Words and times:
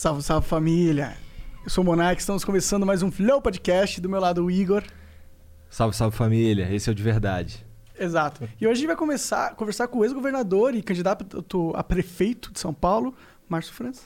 Salve, 0.00 0.22
salve 0.22 0.48
família. 0.48 1.14
Eu 1.62 1.68
sou 1.68 1.84
o 1.84 1.86
Monark, 1.86 2.18
estamos 2.18 2.42
começando 2.42 2.86
mais 2.86 3.02
um 3.02 3.10
Flow 3.10 3.42
Podcast. 3.42 4.00
Do 4.00 4.08
meu 4.08 4.18
lado, 4.18 4.42
o 4.42 4.50
Igor. 4.50 4.82
Salve, 5.68 5.94
salve 5.94 6.16
família. 6.16 6.74
Esse 6.74 6.88
é 6.88 6.92
o 6.92 6.94
de 6.94 7.02
verdade. 7.02 7.66
Exato. 7.98 8.48
E 8.58 8.66
hoje 8.66 8.72
a 8.72 8.74
gente 8.76 8.86
vai 8.86 8.96
começar 8.96 9.48
a 9.48 9.54
conversar 9.54 9.88
com 9.88 9.98
o 9.98 10.04
ex-governador 10.06 10.74
e 10.74 10.82
candidato 10.82 11.44
a 11.74 11.84
prefeito 11.84 12.50
de 12.50 12.58
São 12.58 12.72
Paulo, 12.72 13.14
Márcio 13.46 13.74
França. 13.74 14.04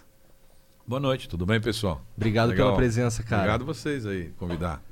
Boa 0.84 0.98
noite, 0.98 1.28
tudo 1.28 1.46
bem, 1.46 1.60
pessoal? 1.60 2.04
Obrigado 2.16 2.48
Legal. 2.48 2.66
pela 2.66 2.76
presença, 2.76 3.22
cara. 3.22 3.42
Obrigado 3.42 3.64
vocês 3.64 4.04
aí, 4.04 4.32
convidar. 4.36 4.82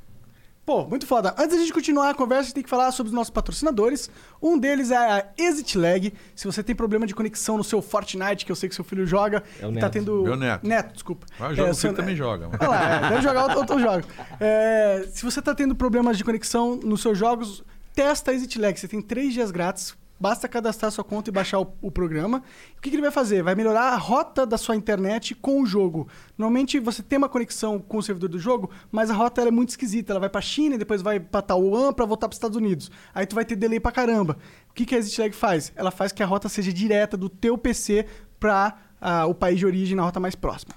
Pô, 0.64 0.84
muito 0.86 1.06
foda. 1.08 1.34
Antes 1.36 1.56
da 1.56 1.60
gente 1.62 1.72
continuar 1.72 2.10
a 2.10 2.14
conversa, 2.14 2.42
a 2.42 2.44
gente 2.44 2.54
tem 2.54 2.62
que 2.62 2.70
falar 2.70 2.92
sobre 2.92 3.08
os 3.08 3.14
nossos 3.14 3.30
patrocinadores. 3.30 4.08
Um 4.40 4.56
deles 4.56 4.92
é 4.92 4.96
a 4.96 5.26
ExitLag. 5.36 6.14
Se 6.36 6.46
você 6.46 6.62
tem 6.62 6.72
problema 6.74 7.04
de 7.04 7.14
conexão 7.16 7.58
no 7.58 7.64
seu 7.64 7.82
Fortnite, 7.82 8.46
que 8.46 8.52
eu 8.52 8.54
sei 8.56 8.68
que 8.68 8.74
seu 8.74 8.84
filho 8.84 9.04
joga, 9.04 9.42
É 9.60 9.66
o 9.66 9.70
e 9.70 9.74
tá 9.74 9.80
Neto. 9.80 9.92
tendo. 9.92 10.22
Meu 10.22 10.36
neto. 10.36 10.64
Neto, 10.66 10.92
desculpa. 10.92 11.26
Ah, 11.40 11.52
joga, 11.52 11.70
É, 11.70 11.72
seu- 11.74 11.92
também 11.92 12.14
joga. 12.14 12.48
Olha 12.60 12.68
lá, 12.68 12.90
é, 12.94 13.08
deve 13.08 13.22
jogar 13.22 13.42
outro, 13.42 13.58
outro 13.58 13.78
jogo. 13.80 14.04
É, 14.38 15.08
se 15.12 15.24
você 15.24 15.42
tá 15.42 15.52
tendo 15.52 15.74
problemas 15.74 16.16
de 16.16 16.22
conexão 16.22 16.76
nos 16.76 17.02
seus 17.02 17.18
jogos, 17.18 17.64
testa 17.92 18.30
a 18.30 18.34
ExitLag. 18.34 18.78
Você 18.78 18.86
tem 18.86 19.02
três 19.02 19.32
dias 19.34 19.50
grátis. 19.50 19.96
Basta 20.22 20.46
cadastrar 20.46 20.92
sua 20.92 21.02
conta 21.02 21.30
e 21.30 21.32
baixar 21.32 21.58
o, 21.58 21.74
o 21.82 21.90
programa. 21.90 22.44
O 22.78 22.80
que, 22.80 22.90
que 22.90 22.94
ele 22.94 23.02
vai 23.02 23.10
fazer? 23.10 23.42
Vai 23.42 23.56
melhorar 23.56 23.92
a 23.92 23.96
rota 23.96 24.46
da 24.46 24.56
sua 24.56 24.76
internet 24.76 25.34
com 25.34 25.60
o 25.60 25.66
jogo. 25.66 26.06
Normalmente 26.38 26.78
você 26.78 27.02
tem 27.02 27.18
uma 27.18 27.28
conexão 27.28 27.80
com 27.80 27.96
o 27.96 28.02
servidor 28.04 28.28
do 28.28 28.38
jogo, 28.38 28.70
mas 28.92 29.10
a 29.10 29.14
rota 29.14 29.42
é 29.42 29.50
muito 29.50 29.70
esquisita. 29.70 30.12
Ela 30.12 30.20
vai 30.20 30.28
pra 30.28 30.40
China, 30.40 30.76
e 30.76 30.78
depois 30.78 31.02
vai 31.02 31.18
pra 31.18 31.42
Taiwan 31.42 31.92
pra 31.92 32.06
voltar 32.06 32.28
pros 32.28 32.36
Estados 32.36 32.56
Unidos. 32.56 32.88
Aí 33.12 33.26
tu 33.26 33.34
vai 33.34 33.44
ter 33.44 33.56
delay 33.56 33.80
pra 33.80 33.90
caramba. 33.90 34.38
O 34.70 34.74
que, 34.74 34.86
que 34.86 34.94
a 34.94 34.98
ExitLag 34.98 35.34
faz? 35.34 35.72
Ela 35.74 35.90
faz 35.90 36.12
que 36.12 36.22
a 36.22 36.26
rota 36.26 36.48
seja 36.48 36.72
direta 36.72 37.16
do 37.16 37.28
teu 37.28 37.58
PC 37.58 38.06
pra 38.38 38.78
ah, 39.00 39.26
o 39.26 39.34
país 39.34 39.58
de 39.58 39.66
origem 39.66 39.96
na 39.96 40.04
rota 40.04 40.20
mais 40.20 40.36
próxima. 40.36 40.72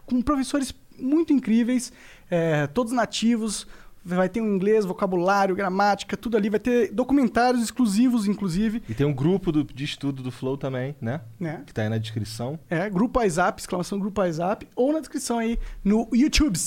com 0.06 0.20
professores 0.22 0.74
muito 0.98 1.32
incríveis, 1.32 1.92
é, 2.30 2.66
todos 2.68 2.92
nativos. 2.92 3.66
Vai 4.06 4.28
ter 4.28 4.42
um 4.42 4.54
inglês, 4.54 4.84
vocabulário, 4.84 5.56
gramática, 5.56 6.14
tudo 6.14 6.36
ali. 6.36 6.50
Vai 6.50 6.60
ter 6.60 6.92
documentários 6.92 7.62
exclusivos, 7.62 8.26
inclusive. 8.28 8.82
E 8.86 8.92
tem 8.92 9.06
um 9.06 9.14
grupo 9.14 9.50
do- 9.50 9.64
de 9.64 9.82
estudo 9.82 10.22
do 10.22 10.30
Flow 10.30 10.58
também, 10.58 10.94
né? 11.00 11.22
Né? 11.40 11.62
Que 11.66 11.72
tá 11.72 11.80
aí 11.80 11.88
na 11.88 11.96
descrição. 11.96 12.58
É, 12.68 12.90
Grupo 12.90 13.18
WhatsApp, 13.18 13.58
exclamação 13.62 13.98
Grupo 13.98 14.20
WhatsApp, 14.20 14.68
ou 14.76 14.92
na 14.92 15.00
descrição 15.00 15.38
aí 15.38 15.58
no 15.82 16.06
YouTube, 16.12 16.58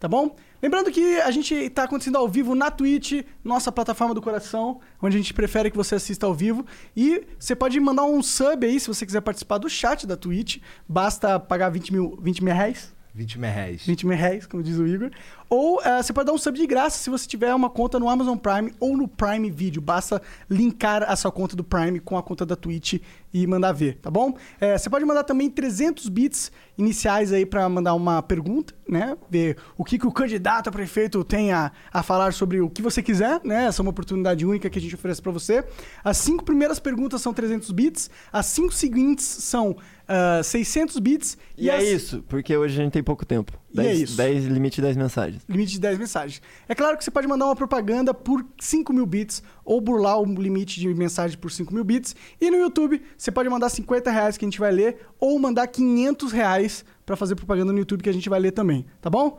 tá 0.00 0.08
bom? 0.08 0.34
Lembrando 0.62 0.90
que 0.90 1.20
a 1.20 1.30
gente 1.30 1.54
está 1.54 1.84
acontecendo 1.84 2.16
ao 2.16 2.28
vivo 2.28 2.54
na 2.54 2.70
Twitch, 2.70 3.24
nossa 3.42 3.72
plataforma 3.72 4.14
do 4.14 4.20
coração, 4.20 4.80
onde 5.00 5.16
a 5.16 5.18
gente 5.18 5.32
prefere 5.32 5.70
que 5.70 5.76
você 5.76 5.94
assista 5.94 6.26
ao 6.26 6.34
vivo. 6.34 6.66
E 6.94 7.24
você 7.38 7.56
pode 7.56 7.80
mandar 7.80 8.04
um 8.04 8.22
sub 8.22 8.66
aí, 8.66 8.78
se 8.78 8.88
você 8.88 9.06
quiser 9.06 9.22
participar 9.22 9.58
do 9.58 9.68
chat 9.68 10.06
da 10.06 10.16
Twitch. 10.16 10.58
Basta 10.88 11.40
pagar 11.40 11.70
20 11.70 11.92
mil, 11.92 12.18
20 12.20 12.44
mil 12.44 12.54
reais. 12.54 12.92
20 13.14 13.38
mil 13.38 13.50
reais. 13.50 13.86
20 13.86 14.06
mil 14.06 14.16
reais, 14.16 14.46
como 14.46 14.62
diz 14.62 14.78
o 14.78 14.86
Igor. 14.86 15.10
Ou 15.48 15.82
eh, 15.82 16.02
você 16.02 16.12
pode 16.12 16.26
dar 16.26 16.32
um 16.32 16.38
sub 16.38 16.56
de 16.56 16.66
graça 16.66 16.98
se 16.98 17.10
você 17.10 17.26
tiver 17.26 17.52
uma 17.54 17.68
conta 17.68 17.98
no 17.98 18.08
Amazon 18.08 18.36
Prime 18.36 18.72
ou 18.78 18.96
no 18.96 19.08
Prime 19.08 19.50
Video. 19.50 19.82
Basta 19.82 20.22
linkar 20.48 21.02
a 21.02 21.16
sua 21.16 21.32
conta 21.32 21.56
do 21.56 21.64
Prime 21.64 21.98
com 21.98 22.16
a 22.16 22.22
conta 22.22 22.46
da 22.46 22.54
Twitch 22.54 23.00
e 23.34 23.46
mandar 23.46 23.72
ver, 23.72 23.96
tá 23.96 24.10
bom? 24.10 24.36
Eh, 24.60 24.78
você 24.78 24.88
pode 24.88 25.04
mandar 25.04 25.24
também 25.24 25.50
300 25.50 26.08
bits 26.08 26.52
iniciais 26.78 27.32
aí 27.32 27.44
para 27.44 27.68
mandar 27.68 27.94
uma 27.94 28.22
pergunta, 28.22 28.72
né? 28.88 29.16
Ver 29.28 29.56
o 29.76 29.84
que, 29.84 29.98
que 29.98 30.06
o 30.06 30.12
candidato 30.12 30.68
a 30.68 30.72
prefeito 30.72 31.22
tem 31.24 31.52
a, 31.52 31.72
a 31.92 32.02
falar 32.02 32.32
sobre 32.32 32.60
o 32.60 32.70
que 32.70 32.80
você 32.80 33.02
quiser, 33.02 33.40
né? 33.44 33.66
Essa 33.66 33.80
é 33.80 33.82
uma 33.82 33.90
oportunidade 33.90 34.46
única 34.46 34.70
que 34.70 34.78
a 34.78 34.82
gente 34.82 34.94
oferece 34.94 35.20
para 35.20 35.32
você. 35.32 35.64
As 36.04 36.16
cinco 36.16 36.44
primeiras 36.44 36.78
perguntas 36.78 37.20
são 37.20 37.34
300 37.34 37.70
bits, 37.72 38.08
as 38.32 38.46
cinco 38.46 38.72
seguintes 38.72 39.24
são 39.24 39.76
ah, 40.12 40.42
600 40.42 40.98
bits. 40.98 41.38
E, 41.56 41.70
é 41.70 41.76
as- 41.76 41.84
isso, 41.84 42.24
porque 42.28 42.56
hoje 42.56 42.78
a 42.80 42.82
gente 42.82 42.92
tem 42.92 43.02
pouco 43.02 43.24
tempo. 43.24 43.52
E 43.72 43.80
é 43.80 43.94
isso. 43.94 44.16
10, 44.16 44.46
limite 44.46 44.76
de 44.76 44.82
10 44.82 44.96
mensagens. 44.96 45.42
Limite 45.48 45.72
de 45.74 45.78
10 45.80 45.96
mensagens. 45.98 46.42
É 46.68 46.74
claro 46.74 46.98
que 46.98 47.04
você 47.04 47.10
pode 47.12 47.28
mandar 47.28 47.46
uma 47.46 47.54
propaganda 47.54 48.12
por 48.12 48.44
5 48.60 48.92
mil 48.92 49.06
bits 49.06 49.40
ou 49.64 49.80
burlar 49.80 50.18
o 50.20 50.24
limite 50.24 50.80
de 50.80 50.92
mensagem 50.92 51.38
por 51.38 51.52
5 51.52 51.72
mil 51.72 51.84
bits. 51.84 52.16
E 52.40 52.50
no 52.50 52.56
YouTube, 52.56 53.00
você 53.16 53.30
pode 53.30 53.48
mandar 53.48 53.68
50 53.68 54.10
reais 54.10 54.36
que 54.36 54.44
a 54.44 54.48
gente 54.48 54.58
vai 54.58 54.72
ler 54.72 54.98
ou 55.20 55.38
mandar 55.38 55.68
500 55.68 56.32
reais 56.32 56.84
pra 57.06 57.14
fazer 57.14 57.36
propaganda 57.36 57.72
no 57.72 57.78
YouTube 57.78 58.02
que 58.02 58.10
a 58.10 58.12
gente 58.12 58.28
vai 58.28 58.40
ler 58.40 58.50
também, 58.52 58.84
tá 59.00 59.08
bom? 59.08 59.38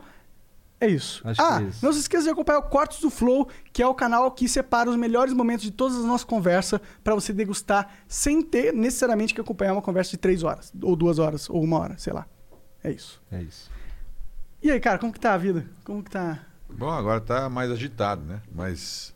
É 0.82 0.88
isso. 0.88 1.22
Acho 1.24 1.40
que 1.40 1.46
ah, 1.46 1.62
é 1.62 1.64
isso. 1.66 1.84
não 1.84 1.92
se 1.92 2.00
esqueça 2.00 2.24
de 2.24 2.30
acompanhar 2.30 2.58
o 2.58 2.62
Cortes 2.62 2.98
do 2.98 3.08
Flow, 3.08 3.48
que 3.72 3.80
é 3.80 3.86
o 3.86 3.94
canal 3.94 4.28
que 4.32 4.48
separa 4.48 4.90
os 4.90 4.96
melhores 4.96 5.32
momentos 5.32 5.64
de 5.64 5.70
todas 5.70 5.96
as 5.96 6.04
nossas 6.04 6.24
conversas 6.24 6.80
pra 7.04 7.14
você 7.14 7.32
degustar 7.32 7.88
sem 8.08 8.42
ter 8.42 8.74
necessariamente 8.74 9.32
que 9.32 9.40
acompanhar 9.40 9.74
uma 9.74 9.80
conversa 9.80 10.10
de 10.10 10.16
3 10.16 10.42
horas, 10.42 10.72
ou 10.82 10.96
2 10.96 11.20
horas, 11.20 11.48
ou 11.48 11.62
uma 11.62 11.78
hora, 11.78 11.96
sei 11.98 12.12
lá. 12.12 12.26
É 12.82 12.90
isso. 12.90 13.22
É 13.30 13.40
isso. 13.40 13.70
E 14.60 14.72
aí, 14.72 14.80
cara, 14.80 14.98
como 14.98 15.12
que 15.12 15.20
tá 15.20 15.34
a 15.34 15.38
vida? 15.38 15.64
Como 15.84 16.02
que 16.02 16.10
tá... 16.10 16.44
Bom, 16.68 16.90
agora 16.90 17.20
tá 17.20 17.48
mais 17.48 17.70
agitado, 17.70 18.24
né? 18.24 18.42
Mas 18.52 19.14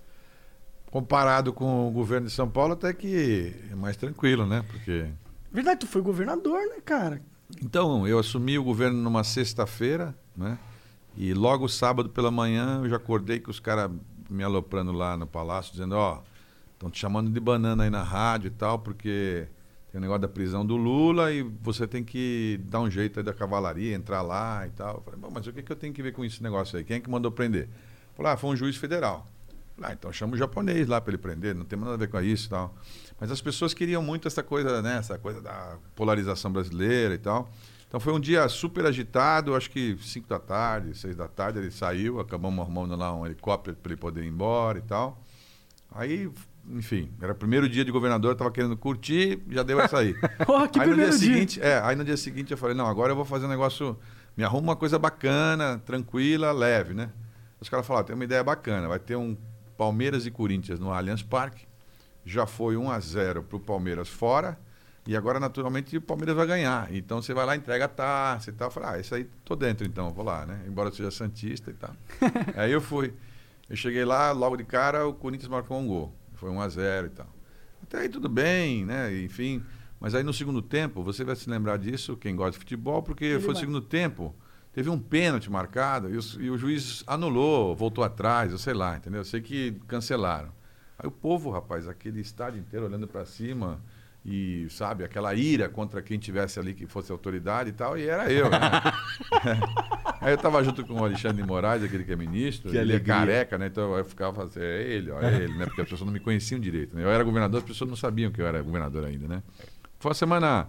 comparado 0.89 1.53
com 1.53 1.89
o 1.89 1.91
governo 1.91 2.29
de 2.29 2.33
São 2.33 2.49
Paulo, 2.49 2.75
até 2.75 2.93
que 2.93 3.53
é 3.73 3.75
mais 3.75 3.97
tranquilo, 3.97 4.47
né? 4.47 4.65
Porque. 4.69 5.07
Verdade, 5.51 5.81
tu 5.81 5.87
foi 5.89 6.01
governador, 6.01 6.61
né, 6.69 6.77
cara? 6.85 7.21
Então, 7.61 8.07
eu 8.07 8.21
assumi 8.21 8.57
o 8.57 8.63
governo 8.63 8.99
numa 9.03 9.25
sexta-feira, 9.25 10.15
né? 10.37 10.57
E 11.17 11.33
logo 11.33 11.67
sábado 11.69 12.11
pela 12.11 12.31
manhã 12.31 12.81
eu 12.83 12.91
já 12.91 12.97
acordei 12.97 13.41
com 13.41 13.51
os 13.51 13.59
caras 13.59 13.91
me 14.29 14.43
aloprando 14.43 14.93
lá 14.93 15.17
no 15.17 15.27
palácio, 15.27 15.73
dizendo, 15.73 15.95
ó, 15.97 16.23
estão 16.75 16.91
te 16.91 16.99
chamando 16.99 17.31
de 17.31 17.41
banana 17.41 17.85
aí 17.85 17.91
na 17.91 18.03
rádio 18.03 18.49
e 18.49 18.51
tal, 18.51 18.79
porque 18.79 19.49
tem 19.91 19.99
o 19.99 20.03
negócio 20.03 20.21
da 20.21 20.29
prisão 20.29 20.65
do 20.65 20.77
Lula 20.77 21.33
e 21.33 21.43
você 21.43 21.87
tem 21.87 22.05
que 22.05 22.61
dar 22.65 22.81
um 22.81 22.91
jeito 22.91 23.19
aí 23.19 23.25
da 23.25 23.33
cavalaria, 23.33 23.95
entrar 23.95 24.21
lá 24.21 24.67
e 24.67 24.71
tal. 24.71 24.97
Eu 24.97 25.01
falei, 25.01 25.21
mas 25.33 25.47
o 25.47 25.53
que, 25.53 25.63
que 25.63 25.73
eu 25.73 25.77
tenho 25.77 25.95
que 25.95 26.03
ver 26.03 26.13
com 26.13 26.25
esse 26.25 26.43
negócio 26.43 26.77
aí? 26.77 26.85
Quem 26.85 26.99
é 26.99 27.01
que 27.01 27.09
mandou 27.09 27.31
prender? 27.33 27.69
Falei, 28.15 28.33
ah, 28.33 28.37
foi 28.37 28.51
um 28.51 28.57
juiz 28.57 28.77
federal. 28.77 29.27
Falei, 29.75 29.93
ah, 29.93 29.95
então 29.95 30.13
chama 30.13 30.35
o 30.35 30.37
japonês 30.37 30.87
lá 30.87 31.01
para 31.01 31.13
ele 31.13 31.19
prender, 31.19 31.55
não 31.55 31.65
tem 31.65 31.79
nada 31.79 31.95
a 31.95 31.97
ver 31.97 32.09
com 32.09 32.21
isso 32.21 32.47
e 32.47 32.51
tal. 32.51 32.75
Mas 33.19 33.31
as 33.31 33.41
pessoas 33.41 33.73
queriam 33.73 34.03
muito 34.03 34.29
essa 34.29 34.43
coisa, 34.43 34.83
né, 34.83 34.99
essa 34.99 35.19
coisa 35.19 35.41
da 35.41 35.79
polarização 35.95 36.53
brasileira 36.53 37.15
e 37.15 37.19
tal. 37.19 37.51
Então 37.89 38.01
foi 38.01 38.13
um 38.13 38.21
dia 38.21 38.49
super 38.49 38.85
agitado, 38.85 39.55
acho 39.55 39.71
que 39.71 39.97
5 40.01 40.29
da 40.29 40.39
tarde, 40.39 40.97
6 40.97 41.17
da 41.17 41.29
tarde 41.29 41.59
ele 41.59 41.71
saiu, 41.71 42.19
acabamos 42.19 42.61
arrumando 42.61 42.97
lá 42.97 43.15
um 43.15 43.25
helicóptero 43.25 43.77
para 43.77 43.93
ele 43.93 44.01
poder 44.01 44.25
ir 44.25 44.29
embora 44.29 44.79
e 44.79 44.83
tal. 44.83 45.23
Aí, 45.93 46.29
enfim, 46.69 47.11
era 47.21 47.33
o 47.33 47.37
primeiro 47.37 47.69
dia 47.69 47.85
de 47.85 47.93
governador, 47.93 48.33
eu 48.33 48.37
tava 48.37 48.51
querendo 48.51 48.77
curtir, 48.77 49.41
já 49.49 49.63
deu 49.63 49.81
essa 49.81 49.99
aí. 49.99 50.15
Porra, 50.45 50.69
que 50.69 50.81
aí 50.81 50.89
no 50.89 50.97
dia 50.97 51.11
dia. 51.11 51.13
seguinte, 51.19 51.61
é, 51.63 51.81
aí 51.81 51.95
no 51.95 52.05
dia 52.05 52.17
seguinte 52.17 52.51
eu 52.51 52.59
falei, 52.59 52.75
não, 52.75 52.87
agora 52.87 53.13
eu 53.13 53.17
vou 53.17 53.25
fazer 53.25 53.47
um 53.47 53.49
negócio, 53.49 53.97
me 54.37 54.43
arruma 54.43 54.71
uma 54.73 54.77
coisa 54.77 54.99
bacana, 54.99 55.81
tranquila, 55.87 56.51
leve, 56.51 56.93
né? 56.93 57.11
Os 57.61 57.69
caras 57.69 57.87
falaram, 57.87 58.07
tem 58.07 58.15
uma 58.15 58.25
ideia 58.25 58.43
bacana, 58.43 58.89
vai 58.89 58.99
ter 58.99 59.17
um 59.17 59.37
Palmeiras 59.77 60.27
e 60.27 60.31
Corinthians 60.31 60.81
no 60.81 60.93
Allianz 60.93 61.23
Parque. 61.23 61.67
Já 62.25 62.47
foi 62.47 62.77
1 62.77 62.91
a 62.91 62.99
0 62.99 63.43
pro 63.45 63.61
Palmeiras 63.61 64.09
fora. 64.09 64.59
E 65.07 65.17
agora, 65.17 65.39
naturalmente, 65.39 65.97
o 65.97 66.01
Palmeiras 66.01 66.35
vai 66.35 66.47
ganhar. 66.47 66.93
Então 66.93 67.23
você 67.23 67.33
vai 67.33 67.47
lá, 67.47 67.55
entrega 67.57 67.85
a 67.85 67.89
taça 67.89 68.51
e 68.51 68.53
tal. 68.53 68.71
Falei, 68.71 68.89
ah, 68.91 68.99
isso 69.01 69.15
aí 69.15 69.25
tô 69.45 69.55
dentro 69.55 69.87
então, 69.87 70.11
vou 70.13 70.25
lá, 70.25 70.45
né? 70.45 70.65
Embora 70.67 70.89
eu 70.89 70.93
seja 70.93 71.11
Santista 71.11 71.71
e 71.71 71.75
tal. 71.75 71.95
aí 72.57 72.73
eu 72.73 72.81
fui. 72.81 73.15
Eu 73.71 73.77
cheguei 73.77 74.05
lá, 74.05 74.33
logo 74.33 74.57
de 74.57 74.65
cara, 74.65 75.07
o 75.07 75.15
Corinthians 75.15 75.49
marcou 75.49 75.79
um 75.79 75.87
gol. 75.87 76.13
Foi 76.35 76.51
1 76.51 76.61
a 76.61 76.69
0 76.69 77.07
e 77.07 77.11
tal. 77.11 77.27
Até 77.83 77.99
aí 78.01 78.09
tudo 78.09 78.29
bem, 78.29 78.85
né? 78.85 79.17
Enfim. 79.23 79.63
Mas 80.01 80.15
aí 80.15 80.23
no 80.23 80.33
segundo 80.33 80.61
tempo, 80.61 81.03
você 81.03 81.25
vai 81.25 81.37
se 81.37 81.49
lembrar 81.49 81.79
disso, 81.79 82.17
quem 82.17 82.35
gosta 82.37 82.53
de 82.53 82.59
futebol, 82.59 83.03
porque 83.03 83.25
Ele 83.25 83.39
foi 83.39 83.49
no 83.49 83.55
vai. 83.55 83.61
segundo 83.61 83.81
tempo, 83.81 84.35
teve 84.73 84.91
um 84.91 84.99
pênalti 84.99 85.51
marcado 85.51 86.11
e, 86.13 86.17
os- 86.17 86.37
e 86.39 86.51
o 86.51 86.59
juiz 86.59 87.03
anulou, 87.07 87.75
voltou 87.75 88.05
atrás, 88.05 88.53
eu 88.53 88.59
sei 88.59 88.75
lá, 88.75 88.97
entendeu? 88.97 89.21
Eu 89.21 89.25
sei 89.25 89.41
que 89.41 89.73
cancelaram. 89.87 90.51
Aí 90.99 91.07
o 91.09 91.11
povo, 91.11 91.51
rapaz, 91.51 91.89
aquele 91.89 92.21
estádio 92.21 92.61
inteiro 92.61 92.85
olhando 92.87 93.07
para 93.09 93.25
cima 93.25 93.81
e, 94.29 94.67
sabe, 94.71 95.05
aquela 95.05 95.33
ira 95.37 95.69
contra 95.69 96.03
quem 96.03 96.19
tivesse 96.19 96.59
ali 96.59 96.75
que 96.75 96.85
fosse 96.85 97.13
autoridade 97.13 97.71
e 97.71 97.73
tal, 97.73 97.97
e 97.97 98.09
era 98.09 98.31
eu, 98.33 98.51
né? 98.51 98.59
Aí 100.21 100.33
eu 100.33 100.37
tava 100.37 100.65
junto 100.65 100.85
com 100.85 100.95
o 100.95 101.05
Alexandre 101.05 101.41
de 101.41 101.47
Moraes, 101.47 101.85
aquele 101.85 102.03
que 102.03 102.11
é 102.11 102.17
ministro, 102.17 102.73
Que 102.73 102.77
ele 102.77 102.97
é 102.97 102.99
careca, 102.99 103.57
né? 103.57 103.69
Então 103.69 103.97
eu 103.97 104.05
ficava 104.05 104.43
assim, 104.43 104.59
é 104.59 104.83
ele, 104.83 105.13
ó, 105.13 105.21
é 105.21 105.45
ele, 105.45 105.57
né? 105.57 105.65
Porque 105.67 105.81
as 105.81 105.89
pessoas 105.89 106.05
não 106.05 106.13
me 106.13 106.19
conheciam 106.19 106.59
direito. 106.59 106.97
Né? 106.97 107.05
Eu 107.05 107.11
era 107.11 107.23
governador, 107.23 107.59
as 107.59 107.65
pessoas 107.65 107.89
não 107.89 107.97
sabiam 107.97 108.33
que 108.33 108.43
eu 108.43 108.47
era 108.49 108.61
governador 108.61 109.05
ainda, 109.05 109.29
né? 109.29 109.45
Foi 110.01 110.09
uma 110.09 110.15
semana 110.15 110.67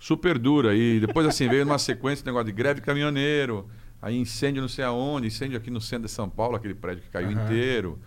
super 0.00 0.36
dura. 0.36 0.74
E 0.74 0.98
depois, 0.98 1.28
assim, 1.28 1.48
veio 1.48 1.64
uma 1.64 1.78
sequência 1.78 2.24
de 2.24 2.26
negócio 2.26 2.46
de 2.46 2.52
greve 2.52 2.80
caminhoneiro, 2.80 3.68
aí 4.02 4.18
incêndio 4.18 4.60
não 4.60 4.68
sei 4.68 4.84
aonde, 4.84 5.28
incêndio 5.28 5.56
aqui 5.56 5.70
no 5.70 5.80
centro 5.80 6.06
de 6.06 6.12
São 6.12 6.28
Paulo, 6.28 6.56
aquele 6.56 6.74
prédio 6.74 7.04
que 7.04 7.10
caiu 7.10 7.30
inteiro. 7.30 8.00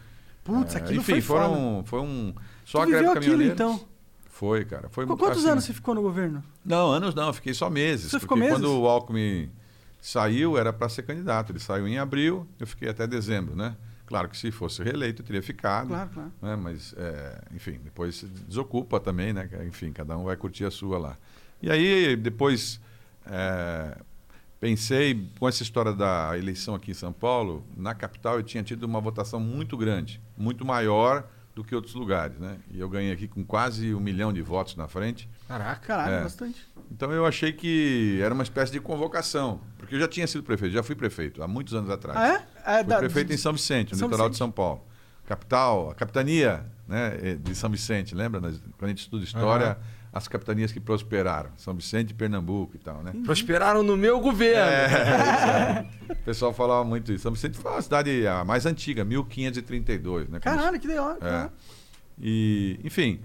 Putz, 0.44 0.76
É, 0.76 0.80
aquilo 0.80 1.00
enfim, 1.00 1.14
foi 1.14 1.22
foram, 1.22 1.84
foi 1.86 2.02
um. 2.02 2.34
Só 2.66 2.80
Tu 2.80 2.84
a 2.84 2.86
greve 2.88 3.14
caminhoneiros. 3.14 3.54
então? 3.54 3.89
Foi, 4.40 4.64
cara. 4.64 4.88
Foi 4.88 5.06
Qu- 5.06 5.18
Quantos 5.18 5.40
assim, 5.40 5.50
anos 5.50 5.66
você 5.66 5.74
ficou 5.74 5.94
no 5.94 6.02
governo? 6.02 6.42
Não, 6.64 6.94
anos 6.94 7.14
não, 7.14 7.34
fiquei 7.34 7.54
só 7.54 7.70
meses. 7.70 8.10
Você 8.10 8.22
ficou 8.22 8.38
meses? 8.38 8.54
quando 8.54 8.72
o 8.80 8.88
Alckmin 8.88 9.52
saiu, 10.00 10.58
era 10.58 10.72
para 10.72 10.88
ser 10.88 11.04
candidato. 11.04 11.52
Ele 11.52 11.60
saiu 11.60 11.86
em 11.86 11.98
abril, 11.98 12.48
eu 12.58 12.66
fiquei 12.66 12.88
até 12.88 13.06
dezembro, 13.06 13.54
né? 13.54 13.76
Claro 14.06 14.30
que 14.30 14.38
se 14.38 14.50
fosse 14.50 14.82
reeleito, 14.82 15.22
eu 15.22 15.26
teria 15.26 15.44
ficado. 15.44 15.90
Claro, 15.90 16.10
claro. 16.14 16.32
Né? 16.42 16.56
Mas, 16.56 16.96
é, 16.98 17.42
enfim, 17.54 17.82
depois 17.84 18.24
desocupa 18.48 18.98
também, 18.98 19.34
né? 19.34 19.50
Enfim, 19.68 19.92
cada 19.92 20.18
um 20.18 20.24
vai 20.24 20.38
curtir 20.38 20.64
a 20.64 20.72
sua 20.72 20.98
lá. 20.98 21.18
E 21.62 21.70
aí, 21.70 22.16
depois, 22.16 22.80
é, 23.26 23.98
pensei, 24.58 25.30
com 25.38 25.50
essa 25.50 25.64
história 25.64 25.92
da 25.92 26.32
eleição 26.38 26.76
aqui 26.76 26.92
em 26.92 26.94
São 26.94 27.12
Paulo, 27.12 27.62
na 27.76 27.94
capital 27.94 28.38
eu 28.38 28.44
tinha 28.44 28.64
tido 28.64 28.84
uma 28.84 29.02
votação 29.02 29.38
muito 29.38 29.76
grande, 29.76 30.22
muito 30.38 30.64
maior 30.64 31.28
do 31.60 31.64
que 31.66 31.76
outros 31.76 31.94
lugares, 31.94 32.38
né? 32.40 32.56
E 32.72 32.80
eu 32.80 32.88
ganhei 32.88 33.12
aqui 33.12 33.28
com 33.28 33.44
quase 33.44 33.94
um 33.94 34.00
milhão 34.00 34.32
de 34.32 34.42
votos 34.42 34.78
na 34.78 34.88
frente. 34.88 35.30
Caraca. 35.46 35.86
Caralho, 35.86 36.14
É. 36.14 36.24
bastante. 36.24 36.66
Então 36.90 37.12
eu 37.12 37.26
achei 37.26 37.52
que 37.52 38.18
era 38.24 38.34
uma 38.34 38.44
espécie 38.44 38.72
de 38.72 38.80
convocação, 38.80 39.60
porque 39.78 39.94
eu 39.96 40.00
já 40.00 40.08
tinha 40.08 40.26
sido 40.26 40.42
prefeito, 40.42 40.72
já 40.74 40.82
fui 40.82 40.96
prefeito 40.96 41.44
há 41.44 41.48
muitos 41.50 41.74
anos 41.74 41.90
atrás. 41.90 42.18
Ah, 42.18 42.28
é? 42.66 42.76
é 42.76 42.78
Fui 42.80 42.84
da- 42.86 43.00
prefeito 43.00 43.34
em 43.34 43.38
São 43.38 43.52
Vicente, 43.52 43.92
no 43.92 43.98
São 43.98 44.08
litoral 44.08 44.28
Vicente. 44.28 44.34
de 44.36 44.38
São 44.38 44.52
Paulo. 44.52 44.86
Capital, 45.28 45.92
a 45.92 45.96
capitania 45.96 46.66
né, 46.88 47.18
eh, 47.22 47.36
de 47.36 47.54
São 47.54 47.70
Vicente, 47.70 48.16
lembra? 48.16 48.40
Quando 48.40 48.56
a 48.84 48.88
gente 48.88 49.00
estuda 49.02 49.24
história, 49.26 49.78
as 50.12 50.28
capitanias 50.28 50.72
que 50.72 50.80
prosperaram. 50.80 51.52
São 51.58 51.74
Vicente 51.74 52.12
e 52.12 52.14
Pernambuco 52.14 52.76
e 52.76 52.80
tal, 52.80 53.04
né? 53.04 53.14
Prosperaram 53.24 53.84
no 53.84 53.96
meu 53.96 54.20
governo. 54.20 54.62
É, 54.72 55.86
aí. 56.10 56.14
o 56.14 56.16
pessoal 56.26 56.54
falava 56.54 56.84
muito 56.84 57.12
isso. 57.14 57.24
São 57.24 57.32
Vicente 57.32 57.58
foi 57.58 57.72
uma 57.72 57.82
cidade 57.82 58.26
a 58.28 58.44
mais 58.44 58.66
antiga, 58.66 59.04
1532, 59.06 60.30
né? 60.30 60.40
Caralho, 60.40 60.80
que 60.80 60.88
da 60.88 61.04
hora. 61.04 61.18
é. 61.22 61.50
E, 62.22 62.80
enfim. 62.84 63.20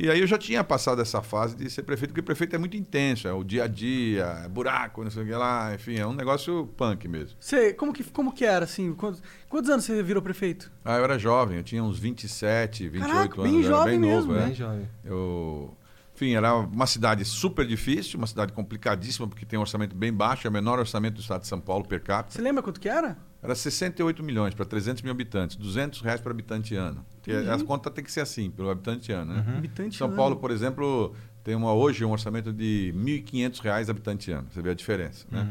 E 0.00 0.08
aí 0.08 0.20
eu 0.20 0.28
já 0.28 0.38
tinha 0.38 0.62
passado 0.62 1.02
essa 1.02 1.20
fase 1.20 1.56
de 1.56 1.68
ser 1.68 1.82
prefeito, 1.82 2.10
porque 2.12 2.22
prefeito 2.22 2.54
é 2.54 2.58
muito 2.58 2.76
intenso, 2.76 3.26
é 3.26 3.32
o 3.32 3.42
dia 3.42 3.64
a 3.64 3.66
dia, 3.66 4.42
é 4.44 4.48
buraco, 4.48 5.02
não 5.02 5.10
sei 5.10 5.24
o 5.24 5.26
que 5.26 5.32
lá, 5.32 5.74
enfim, 5.74 5.96
é 5.96 6.06
um 6.06 6.12
negócio 6.12 6.68
punk 6.76 7.08
mesmo. 7.08 7.36
Você, 7.40 7.72
como 7.74 7.92
que, 7.92 8.04
como 8.04 8.32
que 8.32 8.44
era, 8.44 8.64
assim? 8.64 8.94
Quantos, 8.94 9.20
quantos 9.48 9.68
anos 9.68 9.84
você 9.84 10.00
virou 10.00 10.22
prefeito? 10.22 10.70
Ah, 10.84 10.98
eu 10.98 11.02
era 11.04 11.18
jovem, 11.18 11.56
eu 11.56 11.64
tinha 11.64 11.82
uns 11.82 11.98
27, 11.98 12.88
28 12.88 13.12
Caraca, 13.12 13.40
anos, 13.40 13.50
bem 13.50 13.58
era 13.58 13.68
jovem 13.68 14.00
bem 14.00 14.10
mesmo, 14.10 14.32
novo, 14.32 14.44
Bem 14.44 14.52
é. 14.52 14.54
jovem. 14.54 14.88
Eu, 15.04 15.76
enfim, 16.18 16.34
era 16.34 16.52
uma 16.56 16.86
cidade 16.86 17.24
super 17.24 17.64
difícil, 17.64 18.18
uma 18.18 18.26
cidade 18.26 18.52
complicadíssima, 18.52 19.28
porque 19.28 19.46
tem 19.46 19.56
um 19.56 19.62
orçamento 19.62 19.94
bem 19.94 20.12
baixo, 20.12 20.48
é 20.48 20.50
o 20.50 20.52
menor 20.52 20.80
orçamento 20.80 21.14
do 21.14 21.20
estado 21.20 21.42
de 21.42 21.46
São 21.46 21.60
Paulo 21.60 21.84
per 21.84 22.02
capita. 22.02 22.34
Você 22.34 22.42
lembra 22.42 22.60
quanto 22.60 22.80
que 22.80 22.88
era? 22.88 23.16
Era 23.40 23.54
68 23.54 24.20
milhões 24.24 24.52
para 24.52 24.64
300 24.64 25.02
mil 25.02 25.12
habitantes, 25.12 25.54
200 25.54 26.00
reais 26.00 26.20
por 26.20 26.32
habitante 26.32 26.74
ano. 26.74 27.06
Entendi. 27.20 27.48
as 27.48 27.62
contas 27.62 27.92
tem 27.92 28.02
que 28.02 28.10
ser 28.10 28.22
assim, 28.22 28.50
pelo 28.50 28.68
habitante 28.68 29.12
ano, 29.12 29.32
né? 29.32 29.44
Habitante 29.58 29.96
São 29.96 30.08
ano. 30.08 30.16
Paulo, 30.16 30.36
por 30.36 30.50
exemplo, 30.50 31.14
tem 31.44 31.54
uma, 31.54 31.72
hoje 31.72 32.04
um 32.04 32.10
orçamento 32.10 32.52
de 32.52 32.92
1.500 32.96 33.60
reais 33.60 33.88
habitante 33.88 34.32
ano. 34.32 34.48
Você 34.50 34.60
vê 34.60 34.70
a 34.70 34.74
diferença, 34.74 35.24
né? 35.30 35.46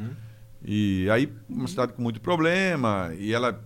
E 0.62 1.10
aí, 1.10 1.32
uma 1.48 1.68
cidade 1.68 1.94
com 1.94 2.02
muito 2.02 2.20
problema, 2.20 3.14
e 3.18 3.32
ela 3.32 3.64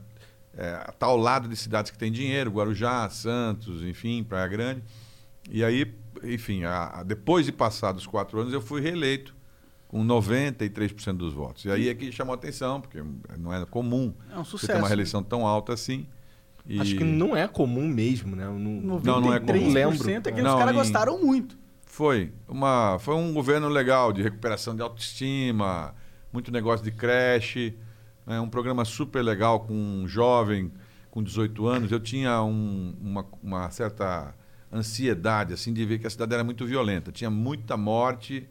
está 0.87 1.07
ao 1.07 1.17
lado 1.17 1.47
de 1.49 1.55
cidades 1.55 1.89
que 1.89 1.97
têm 1.97 2.11
dinheiro, 2.11 2.51
Guarujá, 2.51 3.09
Santos, 3.09 3.81
enfim, 3.81 4.23
Praia 4.23 4.47
Grande. 4.47 4.83
E 5.49 5.63
aí, 5.63 5.99
enfim, 6.23 6.63
a- 6.63 6.99
a- 6.99 7.03
depois 7.03 7.45
de 7.45 7.51
passados 7.51 8.05
quatro 8.05 8.39
anos, 8.39 8.53
eu 8.53 8.61
fui 8.61 8.81
reeleito 8.81 9.35
com 9.87 10.03
93% 10.03 11.17
dos 11.17 11.33
votos. 11.33 11.65
E 11.65 11.71
aí 11.71 11.89
é 11.89 11.93
que 11.93 12.11
chamou 12.11 12.33
a 12.33 12.35
atenção, 12.35 12.79
porque 12.79 13.01
não 13.37 13.53
é 13.53 13.65
comum 13.65 14.13
É 14.31 14.37
um 14.37 14.43
você 14.43 14.51
ter 14.51 14.57
sucesso. 14.59 14.79
uma 14.79 14.87
reeleição 14.87 15.21
tão 15.23 15.45
alta 15.45 15.73
assim. 15.73 16.07
E- 16.65 16.79
Acho 16.79 16.95
que 16.95 17.03
não 17.03 17.35
é 17.35 17.47
comum 17.47 17.87
mesmo, 17.87 18.35
né? 18.35 18.45
Eu 18.45 18.53
Não, 18.53 18.99
93% 18.99 19.05
Não, 19.05 19.21
não 19.21 19.33
é 19.33 19.39
comum. 19.39 19.73
lembro. 19.73 20.11
é 20.11 20.31
que 20.31 20.41
Não, 20.41 20.53
os 20.53 20.59
caras 20.59 20.73
em- 20.73 20.77
gostaram 20.77 21.19
muito. 21.19 21.57
Foi. 21.85 22.31
Uma, 22.47 22.97
foi 22.99 23.15
um 23.15 23.33
governo 23.33 23.67
legal 23.67 24.13
de 24.13 24.21
recuperação 24.21 24.75
de 24.75 24.81
autoestima, 24.81 25.93
muito 26.31 26.51
negócio 26.51 26.83
de 26.85 26.91
creche, 26.91 27.75
né, 28.25 28.39
um 28.39 28.47
programa 28.47 28.85
super 28.85 29.21
legal 29.21 29.61
com 29.61 29.73
um 29.73 30.07
jovem 30.07 30.71
com 31.09 31.21
18 31.21 31.65
anos. 31.67 31.91
Eu 31.91 31.99
tinha 31.99 32.41
um- 32.43 32.95
uma, 33.01 33.25
uma 33.43 33.69
certa 33.71 34.33
ansiedade 34.71 35.53
assim 35.53 35.73
de 35.73 35.85
ver 35.85 35.99
que 35.99 36.07
a 36.07 36.09
cidade 36.09 36.33
era 36.33 36.43
muito 36.43 36.65
violenta. 36.65 37.11
Tinha 37.11 37.29
muita 37.29 37.75
morte 37.77 38.47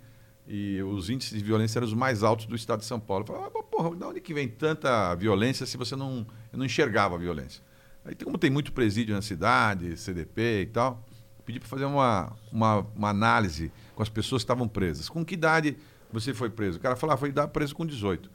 e 0.46 0.82
os 0.82 1.08
índices 1.08 1.38
de 1.38 1.44
violência 1.44 1.78
eram 1.78 1.86
os 1.86 1.94
mais 1.94 2.22
altos 2.22 2.46
do 2.46 2.54
estado 2.56 2.80
de 2.80 2.86
São 2.86 2.98
Paulo. 3.00 3.22
Eu 3.22 3.26
falava, 3.28 3.52
ah, 3.56 3.62
porra, 3.62 3.96
de 3.96 4.04
onde 4.04 4.20
que 4.20 4.34
vem 4.34 4.48
tanta 4.48 5.14
violência 5.14 5.64
se 5.66 5.76
você 5.76 5.94
não... 5.96 6.26
Não 6.52 6.64
enxergava 6.64 7.14
a 7.14 7.18
violência. 7.18 7.62
Aí, 8.04 8.14
como 8.16 8.36
tem 8.36 8.50
muito 8.50 8.72
presídio 8.72 9.14
na 9.14 9.22
cidade, 9.22 9.96
CDP 9.96 10.62
e 10.62 10.66
tal, 10.66 11.06
pedi 11.46 11.60
para 11.60 11.68
fazer 11.68 11.84
uma, 11.84 12.36
uma, 12.50 12.78
uma 12.96 13.08
análise 13.10 13.70
com 13.94 14.02
as 14.02 14.08
pessoas 14.08 14.42
que 14.42 14.44
estavam 14.44 14.66
presas. 14.66 15.08
Com 15.08 15.24
que 15.24 15.34
idade 15.34 15.76
você 16.12 16.34
foi 16.34 16.50
preso? 16.50 16.78
O 16.78 16.80
cara 16.80 16.96
falava, 16.96 17.20
foi 17.20 17.30
dar 17.30 17.46
preso 17.48 17.74
com 17.74 17.86
18. 17.86 18.28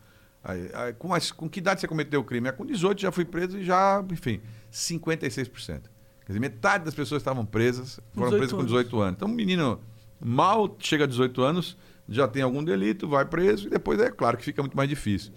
Aí, 0.44 0.70
aí, 0.74 0.94
com, 0.94 1.14
as- 1.14 1.32
com 1.32 1.50
que 1.50 1.60
idade 1.60 1.82
você 1.82 1.88
cometeu 1.88 2.22
o 2.22 2.24
crime? 2.24 2.48
Ah, 2.48 2.54
com 2.54 2.66
18 2.66 3.02
já 3.02 3.12
fui 3.12 3.26
preso 3.26 3.58
e 3.58 3.66
já, 3.66 4.02
enfim, 4.10 4.40
56%. 4.72 5.82
Quer 6.26 6.34
dizer, 6.34 6.40
metade 6.40 6.86
das 6.86 6.94
pessoas 6.96 7.22
que 7.22 7.30
estavam 7.30 7.46
presas 7.46 8.00
foram 8.14 8.32
18 8.32 8.38
presas 8.38 8.52
com 8.52 8.60
anos. 8.60 8.72
18 8.72 9.02
anos. 9.02 9.14
Então, 9.16 9.28
um 9.28 9.32
menino 9.32 9.80
mal 10.20 10.76
chega 10.80 11.04
a 11.04 11.08
18 11.08 11.42
anos, 11.42 11.78
já 12.10 12.28
tem 12.28 12.42
algum 12.42 12.64
delito, 12.64 13.08
vai 13.08 13.26
preso 13.26 13.68
e 13.68 13.70
depois 13.70 14.00
é 14.00 14.10
claro 14.10 14.38
que 14.38 14.44
fica 14.44 14.62
muito 14.62 14.76
mais 14.76 14.90
difícil. 14.90 15.32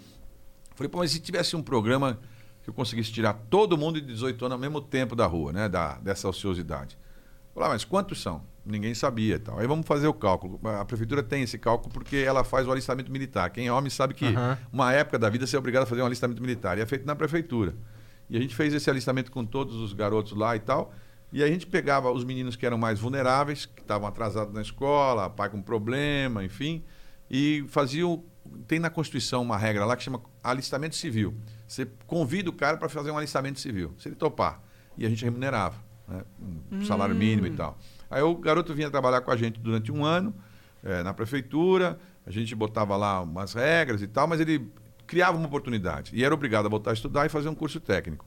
Falei, 0.75 0.88
pô, 0.88 0.99
mas 0.99 1.11
se 1.11 1.20
tivesse 1.20 1.56
um 1.56 1.62
programa 1.62 2.19
que 2.62 2.70
eu 2.70 2.75
conseguisse 2.75 3.12
tirar 3.12 3.35
todo 3.35 3.76
mundo 3.76 4.00
de 4.00 4.06
18 4.06 4.44
anos 4.44 4.55
ao 4.55 4.58
mesmo 4.58 4.81
tempo 4.81 5.17
da 5.17 5.27
rua, 5.27 5.53
né? 5.53 5.69
Da, 5.69 5.98
dessa 5.98 6.29
ociosidade. 6.29 6.96
Falei, 7.53 7.69
ah, 7.69 7.72
mas 7.72 7.84
quantos 7.84 8.22
são? 8.22 8.43
Ninguém 8.65 8.94
sabia 8.94 9.34
e 9.36 9.39
tal. 9.39 9.58
Aí 9.58 9.67
vamos 9.67 9.86
fazer 9.86 10.06
o 10.06 10.15
cálculo. 10.15 10.60
A 10.65 10.84
prefeitura 10.84 11.22
tem 11.22 11.43
esse 11.43 11.58
cálculo 11.58 11.93
porque 11.93 12.17
ela 12.17 12.44
faz 12.44 12.69
o 12.69 12.70
alistamento 12.72 13.10
militar. 13.10 13.51
Quem 13.51 13.67
é 13.67 13.72
homem 13.72 13.91
sabe 13.91 14.15
que 14.15 14.27
Aham. 14.27 14.58
uma 14.72 14.93
época 14.93 15.19
da 15.19 15.29
vida 15.29 15.46
você 15.46 15.56
é 15.56 15.58
obrigado 15.58 15.82
a 15.82 15.86
fazer 15.86 16.03
um 16.03 16.06
alistamento 16.06 16.41
militar. 16.41 16.79
E 16.79 16.82
é 16.82 16.86
feito 16.86 17.05
na 17.06 17.17
prefeitura. 17.17 17.74
E 18.31 18.37
a 18.37 18.41
gente 18.41 18.55
fez 18.55 18.73
esse 18.75 18.89
alistamento 18.91 19.31
com 19.31 19.44
todos 19.44 19.77
os 19.77 19.93
garotos 19.93 20.32
lá 20.37 20.55
e 20.56 20.61
tal. 20.61 20.93
E 21.32 21.43
a 21.43 21.47
gente 21.47 21.67
pegava 21.67 22.11
os 22.11 22.25
meninos 22.25 22.56
que 22.56 22.65
eram 22.65 22.79
mais 22.79 22.99
vulneráveis, 22.99 23.67
que 23.67 23.81
estavam 23.82 24.08
atrasados 24.08 24.53
na 24.55 24.63
escola, 24.63 25.29
pai 25.29 25.51
com 25.51 25.61
problema, 25.61 26.43
enfim, 26.44 26.82
e 27.31 27.65
fazia 27.69 28.06
o- 28.06 28.25
tem 28.67 28.79
na 28.79 28.89
Constituição 28.89 29.43
uma 29.43 29.58
regra 29.58 29.85
lá 29.85 29.94
que 29.94 30.03
chama 30.03 30.23
alistamento 30.43 30.97
civil. 30.97 31.35
Você 31.67 31.87
convida 32.06 32.49
o 32.49 32.53
cara 32.53 32.79
para 32.79 32.89
fazer 32.89 33.11
um 33.11 33.19
alistamento 33.19 33.61
civil, 33.61 33.93
se 33.99 34.08
ele 34.08 34.17
topar. 34.17 34.63
E 34.97 35.05
a 35.05 35.08
gente 35.11 35.23
remunerava, 35.23 35.77
né? 36.08 36.23
um 36.73 36.82
salário 36.87 37.15
mínimo 37.15 37.47
e 37.47 37.51
tal. 37.51 37.79
Aí 38.11 38.23
o 38.23 38.35
garoto 38.37 38.75
vinha 38.75 38.91
trabalhar 38.91 39.20
com 39.20 39.31
a 39.31 39.37
gente 39.37 39.61
durante 39.61 39.93
um 39.93 40.03
ano 40.05 40.35
eh, 40.82 41.03
na 41.03 41.13
prefeitura, 41.13 41.99
a 42.27 42.31
gente 42.31 42.55
botava 42.55 42.97
lá 42.97 43.20
umas 43.20 43.53
regras 43.53 44.01
e 44.01 44.06
tal, 44.06 44.27
mas 44.27 44.41
ele 44.41 44.67
criava 45.08 45.36
uma 45.36 45.46
oportunidade 45.46 46.12
e 46.15 46.22
era 46.22 46.32
obrigado 46.32 46.67
a 46.67 46.69
voltar 46.69 46.91
a 46.91 46.94
estudar 46.94 47.27
e 47.27 47.29
fazer 47.29 47.48
um 47.48 47.55
curso 47.55 47.81
técnico. 47.81 48.24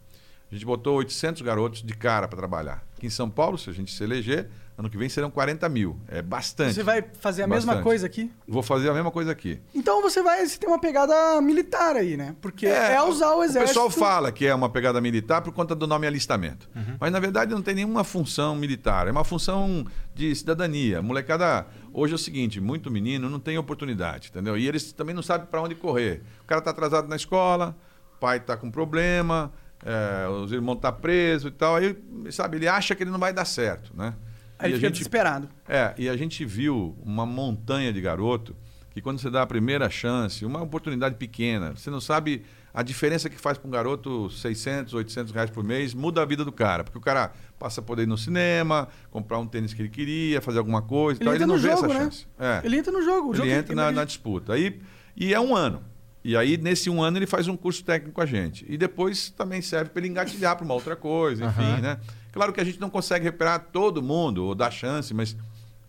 A 0.51 0.53
gente 0.53 0.65
botou 0.65 0.97
800 0.97 1.41
garotos 1.43 1.81
de 1.81 1.93
cara 1.95 2.27
para 2.27 2.37
trabalhar. 2.37 2.83
Aqui 2.97 3.07
em 3.07 3.09
São 3.09 3.29
Paulo, 3.29 3.57
se 3.57 3.69
a 3.69 3.73
gente 3.73 3.89
se 3.93 4.03
eleger, 4.03 4.49
ano 4.77 4.89
que 4.89 4.97
vem 4.97 5.07
serão 5.07 5.31
40 5.31 5.69
mil. 5.69 5.97
É 6.09 6.21
bastante. 6.21 6.73
Você 6.73 6.83
vai 6.83 7.01
fazer 7.19 7.43
a 7.43 7.47
mesma 7.47 7.67
Bastante. 7.73 7.83
coisa 7.83 8.05
aqui? 8.05 8.29
Vou 8.45 8.61
fazer 8.61 8.89
a 8.89 8.93
mesma 8.93 9.11
coisa 9.11 9.31
aqui. 9.31 9.61
Então 9.73 10.01
você 10.01 10.21
vai 10.21 10.45
você 10.45 10.57
tem 10.57 10.67
uma 10.67 10.79
pegada 10.79 11.39
militar 11.39 11.95
aí, 11.95 12.17
né? 12.17 12.35
Porque 12.41 12.67
é, 12.67 13.01
usar 13.01 13.33
o 13.33 13.43
exército. 13.43 13.67
pessoal 13.69 13.89
fala 13.89 14.29
que 14.29 14.45
é 14.45 14.53
uma 14.53 14.69
pegada 14.69 14.99
militar 14.99 15.41
por 15.41 15.53
conta 15.53 15.73
do 15.73 15.87
nome 15.87 16.05
alistamento. 16.05 16.69
Mas 16.99 17.13
na 17.13 17.19
verdade 17.19 17.53
não 17.53 17.61
tem 17.61 17.75
nenhuma 17.75 18.03
função 18.03 18.53
militar. 18.53 19.07
É 19.07 19.11
uma 19.11 19.23
função 19.23 19.85
de 20.13 20.35
cidadania. 20.35 21.01
Molecada, 21.01 21.65
hoje 21.93 22.13
é 22.13 22.15
o 22.15 22.19
seguinte: 22.19 22.59
muito 22.59 22.89
menino 22.91 23.29
não 23.29 23.39
tem 23.39 23.57
oportunidade, 23.57 24.29
entendeu? 24.29 24.57
E 24.57 24.67
eles 24.67 24.91
também 24.91 25.13
não 25.15 25.21
sabem 25.23 25.47
para 25.47 25.61
onde 25.61 25.75
correr. 25.75 26.21
O 26.41 26.45
cara 26.45 26.59
está 26.59 26.71
atrasado 26.71 27.07
na 27.07 27.15
escola, 27.15 27.75
o 28.15 28.19
pai 28.19 28.37
está 28.37 28.55
com 28.57 28.69
problema, 28.71 29.51
é, 29.85 30.27
os 30.27 30.51
irmãos 30.51 30.75
estão 30.75 30.91
tá 30.91 30.97
presos 30.97 31.49
e 31.51 31.53
tal. 31.53 31.75
Aí, 31.75 31.97
sabe, 32.31 32.57
ele 32.57 32.67
acha 32.67 32.95
que 32.95 33.03
ele 33.03 33.11
não 33.11 33.19
vai 33.19 33.33
dar 33.33 33.45
certo, 33.45 33.91
né? 33.95 34.13
Aí 34.59 34.69
ele 34.69 34.75
fica 34.75 34.87
gente- 34.87 34.97
desesperado. 34.97 35.49
é, 35.67 35.93
e 35.97 36.07
a 36.07 36.15
gente 36.15 36.45
viu 36.45 36.95
uma 37.03 37.25
montanha 37.25 37.91
de 37.91 37.99
garoto 37.99 38.55
que 38.91 39.01
quando 39.01 39.19
você 39.19 39.29
dá 39.29 39.41
a 39.41 39.47
primeira 39.47 39.89
chance, 39.89 40.45
uma 40.45 40.61
oportunidade 40.61 41.15
pequena, 41.15 41.71
você 41.75 41.89
não 41.89 42.01
sabe 42.01 42.43
a 42.73 42.81
diferença 42.83 43.29
que 43.29 43.37
faz 43.37 43.57
para 43.57 43.67
um 43.67 43.71
garoto 43.71 44.29
600, 44.29 44.93
800 44.93 45.33
reais 45.33 45.49
por 45.49 45.63
mês, 45.63 45.93
muda 45.93 46.21
a 46.21 46.25
vida 46.25 46.45
do 46.45 46.51
cara. 46.51 46.83
Porque 46.83 46.97
o 46.97 47.01
cara 47.01 47.31
passa 47.59 47.81
a 47.81 47.83
poder 47.83 48.03
ir 48.03 48.07
no 48.07 48.17
cinema, 48.17 48.87
comprar 49.09 49.39
um 49.39 49.45
tênis 49.45 49.73
que 49.73 49.81
ele 49.81 49.89
queria, 49.89 50.41
fazer 50.41 50.59
alguma 50.59 50.81
coisa 50.81 51.21
Ele 51.21 51.29
entra 51.29 51.37
Ele 51.37 51.45
não 51.45 51.55
no 51.55 51.61
vê 51.61 51.69
jogo, 51.69 51.85
essa 51.85 51.93
né? 51.93 51.99
chance. 51.99 52.27
É. 52.39 52.61
Ele 52.63 52.77
entra 52.77 52.91
no 52.91 53.01
jogo. 53.01 53.29
O 53.29 53.31
Ele 53.31 53.37
jogo 53.37 53.49
entra 53.49 53.75
na, 53.75 53.91
na 53.91 54.05
disputa. 54.05 54.53
Aí, 54.53 54.79
e 55.15 55.33
é 55.33 55.39
um 55.39 55.55
ano. 55.55 55.83
E 56.23 56.37
aí, 56.37 56.55
nesse 56.55 56.89
um 56.89 57.01
ano, 57.01 57.17
ele 57.17 57.25
faz 57.25 57.47
um 57.47 57.57
curso 57.57 57.83
técnico 57.83 58.13
com 58.15 58.21
a 58.21 58.25
gente. 58.25 58.63
E 58.69 58.77
depois 58.77 59.31
também 59.31 59.61
serve 59.61 59.89
para 59.89 59.99
ele 60.01 60.09
engatilhar 60.09 60.55
para 60.55 60.63
uma 60.63 60.73
outra 60.73 60.95
coisa, 60.95 61.45
enfim, 61.45 61.61
Aham. 61.63 61.81
né? 61.81 61.99
Claro 62.31 62.53
que 62.53 62.61
a 62.61 62.63
gente 62.63 62.79
não 62.79 62.89
consegue 62.89 63.25
recuperar 63.25 63.59
todo 63.71 64.01
mundo 64.03 64.45
ou 64.45 64.53
dar 64.53 64.69
chance, 64.71 65.13
mas 65.13 65.35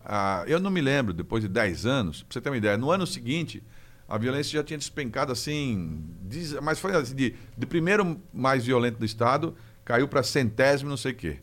ah, 0.04 0.42
eu 0.46 0.58
não 0.58 0.70
me 0.70 0.80
lembro, 0.80 1.12
depois 1.12 1.42
de 1.42 1.48
10 1.48 1.86
anos, 1.86 2.22
para 2.22 2.32
você 2.32 2.40
ter 2.40 2.48
uma 2.50 2.56
ideia, 2.56 2.76
no 2.76 2.90
ano 2.90 3.06
seguinte, 3.06 3.62
a 4.12 4.19
violência 4.19 4.52
já 4.52 4.62
tinha 4.62 4.76
despencado 4.76 5.33
assim, 5.33 6.04
mas 6.62 6.78
foi 6.78 6.95
assim, 6.95 7.14
de, 7.14 7.35
de 7.57 7.66
primeiro 7.66 8.21
mais 8.31 8.62
violento 8.62 8.99
do 8.99 9.07
Estado, 9.07 9.54
caiu 9.87 10.07
para 10.07 10.23
centésimo, 10.23 10.90
não 10.90 10.99
sei 10.99 11.12
o 11.12 11.14
quê. 11.14 11.38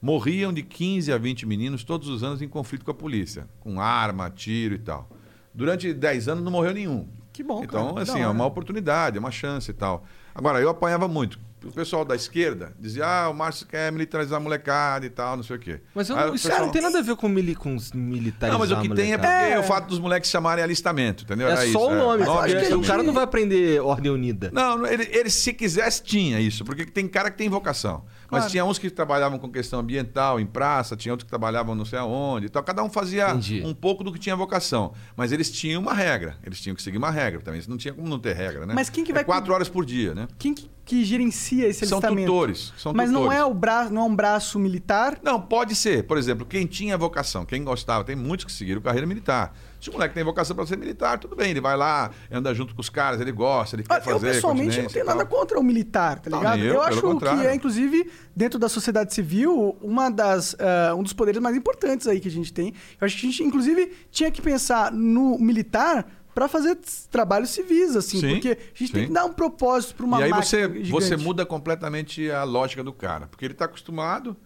Morriam 0.00 0.52
de 0.52 0.62
15 0.62 1.12
a 1.12 1.18
20 1.18 1.44
meninos 1.46 1.82
todos 1.82 2.06
os 2.06 2.22
anos 2.22 2.40
em 2.40 2.46
conflito 2.46 2.84
com 2.84 2.92
a 2.92 2.94
polícia, 2.94 3.48
com 3.58 3.80
arma, 3.80 4.30
tiro 4.30 4.76
e 4.76 4.78
tal. 4.78 5.10
Durante 5.52 5.92
10 5.92 6.28
anos 6.28 6.44
não 6.44 6.52
morreu 6.52 6.72
nenhum. 6.72 7.08
Que 7.32 7.42
bom, 7.42 7.64
Então, 7.64 7.88
cara, 7.94 8.02
assim, 8.02 8.20
é 8.20 8.28
uma 8.28 8.46
oportunidade, 8.46 9.16
é 9.16 9.20
uma 9.20 9.32
chance 9.32 9.72
e 9.72 9.74
tal. 9.74 10.04
Agora, 10.32 10.60
eu 10.60 10.68
apanhava 10.68 11.08
muito. 11.08 11.40
O 11.64 11.72
pessoal 11.72 12.04
da 12.04 12.14
esquerda 12.16 12.72
dizia, 12.78 13.06
ah, 13.06 13.28
o 13.28 13.34
Márcio 13.34 13.66
quer 13.66 13.90
militarizar 13.92 14.38
a 14.38 14.40
molecada 14.40 15.06
e 15.06 15.10
tal, 15.10 15.36
não 15.36 15.42
sei 15.44 15.56
o 15.56 15.58
quê. 15.58 15.80
Mas 15.94 16.08
eu 16.08 16.16
Aí 16.16 16.34
isso 16.34 16.48
pessoal- 16.48 16.66
não 16.66 16.72
tem 16.72 16.82
nada 16.82 16.98
a 16.98 17.02
ver 17.02 17.14
com, 17.16 17.28
mili, 17.28 17.54
com 17.54 17.74
os 17.76 17.92
militares. 17.92 18.52
Não, 18.52 18.58
mas 18.58 18.70
o 18.70 18.80
que 18.80 18.88
tem 18.94 19.12
é 19.12 19.18
porque 19.18 19.32
É. 19.32 19.58
o 19.58 19.62
fato 19.62 19.86
dos 19.88 19.98
moleques 19.98 20.30
chamarem 20.30 20.62
alistamento, 20.64 21.24
entendeu? 21.24 21.48
É 21.48 21.52
Era 21.52 21.60
só 21.60 21.66
isso, 21.66 21.78
o 21.78 21.94
nome. 21.94 22.24
Nome 22.24 22.48
que 22.54 22.72
a 22.72 22.76
o 22.76 22.82
cara 22.82 23.02
não 23.02 23.12
vai 23.12 23.24
aprender 23.24 23.80
Ordem 23.80 24.10
Unida. 24.10 24.50
Não, 24.52 24.86
ele, 24.86 25.08
ele, 25.12 25.30
se 25.30 25.52
quisesse 25.52 26.02
tinha 26.02 26.40
isso, 26.40 26.64
porque 26.64 26.84
tem 26.84 27.06
cara 27.08 27.30
que 27.30 27.38
tem 27.38 27.48
vocação. 27.48 28.04
Mas 28.30 28.40
Claro. 28.40 28.50
tinha 28.50 28.64
uns 28.64 28.78
que 28.78 28.88
trabalhavam 28.90 29.38
com 29.38 29.50
questão 29.50 29.80
ambiental, 29.80 30.40
em 30.40 30.46
praça, 30.46 30.96
tinha 30.96 31.12
outros 31.12 31.24
que 31.26 31.30
trabalhavam 31.30 31.74
não 31.74 31.84
sei 31.84 31.98
aonde. 31.98 32.46
Então, 32.46 32.62
cada 32.62 32.82
um 32.82 32.88
fazia 32.88 33.28
Entendi. 33.28 33.62
um 33.64 33.74
pouco 33.74 34.02
do 34.02 34.10
que 34.10 34.18
tinha 34.18 34.34
vocação. 34.34 34.94
Mas 35.14 35.32
eles 35.32 35.50
tinham 35.50 35.82
uma 35.82 35.92
regra, 35.92 36.36
eles 36.42 36.58
tinham 36.58 36.74
que 36.74 36.82
seguir 36.82 36.96
uma 36.96 37.10
regra 37.10 37.40
também. 37.42 37.60
Não 37.68 37.76
tinha 37.76 37.92
como 37.92 38.08
não 38.08 38.18
ter 38.18 38.34
regra, 38.34 38.64
né? 38.64 38.72
Mas 38.74 38.88
quem 38.88 39.04
que 39.04 39.10
É 39.12 39.14
vai- 39.16 39.24
quatro 39.24 39.52
horas 39.52 39.68
por 39.68 39.84
dia, 39.84 40.14
né? 40.14 40.26
Quem 40.38 40.54
que, 40.54 40.70
que 40.84 41.04
gerencia 41.04 41.66
esse 41.68 41.86
São 41.86 41.98
alistamento? 41.98 42.26
tutores. 42.32 42.72
São 42.76 42.92
Mas 42.92 43.10
não 43.10 43.30
é 43.32 43.44
o 43.44 43.54
braço, 43.54 43.92
não 43.92 44.02
é 44.02 44.04
um 44.04 44.16
braço 44.16 44.58
militar? 44.58 45.18
Não, 45.22 45.40
pode 45.40 45.74
ser. 45.76 46.04
Por 46.04 46.18
exemplo, 46.18 46.44
quem 46.44 46.66
tinha 46.66 46.98
vocação, 46.98 47.44
quem 47.44 47.62
gostava, 47.62 48.02
tem 48.04 48.16
muitos 48.16 48.44
que 48.44 48.52
seguiram 48.52 48.80
carreira 48.80 49.06
militar. 49.06 49.54
Se 49.80 49.90
o 49.90 49.92
moleque 49.94 50.14
tem 50.14 50.22
vocação 50.22 50.54
para 50.54 50.64
ser 50.66 50.76
militar, 50.78 51.18
tudo 51.18 51.34
bem, 51.34 51.50
ele 51.50 51.60
vai 51.60 51.76
lá, 51.76 52.10
anda 52.30 52.54
junto 52.54 52.72
com 52.74 52.80
os 52.80 52.88
caras, 52.88 53.20
ele 53.20 53.32
gosta, 53.32 53.74
ele 53.74 53.82
quer 53.82 53.94
Ah, 53.94 53.96
eu 53.98 54.02
fazer. 54.02 54.32
pessoalmente 54.34 54.80
não 54.80 54.88
tenho 54.88 55.04
nada 55.04 55.24
contra 55.26 55.58
o 55.58 55.62
militar, 55.62 56.20
tá 56.20 56.30
Não, 56.30 56.38
ligado? 56.38 56.56
nem 56.58 56.66
eu, 56.66 56.72
pelo 56.74 56.84
acho 56.84 57.00
contrário. 57.02 57.40
que 57.40 57.46
é, 57.48 57.54
inclusive, 57.54 58.08
dentro 58.34 58.60
da 58.60 58.68
sociedade 58.68 59.12
civil, 59.12 59.76
uma 59.82 60.08
das, 60.08 60.54
ah, 60.60 60.94
um 60.94 61.02
dos 61.02 61.12
poderes 61.12 61.40
mais 61.42 61.56
importantes 61.56 62.06
aí 62.06 62.20
que 62.20 62.28
a 62.28 62.30
gente 62.30 62.52
tem. 62.52 62.74
Eu 63.00 63.04
acho 63.06 63.16
que 63.18 63.26
a 63.26 63.30
gente, 63.30 63.42
inclusive, 63.42 63.92
tinha 64.10 64.30
que 64.30 64.40
pensar 64.40 64.92
no 64.92 65.36
militar 65.38 66.06
para 66.34 66.48
fazer 66.48 66.78
trabalhos 67.10 67.50
civis, 67.50 67.94
assim, 67.94 68.20
Sim, 68.20 68.30
porque 68.32 68.48
a 68.48 68.78
gente 68.78 68.92
tem 68.92 69.02
sim. 69.02 69.08
que 69.08 69.12
dar 69.12 69.24
um 69.24 69.32
propósito 69.32 69.94
para 69.94 70.06
uma 70.06 70.20
e 70.20 70.24
aí 70.24 70.30
você, 70.30 70.62
gigante. 70.62 70.90
você 70.90 71.16
muda 71.16 71.44
completamente 71.44 72.30
a 72.30 72.44
lógica 72.44 72.82
do 72.82 72.92
cara. 72.92 73.26
Porque 73.26 73.44
ele 73.44 73.52
está 73.52 73.66
acostumado 73.66 74.36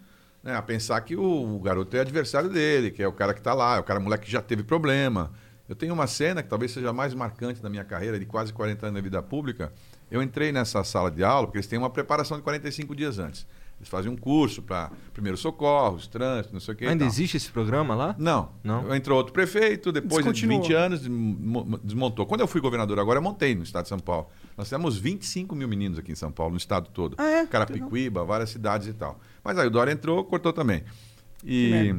né, 0.42 0.56
a 0.56 0.62
pensar 0.62 1.00
que 1.00 1.16
o, 1.16 1.56
o 1.56 1.60
garoto 1.60 1.96
é 1.96 2.00
adversário 2.00 2.48
dele, 2.48 2.90
que 2.90 3.02
é 3.02 3.08
o 3.08 3.12
cara 3.12 3.32
que 3.32 3.40
está 3.40 3.54
lá, 3.54 3.76
é 3.76 3.80
o 3.80 3.84
cara 3.84 4.00
moleque 4.00 4.26
que 4.26 4.32
já 4.32 4.42
teve 4.42 4.62
problema. 4.62 5.32
Eu 5.68 5.74
tenho 5.74 5.92
uma 5.92 6.06
cena 6.06 6.42
que 6.42 6.48
talvez 6.48 6.70
seja 6.70 6.90
a 6.90 6.92
mais 6.92 7.12
marcante 7.14 7.60
da 7.60 7.68
minha 7.68 7.84
carreira, 7.84 8.18
de 8.18 8.26
quase 8.26 8.52
40 8.52 8.86
anos 8.86 8.96
de 8.96 9.02
vida 9.02 9.22
pública. 9.22 9.72
Eu 10.10 10.22
entrei 10.22 10.52
nessa 10.52 10.82
sala 10.84 11.10
de 11.10 11.24
aula, 11.24 11.46
porque 11.46 11.58
eles 11.58 11.66
têm 11.66 11.78
uma 11.78 11.90
preparação 11.90 12.36
de 12.36 12.42
45 12.44 12.94
dias 12.94 13.18
antes. 13.18 13.46
Eles 13.78 13.88
fazem 13.90 14.10
um 14.10 14.16
curso 14.16 14.62
para 14.62 14.90
primeiros 15.12 15.38
socorros, 15.40 16.06
trânsito, 16.06 16.54
não 16.54 16.60
sei 16.60 16.72
o 16.72 16.76
que. 16.76 16.86
Ainda 16.86 17.04
existe 17.04 17.36
esse 17.36 17.50
programa 17.50 17.94
lá? 17.94 18.16
Não. 18.18 18.48
Não? 18.64 18.94
Entrou 18.94 19.18
outro 19.18 19.34
prefeito, 19.34 19.92
depois 19.92 20.24
de 20.24 20.30
Descontinuou. 20.32 20.62
20 20.62 20.72
anos, 20.72 21.00
desmo- 21.00 21.78
desmontou. 21.84 22.24
Quando 22.24 22.40
eu 22.40 22.46
fui 22.46 22.60
governador 22.60 22.98
agora, 22.98 23.18
eu 23.18 23.22
montei 23.22 23.54
no 23.54 23.62
estado 23.62 23.82
de 23.82 23.90
São 23.90 23.98
Paulo. 23.98 24.28
Nós 24.56 24.70
temos 24.70 24.96
25 24.96 25.54
mil 25.54 25.68
meninos 25.68 25.98
aqui 25.98 26.10
em 26.10 26.14
São 26.14 26.32
Paulo, 26.32 26.52
no 26.52 26.56
estado 26.56 26.88
todo. 26.88 27.16
Ah, 27.18 27.26
é? 27.28 27.46
Carapicuíba, 27.46 28.24
várias 28.24 28.48
cidades 28.48 28.88
e 28.88 28.94
tal. 28.94 29.20
Mas 29.44 29.58
aí 29.58 29.66
o 29.66 29.70
Dória 29.70 29.92
entrou, 29.92 30.24
cortou 30.24 30.54
também. 30.54 30.82
E 31.44 31.94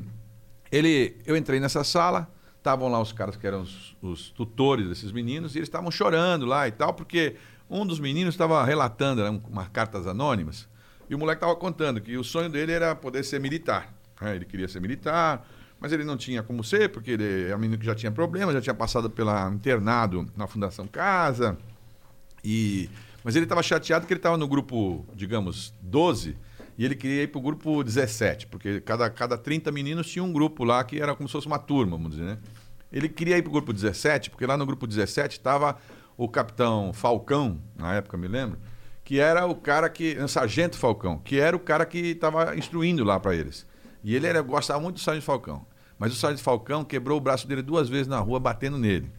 ele, 0.71 1.15
eu 1.25 1.37
entrei 1.37 1.59
nessa 1.59 1.83
sala, 1.83 2.27
estavam 2.57 2.89
lá 2.89 2.99
os 2.99 3.13
caras 3.13 3.35
que 3.37 3.45
eram 3.45 3.61
os, 3.61 3.95
os 4.01 4.29
tutores 4.31 4.87
desses 4.89 5.11
meninos, 5.11 5.55
e 5.55 5.59
eles 5.59 5.67
estavam 5.69 5.91
chorando 5.91 6.45
lá 6.45 6.67
e 6.67 6.71
tal, 6.71 6.93
porque 6.93 7.35
um 7.69 7.85
dos 7.85 7.99
meninos 7.99 8.33
estava 8.33 8.63
relatando, 8.65 9.21
eram 9.21 9.41
umas 9.49 9.67
cartas 9.69 10.07
anônimas, 10.07 10.67
e 11.09 11.15
o 11.15 11.17
moleque 11.17 11.37
estava 11.37 11.55
contando 11.55 12.01
que 12.01 12.17
o 12.17 12.23
sonho 12.23 12.49
dele 12.49 12.71
era 12.71 12.95
poder 12.95 13.23
ser 13.23 13.39
militar. 13.39 13.93
né? 14.21 14.35
Ele 14.35 14.45
queria 14.45 14.67
ser 14.67 14.79
militar, 14.79 15.47
mas 15.79 15.91
ele 15.91 16.03
não 16.03 16.17
tinha 16.17 16.43
como 16.43 16.63
ser, 16.63 16.89
porque 16.89 17.11
ele 17.11 17.49
é 17.49 17.55
um 17.55 17.59
menino 17.59 17.79
que 17.79 17.85
já 17.85 17.95
tinha 17.95 18.11
problemas, 18.11 18.53
já 18.53 18.61
tinha 18.61 18.73
passado 18.73 19.09
pela 19.09 19.49
internado 19.49 20.27
na 20.35 20.47
Fundação 20.47 20.87
Casa. 20.87 21.57
E, 22.43 22.89
mas 23.23 23.35
ele 23.35 23.45
estava 23.45 23.63
chateado 23.63 24.05
que 24.05 24.13
ele 24.13 24.19
estava 24.19 24.37
no 24.37 24.47
grupo, 24.47 25.05
digamos, 25.13 25.73
12, 25.81 26.35
e 26.77 26.85
ele 26.85 26.95
queria 26.95 27.23
ir 27.23 27.27
para 27.27 27.39
o 27.39 27.41
grupo 27.41 27.83
17, 27.83 28.47
porque 28.47 28.81
cada, 28.81 29.09
cada 29.09 29.37
30 29.37 29.71
meninos 29.71 30.07
tinha 30.07 30.23
um 30.23 30.31
grupo 30.31 30.63
lá 30.63 30.83
que 30.83 30.99
era 31.01 31.15
como 31.15 31.27
se 31.27 31.33
fosse 31.33 31.47
uma 31.47 31.59
turma, 31.59 31.97
vamos 31.97 32.11
dizer, 32.11 32.23
né? 32.23 32.37
Ele 32.91 33.09
queria 33.09 33.37
ir 33.37 33.41
para 33.41 33.49
o 33.49 33.51
grupo 33.51 33.73
17, 33.73 34.29
porque 34.29 34.45
lá 34.45 34.55
no 34.55 34.65
grupo 34.65 34.87
17 34.87 35.37
estava 35.37 35.77
o 36.15 36.29
capitão 36.29 36.93
Falcão, 36.93 37.59
na 37.75 37.95
época, 37.95 38.17
me 38.17 38.27
lembro, 38.27 38.57
que 39.07 39.21
era 39.21 39.45
o 39.45 39.55
cara 39.55 39.89
que. 39.89 40.17
o 40.17 40.27
Sargento 40.27 40.77
Falcão, 40.77 41.17
que 41.17 41.39
era 41.39 41.55
o 41.55 41.59
cara 41.61 41.85
que 41.85 41.97
estava 41.97 42.57
instruindo 42.57 43.05
lá 43.05 43.17
para 43.17 43.33
eles. 43.33 43.65
E 44.03 44.13
ele 44.13 44.27
era, 44.27 44.41
gostava 44.41 44.81
muito 44.81 44.95
do 44.95 44.99
Sargento 44.99 45.25
Falcão. 45.25 45.65
Mas 45.97 46.11
o 46.11 46.17
Sargento 46.17 46.43
Falcão 46.43 46.83
quebrou 46.83 47.17
o 47.17 47.21
braço 47.21 47.47
dele 47.47 47.61
duas 47.61 47.87
vezes 47.87 48.05
na 48.05 48.19
rua, 48.19 48.37
batendo 48.37 48.77
nele. 48.77 49.09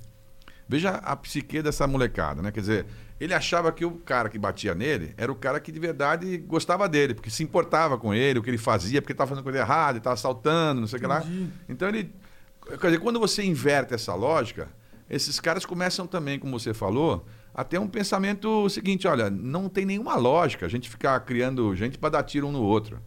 Veja 0.69 0.91
a 0.91 1.17
psique 1.17 1.63
dessa 1.63 1.87
molecada, 1.87 2.43
né? 2.43 2.53
Quer 2.53 2.61
dizer, 2.61 2.87
ele 3.19 3.33
achava 3.33 3.73
que 3.73 3.83
o 3.83 3.93
cara 3.93 4.29
que 4.29 4.39
batia 4.39 4.75
nele 4.75 5.15
era 5.17 5.33
o 5.33 5.35
cara 5.35 5.59
que 5.59 5.73
de 5.73 5.81
verdade 5.81 6.37
gostava 6.37 6.87
dele, 6.87 7.15
porque 7.15 7.31
se 7.31 7.43
importava 7.43 7.97
com 7.97 8.13
ele, 8.13 8.41
o 8.41 8.43
que 8.43 8.51
ele 8.51 8.59
fazia, 8.59 9.01
porque 9.01 9.13
ele 9.13 9.15
estava 9.15 9.31
fazendo 9.31 9.43
coisa 9.43 9.61
errada, 9.61 9.93
ele 9.93 9.99
estava 10.01 10.13
assaltando, 10.13 10.83
não 10.83 10.87
sei 10.87 10.99
o 10.99 11.01
que 11.01 11.07
lá. 11.07 11.25
Então 11.67 11.89
ele. 11.89 12.13
Quer 12.79 12.89
dizer, 12.89 12.99
quando 13.01 13.19
você 13.19 13.43
inverte 13.43 13.95
essa 13.95 14.15
lógica, 14.15 14.69
esses 15.09 15.41
caras 15.41 15.65
começam 15.65 16.07
também, 16.07 16.39
como 16.39 16.61
você 16.61 16.75
falou, 16.75 17.25
a 17.59 17.65
ter 17.65 17.81
um 17.81 17.89
pensamento 17.89 18.69
seguinte: 18.69 19.09
olha, 19.09 19.29
não 19.29 19.69
tem 19.69 19.85
nenhuma 19.85 20.15
lógica 20.15 20.65
a 20.65 20.69
gente 20.69 20.89
ficar 20.89 21.19
criando 21.21 21.75
gente 21.75 21.99
para 21.99 22.11
dar 22.11 22.23
tiro 22.23 22.47
um 22.47 22.53
no 22.53 22.63
outro. 22.63 23.01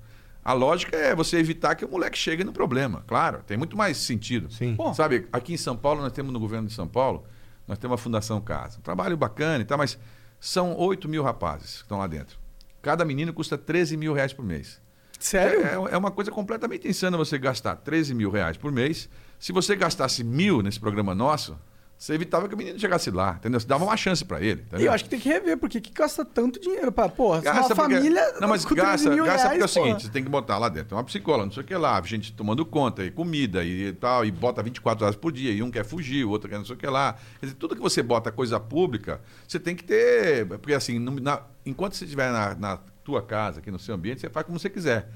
A 0.44 0.52
lógica 0.52 0.98
é 0.98 1.16
você 1.16 1.38
evitar 1.38 1.74
que 1.74 1.86
o 1.86 1.90
moleque 1.90 2.18
chegue 2.18 2.44
no 2.44 2.52
problema. 2.52 3.02
Claro, 3.08 3.44
tem 3.48 3.56
muito 3.56 3.78
mais 3.78 3.96
sentido. 3.96 4.52
Sim. 4.52 4.74
Bom. 4.76 4.94
Sabe, 4.94 5.26
aqui 5.32 5.54
em 5.54 5.58
São 5.58 5.78
Paulo, 5.78 6.02
nós 6.02 6.12
temos 6.12 6.34
no 6.34 6.40
governo 6.40 6.68
de 6.68 6.74
São 6.74 6.86
Paulo, 6.86 7.24
nós 7.66 7.78
temos 7.78 7.96
a 7.96 7.98
Fundação 7.98 8.42
Casa. 8.42 8.80
Um 8.80 8.82
trabalho 8.82 9.16
bacana 9.16 9.62
e 9.62 9.66
tal, 9.66 9.78
mas 9.78 9.98
são 10.38 10.76
8 10.76 11.08
mil 11.08 11.24
rapazes 11.24 11.78
que 11.78 11.84
estão 11.84 12.00
lá 12.00 12.08
dentro. 12.08 12.38
Cada 12.82 13.06
menino 13.06 13.32
custa 13.32 13.58
13 13.58 13.96
mil 13.96 14.12
reais 14.12 14.34
por 14.34 14.44
mês. 14.44 14.82
Sério? 15.18 15.62
É, 15.64 15.94
é 15.94 15.98
uma 15.98 16.12
coisa 16.12 16.30
completamente 16.30 16.90
insana 16.90 17.16
você 17.16 17.38
gastar 17.38 17.78
13 17.78 18.14
mil 18.16 18.30
reais 18.30 18.58
por 18.58 18.70
mês. 18.70 19.08
Se 19.40 19.54
você 19.54 19.78
gastasse 19.78 20.26
mil 20.26 20.62
nesse 20.62 20.80
programa 20.80 21.16
nosso, 21.16 21.58
você 22.04 22.14
evitava 22.16 22.48
que 22.50 22.56
o 22.56 22.58
menino 22.58 22.80
chegasse 22.80 23.12
lá, 23.12 23.36
entendeu? 23.38 23.60
Você 23.60 23.68
dava 23.68 23.84
uma 23.84 23.96
chance 23.96 24.26
para 24.26 24.42
ele. 24.42 24.62
E 24.62 24.64
Entendeu? 24.64 24.86
eu 24.88 24.92
acho 24.92 25.04
que 25.04 25.10
tem 25.12 25.20
que 25.20 25.30
rever, 25.30 25.56
porque 25.56 25.80
que 25.80 25.92
gasta 25.94 26.26
tanto 26.26 26.60
dinheiro 26.60 26.92
pra, 26.92 27.08
porra, 27.08 27.36
uma 27.38 27.42
Gasta 27.44 27.76
porque- 27.76 27.94
família 27.94 28.34
Não, 28.42 28.48
mas 28.48 28.66
com 28.66 28.74
13 28.74 28.88
gasta, 29.06 29.10
mil 29.12 29.24
gasta 29.24 29.50
porque 29.50 29.54
é 29.54 29.56
o 29.56 29.60
reais, 29.60 29.72
seguinte, 29.72 30.04
você 30.08 30.10
tem 30.12 30.24
que 30.24 30.30
botar 30.30 30.58
lá 30.58 30.68
dentro 30.68 30.98
uma 30.98 31.04
psicóloga, 31.04 31.46
não 31.46 31.52
sei 31.54 31.62
o 31.62 31.66
que 31.66 31.76
lá, 31.76 32.02
gente 32.02 32.34
tomando 32.34 32.66
conta, 32.66 33.04
e 33.04 33.12
comida 33.12 33.64
e 33.64 33.94
tal, 33.94 34.26
e 34.26 34.32
bota 34.32 34.64
24 34.64 35.06
horas 35.06 35.16
por 35.16 35.32
dia, 35.32 35.52
e 35.52 35.62
um 35.62 35.70
quer 35.70 35.86
fugir, 35.86 36.26
o 36.26 36.32
outro 36.32 36.50
quer 36.50 36.58
não 36.58 36.66
sei 36.66 36.74
o 36.76 36.78
que 36.80 36.88
lá. 36.88 37.14
Quer 37.40 37.46
dizer, 37.46 37.58
tudo 37.60 37.76
que 37.76 37.82
você 37.82 38.02
bota 38.02 38.32
coisa 38.32 38.60
pública, 38.60 39.22
você 39.48 39.60
tem 39.60 39.76
que 39.76 39.84
ter. 39.84 40.48
Porque 40.48 40.74
assim, 40.74 40.98
na- 40.98 41.44
enquanto 41.64 41.96
você 41.96 42.06
estiver 42.06 42.32
na, 42.32 42.56
na 42.56 42.78
tua 43.04 43.22
casa, 43.22 43.60
aqui 43.60 43.70
no 43.70 43.78
seu 43.78 43.94
ambiente, 43.94 44.22
você 44.22 44.30
faz 44.30 44.44
como 44.46 44.58
você 44.58 44.72
quiser. 44.72 45.08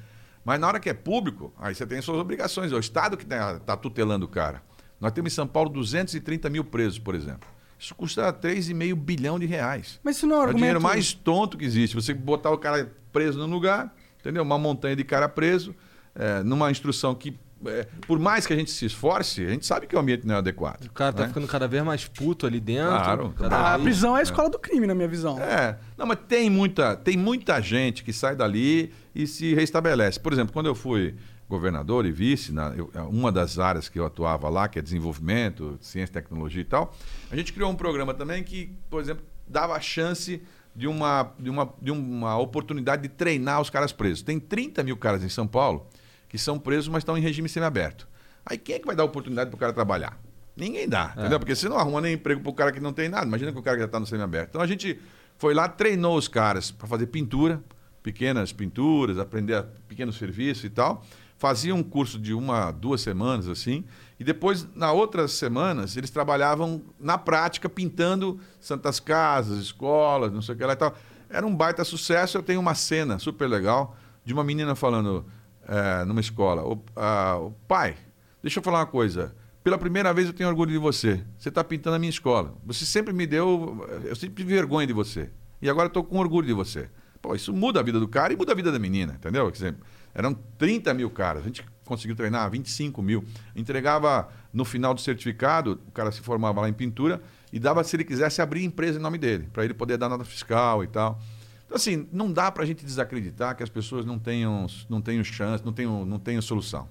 Mas 0.43 0.59
na 0.59 0.67
hora 0.67 0.79
que 0.79 0.87
é 0.87 0.93
público, 0.93 1.51
aí 1.57 1.73
você 1.73 1.87
tem 1.87 1.99
suas 1.99 2.19
obrigações. 2.19 2.71
É 2.71 2.75
o 2.75 2.79
Estado 2.79 3.17
que 3.17 3.23
está 3.25 3.75
tutelando 3.75 4.25
o 4.25 4.29
cara. 4.29 4.61
Nós 5.05 5.11
temos 5.11 5.31
em 5.31 5.35
São 5.35 5.45
Paulo 5.45 5.69
230 5.69 6.49
mil 6.49 6.63
presos, 6.63 6.97
por 6.97 7.13
exemplo. 7.13 7.47
Isso 7.77 7.93
custa 7.93 8.33
3,5 8.33 8.95
bilhão 8.95 9.37
de 9.37 9.45
reais. 9.45 9.99
Mas 10.03 10.17
isso 10.17 10.25
não 10.25 10.37
é 10.37 10.39
um 10.39 10.41
É 10.41 10.45
o 10.45 10.47
argumento... 10.47 10.57
dinheiro 10.57 10.81
mais 10.81 11.13
tonto 11.13 11.59
que 11.59 11.63
existe. 11.63 11.93
Você 11.93 12.11
botar 12.11 12.49
o 12.49 12.57
cara 12.57 12.91
preso 13.13 13.37
num 13.37 13.53
lugar, 13.53 13.95
entendeu? 14.19 14.41
Uma 14.41 14.57
montanha 14.57 14.95
de 14.95 15.03
cara 15.03 15.29
preso, 15.29 15.75
é, 16.15 16.41
numa 16.41 16.71
instrução 16.71 17.13
que, 17.13 17.37
é, 17.67 17.87
por 18.07 18.19
mais 18.19 18.45
que 18.47 18.53
a 18.53 18.55
gente 18.55 18.71
se 18.71 18.85
esforce, 18.85 19.45
a 19.45 19.49
gente 19.49 19.65
sabe 19.65 19.87
que 19.87 19.95
o 19.95 19.99
ambiente 19.99 20.25
não 20.25 20.35
é 20.35 20.37
adequado. 20.37 20.85
O 20.85 20.91
cara 20.91 21.13
tá 21.13 21.21
né? 21.23 21.27
ficando 21.29 21.47
cada 21.47 21.67
vez 21.67 21.83
mais 21.83 22.05
puto 22.07 22.45
ali 22.45 22.59
dentro. 22.59 22.89
Claro, 22.89 23.33
cada 23.37 23.57
A 23.57 23.77
vez- 23.77 23.83
prisão 23.83 24.15
é 24.15 24.19
a 24.19 24.23
escola 24.23 24.49
do 24.49 24.59
crime, 24.59 24.85
na 24.87 24.95
minha 24.95 25.07
visão. 25.07 25.39
É, 25.41 25.77
não, 25.97 26.05
mas 26.05 26.19
tem 26.27 26.49
muita, 26.49 26.95
tem 26.95 27.17
muita 27.17 27.61
gente 27.61 28.03
que 28.03 28.11
sai 28.13 28.35
dali 28.35 28.93
e 29.13 29.25
se 29.27 29.53
restabelece. 29.53 30.19
Por 30.19 30.31
exemplo, 30.33 30.53
quando 30.53 30.65
eu 30.67 30.75
fui 30.75 31.15
governador 31.47 32.05
e 32.05 32.11
vice, 32.11 32.51
na, 32.51 32.73
eu- 32.75 32.89
uma 33.09 33.31
das 33.31 33.59
áreas 33.59 33.87
que 33.87 33.99
eu 33.99 34.05
atuava 34.05 34.49
lá, 34.49 34.67
que 34.67 34.79
é 34.79 34.81
desenvolvimento, 34.81 35.77
ciência, 35.81 36.13
tecnologia 36.13 36.61
e 36.61 36.65
tal, 36.65 36.95
a 37.31 37.35
gente 37.35 37.53
criou 37.53 37.69
um 37.71 37.75
programa 37.75 38.13
também 38.13 38.43
que, 38.43 38.71
por 38.89 38.99
exemplo, 39.01 39.23
dava 39.47 39.73
a 39.75 39.79
chance 39.79 40.41
de 40.75 40.87
uma, 40.87 41.31
de 41.39 41.49
uma, 41.49 41.73
de 41.81 41.91
uma 41.91 42.37
oportunidade 42.37 43.03
de 43.03 43.09
treinar 43.09 43.61
os 43.61 43.69
caras 43.69 43.91
presos. 43.93 44.21
Tem 44.23 44.39
30 44.39 44.83
mil 44.83 44.97
caras 44.97 45.23
em 45.23 45.29
São 45.29 45.47
Paulo 45.47 45.87
que 46.27 46.37
são 46.37 46.59
presos, 46.59 46.87
mas 46.87 47.01
estão 47.01 47.17
em 47.17 47.21
regime 47.21 47.49
semiaberto. 47.49 48.07
Aí 48.45 48.57
quem 48.57 48.75
é 48.75 48.79
que 48.79 48.85
vai 48.85 48.95
dar 48.95 49.03
oportunidade 49.03 49.49
para 49.49 49.57
o 49.57 49.59
cara 49.59 49.73
trabalhar? 49.73 50.19
Ninguém 50.55 50.87
dá, 50.87 51.13
entendeu? 51.17 51.39
Porque 51.39 51.55
você 51.55 51.67
não 51.67 51.77
arruma 51.77 51.99
nem 51.99 52.13
emprego 52.13 52.41
pro 52.41 52.53
cara 52.53 52.71
que 52.71 52.79
não 52.79 52.93
tem 52.93 53.09
nada. 53.09 53.25
Imagina 53.25 53.51
que 53.51 53.57
o 53.57 53.61
cara 53.61 53.75
que 53.75 53.81
já 53.81 53.87
está 53.87 53.99
no 53.99 54.05
semiaberto. 54.05 54.51
Então 54.51 54.61
a 54.61 54.67
gente 54.67 54.99
foi 55.37 55.53
lá, 55.53 55.67
treinou 55.67 56.17
os 56.17 56.27
caras 56.27 56.71
para 56.71 56.87
fazer 56.87 57.07
pintura, 57.07 57.61
pequenas 58.01 58.53
pinturas, 58.53 59.17
aprender 59.17 59.65
pequenos 59.87 60.15
serviços 60.17 60.63
e 60.63 60.69
tal. 60.69 61.03
Fazia 61.37 61.75
um 61.75 61.83
curso 61.83 62.17
de 62.17 62.33
uma, 62.33 62.71
duas 62.71 63.01
semanas, 63.01 63.49
assim. 63.49 63.83
E 64.17 64.23
depois, 64.23 64.65
na 64.73 64.93
outras 64.93 65.33
semanas, 65.33 65.97
eles 65.97 66.09
trabalhavam 66.09 66.81
na 66.97 67.17
prática, 67.17 67.67
pintando 67.67 68.39
santas 68.61 69.01
casas, 69.01 69.59
escolas, 69.59 70.31
não 70.31 70.41
sei 70.41 70.55
o 70.55 70.57
que 70.57 70.63
lá 70.63 70.73
e 70.73 70.77
tal. 70.77 70.95
Era 71.29 71.45
um 71.45 71.53
baita 71.53 71.83
sucesso. 71.83 72.37
Eu 72.37 72.43
tenho 72.43 72.61
uma 72.61 72.75
cena 72.75 73.19
super 73.19 73.49
legal 73.49 73.97
de 74.23 74.33
uma 74.33 74.43
menina 74.43 74.75
falando 74.75 75.25
eh, 75.67 76.05
numa 76.05 76.21
escola: 76.21 76.63
"Ô, 76.63 76.83
ah, 76.95 77.37
ô, 77.37 77.51
Pai, 77.67 77.95
deixa 78.41 78.59
eu 78.59 78.63
falar 78.63 78.79
uma 78.79 78.85
coisa. 78.85 79.35
Pela 79.63 79.77
primeira 79.77 80.13
vez 80.13 80.27
eu 80.27 80.33
tenho 80.33 80.47
orgulho 80.49 80.71
de 80.71 80.77
você. 80.77 81.23
Você 81.37 81.49
está 81.49 81.63
pintando 81.63 81.95
a 81.95 81.99
minha 81.99 82.09
escola. 82.09 82.53
Você 82.65 82.85
sempre 82.85 83.11
me 83.11 83.25
deu. 83.25 83.83
Eu 84.03 84.15
sempre 84.15 84.35
tive 84.35 84.53
vergonha 84.53 84.85
de 84.85 84.93
você. 84.93 85.31
E 85.61 85.69
agora 85.69 85.87
estou 85.87 86.03
com 86.03 86.19
orgulho 86.19 86.45
de 86.45 86.53
você. 86.53 86.89
Pô, 87.21 87.33
isso 87.33 87.51
muda 87.51 87.79
a 87.79 87.83
vida 87.83 87.99
do 87.99 88.07
cara 88.07 88.31
e 88.31 88.35
muda 88.35 88.51
a 88.51 88.55
vida 88.55 88.71
da 88.71 88.77
menina, 88.77 89.15
entendeu? 89.15 89.45
Quer 89.47 89.51
dizer, 89.51 89.75
eram 90.13 90.33
30 90.33 90.93
mil 90.93 91.09
caras. 91.09 91.41
A 91.41 91.45
gente 91.47 91.65
conseguiu 91.83 92.15
treinar 92.15 92.49
25 92.51 93.01
mil. 93.01 93.23
Entregava 93.55 94.29
no 94.53 94.63
final 94.63 94.93
do 94.93 95.01
certificado, 95.01 95.81
o 95.87 95.91
cara 95.91 96.11
se 96.11 96.21
formava 96.21 96.61
lá 96.61 96.69
em 96.69 96.73
pintura 96.73 97.21
e 97.51 97.59
dava, 97.59 97.83
se 97.83 97.95
ele 97.95 98.03
quisesse, 98.03 98.41
abrir 98.41 98.63
empresa 98.63 98.99
em 98.99 99.01
nome 99.01 99.17
dele, 99.17 99.49
para 99.51 99.65
ele 99.65 99.73
poder 99.73 99.97
dar 99.97 100.07
nota 100.07 100.23
fiscal 100.23 100.83
e 100.83 100.87
tal. 100.87 101.19
Então, 101.65 101.75
assim, 101.75 102.07
não 102.11 102.31
dá 102.31 102.51
para 102.51 102.63
a 102.63 102.65
gente 102.65 102.85
desacreditar 102.85 103.55
que 103.55 103.63
as 103.63 103.69
pessoas 103.69 104.05
não 104.05 104.19
tenham, 104.19 104.67
não 104.89 105.01
tenham 105.01 105.23
chance, 105.23 105.63
não 105.65 105.73
tenham, 105.73 106.05
não 106.05 106.19
tenham 106.19 106.41
solução. 106.41 106.87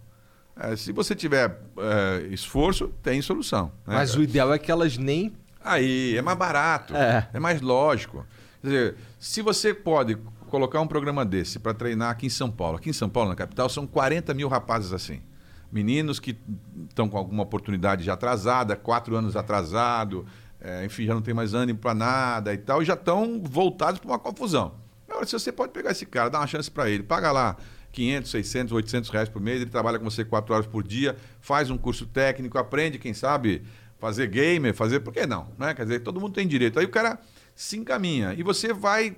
É, 0.57 0.77
se 0.77 0.93
você 0.93 1.15
tiver 1.15 1.61
é, 1.79 2.27
esforço, 2.31 2.89
tem 3.03 3.21
solução. 3.23 3.67
né, 3.87 3.95
Mas 3.95 4.15
o 4.17 4.23
ideal 4.23 4.53
é 4.53 4.59
que 4.59 4.71
elas 4.71 4.97
nem. 4.99 5.33
Aí, 5.63 6.17
é 6.17 6.23
mais 6.23 6.37
barato, 6.39 6.95
É. 6.95 7.29
é, 7.33 7.41
mais 7.41 7.61
lógico. 7.61 8.25
Quer 8.61 8.67
dizer, 8.67 8.97
se 9.19 9.43
você 9.43 9.73
pode 9.75 10.17
colocar 10.49 10.81
um 10.81 10.87
programa 10.87 11.25
desse 11.25 11.59
para 11.59 11.75
treinar 11.75 12.11
aqui 12.11 12.27
em 12.27 12.31
São 12.31 12.51
Paulo, 12.51 12.77
aqui 12.77 12.91
em 12.91 12.93
São 12.93 13.09
Paulo, 13.09 13.31
na 13.31 13.35
capital, 13.35 13.69
são 13.69 13.87
40 13.87 14.33
mil 14.35 14.49
rapazes 14.49 14.93
assim. 14.93 15.21
Meninos 15.73 16.21
que 16.21 16.37
estão 16.89 17.09
com 17.09 17.19
alguma 17.19 17.43
oportunidade 17.43 18.05
já 18.05 18.13
atrasada, 18.13 18.77
quatro 18.77 19.17
anos 19.17 19.35
atrasado, 19.35 20.25
é, 20.65 20.85
enfim, 20.85 21.05
já 21.05 21.13
não 21.13 21.21
tem 21.21 21.35
mais 21.35 21.53
ânimo 21.53 21.79
para 21.79 21.95
nada 21.95 22.55
e 22.55 22.59
tal, 22.59 22.83
e 22.83 22.87
já 22.87 22.95
estão 22.95 23.41
voltados 23.45 24.01
para 24.01 24.11
uma 24.11 24.19
confusão. 24.19 24.75
Agora, 25.07 25.27
se 25.27 25.33
você 25.33 25.53
pode 25.53 25.73
pegar 25.73 25.91
esse 25.91 26.07
cara, 26.07 26.31
dar 26.31 26.41
uma 26.41 26.47
chance 26.47 26.71
para 26.71 26.89
ele, 26.89 27.03
paga 27.03 27.31
lá 27.31 27.57
500, 27.93 28.31
600, 28.31 28.73
800 28.73 29.11
reais 29.11 29.29
por 29.29 29.43
mês, 29.43 29.61
ele 29.61 29.71
trabalha 29.71 29.99
com 29.99 30.05
você 30.05 30.25
quatro 30.25 30.55
horas 30.55 30.67
por 30.67 30.83
dia, 30.83 31.17
faz 31.41 31.71
um 31.71 31.77
curso 31.77 32.07
técnico, 32.07 32.57
aprende, 32.57 32.99
quem 32.99 33.13
sabe, 33.13 33.63
fazer 33.99 34.27
gamer, 34.27 34.75
fazer. 34.75 35.01
Por 35.01 35.13
que 35.13 35.27
não? 35.27 35.49
Né? 35.59 35.75
Quer 35.75 35.83
dizer, 35.83 36.01
todo 36.01 36.21
mundo 36.21 36.33
tem 36.33 36.47
direito. 36.47 36.79
Aí 36.79 36.85
o 36.85 36.91
cara 36.91 37.19
se 37.55 37.77
encaminha. 37.77 38.35
E 38.35 38.43
você 38.43 38.73
vai. 38.73 39.17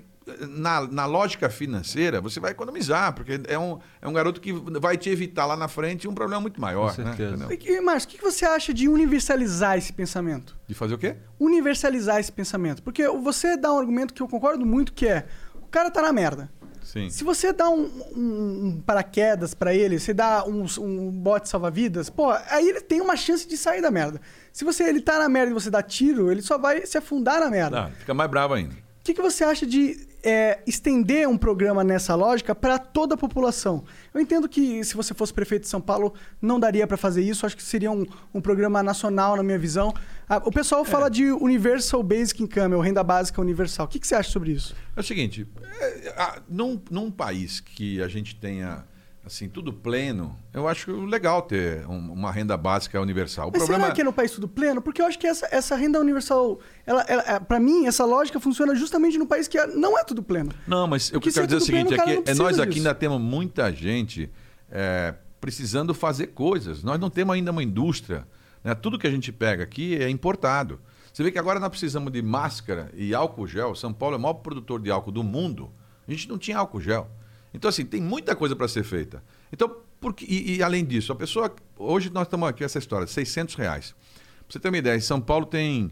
Na, 0.49 0.81
na 0.89 1.07
lógica 1.07 1.49
financeira, 1.49 2.21
você 2.21 2.41
vai 2.41 2.51
economizar, 2.51 3.13
porque 3.15 3.41
é 3.47 3.57
um, 3.57 3.79
é 4.03 4.09
um 4.09 4.13
garoto 4.13 4.41
que 4.41 4.53
vai 4.53 4.97
te 4.97 5.09
evitar 5.09 5.47
lá 5.47 5.57
na 5.57 5.69
frente 5.69 6.09
um 6.09 6.15
problema 6.15 6.41
muito 6.41 6.61
maior. 6.61 6.95
Com 6.97 7.03
né? 7.03 7.15
certeza. 7.15 7.45
Entendeu? 7.45 7.77
E, 7.77 7.81
Márcio, 7.81 8.09
o 8.09 8.13
que 8.13 8.21
você 8.21 8.45
acha 8.45 8.75
de 8.75 8.89
universalizar 8.89 9.79
esse 9.79 9.93
pensamento? 9.93 10.57
De 10.67 10.75
fazer 10.75 10.95
o 10.95 10.99
quê? 10.99 11.15
Universalizar 11.39 12.19
esse 12.19 12.33
pensamento. 12.33 12.83
Porque 12.83 13.07
você 13.09 13.57
dá 13.57 13.73
um 13.73 13.79
argumento 13.79 14.13
que 14.13 14.21
eu 14.21 14.27
concordo 14.29 14.67
muito, 14.67 14.93
que 14.93 15.07
é... 15.07 15.27
O 15.63 15.67
cara 15.69 15.91
tá 15.93 16.03
na 16.03 16.13
merda. 16.13 16.51
Sim. 16.83 17.09
Se 17.11 17.23
você 17.23 17.53
dá 17.53 17.69
um, 17.69 17.83
um- 18.17 18.67
um 18.67 18.81
paraquedas 18.85 19.55
pra 19.55 19.75
ele, 19.75 19.99
você 19.99 20.13
dá 20.15 20.45
um, 20.45 20.67
um 20.79 21.11
bote 21.11 21.49
salva-vidas, 21.49 22.09
pô, 22.11 22.31
aí 22.51 22.69
ele 22.69 22.81
tem 22.81 23.01
uma 23.01 23.17
chance 23.17 23.47
de 23.47 23.57
sair 23.57 23.81
da 23.83 23.91
merda. 23.91 24.21
Se 24.53 24.65
você 24.65 24.85
ele 24.85 25.01
tá 25.01 25.19
na 25.19 25.29
merda 25.29 25.51
e 25.51 25.55
você 25.55 25.71
dá 25.71 25.83
tiro, 25.83 26.31
ele 26.33 26.43
só 26.43 26.57
vai 26.59 26.85
se 26.87 26.97
afundar 26.99 27.41
na 27.41 27.51
merda. 27.51 27.83
Não, 27.83 27.91
fica 27.93 28.15
mais 28.15 28.31
bravo 28.31 28.55
ainda. 28.55 28.73
O 28.75 28.77
que, 29.05 29.15
que 29.15 29.23
você 29.23 29.45
acha 29.45 29.67
de 29.67 30.07
é, 30.27 30.59
estender 30.67 31.29
um 31.29 31.39
programa 31.39 31.85
nessa 31.85 32.17
lógica 32.17 32.53
para 32.53 32.81
toda 32.81 33.15
a 33.15 33.17
população? 33.17 33.85
Eu 34.13 34.21
entendo 34.21 34.49
que 34.49 34.83
se 34.83 34.97
você 34.97 35.15
fosse 35.15 35.33
prefeito 35.33 35.63
de 35.63 35.69
São 35.69 35.81
Paulo, 35.81 36.13
não 36.43 36.59
daria 36.59 36.85
para 36.85 36.97
fazer 36.97 37.23
isso. 37.23 37.47
Acho 37.47 37.57
que 37.57 37.63
seria 37.63 37.93
um, 37.93 38.05
um 38.35 38.41
programa 38.41 38.83
nacional, 38.83 39.37
na 39.37 39.43
minha 39.45 39.59
visão. 39.59 39.95
Ah, 40.29 40.43
o 40.45 40.51
pessoal 40.51 40.85
fala 40.85 41.09
de 41.09 41.31
Universal 41.31 42.03
Basic 42.03 42.43
Income, 42.43 42.75
ou 42.75 42.81
renda 42.81 43.05
básica 43.05 43.41
universal. 43.41 43.87
O 43.87 43.89
que, 43.89 44.01
que 44.01 44.07
você 44.07 44.17
acha 44.17 44.31
sobre 44.31 44.51
isso? 44.51 44.75
É 44.97 45.01
o 45.01 45.05
seguinte, 45.05 45.47
é, 45.81 46.41
num, 46.49 46.83
num 46.91 47.09
país 47.09 47.61
que 47.61 48.03
a 48.03 48.09
gente 48.09 48.35
tenha 48.35 48.85
assim 49.27 49.49
tudo 49.49 49.73
pleno, 49.73 50.35
eu 50.55 50.69
acho 50.69 51.05
legal 51.05 51.43
ter 51.43 51.85
um- 51.89 52.13
uma 52.13 52.31
renda 52.31 52.57
básica 52.57 53.01
universal. 53.01 53.49
O 53.49 53.51
Mas 53.51 53.59
problema 53.59 53.85
será 53.85 53.95
que 53.95 54.01
é 54.01 54.05
no 54.05 54.13
país 54.13 54.31
tudo 54.31 54.47
pleno? 54.47 54.81
Porque 54.81 55.03
eu 55.03 55.07
acho 55.07 55.19
que 55.19 55.27
essa, 55.27 55.49
essa 55.51 55.75
renda 55.75 56.01
universal, 56.01 56.61
ela, 56.87 57.03
ela, 57.09 57.41
para 57.41 57.59
mim, 57.59 57.87
essa 57.87 58.05
lógica 58.05 58.39
funciona 58.39 58.75
justamente 58.77 59.19
no 59.19 59.27
país 59.27 59.49
que 59.49 59.59
é- 59.59 59.67
não 59.67 59.99
é 59.99 60.05
tudo 60.05 60.23
pleno. 60.23 60.53
Não, 60.67 60.87
mas 60.87 61.11
Porque 61.11 61.31
que 61.31 61.39
eu 61.39 61.43
quero 61.43 61.45
é 61.55 61.59
dizer 61.59 61.59
é 61.59 61.65
o 61.65 61.67
pleno, 61.85 61.89
seguinte, 61.89 61.95
o 61.95 62.05
cara 62.05 62.19
é 62.19 62.23
que 62.23 62.31
é 62.31 62.35
nós 62.35 62.59
aqui 62.61 62.69
disso. 62.75 62.79
ainda 62.87 62.95
temos 62.95 63.21
muita 63.21 63.73
gente 63.73 64.31
é, 64.71 65.15
precisando 65.41 65.93
fazer 65.93 66.29
coisas. 66.29 66.83
Nós 66.85 66.99
não 67.01 67.11
temos 67.11 67.35
ainda 67.35 67.51
uma 67.51 67.63
indústria. 67.63 68.27
né? 68.65 68.75
Tudo 68.75 68.99
que 68.99 69.07
a 69.07 69.11
gente 69.11 69.31
pega 69.33 69.63
aqui 69.65 69.97
é 69.97 70.09
importado. 70.09 70.81
Você 71.13 71.23
vê 71.23 71.31
que 71.33 71.39
agora 71.39 71.59
nós 71.61 71.69
precisamos 71.71 72.13
de 72.13 72.21
máscara 72.21 72.91
e 72.95 73.15
álcool 73.15 73.47
gel. 73.47 73.75
São 73.75 73.93
Paulo 73.93 74.17
é 74.17 74.19
o 74.19 74.21
maior 74.21 74.35
produtor 74.35 74.81
de 74.81 74.91
álcool 74.91 75.13
do 75.13 75.23
mundo. 75.25 75.71
A 76.07 76.11
gente 76.11 76.29
não 76.29 76.37
tinha 76.37 76.59
álcool 76.59 76.81
gel. 76.81 77.09
Então, 77.57 77.71
assim, 77.71 77.87
tem 77.87 78.03
muita 78.03 78.37
coisa 78.37 78.55
para 78.55 78.69
ser 78.69 78.85
feita. 78.85 79.25
Então, 79.51 79.75
por 79.99 80.13
que- 80.13 80.27
e, 80.27 80.57
e 80.57 80.63
além 80.63 80.85
disso, 80.85 81.11
a 81.11 81.17
pessoa. 81.17 81.53
Hoje 81.79 82.11
nós 82.11 82.27
estamos 82.27 82.47
aqui 82.47 82.63
essa 82.63 82.79
história, 82.79 83.07
600 83.07 83.55
reais. 83.55 83.93
Pra 83.93 84.45
você 84.51 84.61
ter 84.61 84.69
uma 84.69 84.77
ideia, 84.77 84.95
em 84.97 85.01
São 85.01 85.19
Paulo 85.21 85.47
tem 85.47 85.91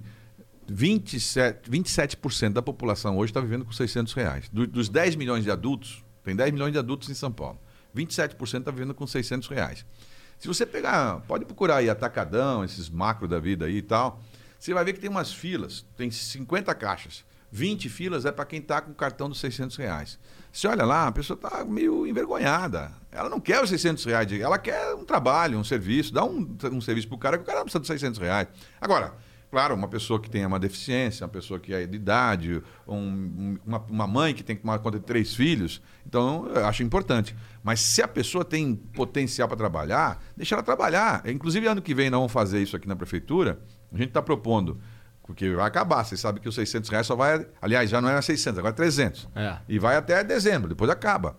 27%, 0.70 1.68
27% 1.70 2.52
da 2.52 2.62
população 2.62 3.16
hoje 3.16 3.30
está 3.30 3.40
vivendo 3.40 3.64
com 3.64 3.72
600 3.72 4.12
reais. 4.12 4.48
Do- 4.52 4.66
dos 4.66 4.88
10 4.90 5.16
milhões 5.16 5.42
de 5.44 5.50
adultos, 5.50 6.04
tem 6.22 6.36
10 6.36 6.52
milhões 6.52 6.72
de 6.72 6.78
adultos 6.78 7.08
em 7.08 7.14
São 7.14 7.32
Paulo. 7.32 7.58
27% 7.96 8.58
está 8.60 8.70
vivendo 8.70 8.94
com 8.94 9.06
600 9.06 9.48
reais. 9.48 9.86
Se 10.38 10.46
você 10.48 10.66
pegar, 10.66 11.20
pode 11.26 11.44
procurar 11.46 11.76
aí 11.76 11.88
Atacadão, 11.88 12.62
esses 12.62 12.90
macro 12.90 13.26
da 13.26 13.38
vida 13.38 13.64
aí 13.66 13.78
e 13.78 13.82
tal, 13.82 14.20
você 14.58 14.74
vai 14.74 14.84
ver 14.84 14.92
que 14.92 15.00
tem 15.00 15.08
umas 15.08 15.32
filas, 15.32 15.86
tem 15.96 16.10
50 16.10 16.74
caixas. 16.74 17.24
20 17.56 17.88
filas 17.88 18.24
é 18.24 18.32
para 18.32 18.44
quem 18.44 18.58
está 18.58 18.80
com 18.80 18.90
o 18.90 18.94
cartão 18.96 19.28
dos 19.28 19.38
600 19.38 19.76
reais. 19.76 20.18
Você 20.52 20.66
olha 20.66 20.84
lá, 20.84 21.06
a 21.06 21.12
pessoa 21.12 21.36
está 21.36 21.64
meio 21.64 22.04
envergonhada. 22.04 22.90
Ela 23.12 23.28
não 23.28 23.38
quer 23.38 23.62
os 23.62 23.68
600 23.70 24.04
reais, 24.04 24.26
de- 24.26 24.42
ela 24.42 24.58
quer 24.58 24.92
um 24.94 25.04
trabalho, 25.04 25.56
um 25.56 25.62
serviço. 25.62 26.12
Dá 26.12 26.24
um, 26.24 26.56
um 26.72 26.80
serviço 26.80 27.06
para 27.06 27.14
o 27.14 27.18
cara 27.18 27.36
que 27.38 27.44
o 27.44 27.46
cara 27.46 27.58
não 27.58 27.64
precisa 27.64 27.78
dos 27.78 27.86
600 27.86 28.18
reais. 28.20 28.48
Agora, 28.80 29.14
Claro, 29.50 29.72
uma 29.76 29.86
pessoa 29.86 30.20
que 30.20 30.28
tenha 30.28 30.48
uma 30.48 30.58
deficiência, 30.58 31.22
uma 31.24 31.28
pessoa 31.30 31.60
que 31.60 31.72
é 31.72 31.86
de 31.86 31.94
idade, 31.94 32.60
um- 32.88 33.56
uma, 33.64 33.78
uma 33.88 34.04
mãe 34.04 34.34
que 34.34 34.42
tem 34.42 34.56
que 34.56 34.62
tomar 34.62 34.80
conta 34.80 34.98
de 34.98 35.04
três 35.04 35.32
filhos, 35.32 35.80
então 36.04 36.48
eu 36.48 36.66
acho 36.66 36.82
importante. 36.82 37.36
Mas 37.62 37.78
se 37.78 38.02
a 38.02 38.08
pessoa 38.08 38.44
tem 38.44 38.74
potencial 38.74 39.46
para 39.46 39.56
trabalhar, 39.56 40.20
deixa 40.36 40.56
ela 40.56 40.62
trabalhar. 40.64 41.22
Inclusive, 41.30 41.68
ano 41.68 41.80
que 41.80 41.94
vem 41.94 42.10
nós 42.10 42.18
vamos 42.18 42.32
fazer 42.32 42.60
isso 42.60 42.74
aqui 42.74 42.88
na 42.88 42.96
prefeitura. 42.96 43.60
A 43.92 43.96
gente 43.96 44.08
está 44.08 44.20
propondo, 44.20 44.80
porque 45.26 45.50
vai 45.50 45.66
acabar. 45.66 46.04
Você 46.04 46.16
sabe 46.16 46.40
que 46.40 46.48
os 46.48 46.54
600 46.54 46.88
reais 46.90 47.06
só 47.06 47.16
vai. 47.16 47.46
Aliás, 47.60 47.90
já 47.90 48.00
não 48.00 48.08
era 48.08 48.22
600, 48.22 48.58
agora 48.58 48.72
é 48.72 48.76
300. 48.76 49.28
É. 49.34 49.58
E 49.68 49.78
vai 49.78 49.96
até 49.96 50.22
dezembro, 50.22 50.68
depois 50.68 50.90
acaba. 50.90 51.38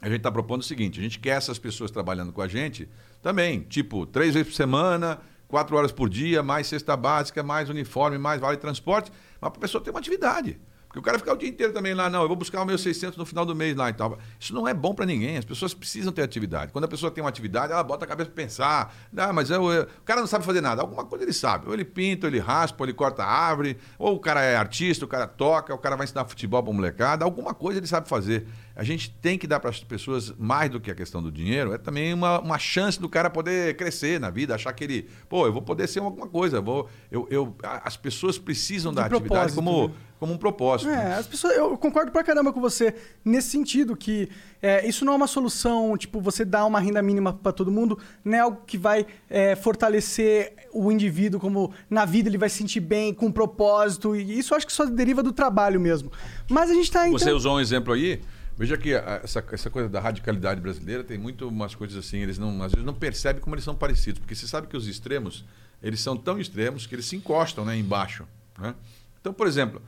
A 0.00 0.06
gente 0.06 0.18
está 0.18 0.30
propondo 0.30 0.60
o 0.60 0.64
seguinte: 0.64 0.98
a 0.98 1.02
gente 1.02 1.18
quer 1.18 1.36
essas 1.36 1.58
pessoas 1.58 1.90
trabalhando 1.90 2.32
com 2.32 2.40
a 2.40 2.48
gente 2.48 2.88
também, 3.20 3.60
tipo, 3.60 4.06
três 4.06 4.34
vezes 4.34 4.48
por 4.48 4.54
semana, 4.54 5.18
quatro 5.48 5.76
horas 5.76 5.90
por 5.90 6.08
dia, 6.08 6.42
mais 6.42 6.68
cesta 6.68 6.96
básica, 6.96 7.42
mais 7.42 7.68
uniforme, 7.68 8.16
mais 8.16 8.40
vale 8.40 8.56
transporte, 8.56 9.10
mas 9.40 9.50
para 9.50 9.58
a 9.58 9.60
pessoa 9.60 9.82
ter 9.82 9.90
uma 9.90 9.98
atividade. 9.98 10.58
Porque 10.88 10.98
o 10.98 11.02
cara 11.02 11.18
ficar 11.18 11.34
o 11.34 11.36
dia 11.36 11.48
inteiro 11.48 11.70
também 11.72 11.92
lá, 11.92 12.08
não, 12.08 12.22
eu 12.22 12.28
vou 12.28 12.36
buscar 12.36 12.60
os 12.62 12.66
meus 12.66 12.80
600 12.80 13.18
no 13.18 13.26
final 13.26 13.44
do 13.44 13.54
mês 13.54 13.76
lá 13.76 13.90
e 13.90 13.92
tal. 13.92 14.18
Isso 14.40 14.54
não 14.54 14.66
é 14.66 14.72
bom 14.72 14.94
para 14.94 15.04
ninguém. 15.04 15.36
As 15.36 15.44
pessoas 15.44 15.74
precisam 15.74 16.10
ter 16.10 16.22
atividade. 16.22 16.72
Quando 16.72 16.84
a 16.84 16.88
pessoa 16.88 17.10
tem 17.10 17.22
uma 17.22 17.28
atividade, 17.28 17.72
ela 17.72 17.82
bota 17.84 18.06
a 18.06 18.08
cabeça 18.08 18.30
para 18.30 18.42
pensar. 18.42 18.94
Ah, 19.14 19.30
mas 19.32 19.50
eu, 19.50 19.70
eu- 19.70 19.82
o 19.82 20.02
cara 20.06 20.20
não 20.20 20.26
sabe 20.26 20.46
fazer 20.46 20.62
nada. 20.62 20.80
Alguma 20.80 21.04
coisa 21.04 21.24
ele 21.26 21.32
sabe. 21.34 21.68
Ou 21.68 21.74
ele 21.74 21.84
pinta, 21.84 22.26
ou 22.26 22.30
ele 22.30 22.38
raspa, 22.38 22.82
ou 22.82 22.86
ele 22.86 22.94
corta 22.94 23.22
árvore, 23.22 23.76
ou 23.98 24.14
o 24.16 24.18
cara 24.18 24.40
é 24.42 24.56
artista, 24.56 25.04
o 25.04 25.08
cara 25.08 25.26
toca, 25.26 25.74
o 25.74 25.78
cara 25.78 25.94
vai 25.94 26.04
ensinar 26.04 26.24
futebol 26.24 26.62
para 26.62 26.72
molecada. 26.72 27.22
Alguma 27.22 27.52
coisa 27.52 27.78
ele 27.78 27.86
sabe 27.86 28.08
fazer. 28.08 28.46
A 28.78 28.84
gente 28.84 29.10
tem 29.10 29.36
que 29.36 29.44
dar 29.44 29.58
para 29.58 29.70
as 29.70 29.82
pessoas, 29.82 30.32
mais 30.38 30.70
do 30.70 30.78
que 30.78 30.88
a 30.88 30.94
questão 30.94 31.20
do 31.20 31.32
dinheiro, 31.32 31.72
é 31.74 31.78
também 31.78 32.14
uma, 32.14 32.38
uma 32.38 32.60
chance 32.60 33.00
do 33.00 33.08
cara 33.08 33.28
poder 33.28 33.76
crescer 33.76 34.20
na 34.20 34.30
vida, 34.30 34.54
achar 34.54 34.72
que 34.72 34.84
ele, 34.84 35.08
pô, 35.28 35.46
eu 35.46 35.52
vou 35.52 35.60
poder 35.60 35.88
ser 35.88 35.98
alguma 35.98 36.28
coisa. 36.28 36.60
Vou, 36.60 36.88
eu, 37.10 37.26
eu, 37.28 37.56
as 37.82 37.96
pessoas 37.96 38.38
precisam 38.38 38.94
da 38.94 39.08
De 39.08 39.16
atividade 39.16 39.52
como, 39.52 39.88
né? 39.88 39.94
como 40.20 40.32
um 40.32 40.38
propósito. 40.38 40.92
né? 40.92 41.10
É, 41.10 41.14
as 41.14 41.26
pessoas, 41.26 41.56
eu 41.56 41.76
concordo 41.76 42.12
pra 42.12 42.22
caramba 42.22 42.52
com 42.52 42.60
você 42.60 42.94
nesse 43.24 43.50
sentido, 43.50 43.96
que 43.96 44.28
é, 44.62 44.86
isso 44.88 45.04
não 45.04 45.14
é 45.14 45.16
uma 45.16 45.26
solução, 45.26 45.96
tipo, 45.96 46.20
você 46.20 46.44
dar 46.44 46.64
uma 46.64 46.78
renda 46.78 47.02
mínima 47.02 47.32
pra 47.32 47.50
todo 47.50 47.72
mundo, 47.72 47.98
não 48.24 48.38
é 48.38 48.40
algo 48.42 48.62
que 48.64 48.78
vai 48.78 49.04
é, 49.28 49.56
fortalecer 49.56 50.54
o 50.72 50.92
indivíduo 50.92 51.40
como 51.40 51.72
na 51.90 52.04
vida 52.04 52.28
ele 52.28 52.38
vai 52.38 52.48
se 52.48 52.58
sentir 52.58 52.78
bem, 52.78 53.12
com 53.12 53.32
propósito, 53.32 54.14
e 54.14 54.38
isso 54.38 54.54
eu 54.54 54.56
acho 54.56 54.66
que 54.68 54.72
só 54.72 54.86
deriva 54.86 55.20
do 55.20 55.32
trabalho 55.32 55.80
mesmo. 55.80 56.12
Mas 56.48 56.70
a 56.70 56.74
gente 56.74 56.92
tá 56.92 57.08
Você 57.08 57.24
então... 57.24 57.36
usou 57.36 57.56
um 57.56 57.60
exemplo 57.60 57.92
aí. 57.92 58.20
Veja 58.58 58.76
que 58.76 58.92
essa, 58.92 59.44
essa 59.52 59.70
coisa 59.70 59.88
da 59.88 60.00
radicalidade 60.00 60.60
brasileira 60.60 61.04
tem 61.04 61.16
muito 61.16 61.46
umas 61.48 61.74
coisas 61.76 61.96
assim, 61.96 62.18
eles 62.18 62.38
não, 62.38 62.60
às 62.62 62.72
vezes 62.72 62.84
não 62.84 62.92
percebem 62.92 63.40
como 63.40 63.54
eles 63.54 63.64
são 63.64 63.74
parecidos, 63.74 64.18
porque 64.18 64.34
você 64.34 64.48
sabe 64.48 64.66
que 64.66 64.76
os 64.76 64.88
extremos 64.88 65.44
eles 65.80 66.00
são 66.00 66.16
tão 66.16 66.40
extremos 66.40 66.84
que 66.86 66.94
eles 66.96 67.06
se 67.06 67.14
encostam 67.14 67.64
né, 67.64 67.76
embaixo. 67.76 68.26
Né? 68.58 68.74
Então, 69.20 69.32
por 69.32 69.46
exemplo, 69.46 69.80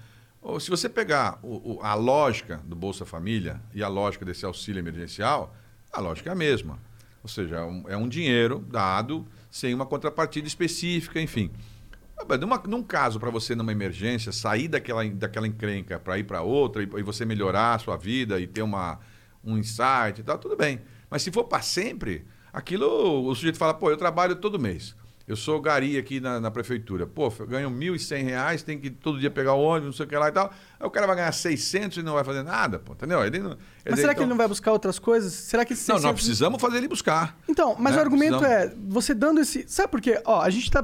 se 0.60 0.70
você 0.70 0.88
pegar 0.88 1.40
o- 1.42 1.74
o- 1.74 1.80
a 1.82 1.94
lógica 1.94 2.60
do 2.64 2.76
Bolsa 2.76 3.04
Família 3.04 3.60
e 3.74 3.82
a 3.82 3.88
lógica 3.88 4.24
desse 4.24 4.44
auxílio 4.46 4.78
emergencial, 4.78 5.52
a 5.92 6.00
lógica 6.00 6.30
é 6.30 6.32
a 6.32 6.36
mesma. 6.36 6.78
Ou 7.24 7.28
seja, 7.28 7.56
é 7.56 7.62
um, 7.64 7.84
é 7.88 7.96
um 7.96 8.08
dinheiro 8.08 8.64
dado 8.70 9.26
sem 9.50 9.74
uma 9.74 9.84
contrapartida 9.84 10.46
específica, 10.46 11.20
enfim. 11.20 11.50
Ah, 12.28 12.36
Numa, 12.36 12.62
num 12.66 12.82
caso, 12.82 13.18
para 13.18 13.30
você, 13.30 13.54
numa 13.54 13.72
emergência, 13.72 14.32
sair 14.32 14.68
daquela, 14.68 15.04
daquela 15.08 15.46
encrenca 15.46 15.98
para 15.98 16.18
ir 16.18 16.24
para 16.24 16.42
outra 16.42 16.82
e, 16.82 16.86
e 16.96 17.02
você 17.02 17.24
melhorar 17.24 17.74
a 17.74 17.78
sua 17.78 17.96
vida 17.96 18.40
e 18.40 18.46
ter 18.46 18.62
uma, 18.62 18.98
um 19.44 19.56
insight 19.56 20.20
e 20.20 20.22
tal, 20.22 20.38
tudo 20.38 20.56
bem. 20.56 20.80
Mas 21.08 21.22
se 21.22 21.30
for 21.30 21.44
para 21.44 21.62
sempre, 21.62 22.24
aquilo 22.52 23.26
o 23.26 23.34
sujeito 23.34 23.58
fala, 23.58 23.74
pô, 23.74 23.90
eu 23.90 23.96
trabalho 23.96 24.36
todo 24.36 24.58
mês. 24.58 24.94
Eu 25.26 25.36
sou 25.36 25.60
gari 25.60 25.96
aqui 25.96 26.18
na, 26.18 26.40
na 26.40 26.50
prefeitura. 26.50 27.06
Pô, 27.06 27.32
eu 27.38 27.46
ganho 27.46 27.70
1.100 27.70 28.24
reais, 28.24 28.62
tem 28.64 28.80
que 28.80 28.90
todo 28.90 29.20
dia 29.20 29.30
pegar 29.30 29.54
o 29.54 29.62
ônibus, 29.62 29.86
não 29.86 29.92
sei 29.92 30.04
o 30.04 30.08
que 30.08 30.16
lá 30.16 30.28
e 30.28 30.32
tal. 30.32 30.52
Aí 30.78 30.84
o 30.84 30.90
cara 30.90 31.06
vai 31.06 31.14
ganhar 31.14 31.30
600 31.30 31.98
e 31.98 32.02
não 32.02 32.14
vai 32.14 32.24
fazer 32.24 32.42
nada, 32.42 32.80
pô, 32.80 32.94
entendeu? 32.94 33.24
Ele 33.24 33.38
não, 33.38 33.50
quer 33.50 33.90
Mas 33.90 34.00
será 34.00 34.08
que 34.08 34.14
então- 34.18 34.24
ele 34.24 34.30
não 34.30 34.36
vai 34.36 34.48
buscar 34.48 34.72
outras 34.72 34.98
coisas? 34.98 35.32
Será 35.32 35.64
que 35.64 35.72
esses 35.72 35.86
Não, 35.86 35.94
nós 35.94 36.02
600 36.02 36.20
precisamos 36.20 36.60
fazer 36.60 36.78
ele 36.78 36.88
buscar. 36.88 37.38
Então, 37.48 37.76
mas 37.78 37.92
né? 37.92 37.98
o 37.98 38.04
argumento 38.04 38.38
Precisamos. 38.38 38.72
é, 38.72 38.76
você 38.88 39.14
dando 39.14 39.40
esse... 39.40 39.64
Sabe 39.68 39.88
por 39.92 40.00
quê? 40.00 40.20
Ó, 40.24 40.40
a 40.40 40.50
gente 40.50 40.68
tá 40.68 40.82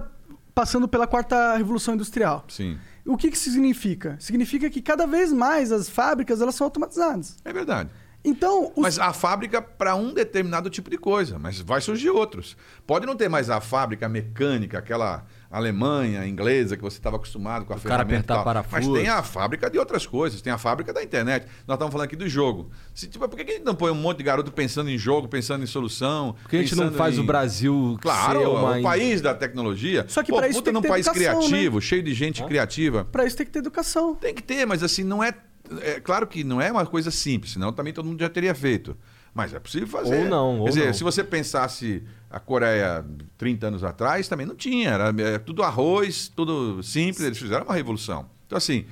passando 0.57 0.89
pela 0.89 1.07
quarta 1.07 1.55
revolução 1.55 1.93
industrial. 1.93 2.43
Sim, 2.49 2.79
O 3.05 3.15
que 3.15 3.31
que 3.31 3.37
isso 3.37 3.51
significa? 3.51 4.17
Significa 4.19 4.71
que 4.71 4.81
cada 4.81 5.07
vez 5.07 5.31
mais 5.31 5.71
as 5.71 5.87
fábricas, 5.87 6.41
elas 6.41 6.55
são 6.55 6.65
automatizadas. 6.65 7.37
é 7.45 7.53
verdade. 7.53 7.91
Então, 8.25 8.73
os... 8.75 8.83
Mas 8.83 8.99
a 8.99 9.13
fábrica 9.13 9.61
para 9.61 9.95
um 9.95 10.15
determinado 10.15 10.71
tipo 10.71 10.89
de 10.89 10.97
coisa, 10.97 11.39
mas 11.39 11.61
vai 11.61 11.83
surgir 11.83 12.09
outros. 12.09 12.57
Pode 12.87 13.05
não 13.05 13.15
ter 13.15 13.29
mais 13.29 13.51
a 13.51 13.61
fábrica 13.61 14.09
mecânica, 14.09 14.79
aquela 14.79 15.27
Alemanha, 15.51 16.27
inglesa, 16.27 16.77
que 16.77 16.83
você 16.83 16.97
estava 16.99 17.17
acostumado 17.17 17.65
com 17.65 17.73
a 17.73 17.77
O 17.77 17.81
cara 17.81 18.05
ferramenta. 18.05 18.15
e 18.15 18.17
apertar 18.37 18.45
parafuso. 18.45 18.91
Mas 18.91 19.01
tem 19.01 19.09
a 19.09 19.23
fábrica 19.23 19.71
de 19.71 19.79
outras 19.79 20.07
coisas, 20.07 20.41
tem 20.43 20.53
a 20.53 20.59
fábrica 20.59 20.93
da 20.93 21.03
internet. 21.03 21.47
Nós 21.67 21.77
estamos 21.77 21.93
falando 21.93 22.07
aqui 22.07 22.17
do 22.17 22.29
jogo. 22.29 22.71
Se, 22.95 23.07
tipo, 23.07 23.29
por 23.29 23.37
que 23.37 23.51
a 23.51 23.55
gente 23.55 23.65
não 23.65 23.75
põe 23.75 23.91
um 23.91 23.95
monte 23.95 24.19
de 24.19 24.25
garoto 24.25 24.51
pensando 24.53 24.91
em 24.91 24.99
jogo, 24.99 25.29
pensando 25.29 25.63
em 25.63 25.67
solução? 25.67 26.35
Por 26.43 26.51
que 26.51 26.57
a 26.57 26.63
gente 26.63 26.75
não 26.75 26.93
faz 26.93 27.17
em- 27.17 27.21
o 27.21 27.25
Brasil 27.25 27.99
Claro, 28.01 28.41
ser 28.41 28.47
uma... 28.47 28.79
o 28.79 28.83
país 28.83 29.21
da 29.21 29.35
tecnologia. 29.35 30.05
Só 30.09 30.23
que 30.23 30.31
Pô, 30.31 30.39
pra 30.39 30.49
isso 30.49 30.61
tem 30.63 30.73
que 30.73 30.75
num 30.75 30.83
ter 30.83 30.89
país 30.89 31.07
educação, 31.07 31.41
né? 31.41 31.47
criativo, 31.47 31.81
cheio 31.81 32.03
de 32.03 32.13
gente 32.15 32.43
criativa. 32.45 33.05
Pra 33.05 33.25
isso 33.25 33.37
tem 33.37 33.47
que 33.47 33.53
ter 33.53 33.61
educação. 33.61 34.15
Tem 34.15 34.35
que 34.35 34.43
ter, 34.43 34.67
mas 34.67 34.83
assim, 34.83 35.05
não 35.05 35.23
é. 35.23 35.33
É 35.81 35.99
claro 36.01 36.27
que 36.29 36.45
não 36.45 36.61
é 36.61 36.71
uma 36.71 36.87
coisa 36.87 37.11
simples, 37.11 37.53
senão 37.53 37.73
também 37.73 37.93
todo 37.93 38.05
mundo 38.07 38.21
já 38.21 38.29
teria 38.29 38.55
feito. 38.55 38.97
Mas 39.35 39.53
é 39.53 39.59
possível 39.59 39.87
fazer. 39.89 40.23
Ou 40.23 40.25
não, 40.31 40.59
ou 40.61 40.65
Quer 40.65 40.71
dizer, 40.71 40.87
não. 40.87 40.95
se 40.95 41.05
você 41.05 41.23
pensasse 41.25 42.03
a 42.37 42.41
Coreia 42.41 43.03
30 43.39 43.67
anos 43.69 43.83
atrás, 43.83 44.29
também 44.29 44.45
não 44.45 44.55
tinha. 44.55 44.91
Era 44.91 45.15
é, 45.23 45.39
tudo 45.39 45.63
arroz, 45.63 46.29
tudo 46.29 46.83
simples, 46.83 47.21
eles 47.21 47.39
fizeram 47.39 47.65
uma 47.65 47.75
revolução. 47.75 48.29
Então, 48.47 48.59
assim, 48.59 48.85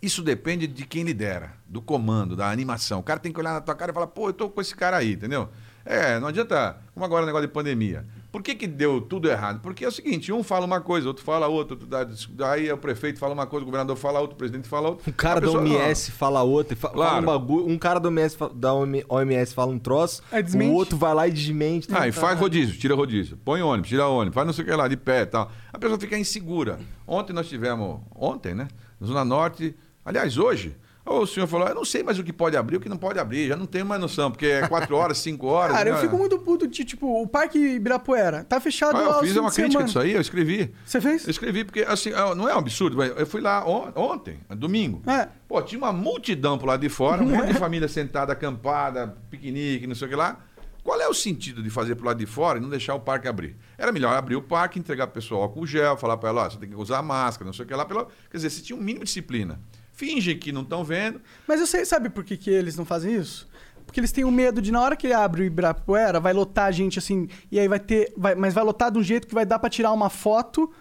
isso 0.00 0.22
depende 0.22 0.68
de 0.68 0.86
quem 0.86 1.02
lidera, 1.02 1.54
do 1.66 1.82
comando, 1.82 2.36
da 2.36 2.48
animação. 2.48 3.00
O 3.00 3.02
cara 3.02 3.18
tem 3.18 3.32
que 3.32 3.40
olhar 3.40 3.54
na 3.54 3.60
tua 3.60 3.74
cara 3.74 3.90
e 3.90 3.94
falar, 3.94 4.06
pô, 4.06 4.28
eu 4.28 4.32
tô 4.32 4.48
com 4.48 4.60
esse 4.60 4.76
cara 4.76 4.96
aí, 4.96 5.14
entendeu? 5.14 5.48
É, 5.84 6.20
não 6.20 6.28
adianta. 6.28 6.78
Como 6.94 7.04
agora 7.04 7.24
o 7.24 7.26
negócio 7.26 7.48
de 7.48 7.52
pandemia. 7.52 8.06
Por 8.34 8.42
que, 8.42 8.52
que 8.56 8.66
deu 8.66 9.00
tudo 9.00 9.30
errado? 9.30 9.60
Porque 9.60 9.84
é 9.84 9.88
o 9.88 9.92
seguinte: 9.92 10.32
um 10.32 10.42
fala 10.42 10.66
uma 10.66 10.80
coisa, 10.80 11.06
outro 11.06 11.22
fala 11.24 11.46
outra, 11.46 11.74
outro 11.74 11.86
dá- 11.86 12.04
aí 12.50 12.68
o 12.72 12.76
prefeito 12.76 13.16
fala 13.20 13.32
uma 13.32 13.46
coisa, 13.46 13.62
o 13.62 13.64
governador 13.66 13.94
fala 13.96 14.18
outra, 14.18 14.34
o 14.34 14.36
presidente 14.36 14.66
fala 14.66 14.88
outra. 14.88 15.08
Um 15.08 15.12
cara 15.14 15.38
A 15.38 15.40
da 15.40 15.50
OMS 15.52 16.10
fala 16.10 16.42
outra, 16.42 16.72
e 16.72 16.76
fa- 16.76 16.88
fala 16.88 17.06
Claro. 17.06 17.22
um 17.22 17.26
bagulho, 17.26 17.68
um 17.68 17.78
cara 17.78 18.00
da 18.00 18.08
OMS, 18.08 18.36
da 18.56 18.74
OMS 18.74 19.54
fala 19.54 19.70
um 19.70 19.78
troço, 19.78 20.20
desmente. 20.32 20.68
o 20.72 20.74
outro 20.74 20.96
vai 20.96 21.14
lá 21.14 21.28
e 21.28 21.30
desmente. 21.30 21.86
Ah, 21.94 22.08
e 22.08 22.10
faz 22.10 22.36
rodízio, 22.36 22.76
tira 22.76 22.96
rodízio. 22.96 23.36
Põe 23.44 23.62
ônibus, 23.62 23.88
tira 23.88 24.08
ônibus, 24.08 24.34
faz 24.34 24.46
não 24.48 24.52
sei 24.52 24.64
o 24.64 24.66
que 24.66 24.74
lá, 24.74 24.88
de 24.88 24.96
pé 24.96 25.20
e 25.22 25.26
tal. 25.26 25.52
A 25.72 25.78
pessoa 25.78 26.00
fica 26.00 26.18
insegura. 26.18 26.80
Ontem 27.06 27.32
nós 27.32 27.48
tivemos, 27.48 28.00
ontem, 28.16 28.52
né? 28.52 28.66
Na 29.00 29.06
Zona 29.06 29.24
Norte, 29.24 29.76
aliás, 30.04 30.36
hoje, 30.36 30.76
o 31.06 31.26
senhor 31.26 31.46
falou, 31.46 31.68
eu 31.68 31.74
não 31.74 31.84
sei 31.84 32.02
mais 32.02 32.18
o 32.18 32.24
que 32.24 32.32
pode 32.32 32.56
abrir, 32.56 32.76
o 32.76 32.80
que 32.80 32.88
não 32.88 32.96
pode 32.96 33.18
abrir, 33.18 33.48
já 33.48 33.56
não 33.56 33.66
tenho 33.66 33.84
mais 33.84 34.00
noção, 34.00 34.30
porque 34.30 34.46
é 34.46 34.66
quatro 34.68 34.96
horas, 34.96 35.18
cinco 35.18 35.46
horas. 35.46 35.76
Cara, 35.76 35.90
eu 35.90 35.94
né? 35.96 36.00
fico 36.00 36.16
muito 36.16 36.38
puto 36.38 36.66
de, 36.66 36.84
tipo, 36.84 37.22
o 37.22 37.26
Parque 37.28 37.58
Ibirapuera 37.58 38.42
tá 38.42 38.58
fechado 38.60 38.96
Ah, 38.96 39.00
eu 39.02 39.20
fiz 39.20 39.36
uma 39.36 39.50
crítica 39.50 39.70
semana. 39.72 39.84
disso 39.86 39.98
aí, 39.98 40.12
eu 40.12 40.20
escrevi. 40.20 40.72
Você 40.84 41.00
fez? 41.00 41.24
Eu 41.24 41.30
escrevi 41.30 41.64
porque, 41.64 41.80
assim, 41.82 42.10
ah, 42.14 42.34
não 42.34 42.48
é 42.48 42.54
um 42.54 42.58
absurdo, 42.58 42.96
mas 42.96 43.12
eu 43.18 43.26
fui 43.26 43.40
lá 43.40 43.66
on- 43.68 43.92
ontem, 43.94 44.38
domingo. 44.56 45.02
É. 45.10 45.28
Pô, 45.46 45.60
tinha 45.60 45.78
uma 45.78 45.92
multidão 45.92 46.56
pro 46.56 46.66
lado 46.68 46.80
de 46.80 46.88
fora, 46.88 47.22
um 47.22 47.26
monte 47.28 47.48
de 47.52 47.54
família 47.60 47.86
sentada, 47.86 48.32
acampada, 48.32 49.16
piquenique, 49.30 49.86
não 49.86 49.94
sei 49.94 50.06
o 50.06 50.10
que 50.10 50.16
lá. 50.16 50.38
Qual 50.82 51.00
é 51.00 51.08
o 51.08 51.14
sentido 51.14 51.62
de 51.62 51.70
fazer 51.70 51.94
pro 51.96 52.04
lado 52.06 52.18
de 52.18 52.26
fora 52.26 52.58
e 52.58 52.60
não 52.62 52.68
deixar 52.68 52.94
o 52.94 53.00
parque 53.00 53.26
abrir? 53.26 53.56
Era 53.78 53.90
melhor 53.90 54.14
abrir 54.14 54.36
o 54.36 54.42
parque, 54.42 54.78
entregar 54.78 55.06
pro 55.06 55.14
pessoal 55.14 55.42
álcool 55.42 55.66
gel, 55.66 55.96
falar 55.96 56.16
para 56.18 56.28
ela, 56.28 56.44
ó, 56.46 56.50
você 56.50 56.58
tem 56.58 56.68
que 56.68 56.74
usar 56.76 57.02
máscara, 57.02 57.46
não 57.46 57.54
sei 57.54 57.64
o 57.64 57.68
que 57.68 57.74
lá. 57.74 57.86
Pela... 57.86 58.04
Quer 58.30 58.36
dizer, 58.36 58.50
você 58.50 58.60
tinha 58.62 58.76
um 58.78 58.82
mínimo 58.82 59.00
de 59.00 59.06
disciplina. 59.06 59.58
Fingem 59.94 60.36
que 60.36 60.52
não 60.52 60.62
estão 60.62 60.84
vendo. 60.84 61.20
Mas 61.46 61.60
eu 61.60 61.66
sei, 61.66 61.84
sabe 61.84 62.10
por 62.10 62.24
que, 62.24 62.36
que 62.36 62.50
eles 62.50 62.76
não 62.76 62.84
fazem 62.84 63.14
isso? 63.14 63.48
Porque 63.86 64.00
eles 64.00 64.12
têm 64.12 64.24
o 64.24 64.30
medo 64.30 64.60
de, 64.60 64.72
na 64.72 64.80
hora 64.80 64.96
que 64.96 65.06
ele 65.06 65.14
abre 65.14 65.42
o 65.42 65.44
Ibirapuera, 65.44 66.18
vai 66.18 66.32
lotar 66.32 66.66
a 66.66 66.72
gente 66.72 66.98
assim, 66.98 67.28
e 67.50 67.60
aí 67.60 67.68
vai 67.68 67.78
ter. 67.78 68.12
Vai, 68.16 68.34
mas 68.34 68.52
vai 68.52 68.64
lotar 68.64 68.90
de 68.90 68.98
um 68.98 69.02
jeito 69.02 69.26
que 69.26 69.34
vai 69.34 69.46
dar 69.46 69.58
pra 69.58 69.70
tirar 69.70 69.92
uma 69.92 70.10
foto, 70.10 70.72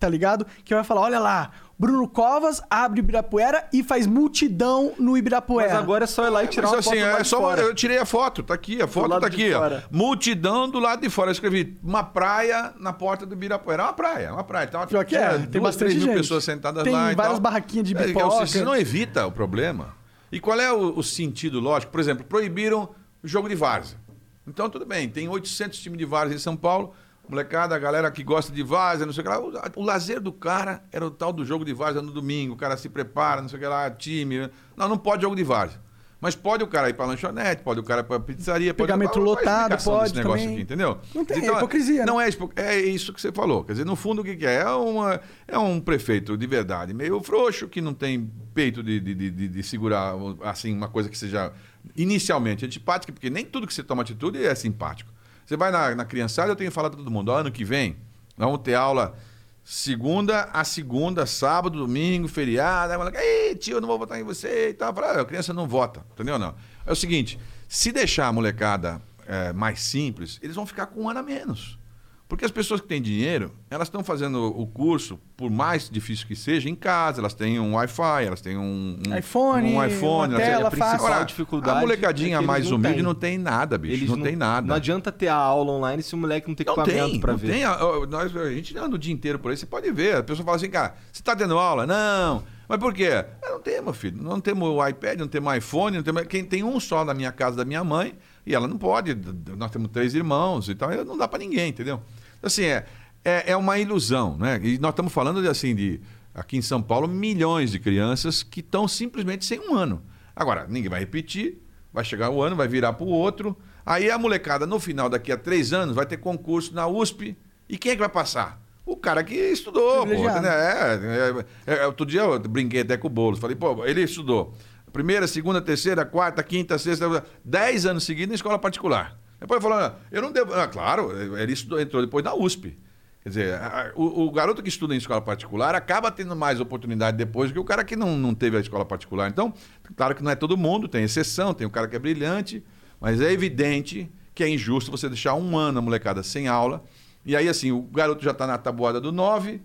tá 0.00 0.08
ligado? 0.08 0.46
Que 0.64 0.74
vai 0.74 0.82
falar: 0.82 1.02
olha 1.02 1.20
lá, 1.20 1.52
Bruno 1.78 2.06
Covas 2.08 2.62
abre 2.70 3.00
o 3.00 3.02
Ibirapuera 3.02 3.66
e 3.72 3.82
faz 3.82 4.06
multidão 4.06 4.92
no 4.98 5.18
Ibirapuera. 5.18 5.70
Mas 5.74 5.78
agora 5.82 6.04
é 6.04 6.06
só 6.06 6.26
ir 6.26 6.30
lá 6.30 6.44
e 6.44 6.46
tirar 6.46 6.68
Mas 6.70 6.72
uma 6.72 6.78
assim, 6.80 6.90
foto 6.90 6.98
do 7.00 7.06
lado 7.10 7.18
é 7.18 7.22
de 7.22 7.28
só 7.28 7.38
fora. 7.40 7.62
eu 7.62 7.74
tirei 7.74 7.98
a 7.98 8.04
foto, 8.06 8.42
tá 8.42 8.54
aqui, 8.54 8.80
a 8.80 8.86
foto 8.86 9.20
tá 9.20 9.26
aqui, 9.26 9.52
ó. 9.52 9.80
Multidão 9.90 10.68
do 10.68 10.78
lado 10.78 11.00
de 11.02 11.10
fora. 11.10 11.30
Eu 11.30 11.32
escrevi 11.32 11.76
uma 11.82 12.04
praia 12.04 12.72
na 12.78 12.92
porta 12.92 13.26
do 13.26 13.34
Ibirapuera. 13.34 13.82
É 13.82 13.86
uma 13.86 13.92
praia, 13.92 14.26
é 14.26 14.32
uma 14.32 14.44
praia. 14.44 14.66
Então, 14.66 14.86
Pior 14.86 15.04
que 15.04 15.16
é, 15.16 15.30
tem 15.38 15.60
duas, 15.60 15.62
bastante 15.64 15.78
três 15.90 15.94
mil 15.96 16.06
gente. 16.06 16.16
pessoas 16.22 16.44
sentadas 16.44 16.84
Tem 16.84 16.92
lá. 16.92 17.12
e 17.12 17.14
várias 17.16 17.34
tal. 17.34 17.40
barraquinhas 17.40 17.86
de 17.88 17.96
É, 17.96 18.04
pipoca. 18.04 18.46
Você 18.46 18.62
não 18.62 18.76
evita 18.76 19.26
o 19.26 19.32
problema. 19.32 19.94
E 20.30 20.38
qual 20.38 20.58
é 20.60 20.72
o, 20.72 20.96
o 20.98 21.02
sentido 21.02 21.58
lógico? 21.60 21.90
Por 21.90 22.00
exemplo, 22.00 22.24
proibiram 22.24 22.88
o 23.22 23.26
jogo 23.28 23.48
de 23.48 23.54
várzea. 23.54 23.98
Então, 24.46 24.68
tudo 24.68 24.84
bem, 24.84 25.08
tem 25.08 25.28
800 25.28 25.78
times 25.78 25.98
de 25.98 26.04
várzea 26.04 26.36
em 26.36 26.38
São 26.38 26.54
Paulo. 26.56 26.94
Molecada, 27.28 27.74
a 27.74 27.78
galera 27.78 28.10
que 28.10 28.22
gosta 28.22 28.52
de 28.52 28.62
várzea, 28.62 29.06
não 29.06 29.12
sei 29.12 29.22
o 29.22 29.24
que 29.24 29.30
lá. 29.30 29.40
O, 29.40 29.80
o 29.80 29.84
lazer 29.84 30.20
do 30.20 30.32
cara 30.32 30.84
era 30.92 31.06
o 31.06 31.10
tal 31.10 31.32
do 31.32 31.44
jogo 31.44 31.64
de 31.64 31.72
várzea 31.72 32.02
no 32.02 32.12
domingo. 32.12 32.54
O 32.54 32.56
cara 32.56 32.76
se 32.76 32.88
prepara, 32.88 33.40
não 33.40 33.48
sei 33.48 33.58
o 33.58 33.62
que 33.62 33.66
lá, 33.66 33.90
time. 33.90 34.50
Não, 34.76 34.88
não 34.88 34.98
pode 34.98 35.22
jogo 35.22 35.34
de 35.34 35.42
várzea. 35.42 35.82
Mas 36.20 36.34
pode 36.34 36.64
o 36.64 36.66
cara 36.66 36.88
ir 36.88 36.94
pra 36.94 37.04
lanchonete, 37.04 37.62
pode 37.62 37.80
o 37.80 37.82
cara 37.82 38.00
ir 38.00 38.04
pra 38.04 38.18
pizzaria, 38.18 38.72
pode 38.72 38.86
Pegar 38.86 38.96
metrô 38.96 39.20
a 39.20 39.24
lotado, 39.24 39.82
pode 39.84 40.04
desse 40.04 40.16
negócio 40.16 40.38
também. 40.40 40.54
aqui, 40.54 40.62
entendeu? 40.62 40.98
Não 41.14 41.22
tem, 41.22 41.44
é 41.44 41.52
hipocrisia, 41.52 41.98
né? 42.00 42.06
Não 42.06 42.18
é, 42.18 42.26
expo- 42.26 42.50
é 42.56 42.80
isso 42.80 43.12
que 43.12 43.20
você 43.20 43.30
falou. 43.30 43.62
Quer 43.62 43.72
dizer, 43.72 43.84
no 43.84 43.94
fundo, 43.94 44.22
o 44.22 44.24
que, 44.24 44.34
que 44.36 44.46
é? 44.46 44.62
É, 44.62 44.68
uma, 44.70 45.20
é 45.46 45.58
um 45.58 45.78
prefeito 45.78 46.34
de 46.34 46.46
verdade, 46.46 46.94
meio 46.94 47.20
frouxo, 47.22 47.68
que 47.68 47.82
não 47.82 47.92
tem 47.92 48.30
peito 48.54 48.82
de, 48.82 49.00
de, 49.00 49.14
de- 49.14 49.30
de- 49.30 49.48
de 49.48 49.62
segurar 49.62 50.14
assim, 50.42 50.74
uma 50.74 50.88
coisa 50.88 51.10
que 51.10 51.18
seja 51.18 51.52
inicialmente 51.94 52.64
antipática, 52.64 53.12
porque 53.12 53.28
nem 53.28 53.44
tudo 53.44 53.66
que 53.66 53.74
você 53.74 53.82
toma 53.82 54.00
atitude 54.02 54.42
é 54.42 54.54
simpático. 54.54 55.12
Você 55.44 55.56
vai 55.56 55.70
na, 55.70 55.94
na 55.94 56.04
criançada, 56.04 56.50
eu 56.50 56.56
tenho 56.56 56.72
falado 56.72 56.92
para 56.92 57.04
todo 57.04 57.10
mundo, 57.12 57.30
ano 57.30 57.50
que 57.52 57.64
vem, 57.64 57.96
vamos 58.36 58.60
ter 58.60 58.74
aula 58.74 59.16
segunda 59.64 60.44
a 60.52 60.62
segunda, 60.62 61.24
sábado, 61.24 61.78
domingo, 61.78 62.28
feriado. 62.28 62.92
Aí, 62.92 62.98
moleque, 62.98 63.18
Ei, 63.18 63.54
tio, 63.54 63.78
eu 63.78 63.80
não 63.80 63.88
vou 63.88 63.98
votar 63.98 64.20
em 64.20 64.22
você 64.22 64.68
e 64.70 64.74
tal. 64.74 64.90
Eu 64.90 64.94
falo, 64.94 65.06
"Ah, 65.06 65.20
a 65.22 65.24
criança 65.24 65.52
não 65.54 65.66
vota, 65.66 66.04
entendeu? 66.12 66.38
Não. 66.38 66.54
É 66.84 66.92
o 66.92 66.96
seguinte, 66.96 67.38
se 67.68 67.90
deixar 67.90 68.28
a 68.28 68.32
molecada 68.32 69.00
é, 69.26 69.52
mais 69.52 69.80
simples, 69.80 70.38
eles 70.42 70.54
vão 70.54 70.66
ficar 70.66 70.86
com 70.86 71.02
um 71.02 71.08
ano 71.08 71.20
a 71.20 71.22
menos. 71.22 71.78
Porque 72.26 72.44
as 72.44 72.50
pessoas 72.50 72.80
que 72.80 72.86
têm 72.88 73.02
dinheiro, 73.02 73.52
elas 73.70 73.86
estão 73.86 74.02
fazendo 74.02 74.42
o 74.58 74.66
curso, 74.66 75.20
por 75.36 75.50
mais 75.50 75.90
difícil 75.90 76.26
que 76.26 76.34
seja, 76.34 76.70
em 76.70 76.74
casa. 76.74 77.20
Elas 77.20 77.34
têm 77.34 77.60
um 77.60 77.74
Wi-Fi, 77.74 78.24
elas 78.24 78.40
têm 78.40 78.56
um, 78.56 78.98
um 79.06 79.16
iPhone, 79.16 79.74
um 79.74 79.84
iPhone. 79.84 80.34
uma 80.34 80.40
elas 80.40 80.42
têm- 80.42 80.46
tela 80.56 80.68
a 80.68 80.70
principal 80.70 80.90
fácil. 80.92 81.06
Agora, 81.06 81.24
dificuldade 81.26 81.78
a 81.78 81.80
molecadinha 81.82 82.36
é 82.38 82.40
mais 82.40 82.68
não 82.68 82.76
humilde 82.76 82.94
têm. 82.96 83.02
não 83.04 83.14
tem 83.14 83.38
nada, 83.38 83.76
bicho. 83.76 83.94
Eles 83.94 84.08
não, 84.08 84.22
tem 84.22 84.34
nada. 84.36 84.66
Não 84.66 84.74
adianta 84.74 85.12
ter 85.12 85.28
a 85.28 85.34
aula 85.36 85.70
online 85.72 86.02
se 86.02 86.14
o 86.14 86.18
moleque 86.18 86.48
não 86.48 86.54
tem 86.54 86.64
Não 86.66 86.72
equipamento 86.72 87.10
tem, 87.10 87.20
pra 87.20 87.32
não 87.32 87.38
ver. 87.38 87.52
tem. 87.52 87.62
Nós, 88.08 88.34
a 88.36 88.50
gente 88.50 88.76
anda 88.78 88.96
o 88.96 88.98
dia 88.98 89.12
inteiro 89.12 89.38
por 89.38 89.50
aí, 89.50 89.56
você 89.56 89.66
pode 89.66 89.90
ver. 89.92 90.16
A 90.16 90.22
pessoa 90.22 90.44
fala 90.46 90.56
assim, 90.56 90.70
cara, 90.70 90.94
você 91.12 91.20
está 91.20 91.36
tendo 91.36 91.58
aula? 91.58 91.86
Não. 91.86 92.42
Mas 92.66 92.78
por 92.78 92.94
quê? 92.94 93.10
"Ah, 93.42 93.50
não 93.50 93.60
temos, 93.60 93.94
filho. 93.98 94.22
Não 94.22 94.40
temos 94.40 94.66
o 94.66 94.88
iPad, 94.88 95.18
não 95.18 95.28
temos 95.28 95.54
iPhone, 95.54 95.98
não 95.98 96.02
temos... 96.02 96.22
Quem 96.26 96.42
tem 96.42 96.64
um 96.64 96.80
só 96.80 97.04
na 97.04 97.12
minha 97.12 97.30
casa 97.30 97.58
da 97.58 97.64
minha 97.66 97.84
mãe, 97.84 98.14
e 98.46 98.54
ela 98.54 98.66
não 98.66 98.78
pode. 98.78 99.14
Nós 99.58 99.70
temos 99.70 99.90
três 99.90 100.14
irmãos 100.14 100.70
e 100.70 100.74
tal, 100.74 100.90
e 100.90 101.04
não 101.04 101.18
dá 101.18 101.28
para 101.28 101.40
ninguém, 101.40 101.68
entendeu? 101.68 102.00
Assim, 102.44 102.64
é, 102.64 102.84
é, 103.24 103.52
é 103.52 103.56
uma 103.56 103.78
ilusão, 103.78 104.36
né? 104.36 104.60
E 104.62 104.78
nós 104.78 104.90
estamos 104.90 105.12
falando 105.12 105.40
de, 105.40 105.48
assim, 105.48 105.74
de 105.74 106.00
aqui 106.34 106.56
em 106.56 106.62
São 106.62 106.82
Paulo, 106.82 107.08
milhões 107.08 107.70
de 107.70 107.78
crianças 107.78 108.42
que 108.42 108.60
estão 108.60 108.86
simplesmente 108.88 109.44
sem 109.44 109.60
um 109.60 109.74
ano. 109.74 110.02
Agora, 110.34 110.66
ninguém 110.68 110.90
vai 110.90 111.00
repetir, 111.00 111.62
vai 111.92 112.04
chegar 112.04 112.30
o 112.30 112.42
ano, 112.42 112.56
vai 112.56 112.66
virar 112.66 112.92
para 112.92 113.06
o 113.06 113.08
outro. 113.08 113.56
Aí 113.86 114.10
a 114.10 114.18
molecada, 114.18 114.66
no 114.66 114.80
final, 114.80 115.08
daqui 115.08 115.30
a 115.30 115.36
três 115.36 115.72
anos, 115.72 115.94
vai 115.94 116.04
ter 116.04 116.16
concurso 116.16 116.74
na 116.74 116.86
USP. 116.86 117.36
E 117.68 117.78
quem 117.78 117.92
é 117.92 117.94
que 117.94 118.00
vai 118.00 118.08
passar? 118.08 118.60
O 118.84 118.96
cara 118.96 119.24
que 119.24 119.34
estudou, 119.34 120.00
pô. 120.00 120.06
Privilegiado. 120.06 120.38
entendeu? 120.38 121.46
É, 121.66 121.74
é, 121.74 121.82
é, 121.82 121.86
outro 121.86 122.04
dia 122.04 122.22
eu 122.22 122.38
brinquei 122.40 122.82
até 122.82 122.96
com 122.96 123.06
o 123.06 123.10
Boulos. 123.10 123.38
Falei, 123.38 123.56
pô, 123.56 123.84
ele 123.86 124.02
estudou. 124.02 124.54
Primeira, 124.92 125.26
segunda, 125.26 125.60
terceira, 125.60 126.04
quarta, 126.04 126.42
quinta, 126.42 126.78
sexta, 126.78 127.24
dez 127.44 127.86
anos 127.86 128.04
seguidos 128.04 128.32
em 128.32 128.34
escola 128.34 128.58
particular. 128.58 129.18
Depois 129.40 129.62
falou, 129.62 129.78
"Ah, 129.78 129.96
eu 130.10 130.22
não 130.22 130.32
devo. 130.32 130.54
Ah, 130.54 130.66
claro, 130.66 131.12
ele 131.38 131.52
estudou, 131.52 131.80
entrou 131.80 132.02
depois 132.02 132.24
na 132.24 132.34
USP. 132.34 132.76
Quer 133.22 133.28
dizer, 133.30 133.54
a- 133.54 133.92
o, 133.94 134.24
o 134.26 134.30
garoto 134.30 134.62
que 134.62 134.68
estuda 134.68 134.94
em 134.94 134.98
escola 134.98 135.20
particular 135.20 135.74
acaba 135.74 136.10
tendo 136.10 136.36
mais 136.36 136.60
oportunidade 136.60 137.16
depois 137.16 137.50
que 137.50 137.58
o 137.58 137.64
cara 137.64 137.82
que 137.84 137.96
não, 137.96 138.16
não 138.18 138.34
teve 138.34 138.56
a 138.56 138.60
escola 138.60 138.84
particular. 138.84 139.30
Então, 139.30 139.52
claro 139.96 140.14
que 140.14 140.22
não 140.22 140.30
é 140.30 140.34
todo 140.36 140.56
mundo, 140.56 140.88
tem 140.88 141.02
exceção, 141.04 141.54
tem 141.54 141.66
o 141.66 141.70
cara 141.70 141.88
que 141.88 141.96
é 141.96 141.98
brilhante, 141.98 142.62
mas 143.00 143.20
é 143.20 143.32
evidente 143.32 144.10
que 144.34 144.42
é 144.44 144.48
injusto 144.48 144.90
você 144.90 145.08
deixar 145.08 145.34
um 145.34 145.56
ano 145.56 145.78
a 145.78 145.82
molecada 145.82 146.22
sem 146.22 146.48
aula. 146.48 146.84
E 147.24 147.34
aí, 147.34 147.48
assim, 147.48 147.72
o 147.72 147.80
garoto 147.82 148.22
já 148.22 148.32
está 148.32 148.46
na 148.46 148.58
tabuada 148.58 149.00
do 149.00 149.10
9 149.10 149.62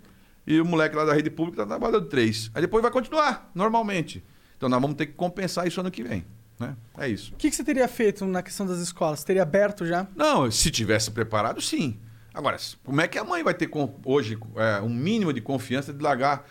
e 0.48 0.62
o 0.62 0.66
moleque 0.66 0.96
lá 0.96 1.04
da 1.04 1.14
rede 1.14 1.30
pública 1.30 1.62
está 1.62 1.66
na 1.66 1.76
tabuada 1.76 2.00
do 2.00 2.08
3. 2.08 2.52
Aí 2.54 2.62
depois 2.62 2.82
vai 2.82 2.92
continuar, 2.92 3.52
normalmente. 3.54 4.24
Então, 4.56 4.70
nós 4.70 4.82
vamos 4.82 4.96
ter 4.96 5.08
que 5.08 5.14
compensar 5.14 5.68
isso 5.68 5.80
ano 5.82 5.92
que 5.92 6.02
vem. 6.04 6.26
Né? 6.60 6.76
É 6.98 7.08
isso. 7.08 7.34
O 7.34 7.38
que, 7.38 7.50
que 7.50 7.56
você 7.56 7.64
teria 7.64 7.88
feito 7.88 8.26
na 8.26 8.44
questão 8.44 8.66
das 8.66 8.80
escolas? 8.80 9.24
Teria 9.24 9.44
aberto 9.44 9.86
já? 9.86 10.06
Não, 10.16 10.52
se 10.52 10.70
tivesse 10.70 11.10
preparado, 11.10 11.62
sim. 11.62 11.98
Agora, 12.34 12.58
como 12.84 13.02
é 13.02 13.08
que 13.08 13.18
a 13.18 13.24
mãe 13.24 13.44
vai 13.44 13.54
ter 13.54 13.70
hoje 14.06 14.38
é, 14.56 14.82
um 14.82 14.90
mínimo 14.90 15.32
de 15.32 15.42
confiança 15.42 15.94
de 15.94 16.04
largar? 16.04 16.46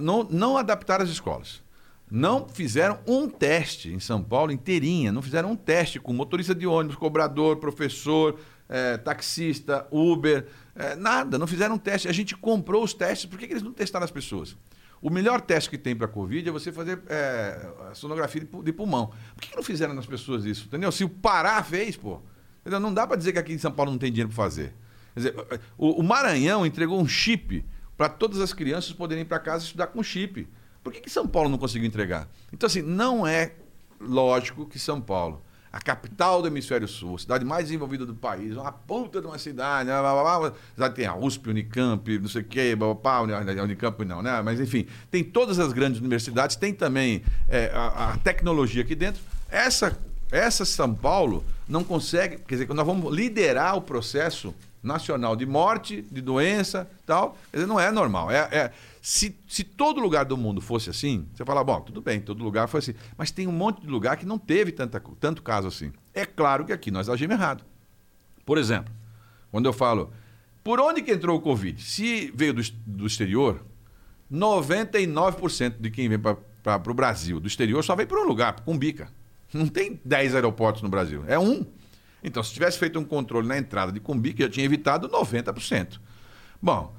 Não, 0.00 0.22
não 0.24 0.56
adaptar 0.56 1.00
as 1.00 1.08
escolas. 1.08 1.62
Não 2.10 2.46
fizeram 2.48 2.98
um 3.06 3.28
teste 3.28 3.92
em 3.92 3.98
São 3.98 4.22
Paulo 4.22 4.52
inteirinha. 4.52 5.10
Não 5.10 5.22
fizeram 5.22 5.52
um 5.52 5.56
teste 5.56 5.98
com 5.98 6.12
motorista 6.12 6.54
de 6.54 6.66
ônibus, 6.66 6.96
cobrador, 6.96 7.56
professor, 7.56 8.38
é, 8.68 8.96
taxista, 8.98 9.86
Uber, 9.90 10.46
é, 10.76 10.94
nada. 10.94 11.38
Não 11.38 11.46
fizeram 11.46 11.74
um 11.76 11.78
teste. 11.78 12.06
A 12.06 12.12
gente 12.12 12.36
comprou 12.36 12.84
os 12.84 12.92
testes. 12.92 13.26
Por 13.26 13.38
que, 13.38 13.46
que 13.46 13.54
eles 13.54 13.62
não 13.62 13.72
testaram 13.72 14.04
as 14.04 14.10
pessoas? 14.10 14.56
O 15.04 15.10
melhor 15.10 15.42
teste 15.42 15.68
que 15.68 15.76
tem 15.76 15.94
para 15.94 16.06
a 16.06 16.08
Covid 16.08 16.48
é 16.48 16.50
você 16.50 16.72
fazer 16.72 16.98
é, 17.08 17.70
a 17.90 17.94
sonografia 17.94 18.40
de 18.40 18.72
pulmão. 18.72 19.12
Por 19.34 19.42
que, 19.42 19.50
que 19.50 19.56
não 19.56 19.62
fizeram 19.62 19.92
nas 19.92 20.06
pessoas 20.06 20.46
isso? 20.46 20.64
Entendeu? 20.64 20.90
Se 20.90 21.04
o 21.04 21.10
Pará 21.10 21.62
fez, 21.62 21.94
pô. 21.94 22.22
entendeu? 22.62 22.80
Não 22.80 22.92
dá 22.92 23.06
para 23.06 23.18
dizer 23.18 23.34
que 23.34 23.38
aqui 23.38 23.52
em 23.52 23.58
São 23.58 23.70
Paulo 23.70 23.92
não 23.92 23.98
tem 23.98 24.10
dinheiro 24.10 24.30
para 24.30 24.36
fazer. 24.42 24.72
Quer 25.12 25.20
dizer, 25.20 25.34
o, 25.76 26.00
o 26.00 26.02
Maranhão 26.02 26.64
entregou 26.64 26.98
um 26.98 27.06
chip 27.06 27.62
para 27.98 28.08
todas 28.08 28.40
as 28.40 28.54
crianças 28.54 28.94
poderem 28.94 29.20
ir 29.20 29.26
para 29.26 29.38
casa 29.38 29.66
estudar 29.66 29.88
com 29.88 30.02
chip. 30.02 30.48
Por 30.82 30.90
que, 30.90 31.02
que 31.02 31.10
São 31.10 31.28
Paulo 31.28 31.50
não 31.50 31.58
conseguiu 31.58 31.86
entregar? 31.86 32.26
Então, 32.50 32.66
assim, 32.66 32.80
não 32.80 33.26
é 33.26 33.52
lógico 34.00 34.64
que 34.64 34.78
São 34.78 35.02
Paulo, 35.02 35.44
a 35.74 35.80
capital 35.80 36.40
do 36.40 36.46
hemisfério 36.46 36.86
sul, 36.86 37.16
a 37.16 37.18
cidade 37.18 37.44
mais 37.44 37.64
desenvolvida 37.64 38.06
do 38.06 38.14
país, 38.14 38.56
uma 38.56 38.70
puta 38.70 39.20
de 39.20 39.26
uma 39.26 39.36
cidade, 39.38 39.86
blá, 39.90 40.00
blá, 40.00 40.22
blá, 40.22 40.38
blá, 40.50 40.52
já 40.78 40.88
tem 40.88 41.04
a 41.04 41.16
USP, 41.16 41.50
Unicamp, 41.50 42.16
não 42.20 42.28
sei 42.28 42.42
o 42.42 42.44
quê, 42.44 42.76
blá, 42.76 42.94
blá, 42.94 43.26
blá, 43.26 43.40
Uni- 43.40 43.60
Unicamp 43.60 44.04
não, 44.04 44.22
né? 44.22 44.40
Mas 44.40 44.60
enfim, 44.60 44.86
tem 45.10 45.24
todas 45.24 45.58
as 45.58 45.72
grandes 45.72 45.98
universidades, 46.00 46.54
tem 46.54 46.72
também 46.72 47.24
é, 47.48 47.72
a, 47.74 48.12
a 48.12 48.16
tecnologia 48.18 48.82
aqui 48.82 48.94
dentro. 48.94 49.20
Essa, 49.50 49.98
essa 50.30 50.64
São 50.64 50.94
Paulo 50.94 51.44
não 51.68 51.82
consegue, 51.82 52.36
quer 52.46 52.54
dizer, 52.54 52.72
nós 52.72 52.86
vamos 52.86 53.12
liderar 53.12 53.76
o 53.76 53.82
processo 53.82 54.54
nacional 54.84 55.34
de 55.34 55.46
morte, 55.46 56.02
de 56.02 56.20
doença 56.20 56.88
tal. 57.06 57.36
Não 57.52 57.80
é 57.80 57.90
normal. 57.90 58.30
É, 58.30 58.48
é- 58.52 58.72
se, 59.00 59.36
se 59.46 59.64
todo 59.64 60.00
lugar 60.00 60.24
do 60.24 60.36
mundo 60.36 60.60
fosse 60.60 60.88
assim, 60.88 61.26
você 61.34 61.44
fala, 61.44 61.62
bom, 61.62 61.80
tudo 61.80 62.00
bem, 62.00 62.20
todo 62.20 62.42
lugar 62.44 62.68
foi 62.68 62.78
assim. 62.78 62.94
Mas 63.18 63.30
tem 63.30 63.46
um 63.46 63.52
monte 63.52 63.80
de 63.82 63.88
lugar 63.88 64.16
que 64.16 64.24
não 64.24 64.38
teve 64.38 64.72
tanta, 64.72 65.02
tanto 65.20 65.42
caso 65.42 65.68
assim. 65.68 65.92
É 66.14 66.24
claro 66.24 66.64
que 66.64 66.72
aqui 66.72 66.90
nós 66.90 67.08
agimos 67.08 67.34
errado. 67.34 67.64
Por 68.46 68.56
exemplo, 68.56 68.92
quando 69.50 69.66
eu 69.66 69.72
falo, 69.72 70.12
por 70.62 70.80
onde 70.80 71.02
que 71.02 71.12
entrou 71.12 71.36
o 71.36 71.40
Covid? 71.40 71.82
Se 71.82 72.32
veio 72.34 72.54
do, 72.54 72.62
do 72.86 73.06
exterior, 73.06 73.60
99% 74.32 75.74
de 75.78 75.90
quem 75.90 76.08
vem 76.08 76.18
para 76.18 76.90
o 76.90 76.94
Brasil 76.94 77.38
do 77.38 77.46
exterior 77.46 77.84
só 77.84 77.94
vem 77.94 78.06
por 78.06 78.18
um 78.18 78.26
lugar, 78.26 78.60
Cumbica. 78.60 79.08
Não 79.52 79.68
tem 79.68 80.00
10 80.04 80.34
aeroportos 80.34 80.82
no 80.82 80.88
Brasil, 80.88 81.24
é 81.28 81.38
um. 81.38 81.64
Então, 82.24 82.42
se 82.42 82.52
tivesse 82.54 82.78
feito 82.78 82.98
um 82.98 83.04
controle 83.04 83.46
na 83.46 83.58
entrada 83.58 83.92
de 83.92 84.00
Cumbica, 84.00 84.42
já 84.44 84.48
tinha 84.48 84.64
evitado 84.64 85.08
90%. 85.10 86.00
Bom, 86.60 86.96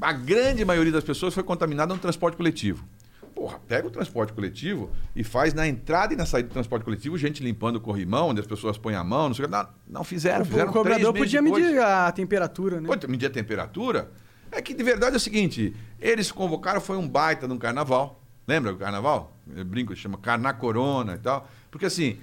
a 0.00 0.12
grande 0.12 0.64
maioria 0.64 0.92
das 0.92 1.02
pessoas 1.02 1.32
foi 1.32 1.42
contaminada 1.42 1.94
no 1.94 1.98
transporte 1.98 2.36
coletivo. 2.36 2.86
Porra, 3.34 3.58
pega 3.66 3.86
o 3.88 3.90
transporte 3.90 4.34
coletivo 4.34 4.90
e 5.16 5.24
faz 5.24 5.54
na 5.54 5.66
entrada 5.66 6.12
e 6.12 6.16
na 6.16 6.26
saída 6.26 6.48
do 6.48 6.52
transporte 6.52 6.84
coletivo 6.84 7.16
gente 7.16 7.42
limpando 7.42 7.76
o 7.76 7.80
corrimão, 7.80 8.28
onde 8.28 8.40
as 8.40 8.46
pessoas 8.46 8.76
põem 8.76 8.94
a 8.96 9.02
mão, 9.02 9.28
não 9.28 9.34
sei 9.34 9.46
o 9.46 9.48
que. 9.48 9.54
Não, 9.54 9.68
não 9.88 10.04
fizeram, 10.04 10.42
o 10.42 10.44
fizeram 10.44 10.70
cobrador 10.72 11.12
três 11.14 11.32
meses 11.32 11.40
podia 11.40 11.42
depois. 11.42 11.64
medir 11.64 11.80
a 11.82 12.12
temperatura, 12.12 12.80
né? 12.82 12.86
Pode 12.86 13.06
medir 13.08 13.26
a 13.26 13.30
temperatura. 13.30 14.10
É 14.52 14.60
que 14.60 14.74
de 14.74 14.82
verdade 14.82 15.14
é 15.14 15.16
o 15.16 15.20
seguinte: 15.20 15.74
eles 15.98 16.30
convocaram, 16.30 16.80
foi 16.82 16.98
um 16.98 17.08
baita 17.08 17.46
de 17.48 17.54
um 17.54 17.58
carnaval. 17.58 18.20
Lembra 18.46 18.72
o 18.72 18.76
carnaval? 18.76 19.34
Eu 19.56 19.64
brinco, 19.64 19.94
chama 19.96 20.18
Carna 20.18 20.52
Corona 20.52 21.14
e 21.14 21.18
tal. 21.18 21.48
Porque 21.70 21.86
assim, 21.86 22.18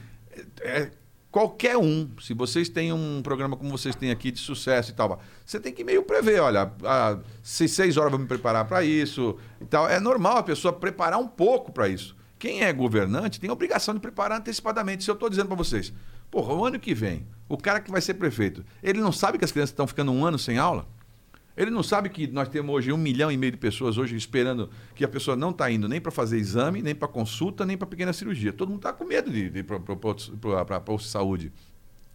é- 0.62 0.70
é 0.82 0.92
qualquer 1.38 1.78
um, 1.78 2.10
se 2.20 2.34
vocês 2.34 2.68
têm 2.68 2.92
um 2.92 3.22
programa 3.22 3.56
como 3.56 3.70
vocês 3.70 3.96
têm 3.96 4.10
aqui 4.10 4.32
de 4.32 4.40
sucesso 4.40 4.90
e 4.90 4.96
tal, 4.96 5.22
você 5.46 5.60
tem 5.60 5.72
que 5.72 5.84
meio 5.84 6.02
prever, 6.02 6.40
olha, 6.40 6.72
se 7.44 7.68
seis 7.68 7.96
horas 7.96 8.08
eu 8.08 8.18
vou 8.18 8.20
me 8.20 8.26
preparar 8.26 8.66
para 8.66 8.84
isso 8.84 9.38
e 9.62 9.66
tal. 9.66 9.88
É 9.88 10.00
normal 10.00 10.38
a 10.38 10.44
pessoa 10.44 10.74
preparar 10.74 11.20
um 11.20 11.28
pouco 11.28 11.72
para 11.72 11.88
isso. 11.88 12.16
Quem 12.40 12.64
é 12.64 12.74
governante 12.74 13.40
tem 13.40 13.52
a 13.52 13.54
obrigação 13.54 13.94
de 13.94 14.00
preparar 14.00 14.40
antecipadamente. 14.40 15.04
Se 15.04 15.12
eu 15.12 15.14
estou 15.14 15.30
dizendo 15.30 15.46
para 15.46 15.56
vocês, 15.56 15.94
porra, 16.32 16.56
o 16.56 16.66
ano 16.66 16.80
que 16.80 16.96
vem, 16.96 17.28
o 17.48 17.56
cara 17.56 17.82
que 17.82 17.92
vai 17.92 18.02
ser 18.02 18.16
prefeito, 18.16 18.66
ele 18.82 19.00
não 19.00 19.12
sabe 19.12 19.38
que 19.38 19.46
as 19.46 19.52
crianças 19.52 19.70
estão 19.70 19.86
ficando 19.86 20.12
um 20.12 20.26
ano 20.26 20.40
sem 20.40 20.58
aula? 20.58 20.88
Ele 21.58 21.72
não 21.72 21.82
sabe 21.82 22.08
que 22.10 22.28
nós 22.28 22.48
temos 22.48 22.74
hoje 22.74 22.94
um 22.94 22.98
milhão 22.98 23.32
e 23.32 23.36
meio 23.36 23.52
de 23.52 23.58
pessoas 23.58 23.98
hoje 23.98 24.16
esperando 24.16 24.70
que 24.94 25.04
a 25.04 25.08
pessoa 25.08 25.36
não 25.36 25.50
está 25.50 25.72
indo 25.72 25.90
nem 25.90 26.00
para 26.00 26.12
fazer 26.12 26.38
exame, 26.38 26.84
nem 26.84 26.94
para 26.94 27.08
consulta, 27.08 27.66
nem 27.66 27.76
para 27.76 27.88
pequena 27.88 28.14
cirurgia. 28.14 28.54
Todo 28.54 28.70
mundo 28.70 28.78
está 28.78 28.94
com 28.94 29.04
medo 29.04 29.32
de, 29.32 29.46
ir 29.46 29.64
para 29.64 29.80
posto 30.00 30.38
de 31.06 31.10
saúde. 31.10 31.52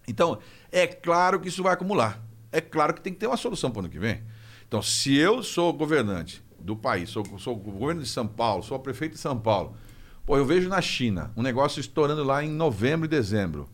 Então, 0.07 0.39
é 0.71 0.87
claro 0.87 1.41
que 1.41 1.49
isso 1.49 1.61
vai 1.61 1.73
acumular. 1.73 2.23
É 2.53 2.61
claro 2.61 2.95
que 2.95 3.01
tem 3.01 3.13
que 3.13 3.19
ter 3.19 3.27
uma 3.27 3.37
solução 3.37 3.73
para 3.73 3.79
o 3.79 3.81
ano 3.81 3.89
que 3.89 3.99
vem. 3.99 4.23
Então, 4.69 4.81
se 4.81 5.17
eu 5.17 5.43
sou 5.43 5.73
governante 5.73 6.41
do 6.61 6.77
país, 6.77 7.11
sou, 7.11 7.25
sou 7.39 7.57
o 7.57 7.59
governo 7.59 8.01
de 8.01 8.09
São 8.09 8.29
Paulo, 8.29 8.63
sou 8.63 8.77
o 8.77 8.81
prefeito 8.81 9.15
de 9.15 9.19
São 9.19 9.37
Paulo, 9.37 9.77
pô, 10.25 10.37
eu 10.37 10.47
vejo 10.47 10.69
na 10.69 10.81
China 10.81 11.33
um 11.37 11.43
negócio 11.43 11.81
estourando 11.81 12.23
lá 12.23 12.45
em 12.45 12.49
novembro 12.49 13.07
e 13.07 13.09
dezembro. 13.09 13.69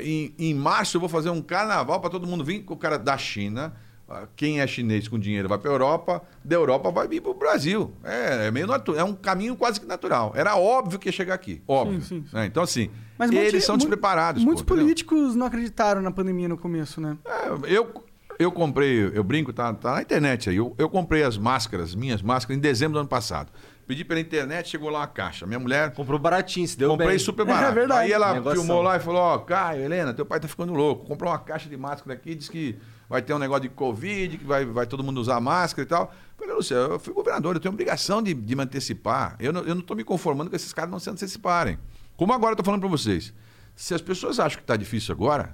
Em, 0.00 0.32
em 0.38 0.54
março 0.54 0.96
eu 0.96 1.00
vou 1.00 1.08
fazer 1.08 1.30
um 1.30 1.42
carnaval 1.42 2.00
para 2.00 2.10
todo 2.10 2.28
mundo 2.28 2.44
vir 2.44 2.62
com 2.62 2.74
o 2.74 2.76
cara 2.76 2.96
da 2.96 3.18
China. 3.18 3.74
Ah, 4.08 4.24
Quem 4.36 4.60
é 4.60 4.66
chinês 4.66 5.08
com 5.08 5.18
dinheiro 5.18 5.48
vai 5.48 5.56
para 5.58 5.70
a 5.70 5.72
Europa, 5.72 6.22
da 6.44 6.54
Europa 6.56 6.90
vai 6.90 7.08
vir 7.08 7.22
para 7.22 7.30
o 7.30 7.34
Brasil. 7.34 7.90
É, 8.04 8.48
é 8.48 8.50
meio 8.50 8.66
natu- 8.66 8.94
é 8.94 9.02
um 9.02 9.14
caminho 9.14 9.56
quase 9.56 9.80
que 9.80 9.86
natural. 9.86 10.32
Era 10.36 10.56
óbvio 10.56 10.98
que 10.98 11.08
ia 11.08 11.12
chegar 11.12 11.34
aqui, 11.34 11.62
óbvio. 11.66 12.00
Sim, 12.02 12.20
sim, 12.22 12.24
sim. 12.28 12.36
né? 12.36 12.44
Então 12.46 12.62
assim, 12.62 12.90
Mas 13.18 13.30
eles 13.30 13.42
muitos- 13.52 13.64
são 13.64 13.76
despreparados. 13.78 14.44
Muitos 14.44 14.62
pô, 14.62 14.74
entendeu? 14.74 14.84
políticos 14.84 15.34
não 15.34 15.46
acreditaram 15.46 16.02
na 16.02 16.10
pandemia 16.10 16.48
no 16.48 16.58
começo, 16.58 17.00
né? 17.00 17.16
É, 17.24 17.48
eu, 17.74 18.04
eu 18.38 18.52
comprei, 18.52 19.10
eu 19.14 19.24
brinco, 19.24 19.52
tá, 19.54 19.72
tá 19.72 19.94
na 19.94 20.02
internet 20.02 20.50
aí. 20.50 20.56
Eu, 20.56 20.74
eu 20.76 20.90
comprei 20.90 21.22
as 21.22 21.38
máscaras, 21.38 21.94
minhas 21.94 22.20
máscaras, 22.20 22.58
em 22.58 22.60
dezembro 22.60 22.94
do 22.94 22.98
ano 23.00 23.08
passado. 23.08 23.50
Pedi 23.86 24.02
pela 24.04 24.18
internet, 24.20 24.68
chegou 24.68 24.88
lá 24.90 25.00
uma 25.00 25.06
caixa. 25.06 25.46
Minha 25.46 25.58
mulher 25.58 25.92
Comprou 25.92 26.18
baratinho, 26.18 26.66
se 26.66 26.76
deu 26.76 26.90
comprei 26.90 27.08
bem. 27.10 27.18
super 27.18 27.42
É 27.42 27.44
barato. 27.46 27.74
verdade. 27.74 28.00
Aí 28.00 28.12
ela 28.12 28.32
Negoção. 28.34 28.64
filmou 28.64 28.82
lá 28.82 28.96
e 28.96 29.00
falou: 29.00 29.20
Ó, 29.20 29.38
Caio, 29.38 29.82
Helena, 29.82 30.12
teu 30.14 30.24
pai 30.24 30.40
tá 30.40 30.48
ficando 30.48 30.72
louco. 30.72 31.04
Comprou 31.06 31.30
uma 31.30 31.38
caixa 31.38 31.68
de 31.68 31.76
máscara 31.76 32.14
aqui, 32.14 32.34
disse 32.34 32.50
que 32.50 32.78
vai 33.08 33.22
ter 33.22 33.34
um 33.34 33.38
negócio 33.38 33.62
de 33.62 33.68
Covid, 33.68 34.38
que 34.38 34.44
vai, 34.44 34.64
vai 34.64 34.86
todo 34.86 35.02
mundo 35.04 35.18
usar 35.20 35.40
máscara 35.40 35.82
e 35.84 35.88
tal. 35.88 36.12
Falei, 36.38 36.54
Lúcia, 36.54 36.74
eu 36.74 36.98
fui 36.98 37.12
governador, 37.12 37.56
eu 37.56 37.60
tenho 37.60 37.72
obrigação 37.72 38.22
de, 38.22 38.34
de 38.34 38.56
me 38.56 38.62
antecipar. 38.62 39.36
Eu 39.38 39.52
não, 39.52 39.62
eu 39.62 39.74
não 39.74 39.82
tô 39.82 39.94
me 39.94 40.04
conformando 40.04 40.50
com 40.50 40.56
esses 40.56 40.72
caras 40.72 40.90
não 40.90 40.98
se 40.98 41.08
anteciparem. 41.10 41.78
Como 42.16 42.32
agora 42.32 42.52
eu 42.52 42.56
tô 42.56 42.64
falando 42.64 42.80
para 42.80 42.88
vocês. 42.90 43.32
Se 43.76 43.94
as 43.94 44.00
pessoas 44.00 44.38
acham 44.38 44.58
que 44.60 44.64
tá 44.64 44.76
difícil 44.76 45.12
agora, 45.14 45.52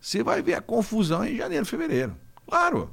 você 0.00 0.22
vai 0.22 0.42
ver 0.42 0.54
a 0.54 0.60
confusão 0.60 1.24
em 1.24 1.36
janeiro, 1.36 1.64
fevereiro. 1.66 2.14
Claro. 2.46 2.90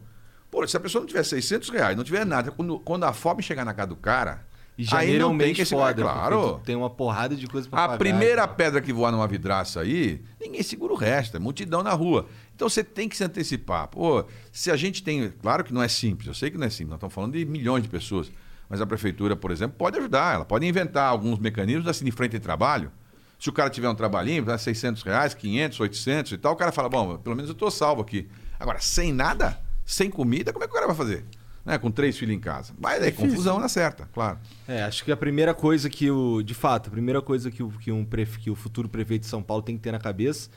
Pô, 0.50 0.66
se 0.68 0.76
a 0.76 0.80
pessoa 0.80 1.00
não 1.02 1.08
tiver 1.08 1.24
600 1.24 1.70
reais, 1.70 1.96
não 1.98 2.04
tiver 2.04 2.26
nada, 2.26 2.52
quando, 2.52 2.80
quando 2.80 3.04
a 3.06 3.14
fome 3.14 3.42
chegar 3.42 3.64
na 3.66 3.74
casa 3.74 3.88
do 3.90 3.96
cara, 3.96 4.46
E 4.78 4.82
aí 4.84 4.88
janeiro 4.88 5.16
é 5.16 5.20
não 5.20 5.28
um 5.34 5.38
tem 5.38 5.48
mês 5.48 5.56
que 5.56 5.62
esse 5.64 5.74
foda, 5.74 6.02
claro. 6.02 6.62
tem 6.66 6.76
uma 6.76 6.90
porrada 6.90 7.36
de 7.36 7.48
coisa 7.48 7.70
pra 7.70 7.80
A 7.80 7.88
pagar. 7.88 7.98
primeira 7.98 8.42
cara. 8.44 8.48
pedra 8.50 8.82
que 8.82 8.92
voar 8.92 9.12
numa 9.12 9.28
vidraça 9.28 9.82
aí, 9.82 10.22
ninguém 10.40 10.62
segura 10.64 10.92
o 10.94 10.96
resto, 10.98 11.38
é 11.38 11.40
multidão 11.40 11.82
na 11.84 11.92
rua. 11.94 12.28
Então 12.62 12.70
você 12.70 12.84
tem 12.84 13.10
que 13.10 13.18
se 13.18 13.24
antecipar. 13.24 13.88
Pô, 13.88 14.24
se 14.52 14.70
a 14.70 14.76
gente 14.76 15.02
tem. 15.02 15.32
Claro 15.42 15.64
que 15.64 15.74
não 15.74 15.82
é 15.82 15.88
simples, 15.88 16.28
eu 16.28 16.34
sei 16.36 16.52
que 16.52 16.60
não 16.60 16.68
é 16.68 16.70
simples, 16.70 16.90
nós 16.90 16.98
estamos 16.98 17.12
falando 17.16 17.34
de 17.34 17.44
milhões 17.44 17.82
de 17.82 17.90
pessoas. 17.90 18.32
Mas 18.70 18.80
a 18.80 18.86
prefeitura, 18.86 19.36
por 19.36 19.50
exemplo, 19.50 19.76
pode 19.80 19.98
ajudar, 19.98 20.36
ela 20.36 20.46
pode 20.46 20.68
inventar 20.68 21.10
alguns 21.10 21.40
mecanismos 21.40 21.88
assim 21.88 22.06
de 22.06 22.12
frente 22.12 22.34
de 22.34 22.40
trabalho. 22.40 22.92
Se 23.40 23.50
o 23.50 23.52
cara 23.52 23.68
tiver 23.68 23.90
um 23.90 23.96
trabalhinho, 23.96 24.46
dá 24.46 24.60
600 24.60 25.02
reais, 25.02 25.34
500, 25.34 25.80
800 25.80 26.32
e 26.34 26.38
tal, 26.38 26.54
o 26.54 26.56
cara 26.56 26.72
fala, 26.72 26.88
bom, 26.88 27.18
pelo 27.18 27.36
menos 27.36 27.50
eu 27.50 27.54
estou 27.54 27.72
salvo 27.72 28.00
aqui. 28.00 28.30
Agora, 28.60 28.80
sem 28.80 29.12
nada, 29.12 29.60
sem 29.84 30.12
comida, 30.12 30.54
como 30.54 30.64
é 30.64 30.68
que 30.68 30.72
o 30.72 30.76
cara 30.76 30.86
vai 30.86 30.96
fazer? 30.96 31.26
Né? 31.66 31.80
Com 31.80 31.90
três 31.90 32.16
filhos 32.16 32.36
em 32.36 32.40
casa. 32.40 32.76
Vai, 32.80 32.98
é 32.98 33.06
Difícil. 33.06 33.28
confusão 33.28 33.60
na 33.60 33.70
certa, 33.70 34.08
claro. 34.14 34.38
É, 34.68 34.84
acho 34.84 35.04
que 35.04 35.12
a 35.12 35.18
primeira 35.18 35.56
coisa 35.56 35.90
que 35.90 36.12
o. 36.12 36.44
De 36.44 36.54
fato, 36.54 36.90
a 36.90 36.92
primeira 36.92 37.24
coisa 37.24 37.50
que 37.50 37.64
o, 37.64 37.72
que 37.72 37.92
um 37.92 38.06
que 38.40 38.52
o 38.52 38.56
futuro 38.56 38.88
prefeito 38.88 39.24
de 39.24 39.28
São 39.28 39.42
Paulo 39.42 39.64
tem 39.64 39.76
que 39.76 39.82
ter 39.82 39.92
na 39.92 40.00
cabeça 40.00 40.52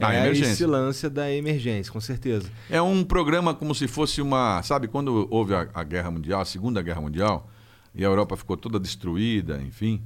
A 0.00 0.14
é 0.14 0.20
emergência. 0.20 0.52
esse 0.52 0.66
lance 0.66 1.08
da 1.08 1.30
emergência, 1.30 1.92
com 1.92 2.00
certeza. 2.00 2.50
É 2.70 2.80
um 2.80 3.02
programa 3.04 3.54
como 3.54 3.74
se 3.74 3.88
fosse 3.88 4.22
uma. 4.22 4.62
Sabe, 4.62 4.88
quando 4.88 5.26
houve 5.30 5.54
a, 5.54 5.68
a 5.74 5.82
Guerra 5.82 6.10
Mundial, 6.10 6.40
a 6.40 6.44
Segunda 6.44 6.80
Guerra 6.82 7.00
Mundial, 7.00 7.48
e 7.94 8.04
a 8.04 8.08
Europa 8.08 8.36
ficou 8.36 8.56
toda 8.56 8.78
destruída, 8.78 9.60
enfim. 9.62 10.02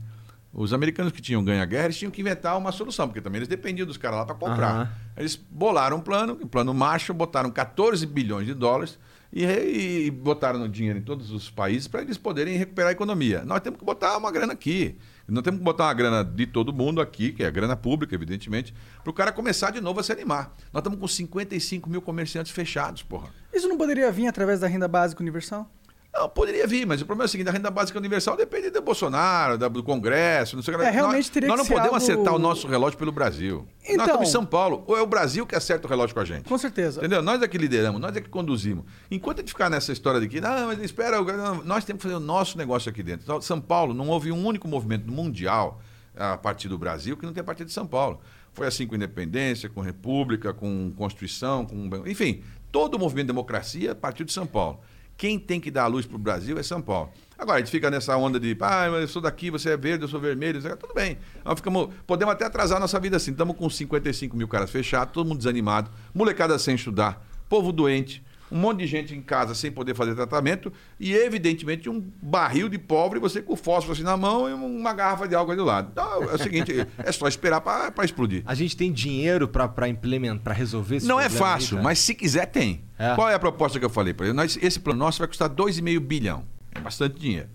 Os 0.54 0.74
americanos 0.74 1.12
que 1.12 1.22
tinham 1.22 1.42
ganho 1.42 1.62
a 1.62 1.64
guerra, 1.64 1.84
eles 1.86 1.96
tinham 1.96 2.10
que 2.10 2.20
inventar 2.20 2.58
uma 2.58 2.72
solução, 2.72 3.08
porque 3.08 3.22
também 3.22 3.38
eles 3.38 3.48
dependiam 3.48 3.86
dos 3.86 3.96
caras 3.96 4.18
lá 4.18 4.26
para 4.26 4.34
comprar. 4.34 4.70
Aham. 4.70 4.90
Eles 5.16 5.34
bolaram 5.34 5.96
um 5.96 6.00
plano, 6.00 6.38
um 6.42 6.46
plano 6.46 6.74
Marshall, 6.74 7.16
botaram 7.16 7.50
14 7.50 8.04
bilhões 8.06 8.46
de 8.46 8.52
dólares 8.52 8.98
e, 9.32 9.44
e 9.44 10.10
botaram 10.10 10.68
dinheiro 10.68 10.98
em 10.98 11.02
todos 11.02 11.30
os 11.30 11.50
países 11.50 11.88
para 11.88 12.02
eles 12.02 12.18
poderem 12.18 12.56
recuperar 12.58 12.90
a 12.90 12.92
economia. 12.92 13.42
Nós 13.46 13.60
temos 13.60 13.78
que 13.78 13.84
botar 13.84 14.16
uma 14.18 14.30
grana 14.30 14.52
aqui. 14.52 14.96
Nós 15.28 15.42
temos 15.42 15.58
que 15.58 15.64
botar 15.64 15.84
uma 15.84 15.94
grana 15.94 16.24
de 16.24 16.46
todo 16.46 16.72
mundo 16.72 17.00
aqui, 17.00 17.32
que 17.32 17.42
é 17.42 17.46
a 17.46 17.50
grana 17.50 17.76
pública, 17.76 18.14
evidentemente, 18.14 18.74
para 19.02 19.10
o 19.10 19.14
cara 19.14 19.32
começar 19.32 19.70
de 19.70 19.80
novo 19.80 20.00
a 20.00 20.02
se 20.02 20.12
animar. 20.12 20.54
Nós 20.72 20.80
estamos 20.80 20.98
com 20.98 21.08
55 21.08 21.88
mil 21.88 22.02
comerciantes 22.02 22.52
fechados, 22.52 23.02
porra. 23.02 23.28
Isso 23.52 23.68
não 23.68 23.78
poderia 23.78 24.10
vir 24.10 24.26
através 24.26 24.60
da 24.60 24.66
renda 24.66 24.88
básica 24.88 25.22
universal? 25.22 25.70
Não, 26.14 26.28
poderia 26.28 26.66
vir, 26.66 26.86
mas 26.86 27.00
o 27.00 27.06
problema 27.06 27.24
é 27.24 27.26
o 27.26 27.28
seguinte: 27.28 27.48
a 27.48 27.52
renda 27.52 27.70
básica 27.70 27.98
universal 27.98 28.36
depende 28.36 28.68
do 28.68 28.82
Bolsonaro, 28.82 29.56
do 29.56 29.82
Congresso, 29.82 30.56
não 30.56 30.62
sei 30.62 30.74
o 30.74 30.78
que. 30.78 30.84
É, 30.84 30.90
realmente 30.90 31.16
nós, 31.16 31.28
teria 31.30 31.48
Nós 31.48 31.58
não 31.58 31.64
podemos 31.66 31.86
algo- 31.86 31.96
acertar 31.96 32.34
o 32.34 32.38
nosso 32.38 32.66
relógio 32.68 32.98
pelo 32.98 33.10
Brasil. 33.10 33.66
Então- 33.82 33.96
Nós 33.96 34.06
estamos 34.08 34.28
em 34.28 34.30
São 34.32 34.44
Paulo. 34.44 34.84
Ou 34.86 34.96
é 34.98 35.00
o 35.00 35.06
Brasil 35.06 35.46
que 35.46 35.54
acerta 35.56 35.86
o 35.86 35.90
relógio 35.90 36.14
com 36.14 36.20
a 36.20 36.24
gente. 36.26 36.46
Com 36.48 36.58
certeza. 36.58 37.00
Entendeu? 37.00 37.22
Nós 37.22 37.40
é 37.40 37.48
que 37.48 37.56
lideramos, 37.56 37.98
nós 37.98 38.14
é 38.14 38.20
que 38.20 38.28
conduzimos. 38.28 38.84
Enquanto 39.10 39.38
a 39.38 39.40
gente 39.40 39.52
ficar 39.52 39.70
nessa 39.70 39.90
história 39.90 40.20
de 40.20 40.28
que, 40.28 40.38
não, 40.38 40.66
mas 40.66 40.78
espera, 40.80 41.16
nós 41.64 41.82
temos 41.84 42.02
que 42.02 42.08
fazer 42.08 42.14
o 42.16 42.20
nosso 42.20 42.58
negócio 42.58 42.90
aqui 42.90 43.02
dentro. 43.02 43.22
Então, 43.24 43.40
São 43.40 43.58
Paulo, 43.58 43.94
não 43.94 44.08
houve 44.08 44.30
um 44.30 44.46
único 44.46 44.68
movimento 44.68 45.10
mundial 45.10 45.80
a 46.14 46.36
partir 46.36 46.68
do 46.68 46.76
Brasil 46.76 47.16
que 47.16 47.24
não 47.24 47.32
tenha 47.32 47.42
partido 47.44 47.68
de 47.68 47.72
São 47.72 47.86
Paulo. 47.86 48.20
Foi 48.52 48.66
assim 48.66 48.86
com 48.86 48.94
independência, 48.94 49.66
com 49.70 49.80
república, 49.80 50.52
com 50.52 50.92
constituição, 50.94 51.64
com. 51.64 51.88
Enfim, 52.06 52.42
todo 52.70 52.96
o 52.96 52.98
movimento 52.98 53.24
de 53.28 53.32
democracia 53.32 53.94
partiu 53.94 54.26
de 54.26 54.32
São 54.32 54.46
Paulo. 54.46 54.78
Quem 55.16 55.38
tem 55.38 55.60
que 55.60 55.70
dar 55.70 55.84
a 55.84 55.86
luz 55.86 56.06
para 56.06 56.16
o 56.16 56.18
Brasil 56.18 56.58
é 56.58 56.62
São 56.62 56.80
Paulo. 56.80 57.12
Agora, 57.38 57.56
a 57.56 57.60
gente 57.60 57.70
fica 57.70 57.90
nessa 57.90 58.16
onda 58.16 58.38
de, 58.38 58.56
ah, 58.60 58.86
eu 58.86 59.08
sou 59.08 59.20
daqui, 59.20 59.50
você 59.50 59.70
é 59.70 59.76
verde, 59.76 60.04
eu 60.04 60.08
sou 60.08 60.20
vermelho, 60.20 60.58
isso 60.58 60.66
aqui", 60.66 60.76
tudo 60.76 60.94
bem. 60.94 61.18
Nós 61.44 61.56
ficamos, 61.56 61.88
podemos 62.06 62.34
até 62.34 62.44
atrasar 62.44 62.76
a 62.76 62.80
nossa 62.80 62.98
vida 63.00 63.16
assim. 63.16 63.32
Estamos 63.32 63.56
com 63.56 63.68
55 63.68 64.36
mil 64.36 64.46
caras 64.46 64.70
fechados, 64.70 65.12
todo 65.12 65.26
mundo 65.26 65.38
desanimado, 65.38 65.90
molecada 66.14 66.58
sem 66.58 66.74
estudar, 66.74 67.24
povo 67.48 67.72
doente, 67.72 68.22
um 68.52 68.58
monte 68.58 68.80
de 68.80 68.86
gente 68.86 69.14
em 69.14 69.22
casa 69.22 69.54
sem 69.54 69.72
poder 69.72 69.94
fazer 69.94 70.14
tratamento 70.14 70.72
e, 71.00 71.12
evidentemente, 71.14 71.88
um 71.88 72.00
barril 72.22 72.68
de 72.68 72.78
pobre, 72.78 73.18
você 73.18 73.40
com 73.40 73.56
fósforo 73.56 73.94
assim 73.94 74.02
na 74.02 74.16
mão 74.16 74.48
e 74.48 74.52
uma 74.52 74.92
garrafa 74.92 75.26
de 75.26 75.34
álcool 75.34 75.52
ali 75.52 75.58
do 75.60 75.64
lado. 75.64 75.88
Então, 75.92 76.22
é 76.24 76.34
o 76.34 76.38
seguinte, 76.38 76.72
é 76.98 77.12
só 77.12 77.26
esperar 77.26 77.60
para 77.62 78.04
explodir. 78.04 78.42
A 78.46 78.54
gente 78.54 78.76
tem 78.76 78.92
dinheiro 78.92 79.48
pra 79.48 79.88
implementar, 79.88 80.42
pra 80.44 80.52
resolver 80.52 80.96
esse 80.96 81.06
Não 81.06 81.18
é 81.18 81.24
aí, 81.24 81.30
fácil, 81.30 81.70
cara? 81.76 81.82
mas 81.82 81.98
se 81.98 82.14
quiser, 82.14 82.46
tem. 82.46 82.84
É. 82.98 83.14
Qual 83.14 83.28
é 83.28 83.34
a 83.34 83.38
proposta 83.38 83.78
que 83.78 83.84
eu 83.84 83.90
falei 83.90 84.12
para 84.14 84.26
ele? 84.26 84.34
Nós- 84.34 84.58
Esse 84.60 84.78
plano 84.78 84.98
nosso 84.98 85.18
vai 85.18 85.26
custar 85.28 85.48
2,5 85.48 85.98
bilhão. 86.00 86.44
É 86.74 86.80
bastante 86.80 87.18
dinheiro. 87.18 87.48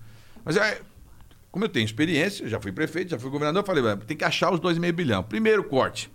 Mas 0.43 0.57
é, 0.57 0.81
como 1.51 1.63
eu 1.65 1.69
tenho 1.69 1.85
experiência, 1.85 2.47
já 2.49 2.59
fui 2.59 2.71
prefeito, 2.71 3.11
já 3.11 3.19
fui 3.19 3.29
governador, 3.29 3.61
eu 3.61 3.65
falei, 3.65 3.83
"Ué, 3.83 3.95
tem 3.95 4.17
que 4.17 4.23
achar 4.23 4.51
os 4.51 4.59
2,5 4.59 4.91
bilhão. 4.95 5.23
Primeiro 5.23 5.63
corte. 5.63 6.09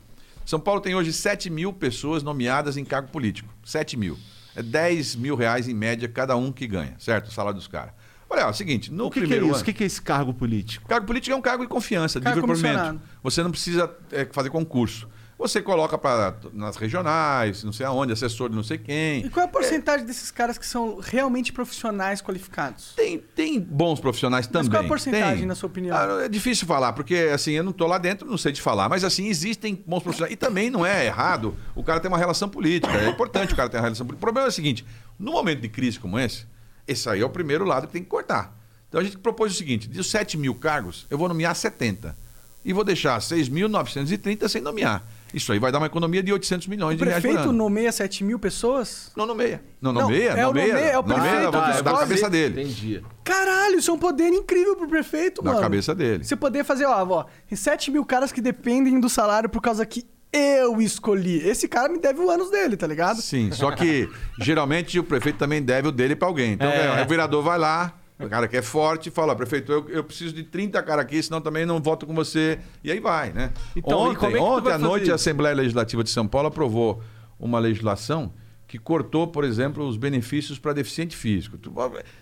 São 0.44 0.58
Paulo 0.58 0.80
tem 0.80 0.94
hoje 0.94 1.12
7 1.12 1.48
mil 1.48 1.72
pessoas 1.72 2.22
nomeadas 2.22 2.76
em 2.76 2.84
cargo 2.84 3.08
político. 3.10 3.48
7 3.64 3.96
mil. 3.96 4.18
É 4.54 4.62
10 4.62 5.16
mil 5.16 5.34
reais 5.34 5.68
em 5.68 5.74
média 5.74 6.08
cada 6.08 6.36
um 6.36 6.52
que 6.52 6.66
ganha, 6.66 6.94
certo? 6.98 7.28
O 7.28 7.32
salário 7.32 7.58
dos 7.58 7.68
caras. 7.68 7.92
Olha, 8.28 8.44
ó, 8.44 8.48
é 8.48 8.50
o 8.50 8.54
seguinte, 8.54 8.90
no 8.90 9.06
O 9.06 9.10
que, 9.10 9.20
que 9.20 9.24
é 9.24 9.28
primeiro 9.28 9.46
isso? 9.46 9.56
ano... 9.56 9.62
O 9.62 9.74
que, 9.74 9.82
é 9.82 9.86
esse 9.86 10.00
cargo 10.00 10.32
político? 10.32 10.88
Cargo 10.88 11.06
político 11.06 11.34
é 11.34 11.36
um 11.36 11.42
cargo 11.42 11.62
de 11.62 11.68
confiança, 11.68 12.18
de 12.18 12.26
livre 12.26 12.42
provimento. 12.42 13.00
Você 13.22 13.42
não 13.42 13.50
precisa 13.50 13.94
é, 14.10 14.26
fazer 14.32 14.48
concurso. 14.48 15.08
Você 15.42 15.60
coloca 15.60 15.98
para 15.98 16.36
nas 16.52 16.76
regionais, 16.76 17.64
não 17.64 17.72
sei 17.72 17.84
aonde, 17.84 18.12
assessor 18.12 18.48
de 18.48 18.54
não 18.54 18.62
sei 18.62 18.78
quem. 18.78 19.26
E 19.26 19.28
qual 19.28 19.44
é 19.44 19.48
a 19.48 19.50
porcentagem 19.50 20.06
desses 20.06 20.30
caras 20.30 20.56
que 20.56 20.64
são 20.64 21.00
realmente 21.00 21.52
profissionais 21.52 22.22
qualificados? 22.22 22.92
Tem, 22.94 23.18
tem 23.18 23.58
bons 23.58 23.98
profissionais 23.98 24.46
Mas 24.46 24.52
também. 24.52 24.70
qual 24.70 24.82
é 24.82 24.86
a 24.86 24.88
porcentagem, 24.88 25.38
Tem. 25.38 25.46
na 25.46 25.56
sua 25.56 25.66
opinião? 25.66 25.96
Ah, 25.96 26.24
é 26.24 26.28
difícil 26.28 26.64
falar, 26.64 26.92
porque 26.92 27.28
assim, 27.34 27.50
eu 27.52 27.64
não 27.64 27.72
estou 27.72 27.88
lá 27.88 27.98
dentro, 27.98 28.28
não 28.30 28.38
sei 28.38 28.52
te 28.52 28.62
falar. 28.62 28.88
Mas 28.88 29.02
assim, 29.02 29.26
existem 29.26 29.82
bons 29.84 30.04
profissionais. 30.04 30.32
E 30.32 30.36
também 30.36 30.70
não 30.70 30.86
é 30.86 31.06
errado 31.06 31.56
o 31.74 31.82
cara 31.82 31.98
ter 31.98 32.06
uma 32.06 32.18
relação 32.18 32.48
política. 32.48 32.96
É 32.96 33.08
importante 33.08 33.52
o 33.52 33.56
cara 33.56 33.68
ter 33.68 33.78
uma 33.78 33.82
relação 33.82 34.06
política. 34.06 34.22
O 34.22 34.26
problema 34.26 34.46
é 34.46 34.50
o 34.50 34.52
seguinte: 34.52 34.86
no 35.18 35.32
momento 35.32 35.60
de 35.60 35.68
crise 35.68 35.98
como 35.98 36.20
esse, 36.20 36.46
esse 36.86 37.08
aí 37.08 37.20
é 37.20 37.24
o 37.24 37.30
primeiro 37.30 37.64
lado 37.64 37.88
que 37.88 37.92
tem 37.92 38.04
que 38.04 38.08
cortar. 38.08 38.56
Então 38.88 39.00
a 39.00 39.04
gente 39.04 39.18
propôs 39.18 39.52
o 39.52 39.56
seguinte: 39.56 39.88
de 39.88 40.04
7 40.04 40.38
mil 40.38 40.54
cargos, 40.54 41.04
eu 41.10 41.18
vou 41.18 41.26
nomear 41.26 41.56
70. 41.56 42.16
E 42.64 42.72
vou 42.72 42.84
deixar 42.84 43.18
6.930 43.18 44.48
sem 44.48 44.62
nomear. 44.62 45.04
Isso 45.34 45.52
aí 45.52 45.58
vai 45.58 45.72
dar 45.72 45.78
uma 45.78 45.86
economia 45.86 46.22
de 46.22 46.32
800 46.32 46.66
milhões 46.68 46.94
O 46.94 46.98
de 46.98 47.04
reais 47.04 47.22
por 47.22 47.28
prefeito 47.28 47.48
ano. 47.50 47.58
nomeia 47.58 47.90
7 47.90 48.22
mil 48.24 48.38
pessoas? 48.38 49.10
Não 49.16 49.26
nomeia. 49.26 49.62
Não 49.80 49.92
Não, 49.92 50.02
nomeia, 50.02 50.30
é 50.30 50.44
o 50.44 50.48
nomeia. 50.48 50.68
nomeia, 50.74 50.84
é 50.90 50.98
o 50.98 51.02
nomeia, 51.02 51.20
prefeito 51.22 51.50
da- 51.52 51.60
que 51.60 51.68
da, 51.70 51.74
escolhe. 51.76 51.98
cabeça 51.98 52.30
dele. 52.30 52.62
Entendi. 52.62 53.02
Caralho, 53.24 53.78
isso 53.78 53.90
é 53.90 53.94
um 53.94 53.98
poder 53.98 54.28
incrível 54.28 54.76
pro 54.76 54.88
prefeito, 54.88 55.42
Na 55.42 55.50
mano. 55.52 55.62
cabeça 55.62 55.94
dele. 55.94 56.24
Você 56.24 56.36
poder 56.36 56.64
fazer, 56.64 56.84
ó, 56.86 57.06
ó, 57.08 57.24
tem 57.48 57.56
7 57.56 57.90
mil 57.90 58.04
caras 58.04 58.30
que 58.32 58.40
dependem 58.40 59.00
do 59.00 59.08
salário 59.08 59.48
por 59.48 59.60
causa 59.62 59.84
que 59.86 60.04
eu 60.32 60.80
escolhi. 60.80 61.46
Esse 61.46 61.68
cara 61.68 61.88
me 61.90 61.98
deve 61.98 62.20
o 62.20 62.30
ânus 62.30 62.50
dele, 62.50 62.76
tá 62.76 62.86
ligado? 62.86 63.20
Sim, 63.20 63.50
só 63.52 63.70
que 63.70 64.08
geralmente 64.40 64.98
o 64.98 65.04
prefeito 65.04 65.36
também 65.38 65.62
deve 65.62 65.88
o 65.88 65.92
dele 65.92 66.16
para 66.16 66.26
alguém. 66.28 66.52
Então 66.52 66.68
É. 66.70 67.02
o 67.02 67.08
vereador 67.08 67.42
vai 67.42 67.58
lá, 67.58 67.94
o 68.24 68.28
cara 68.28 68.46
que 68.48 68.56
é 68.56 68.62
forte, 68.62 69.10
fala: 69.10 69.34
prefeito, 69.36 69.70
eu, 69.72 69.88
eu 69.88 70.04
preciso 70.04 70.32
de 70.34 70.42
30 70.42 70.82
caras 70.82 71.04
aqui, 71.04 71.22
senão 71.22 71.40
também 71.40 71.64
não 71.66 71.80
voto 71.80 72.06
com 72.06 72.14
você. 72.14 72.58
E 72.82 72.90
aí 72.90 73.00
vai, 73.00 73.32
né? 73.32 73.52
Então, 73.76 73.98
ontem 73.98 74.34
é 74.36 74.40
ontem 74.40 74.70
à 74.72 74.78
noite 74.78 75.00
fazer 75.00 75.12
a 75.12 75.14
isso? 75.16 75.28
Assembleia 75.28 75.54
Legislativa 75.54 76.02
de 76.04 76.10
São 76.10 76.26
Paulo 76.26 76.48
aprovou 76.48 77.02
uma 77.38 77.58
legislação 77.58 78.32
que 78.66 78.78
cortou, 78.78 79.26
por 79.26 79.44
exemplo, 79.44 79.86
os 79.86 79.96
benefícios 79.98 80.58
para 80.58 80.72
deficiente 80.72 81.14
físico. 81.16 81.58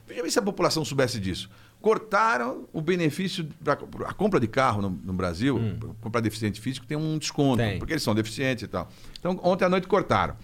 Veja 0.06 0.22
bem 0.22 0.30
se 0.30 0.38
a 0.38 0.42
população 0.42 0.84
soubesse 0.84 1.20
disso. 1.20 1.48
Cortaram 1.80 2.68
o 2.72 2.80
benefício 2.80 3.48
para 3.64 3.74
a 4.06 4.12
compra 4.12 4.38
de 4.38 4.46
carro 4.46 4.82
no, 4.82 4.90
no 4.90 5.12
Brasil, 5.12 5.58
comprar 6.00 6.20
deficiente 6.20 6.60
físico 6.60 6.86
tem 6.86 6.96
um 6.96 7.16
desconto, 7.18 7.62
Hum. 7.62 7.66
Tem. 7.66 7.78
porque 7.78 7.92
eles 7.94 8.02
são 8.02 8.14
deficientes 8.14 8.64
e 8.64 8.68
tal. 8.68 8.88
Então, 9.18 9.38
ontem 9.42 9.64
à 9.64 9.68
noite 9.68 9.86
cortaram. 9.86 10.34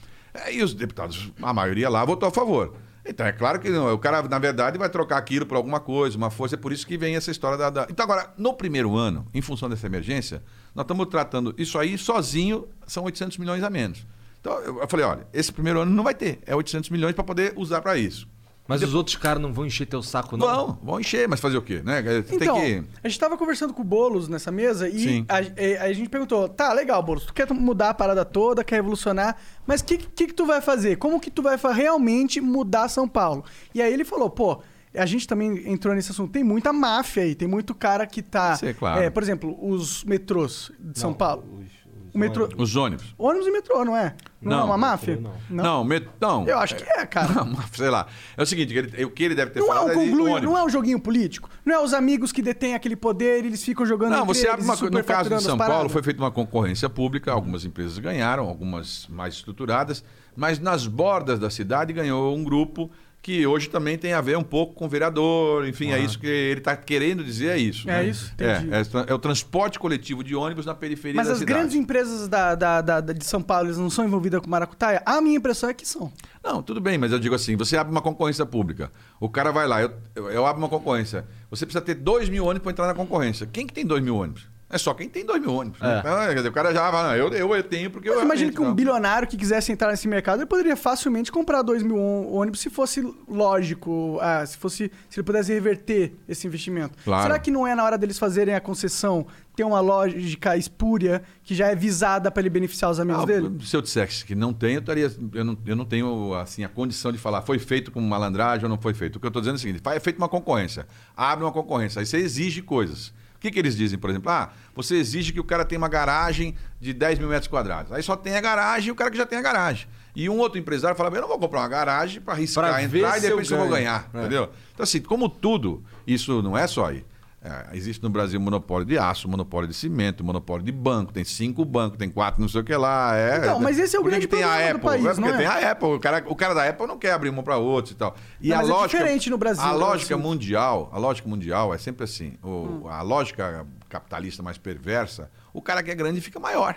E 0.50 0.62
os 0.62 0.72
deputados, 0.74 1.30
a 1.42 1.52
maioria 1.52 1.88
lá, 1.88 2.04
votou 2.04 2.28
a 2.28 2.32
favor. 2.32 2.74
Então, 3.08 3.26
é 3.26 3.32
claro 3.32 3.60
que 3.60 3.68
não, 3.70 3.92
o 3.94 3.98
cara, 3.98 4.22
na 4.22 4.38
verdade, 4.38 4.76
vai 4.78 4.88
trocar 4.88 5.16
aquilo 5.18 5.46
por 5.46 5.56
alguma 5.56 5.78
coisa, 5.80 6.16
uma 6.16 6.30
força. 6.30 6.54
É 6.56 6.58
por 6.58 6.72
isso 6.72 6.86
que 6.86 6.96
vem 6.98 7.14
essa 7.16 7.30
história 7.30 7.56
da, 7.56 7.70
da- 7.70 7.86
Então, 7.90 8.04
agora, 8.04 8.32
no 8.36 8.52
primeiro 8.54 8.96
ano, 8.96 9.26
em 9.32 9.40
função 9.40 9.68
dessa 9.68 9.86
emergência, 9.86 10.42
nós 10.74 10.84
estamos 10.84 11.06
tratando 11.06 11.54
isso 11.56 11.78
aí 11.78 11.96
sozinho, 11.96 12.66
são 12.86 13.04
800 13.04 13.38
milhões 13.38 13.62
a 13.62 13.70
menos. 13.70 14.06
Então, 14.40 14.58
eu 14.60 14.86
falei, 14.88 15.04
olha, 15.06 15.26
esse 15.32 15.52
primeiro 15.52 15.80
ano 15.80 15.92
não 15.92 16.04
vai 16.04 16.14
ter. 16.14 16.40
É 16.46 16.54
800 16.54 16.90
milhões 16.90 17.14
para 17.14 17.24
poder 17.24 17.52
usar 17.56 17.80
para 17.80 17.96
isso. 17.96 18.28
Mas 18.68 18.82
os 18.82 18.94
outros 18.94 19.16
caras 19.16 19.40
não 19.40 19.52
vão 19.52 19.64
encher 19.66 19.86
teu 19.86 20.02
saco, 20.02 20.36
não? 20.36 20.46
Vão, 20.46 20.78
vão 20.82 21.00
encher, 21.00 21.28
mas 21.28 21.38
fazer 21.40 21.56
o 21.56 21.62
quê? 21.62 21.82
Né? 21.84 22.02
Tem 22.22 22.36
Então, 22.36 22.56
que... 22.60 22.82
a 23.04 23.08
gente 23.08 23.18
tava 23.20 23.36
conversando 23.36 23.72
com 23.72 23.82
o 23.82 23.84
Boulos 23.84 24.28
nessa 24.28 24.50
mesa 24.50 24.88
e 24.88 24.98
Sim. 24.98 25.26
a, 25.28 25.40
e- 25.42 25.76
a 25.78 25.92
gente 25.92 26.08
perguntou, 26.08 26.48
tá, 26.48 26.72
legal, 26.72 27.02
Boulos, 27.02 27.24
tu 27.26 27.32
quer 27.34 27.50
mudar 27.52 27.90
a 27.90 27.94
parada 27.94 28.24
toda, 28.24 28.64
quer 28.64 28.76
revolucionar, 28.76 29.36
mas 29.66 29.80
o 29.80 29.84
que, 29.84 29.98
que, 29.98 30.26
que 30.26 30.34
tu 30.34 30.44
vai 30.46 30.60
fazer? 30.60 30.96
Como 30.96 31.20
que 31.20 31.30
tu 31.30 31.42
vai 31.42 31.56
realmente 31.74 32.40
mudar 32.40 32.88
São 32.88 33.06
Paulo? 33.08 33.44
E 33.74 33.80
aí 33.80 33.92
ele 33.92 34.04
falou, 34.04 34.28
pô, 34.28 34.60
a 34.94 35.06
gente 35.06 35.28
também 35.28 35.70
entrou 35.70 35.94
nesse 35.94 36.10
assunto, 36.10 36.32
tem 36.32 36.42
muita 36.42 36.72
máfia 36.72 37.22
aí, 37.22 37.34
tem 37.34 37.46
muito 37.46 37.74
cara 37.74 38.06
que 38.06 38.22
tá... 38.22 38.56
Sim, 38.56 38.72
claro. 38.72 39.02
é, 39.02 39.10
por 39.10 39.22
exemplo, 39.22 39.56
os 39.60 40.02
metrôs 40.04 40.72
de 40.80 40.98
São 40.98 41.10
Não, 41.10 41.16
Paulo. 41.16 41.44
os- 41.60 41.66
os 41.66 41.85
o 42.16 42.18
metrô... 42.18 42.48
Os 42.56 42.74
ônibus. 42.74 43.14
Ônibus 43.18 43.46
e 43.46 43.50
metrô, 43.50 43.84
não 43.84 43.96
é? 43.96 44.14
Não, 44.40 44.50
Não, 44.56 44.60
é 44.60 44.64
uma 44.64 44.78
máfia? 44.78 45.20
não. 45.50 45.62
Não, 45.62 45.84
met... 45.84 46.08
não. 46.20 46.46
Eu 46.46 46.58
acho 46.58 46.76
que 46.76 46.84
é, 46.84 47.04
cara. 47.06 47.44
Não, 47.44 47.56
sei 47.72 47.90
lá. 47.90 48.06
É 48.36 48.42
o 48.42 48.46
seguinte, 48.46 48.74
ele- 48.76 49.04
o 49.04 49.10
que 49.10 49.22
ele 49.24 49.34
deve 49.34 49.50
ter 49.50 49.60
Não 49.60 49.66
é, 49.66 49.68
falado 49.68 49.86
um 49.86 49.90
é 49.90 49.94
de 49.94 49.98
conglúrio, 50.10 50.32
ônibus. 50.34 50.50
não 50.50 50.58
é 50.58 50.64
um 50.64 50.68
joguinho 50.68 51.00
político? 51.00 51.50
Não 51.64 51.74
é 51.74 51.82
os 51.82 51.92
amigos 51.92 52.32
que 52.32 52.40
detêm 52.42 52.74
aquele 52.74 52.96
poder 52.96 53.44
e 53.44 53.48
eles 53.48 53.62
ficam 53.62 53.84
jogando 53.84 54.12
Não, 54.12 54.24
você 54.26 54.48
abre 54.48 54.64
uma 54.64 54.74
No 54.76 55.04
caso 55.04 55.30
de 55.30 55.42
São 55.42 55.58
Paulo, 55.58 55.88
foi 55.88 56.02
feita 56.02 56.20
uma 56.20 56.30
concorrência 56.30 56.88
pública, 56.88 57.32
algumas 57.32 57.64
empresas 57.64 57.98
ganharam, 57.98 58.48
algumas 58.48 59.06
mais 59.08 59.34
estruturadas, 59.34 60.02
mas 60.34 60.58
nas 60.58 60.86
bordas 60.86 61.38
da 61.38 61.50
cidade 61.50 61.92
ganhou 61.92 62.34
um 62.36 62.44
grupo 62.44 62.90
que 63.26 63.44
hoje 63.44 63.68
também 63.68 63.98
tem 63.98 64.12
a 64.12 64.20
ver 64.20 64.38
um 64.38 64.42
pouco 64.44 64.72
com 64.72 64.84
o 64.86 64.88
vereador, 64.88 65.66
enfim, 65.66 65.90
é 65.90 65.98
isso 65.98 66.16
que 66.16 66.28
ele 66.28 66.60
está 66.60 66.76
querendo 66.76 67.24
dizer, 67.24 67.48
é 67.48 67.58
isso. 67.58 67.90
É 67.90 67.94
né? 67.94 68.08
isso, 68.08 68.30
entendi. 68.32 68.72
É, 68.72 68.78
é, 68.78 68.84
é 69.08 69.14
o 69.14 69.18
transporte 69.18 69.80
coletivo 69.80 70.22
de 70.22 70.32
ônibus 70.36 70.64
na 70.64 70.76
periferia 70.76 71.16
Mas 71.16 71.26
da 71.26 71.32
as 71.32 71.40
cidade. 71.40 71.58
grandes 71.58 71.74
empresas 71.74 72.28
da, 72.28 72.54
da- 72.54 72.80
da- 72.80 73.00
da- 73.00 73.12
de 73.12 73.26
São 73.26 73.42
Paulo 73.42 73.66
eles 73.66 73.78
não 73.78 73.90
são 73.90 74.04
envolvidas 74.04 74.40
com 74.40 74.48
maracutaia? 74.48 75.02
A 75.04 75.20
minha 75.20 75.36
impressão 75.36 75.68
é 75.68 75.74
que 75.74 75.84
são. 75.84 76.12
Não, 76.40 76.62
tudo 76.62 76.80
bem, 76.80 76.98
mas 76.98 77.10
eu 77.10 77.18
digo 77.18 77.34
assim: 77.34 77.56
você 77.56 77.76
abre 77.76 77.90
uma 77.90 78.00
concorrência 78.00 78.46
pública. 78.46 78.92
O 79.18 79.28
cara 79.28 79.50
vai 79.50 79.66
lá, 79.66 79.82
eu, 79.82 79.92
eu, 80.14 80.30
eu 80.30 80.46
abro 80.46 80.62
uma 80.62 80.68
concorrência. 80.68 81.26
Você 81.50 81.66
precisa 81.66 81.84
ter 81.84 81.94
2 81.94 82.28
mil 82.28 82.44
ônibus 82.44 82.62
para 82.62 82.70
entrar 82.70 82.86
na 82.86 82.94
concorrência. 82.94 83.44
Quem 83.52 83.66
que 83.66 83.72
tem 83.74 83.84
2 83.84 84.04
mil 84.04 84.14
ônibus? 84.14 84.46
É 84.68 84.76
só 84.78 84.92
quem 84.94 85.08
tem 85.08 85.24
2 85.24 85.40
mil 85.40 85.52
ônibus. 85.54 85.80
né? 85.80 85.94
É. 85.94 85.98
Então, 86.00 86.18
quer 86.26 86.34
dizer, 86.34 86.48
o 86.48 86.52
cara 86.52 86.74
já 86.74 86.90
vai, 86.90 87.02
não, 87.04 87.14
eu, 87.16 87.32
eu, 87.32 87.54
eu 87.54 87.62
tenho 87.62 87.88
porque 87.88 88.08
Mas 88.08 88.18
eu. 88.18 88.24
imagina 88.24 88.50
que 88.50 88.58
um 88.60 88.64
então. 88.64 88.74
bilionário 88.74 89.28
que 89.28 89.36
quisesse 89.36 89.70
entrar 89.70 89.92
nesse 89.92 90.08
mercado, 90.08 90.38
ele 90.40 90.46
poderia 90.46 90.74
facilmente 90.76 91.30
comprar 91.30 91.62
dois 91.62 91.84
mil 91.84 91.96
ôn- 91.96 92.26
ônibus 92.32 92.58
se 92.60 92.68
fosse 92.68 93.00
lógico, 93.28 94.18
ah, 94.20 94.44
se 94.44 94.56
fosse, 94.56 94.90
se 95.08 95.20
ele 95.20 95.24
pudesse 95.24 95.52
reverter 95.52 96.14
esse 96.28 96.46
investimento. 96.48 96.96
Claro. 97.04 97.22
Será 97.22 97.38
que 97.38 97.50
não 97.50 97.64
é 97.66 97.74
na 97.76 97.84
hora 97.84 97.96
deles 97.96 98.18
fazerem 98.18 98.54
a 98.56 98.60
concessão 98.60 99.26
ter 99.54 99.62
uma 99.64 99.80
lógica 99.80 100.56
espúria 100.56 101.22
que 101.44 101.54
já 101.54 101.68
é 101.68 101.74
visada 101.76 102.28
para 102.30 102.40
ele 102.42 102.50
beneficiar 102.50 102.90
os 102.90 102.98
amigos 103.00 103.20
Não, 103.20 103.26
dele? 103.26 103.64
Se 103.64 103.76
eu 103.76 103.80
dissesse 103.80 104.24
que 104.24 104.34
não 104.34 104.52
tem, 104.52 104.74
eu, 104.74 104.80
estaria, 104.80 105.10
eu, 105.32 105.44
não, 105.44 105.56
eu 105.64 105.76
não 105.76 105.84
tenho 105.84 106.34
assim, 106.34 106.64
a 106.64 106.68
condição 106.68 107.12
de 107.12 107.18
falar 107.18 107.42
foi 107.42 107.58
feito 107.60 107.90
com 107.92 108.00
malandragem 108.00 108.64
ou 108.64 108.68
não 108.68 108.78
foi 108.78 108.92
feito. 108.94 109.16
O 109.16 109.20
que 109.20 109.26
eu 109.26 109.28
estou 109.28 109.40
dizendo 109.40 109.54
é 109.54 109.58
o 109.58 109.60
seguinte: 109.60 109.80
é 109.84 110.00
feita 110.00 110.18
uma 110.18 110.28
concorrência, 110.28 110.86
abre 111.16 111.44
uma 111.44 111.52
concorrência, 111.52 112.00
aí 112.00 112.06
você 112.06 112.18
exige 112.18 112.62
coisas. 112.62 113.14
O 113.36 113.38
que, 113.38 113.50
que 113.50 113.58
eles 113.58 113.76
dizem, 113.76 113.98
por 113.98 114.10
exemplo? 114.10 114.30
Ah, 114.30 114.50
você 114.74 114.96
exige 114.96 115.32
que 115.32 115.40
o 115.40 115.44
cara 115.44 115.64
tenha 115.64 115.78
uma 115.78 115.88
garagem 115.88 116.54
de 116.80 116.92
10 116.92 117.18
mil 117.18 117.28
metros 117.28 117.48
quadrados. 117.48 117.92
Aí 117.92 118.02
só 118.02 118.16
tem 118.16 118.36
a 118.36 118.40
garagem 118.40 118.88
e 118.88 118.92
o 118.92 118.94
cara 118.94 119.10
que 119.10 119.16
já 119.16 119.26
tem 119.26 119.38
a 119.38 119.42
garagem. 119.42 119.86
E 120.14 120.28
um 120.30 120.38
outro 120.38 120.58
empresário 120.58 120.96
fala, 120.96 121.14
eu 121.14 121.20
não 121.20 121.28
vou 121.28 121.38
comprar 121.38 121.60
uma 121.60 121.68
garagem 121.68 122.22
para 122.22 122.32
arriscar 122.32 122.70
Pra 122.70 122.82
entrar 122.82 123.18
e 123.18 123.20
se 123.20 123.26
de 123.26 123.52
eu 123.52 123.58
vou 123.58 123.68
ganhar. 123.68 124.08
É. 124.14 124.18
Entendeu? 124.18 124.50
Então, 124.72 124.82
assim, 124.82 125.00
como 125.00 125.28
tudo, 125.28 125.84
isso 126.06 126.40
não 126.42 126.56
é 126.56 126.66
só 126.66 126.86
aí. 126.86 127.04
É, 127.48 127.76
existe 127.76 128.02
no 128.02 128.10
Brasil 128.10 128.40
monopólio 128.40 128.84
de 128.84 128.98
aço, 128.98 129.28
monopólio 129.28 129.68
de 129.68 129.74
cimento, 129.74 130.24
monopólio 130.24 130.64
de 130.66 130.72
banco. 130.72 131.12
Tem 131.12 131.22
cinco 131.22 131.64
bancos, 131.64 131.96
tem 131.96 132.10
quatro, 132.10 132.40
não 132.40 132.48
sei 132.48 132.60
o 132.60 132.64
que 132.64 132.74
lá. 132.74 133.16
É, 133.16 133.36
Então, 133.38 133.60
mas 133.60 133.78
esse 133.78 133.94
é 133.94 134.00
o 134.00 134.02
Por 134.02 134.10
grande 134.10 134.26
que 134.26 134.34
tem 134.34 134.42
a 134.42 134.48
problema 134.48 134.66
do 134.72 134.76
Apple? 134.76 134.88
país, 134.88 135.06
é 135.06 135.14
porque 135.14 135.28
é? 135.30 135.36
tem 135.36 135.46
a 135.46 135.70
Apple. 135.70 135.88
O 135.88 136.00
cara, 136.00 136.24
o 136.26 136.34
cara 136.34 136.54
da 136.54 136.68
Apple 136.68 136.86
não 136.88 136.98
quer 136.98 137.12
abrir 137.12 137.28
uma 137.28 137.44
para 137.44 137.56
outros 137.56 137.92
e 137.92 137.94
tal. 137.94 138.16
E 138.40 138.48
Não, 138.48 138.56
a 138.56 138.58
mas 138.58 138.68
é 138.68 138.72
lógica, 138.72 138.98
diferente 138.98 139.30
no 139.30 139.38
Brasil, 139.38 139.62
A 139.62 139.68
né, 139.68 139.72
lógica 139.74 140.14
assim. 140.16 140.22
mundial, 140.24 140.90
a 140.92 140.98
lógica 140.98 141.28
mundial 141.28 141.72
é 141.72 141.78
sempre 141.78 142.02
assim. 142.02 142.34
O- 142.42 142.48
Hum. 142.48 142.88
A 142.88 143.00
lógica 143.02 143.64
capitalista 143.88 144.42
mais 144.42 144.58
perversa, 144.58 145.30
o 145.54 145.62
cara 145.62 145.82
que 145.84 145.90
é 145.92 145.94
grande 145.94 146.20
fica 146.20 146.40
maior. 146.40 146.74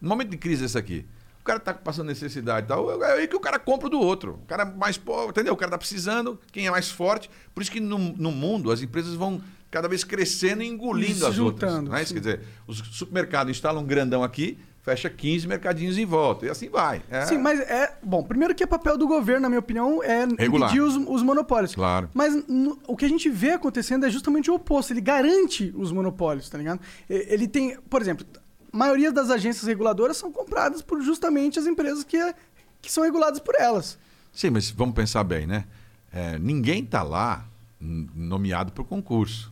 No 0.00 0.08
momento 0.08 0.30
de 0.30 0.38
crise 0.38 0.64
esse 0.64 0.78
aqui, 0.78 1.04
o 1.40 1.44
cara 1.44 1.60
tá 1.60 1.74
passando 1.74 2.06
necessidade 2.06 2.64
e 2.64 2.68
tal, 2.68 3.02
é 3.02 3.12
aí 3.18 3.28
que 3.28 3.36
o 3.36 3.40
cara 3.40 3.58
compra 3.58 3.90
do 3.90 4.00
outro. 4.00 4.38
O 4.42 4.46
cara 4.46 4.64
mais 4.64 4.96
pobre, 4.96 5.30
entendeu? 5.30 5.52
O 5.52 5.56
cara 5.56 5.70
tá 5.72 5.76
precisando, 5.76 6.40
quem 6.50 6.66
é 6.66 6.70
mais 6.70 6.88
forte. 6.88 7.28
Por 7.54 7.60
isso 7.62 7.70
que 7.70 7.80
no, 7.80 7.98
no 7.98 8.32
mundo 8.32 8.70
as 8.72 8.80
empresas 8.80 9.14
vão 9.14 9.40
cada 9.72 9.88
vez 9.88 10.04
crescendo 10.04 10.62
e 10.62 10.68
engolindo 10.68 11.14
Se 11.18 11.24
as 11.26 11.34
juntando, 11.34 11.90
outras. 11.90 11.98
É 11.98 12.02
isso? 12.02 12.08
sim. 12.08 12.14
Quer 12.14 12.20
dizer, 12.20 12.40
os 12.68 12.78
supermercados 12.92 13.50
instalam 13.50 13.82
um 13.82 13.86
grandão 13.86 14.22
aqui, 14.22 14.58
fecha 14.82 15.08
15 15.08 15.48
mercadinhos 15.48 15.96
em 15.96 16.04
volta. 16.04 16.44
E 16.46 16.50
assim 16.50 16.68
vai. 16.68 17.02
É. 17.10 17.24
Sim, 17.26 17.38
mas 17.38 17.58
é. 17.58 17.96
Bom, 18.02 18.22
primeiro 18.22 18.54
que 18.54 18.62
é 18.62 18.66
papel 18.66 18.96
do 18.98 19.06
governo, 19.08 19.40
na 19.42 19.48
minha 19.48 19.58
opinião, 19.60 20.02
é 20.02 20.26
Regular. 20.38 20.68
impedir 20.68 20.82
os, 20.82 20.94
os 20.96 21.22
monopólios. 21.22 21.74
Claro. 21.74 22.10
Mas 22.12 22.34
no- 22.46 22.78
o 22.86 22.96
que 22.96 23.04
a 23.04 23.08
gente 23.08 23.28
vê 23.30 23.52
acontecendo 23.52 24.04
é 24.04 24.10
justamente 24.10 24.50
o 24.50 24.54
oposto. 24.54 24.92
Ele 24.92 25.00
garante 25.00 25.72
os 25.74 25.90
monopólios, 25.90 26.48
tá 26.50 26.58
ligado? 26.58 26.80
Ele 27.08 27.48
tem, 27.48 27.76
por 27.88 28.00
exemplo, 28.02 28.26
a 28.72 28.76
maioria 28.76 29.10
das 29.10 29.30
agências 29.30 29.66
reguladoras 29.66 30.16
são 30.16 30.30
compradas 30.30 30.82
por 30.82 31.00
justamente 31.02 31.58
as 31.58 31.66
empresas 31.66 32.04
que, 32.04 32.16
é- 32.16 32.34
que 32.82 32.92
são 32.92 33.04
reguladas 33.04 33.40
por 33.40 33.54
elas. 33.58 33.98
Sim, 34.32 34.50
mas 34.50 34.70
vamos 34.70 34.94
pensar 34.94 35.24
bem, 35.24 35.46
né? 35.46 35.64
É, 36.12 36.38
ninguém 36.38 36.82
está 36.84 37.02
lá 37.02 37.46
nomeado 37.80 38.72
por 38.72 38.84
concurso. 38.84 39.51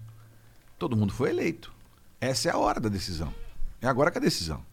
Todo 0.80 0.96
mundo 0.96 1.12
foi 1.12 1.28
eleito. 1.28 1.70
Essa 2.18 2.48
é 2.48 2.52
a 2.52 2.56
hora 2.56 2.80
da 2.80 2.88
decisão. 2.88 3.34
É 3.82 3.86
agora 3.86 4.10
que 4.10 4.16
é 4.16 4.20
a 4.20 4.24
decisão. 4.24 4.64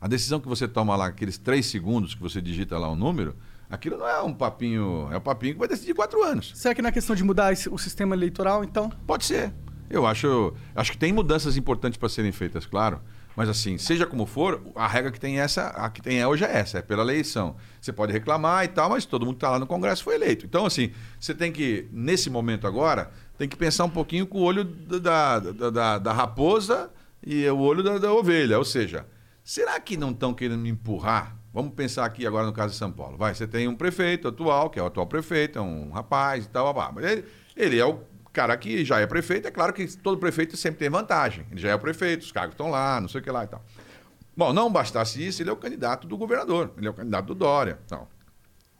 A 0.00 0.06
decisão 0.06 0.38
que 0.38 0.46
você 0.46 0.68
toma 0.68 0.94
lá, 0.94 1.06
aqueles 1.06 1.38
três 1.38 1.66
segundos 1.66 2.14
que 2.14 2.22
você 2.22 2.40
digita 2.40 2.78
lá 2.78 2.88
o 2.88 2.94
número, 2.94 3.34
aquilo 3.68 3.98
não 3.98 4.06
é 4.06 4.22
um 4.22 4.32
papinho. 4.32 5.08
É 5.10 5.16
um 5.18 5.20
papinho 5.20 5.54
que 5.54 5.58
vai 5.58 5.66
decidir 5.66 5.92
quatro 5.92 6.22
anos. 6.22 6.52
Será 6.54 6.72
que 6.72 6.80
não 6.80 6.88
é 6.88 6.92
questão 6.92 7.16
de 7.16 7.24
mudar 7.24 7.52
o 7.68 7.78
sistema 7.78 8.14
eleitoral, 8.14 8.62
então? 8.62 8.90
Pode 9.08 9.24
ser. 9.24 9.52
Eu 9.90 10.06
acho, 10.06 10.54
acho 10.72 10.92
que 10.92 10.98
tem 10.98 11.12
mudanças 11.12 11.56
importantes 11.56 11.98
para 11.98 12.08
serem 12.08 12.30
feitas, 12.30 12.64
claro. 12.64 13.00
Mas 13.36 13.50
assim, 13.50 13.76
seja 13.76 14.06
como 14.06 14.24
for, 14.24 14.62
a 14.74 14.86
regra 14.88 15.10
que 15.12 15.20
tem 15.20 15.40
essa, 15.40 15.66
a 15.68 15.90
que 15.90 16.00
tem 16.00 16.20
é 16.20 16.26
hoje 16.26 16.44
é 16.44 16.58
essa, 16.58 16.78
é 16.78 16.82
pela 16.82 17.02
eleição. 17.02 17.54
Você 17.78 17.92
pode 17.92 18.10
reclamar 18.10 18.64
e 18.64 18.68
tal, 18.68 18.88
mas 18.88 19.04
todo 19.04 19.26
mundo 19.26 19.34
que 19.34 19.38
está 19.38 19.50
lá 19.50 19.58
no 19.58 19.66
Congresso 19.66 20.02
foi 20.02 20.14
eleito. 20.14 20.46
Então, 20.46 20.64
assim, 20.64 20.90
você 21.20 21.34
tem 21.34 21.52
que, 21.52 21.86
nesse 21.92 22.30
momento 22.30 22.66
agora, 22.66 23.10
tem 23.38 23.48
que 23.48 23.56
pensar 23.56 23.84
um 23.84 23.90
pouquinho 23.90 24.26
com 24.26 24.38
o 24.38 24.42
olho 24.42 24.64
da, 24.64 25.38
da, 25.38 25.70
da, 25.70 25.98
da 25.98 26.12
raposa 26.12 26.90
e 27.24 27.46
o 27.48 27.58
olho 27.58 27.82
da, 27.82 27.98
da 27.98 28.12
ovelha. 28.12 28.58
Ou 28.58 28.64
seja, 28.64 29.06
será 29.44 29.78
que 29.80 29.96
não 29.96 30.10
estão 30.10 30.32
querendo 30.32 30.58
me 30.60 30.70
empurrar? 30.70 31.36
Vamos 31.52 31.74
pensar 31.74 32.04
aqui 32.04 32.26
agora 32.26 32.46
no 32.46 32.52
caso 32.52 32.72
de 32.72 32.78
São 32.78 32.92
Paulo. 32.92 33.16
Vai, 33.16 33.34
você 33.34 33.46
tem 33.46 33.66
um 33.66 33.74
prefeito 33.74 34.28
atual, 34.28 34.68
que 34.70 34.78
é 34.78 34.82
o 34.82 34.86
atual 34.86 35.06
prefeito, 35.06 35.58
é 35.58 35.62
um 35.62 35.90
rapaz 35.90 36.44
e 36.44 36.48
tal, 36.48 36.74
mas 36.94 37.04
ele, 37.04 37.24
ele 37.56 37.78
é 37.78 37.84
o 37.84 37.98
cara 38.32 38.54
que 38.58 38.84
já 38.84 39.00
é 39.00 39.06
prefeito. 39.06 39.48
É 39.48 39.50
claro 39.50 39.72
que 39.72 39.86
todo 39.96 40.18
prefeito 40.18 40.56
sempre 40.56 40.78
tem 40.80 40.90
vantagem. 40.90 41.46
Ele 41.50 41.60
já 41.60 41.70
é 41.70 41.74
o 41.74 41.78
prefeito, 41.78 42.22
os 42.22 42.32
cargos 42.32 42.52
estão 42.52 42.70
lá, 42.70 43.00
não 43.00 43.08
sei 43.08 43.20
o 43.20 43.24
que 43.24 43.30
lá 43.30 43.44
e 43.44 43.46
tal. 43.46 43.64
Bom, 44.36 44.52
não 44.52 44.70
bastasse 44.70 45.26
isso, 45.26 45.42
ele 45.42 45.48
é 45.48 45.52
o 45.52 45.56
candidato 45.56 46.06
do 46.06 46.16
governador, 46.18 46.70
ele 46.76 46.86
é 46.86 46.90
o 46.90 46.94
candidato 46.94 47.26
do 47.26 47.34
Dória. 47.34 47.78
Então, 47.86 48.06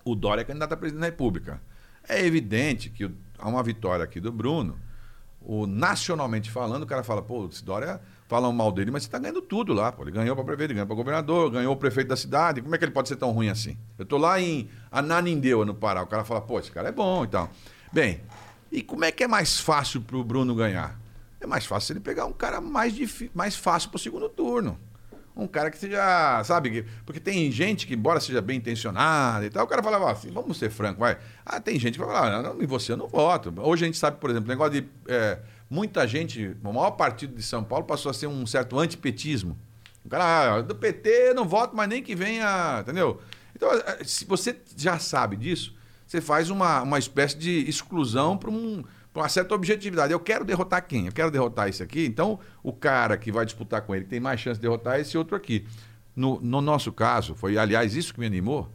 o 0.05 0.15
Dória 0.15 0.43
é 0.43 0.45
candidato 0.45 0.75
a 0.75 0.77
presidente 0.77 1.01
da 1.01 1.07
República. 1.07 1.63
É 2.07 2.23
evidente 2.27 2.91
que 2.91 3.07
o- 3.07 3.17
há 3.39 3.49
uma 3.49 3.63
vitória 3.63 4.05
aqui 4.05 4.21
do 4.21 4.33
Bruno, 4.33 4.79
o, 5.41 5.67
nacionalmente 5.67 6.51
falando, 6.51 6.83
o 6.83 6.87
cara 6.87 7.05
fala, 7.05 7.23
pô, 7.23 7.47
esse 7.47 7.65
Dória 7.65 8.01
falam 8.27 8.53
mal 8.53 8.73
dele, 8.73 8.91
mas 8.91 9.05
você 9.05 9.09
está 9.09 9.19
ganhando 9.19 9.41
tudo 9.41 9.73
lá. 9.73 9.93
Pô. 9.93 10.03
Ele 10.03 10.11
ganhou 10.11 10.35
para 10.35 10.45
prefeito, 10.45 10.75
ganhou 10.75 10.87
para 10.87 10.97
governador, 10.97 11.51
ganhou 11.51 11.73
o 11.73 11.77
prefeito 11.77 12.09
da 12.09 12.17
cidade. 12.17 12.61
Como 12.61 12.75
é 12.75 12.79
que 12.79 12.85
ele 12.85 12.93
pode 12.93 13.09
ser 13.09 13.17
tão 13.17 13.31
ruim 13.31 13.49
assim? 13.49 13.77
Eu 13.97 14.03
estou 14.03 14.19
lá 14.19 14.41
em 14.41 14.69
Ananindeua, 14.91 15.65
no 15.65 15.75
Pará. 15.75 16.03
O 16.03 16.07
cara 16.07 16.25
fala, 16.25 16.41
pô, 16.41 16.59
esse 16.59 16.73
cara 16.73 16.89
é 16.89 16.93
bom 16.93 17.25
e 17.25 17.29
tal. 17.29 17.49
Bem, 17.93 18.21
e 18.73 18.83
como 18.83 19.05
é 19.05 19.13
que 19.13 19.23
é 19.23 19.29
mais 19.29 19.61
fácil 19.61 20.01
para 20.01 20.17
o 20.17 20.25
Bruno 20.25 20.55
ganhar? 20.55 20.99
É 21.41 21.47
mais 21.47 21.65
fácil 21.65 21.93
ele 21.93 22.01
pegar 22.01 22.27
um 22.27 22.33
cara 22.33 22.61
mais, 22.61 22.95
mais 23.33 23.55
fácil 23.55 23.91
para 23.91 23.97
o 23.97 24.01
segundo 24.01 24.29
turno. 24.29 24.77
Um 25.37 25.47
cara 25.47 25.71
que 25.71 25.77
seja, 25.77 26.43
sabe, 26.45 26.71
que- 26.71 26.85
porque 27.05 27.21
tem 27.21 27.51
gente 27.53 27.87
que, 27.87 27.93
embora 27.95 28.19
seja 28.21 28.41
bem 28.41 28.57
intencionada 28.57 29.45
e 29.45 29.51
tal, 29.51 29.65
o 29.65 29.69
cara 29.69 29.83
falava 29.83 30.11
assim, 30.11 30.31
vamos 30.31 30.57
ser 30.57 30.71
franco, 30.71 31.01
vai. 31.01 31.19
Ah, 31.45 31.61
tem 31.61 31.79
gente 31.79 31.99
que 31.99 32.05
vai 32.05 32.15
falar, 32.15 32.43
não, 32.43 32.63
em 32.63 32.67
você 32.67 32.93
eu 32.93 32.97
não 32.97 33.07
voto. 33.07 33.53
Hoje 33.59 33.85
a 33.85 33.87
gente 33.87 33.99
sabe, 33.99 34.19
por 34.19 34.31
exemplo, 34.31 34.49
negócio 34.49 34.81
de 34.81 34.89
é, 35.07 35.39
muita 35.69 36.07
gente, 36.09 36.57
o 36.65 36.73
maior 36.73 36.93
partido 36.93 37.35
de 37.35 37.43
São 37.43 37.63
Paulo 37.63 37.85
passou 37.85 38.11
a 38.11 38.15
ser 38.15 38.27
um 38.29 38.47
certo 38.47 38.79
antipetismo. 38.79 39.59
O 40.05 40.09
cara, 40.09 40.55
ah, 40.57 40.63
do 40.63 40.75
PT 40.75 41.35
não 41.35 41.47
voto, 41.47 41.77
mas 41.77 41.89
nem 41.89 42.03
que 42.03 42.15
venha, 42.15 42.79
entendeu? 42.81 43.21
Então, 43.55 43.71
eh, 43.73 44.05
se 44.05 44.25
você 44.25 44.57
já 44.77 44.99
sabe 44.99 45.37
disso, 45.37 45.75
você 46.07 46.21
faz 46.21 46.49
uma, 46.51 46.83
uma 46.83 46.99
espécie 46.99 47.37
de 47.37 47.69
exclusão 47.69 48.39
para 48.39 48.49
um, 48.51 48.85
pra 49.17 49.23
uma 49.23 49.29
certa 49.31 49.55
objetividade. 49.55 50.13
Eu 50.13 50.21
quero 50.21 50.45
derrotar 50.45 50.87
quem? 50.87 51.07
Eu 51.07 51.13
quero 51.13 51.31
derrotar 51.31 51.69
esse 51.69 51.83
aqui. 51.83 52.05
Então, 52.05 52.39
o 52.63 52.71
cara 52.71 53.17
que 53.17 53.33
vai 53.33 53.47
disputar 53.47 53.81
com 53.81 53.95
ele 53.95 54.05
tem 54.05 54.21
mais 54.21 54.39
chance 54.39 54.61
de 54.61 54.63
derrotar 54.63 55.01
esse 55.01 55.17
outro 55.17 55.35
aqui. 55.35 55.67
No, 56.15 56.39
no 56.41 56.61
nosso 56.61 56.93
caso, 56.93 57.35
foi, 57.35 57.57
aliás, 57.57 57.97
isso 57.97 58.13
que 58.13 58.21
me 58.21 58.27
animou. 58.27 58.71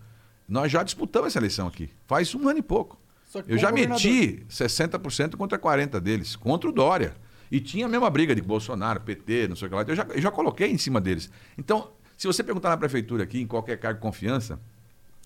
Nós 0.49 0.71
já 0.71 0.81
disputamos 0.81 1.27
essa 1.27 1.37
eleição 1.37 1.67
aqui, 1.67 1.91
faz 2.07 2.33
um 2.33 2.49
ano 2.49 2.57
e 2.57 2.61
pouco. 2.63 2.99
Eu 3.35 3.43
com 3.43 3.57
já 3.57 3.71
meti 3.71 4.43
60% 4.49 5.35
contra 5.35 5.59
40% 5.59 5.99
deles, 5.99 6.35
contra 6.35 6.67
o 6.67 6.73
Dória. 6.73 7.15
E 7.51 7.59
tinha 7.59 7.85
a 7.85 7.89
mesma 7.89 8.09
briga 8.09 8.33
de 8.33 8.41
Bolsonaro, 8.41 8.99
PT, 9.01 9.47
não 9.47 9.55
sei 9.55 9.67
o 9.67 9.69
que 9.69 9.75
lá. 9.75 9.83
Eu 9.87 9.95
já, 9.95 10.03
eu 10.09 10.21
já 10.21 10.31
coloquei 10.31 10.71
em 10.71 10.77
cima 10.77 10.99
deles. 10.99 11.29
Então, 11.55 11.91
se 12.17 12.25
você 12.25 12.43
perguntar 12.43 12.69
na 12.69 12.77
prefeitura 12.77 13.23
aqui, 13.23 13.39
em 13.39 13.47
qualquer 13.47 13.77
cargo 13.77 13.99
de 13.99 14.01
confiança, 14.01 14.59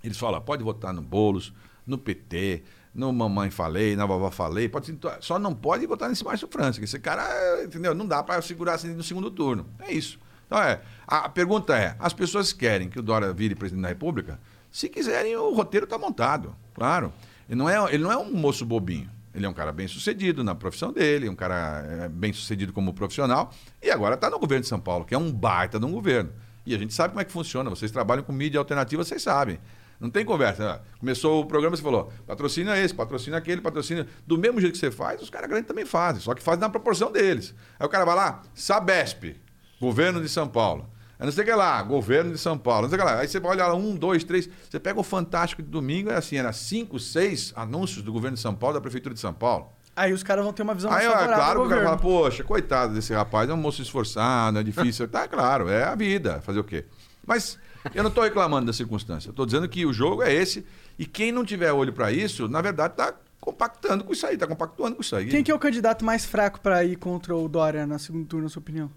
eles 0.04 0.18
falam, 0.18 0.42
pode 0.42 0.64
votar 0.64 0.94
no 0.94 1.02
Boulos, 1.02 1.54
no 1.88 1.98
PT, 1.98 2.64
no 2.96 3.12
Mamãe 3.12 3.52
Falei, 3.52 3.96
na 3.96 4.06
Vovó 4.06 4.32
Falei, 4.32 4.70
pode, 4.70 4.98
só 5.20 5.38
não 5.38 5.54
pode 5.54 5.86
votar 5.86 6.08
nesse 6.08 6.24
Márcio 6.24 6.48
França, 6.48 6.80
que 6.80 6.86
esse 6.86 6.98
cara, 6.98 7.62
entendeu? 7.62 7.94
Não 7.94 8.08
dá 8.08 8.24
para 8.24 8.42
segurar 8.42 8.76
assim 8.76 8.94
no 8.94 9.04
segundo 9.04 9.30
turno. 9.30 9.68
É 9.80 9.92
isso. 9.92 10.18
Então, 10.48 10.58
é, 10.60 10.80
a 11.06 11.28
pergunta 11.28 11.78
é, 11.78 11.96
as 12.00 12.14
pessoas 12.14 12.54
querem 12.54 12.88
que 12.88 12.98
o 12.98 13.04
Dória 13.04 13.34
vire 13.34 13.54
presidente 13.54 13.82
da 13.82 13.90
República? 13.90 14.40
Se 14.72 14.88
quiserem, 14.88 15.36
o 15.36 15.54
roteiro 15.54 15.84
está 15.84 15.98
montado, 15.98 16.56
claro. 16.74 17.12
Ele 17.50 17.58
não, 17.58 17.70
é, 17.70 17.94
ele 17.94 18.04
não 18.04 18.12
é 18.12 18.18
um 18.18 18.34
moço 18.34 18.66
bobinho. 18.66 19.10
Ele 19.34 19.46
é 19.46 19.50
um 19.50 19.54
cara 19.54 19.74
bem 19.74 19.88
sucedido 19.88 20.46
na 20.46 20.56
profissão 20.56 20.94
dele, 20.94 21.28
um 21.28 21.36
cara 21.36 21.86
é, 21.86 22.08
bem 22.08 22.32
sucedido 22.32 22.72
como 22.72 22.94
profissional, 22.94 23.52
e 23.84 23.92
agora 23.92 24.16
está 24.16 24.30
no 24.30 24.40
governo 24.40 24.62
de 24.62 24.70
São 24.70 24.80
Paulo, 24.80 25.04
que 25.04 25.14
é 25.14 25.18
um 25.18 25.30
baita 25.32 25.78
de 25.78 25.86
um 25.86 25.92
governo. 25.92 26.32
E 26.66 26.74
a 26.74 26.78
gente 26.78 26.94
sabe 26.94 27.10
como 27.10 27.22
é 27.22 27.26
que 27.26 27.32
funciona. 27.32 27.70
Vocês 27.70 27.92
trabalham 27.92 28.24
com 28.24 28.32
mídia 28.32 28.58
alternativa, 28.60 29.04
vocês 29.04 29.22
sabem. 29.22 29.60
Não 30.00 30.10
tem 30.10 30.26
conversa. 30.26 30.82
Começou 31.00 31.42
o 31.42 31.46
programa, 31.46 31.76
você 31.76 31.84
falou, 31.84 32.12
patrocina 32.28 32.78
esse, 32.78 32.94
patrocina 32.94 33.38
aquele, 33.38 33.62
patrocina. 33.62 34.06
Do 34.26 34.38
mesmo 34.38 34.60
jeito 34.60 34.74
que 34.74 34.80
você 34.80 34.92
faz, 34.92 35.22
os 35.22 35.30
caras 35.30 35.50
grandes 35.50 35.68
também 35.68 35.86
fazem, 35.86 36.22
só 36.22 36.34
que 36.34 36.44
fazem 36.44 36.62
na 36.62 36.70
proporção 36.70 37.12
deles. 37.12 37.54
Aí 37.80 37.86
o 37.86 37.90
cara 37.90 38.06
vai 38.06 38.16
lá, 38.16 38.42
Sabesp, 38.54 39.36
governo 39.80 40.22
de 40.22 40.30
São 40.30 40.48
Paulo. 40.48 40.90
Aí 41.18 41.26
não 41.26 41.32
sei 41.32 41.44
o 41.44 41.48
que 41.48 41.54
lá, 41.54 41.82
governo 41.82 42.34
de 42.34 42.38
São 42.38 42.58
Paulo, 42.58 42.84
não 42.84 42.90
sei 42.90 43.00
o 43.00 43.02
que 43.02 43.08
lá. 43.08 43.20
Aí 43.20 43.28
você 43.28 43.40
vai 43.40 43.52
olhar 43.52 43.68
lá, 43.68 43.76
um, 43.76 43.96
dois, 43.96 44.24
três. 44.24 44.50
Você 44.70 44.80
pega 44.80 45.00
o 45.00 45.04
Fantástico 45.04 45.64
de 45.64 45.70
domingo, 45.70 46.10
é 46.10 46.16
assim, 46.16 46.36
era 46.36 46.52
cinco, 46.52 47.00
seis 47.00 47.54
anúncios 47.56 48.04
do 48.04 48.12
governo 48.12 48.36
de 48.36 48.42
São 48.42 48.54
Paulo, 48.54 48.74
da 48.76 48.82
Prefeitura 48.82 49.14
de 49.14 49.22
São 49.22 49.34
Paulo. 49.34 49.70
Aí 49.96 50.12
os 50.12 50.24
caras 50.24 50.44
vão 50.44 50.52
ter 50.52 50.62
uma 50.62 50.76
visão 50.76 50.92
mais 50.92 51.06
Aí, 51.06 51.10
ó, 51.10 51.12
é 51.12 51.16
favorável 51.16 51.44
claro 51.44 51.60
que 51.62 51.66
o 51.66 51.70
cara 51.70 51.84
fala, 51.84 51.98
poxa, 51.98 52.44
coitado 52.44 52.94
desse 52.94 53.14
rapaz, 53.14 53.50
é 53.50 53.54
um 53.54 53.58
moço 53.58 53.82
esforçado, 53.82 54.60
é 54.60 54.64
difícil. 54.64 55.08
tá, 55.10 55.26
claro, 55.26 55.70
é 55.70 55.86
a 55.86 55.96
vida, 55.96 56.42
fazer 56.42 56.60
o 56.60 56.66
quê? 56.66 56.84
Mas 57.26 57.58
eu 57.94 58.04
não 58.04 58.10
estou 58.10 58.24
reclamando 58.24 58.68
da 58.68 58.74
circunstância, 58.74 59.30
estou 59.30 59.46
dizendo 59.46 59.68
que 59.68 59.86
o 59.86 59.94
jogo 59.94 60.24
é 60.24 60.34
esse, 60.34 60.66
e 60.98 61.06
quem 61.06 61.32
não 61.32 61.46
tiver 61.46 61.72
olho 61.72 61.94
para 61.94 62.12
isso, 62.12 62.48
na 62.48 62.62
verdade, 62.62 62.94
está 62.94 63.14
compactando 63.40 64.04
com 64.04 64.14
isso 64.14 64.26
aí, 64.26 64.34
está 64.34 64.48
compactuando 64.48 64.96
com 64.96 65.02
isso 65.02 65.16
aí. 65.16 65.28
Quem 65.28 65.44
que 65.44 65.52
é 65.52 65.56
o 65.56 65.60
candidato 65.60 66.04
mais 66.04 66.26
fraco 66.26 66.60
pra 66.60 66.84
ir 66.84 66.96
contra 66.96 67.36
o 67.36 67.48
Dória 67.48 67.86
na 67.86 68.00
segunda 68.00 68.26
turno, 68.28 68.46
na 68.46 68.50
sua 68.50 68.60
opinião? 68.60 68.90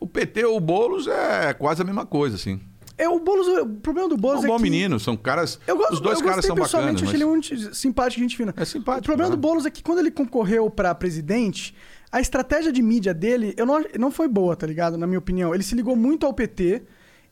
O 0.00 0.06
PT 0.06 0.44
ou 0.44 0.56
o 0.56 0.60
Boulos 0.60 1.06
é 1.06 1.52
quase 1.54 1.82
a 1.82 1.84
mesma 1.84 2.04
coisa, 2.04 2.36
assim. 2.36 2.60
É, 2.96 3.08
o 3.08 3.20
Boulos, 3.20 3.46
o 3.46 3.66
problema 3.76 4.08
do 4.08 4.16
É 4.16 4.18
Boulos 4.18 4.42
um 4.42 4.46
é 4.46 4.48
bom 4.48 4.56
que... 4.56 4.62
menino, 4.62 4.98
são 4.98 5.16
caras. 5.16 5.60
Eu 5.64 5.76
gosto, 5.76 5.94
os 5.94 6.00
dois 6.00 6.18
eu 6.20 6.26
caras 6.26 6.44
são 6.44 6.56
bacanas. 6.56 7.00
Mas... 7.00 7.14
ele 7.14 7.24
muito 7.24 7.74
simpático, 7.74 8.20
gente 8.20 8.36
fina. 8.36 8.52
É 8.56 8.64
simpático, 8.64 9.02
O 9.02 9.04
problema 9.04 9.30
né? 9.30 9.36
do 9.36 9.40
Boulos 9.40 9.64
é 9.64 9.70
que 9.70 9.82
quando 9.84 10.00
ele 10.00 10.10
concorreu 10.10 10.68
pra 10.68 10.92
presidente, 10.96 11.74
a 12.10 12.20
estratégia 12.20 12.72
de 12.72 12.80
mídia 12.82 13.12
dele 13.12 13.54
eu 13.56 13.66
não, 13.66 13.84
não 13.98 14.10
foi 14.10 14.28
boa, 14.28 14.56
tá 14.56 14.66
ligado? 14.66 14.96
Na 14.96 15.06
minha 15.06 15.18
opinião. 15.18 15.54
Ele 15.54 15.62
se 15.62 15.74
ligou 15.74 15.94
muito 15.96 16.24
ao 16.26 16.32
PT 16.34 16.82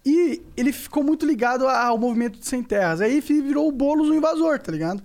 e 0.05 0.43
ele 0.57 0.73
ficou 0.73 1.03
muito 1.03 1.25
ligado 1.27 1.67
ao 1.67 1.99
movimento 1.99 2.39
de 2.39 2.47
sem 2.47 2.63
terras. 2.63 3.01
Aí 3.01 3.21
virou 3.21 3.69
o 3.69 3.73
Boulos 3.73 4.09
o 4.09 4.15
invasor, 4.15 4.59
tá 4.59 4.71
ligado? 4.71 5.03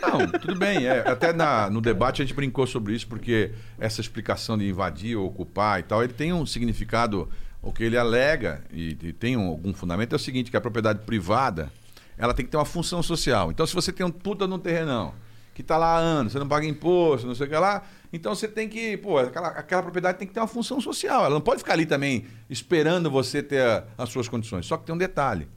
Não, 0.00 0.26
tudo 0.40 0.56
bem. 0.56 0.86
é, 0.86 1.00
até 1.08 1.32
na- 1.32 1.70
no 1.70 1.80
debate 1.80 2.20
a 2.20 2.24
gente 2.24 2.34
brincou 2.34 2.66
sobre 2.66 2.94
isso, 2.94 3.06
porque 3.06 3.52
essa 3.78 4.00
explicação 4.00 4.56
de 4.58 4.68
invadir 4.68 5.16
ou 5.16 5.26
ocupar 5.26 5.80
e 5.80 5.82
tal, 5.82 6.02
ele 6.04 6.12
tem 6.12 6.32
um 6.32 6.44
significado, 6.44 7.28
o 7.62 7.72
que 7.72 7.82
ele 7.82 7.96
alega, 7.96 8.62
e, 8.72 8.96
e 9.02 9.12
tem 9.12 9.36
um- 9.36 9.48
algum 9.48 9.72
fundamento, 9.72 10.12
é 10.12 10.16
o 10.16 10.18
seguinte, 10.18 10.50
que 10.50 10.56
a 10.56 10.60
propriedade 10.60 11.00
privada, 11.06 11.72
ela 12.18 12.34
tem 12.34 12.44
que 12.44 12.50
ter 12.50 12.58
uma 12.58 12.64
função 12.66 13.02
social. 13.02 13.50
Então, 13.50 13.66
se 13.66 13.74
você 13.74 13.90
tem 13.92 14.04
um 14.04 14.10
puta 14.10 14.46
num 14.46 14.58
terrenão, 14.58 15.14
que 15.54 15.62
está 15.62 15.78
lá 15.78 15.96
há 15.96 15.98
anos, 15.98 16.32
você 16.32 16.38
não 16.38 16.48
paga 16.48 16.66
imposto, 16.66 17.26
não 17.26 17.34
sei 17.34 17.46
o 17.46 17.50
que 17.50 17.56
lá, 17.56 17.82
então 18.16 18.34
você 18.34 18.48
tem 18.48 18.68
que, 18.68 18.96
pô, 18.96 19.18
aquela, 19.18 19.48
aquela 19.48 19.82
propriedade 19.82 20.18
tem 20.18 20.26
que 20.28 20.34
ter 20.34 20.40
uma 20.40 20.46
função 20.46 20.80
social. 20.80 21.24
Ela 21.24 21.34
não 21.34 21.40
pode 21.40 21.58
ficar 21.58 21.72
ali 21.74 21.86
também 21.86 22.26
esperando 22.50 23.10
você 23.10 23.42
ter 23.42 23.62
a- 23.62 23.84
as 23.98 24.08
suas 24.08 24.28
condições. 24.28 24.66
Só 24.66 24.76
que 24.76 24.84
tem 24.84 24.94
um 24.94 24.98
detalhe. 24.98 25.48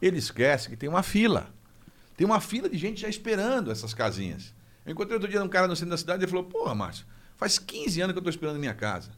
Ele 0.00 0.18
esquece 0.18 0.68
que 0.68 0.76
tem 0.76 0.88
uma 0.88 1.02
fila. 1.02 1.48
Tem 2.16 2.26
uma 2.26 2.40
fila 2.40 2.68
de 2.68 2.76
gente 2.76 3.00
já 3.00 3.08
esperando 3.08 3.70
essas 3.70 3.94
casinhas. 3.94 4.54
Eu 4.84 4.92
encontrei 4.92 5.14
outro 5.14 5.30
dia 5.30 5.42
um 5.42 5.48
cara 5.48 5.66
no 5.68 5.74
centro 5.76 5.90
da 5.90 5.96
cidade 5.96 6.22
e 6.22 6.24
ele 6.24 6.30
falou: 6.30 6.44
Porra, 6.44 6.74
Márcio, 6.74 7.06
faz 7.36 7.58
15 7.58 8.00
anos 8.00 8.12
que 8.12 8.18
eu 8.18 8.20
estou 8.20 8.30
esperando 8.30 8.58
minha 8.58 8.74
casa. 8.74 9.10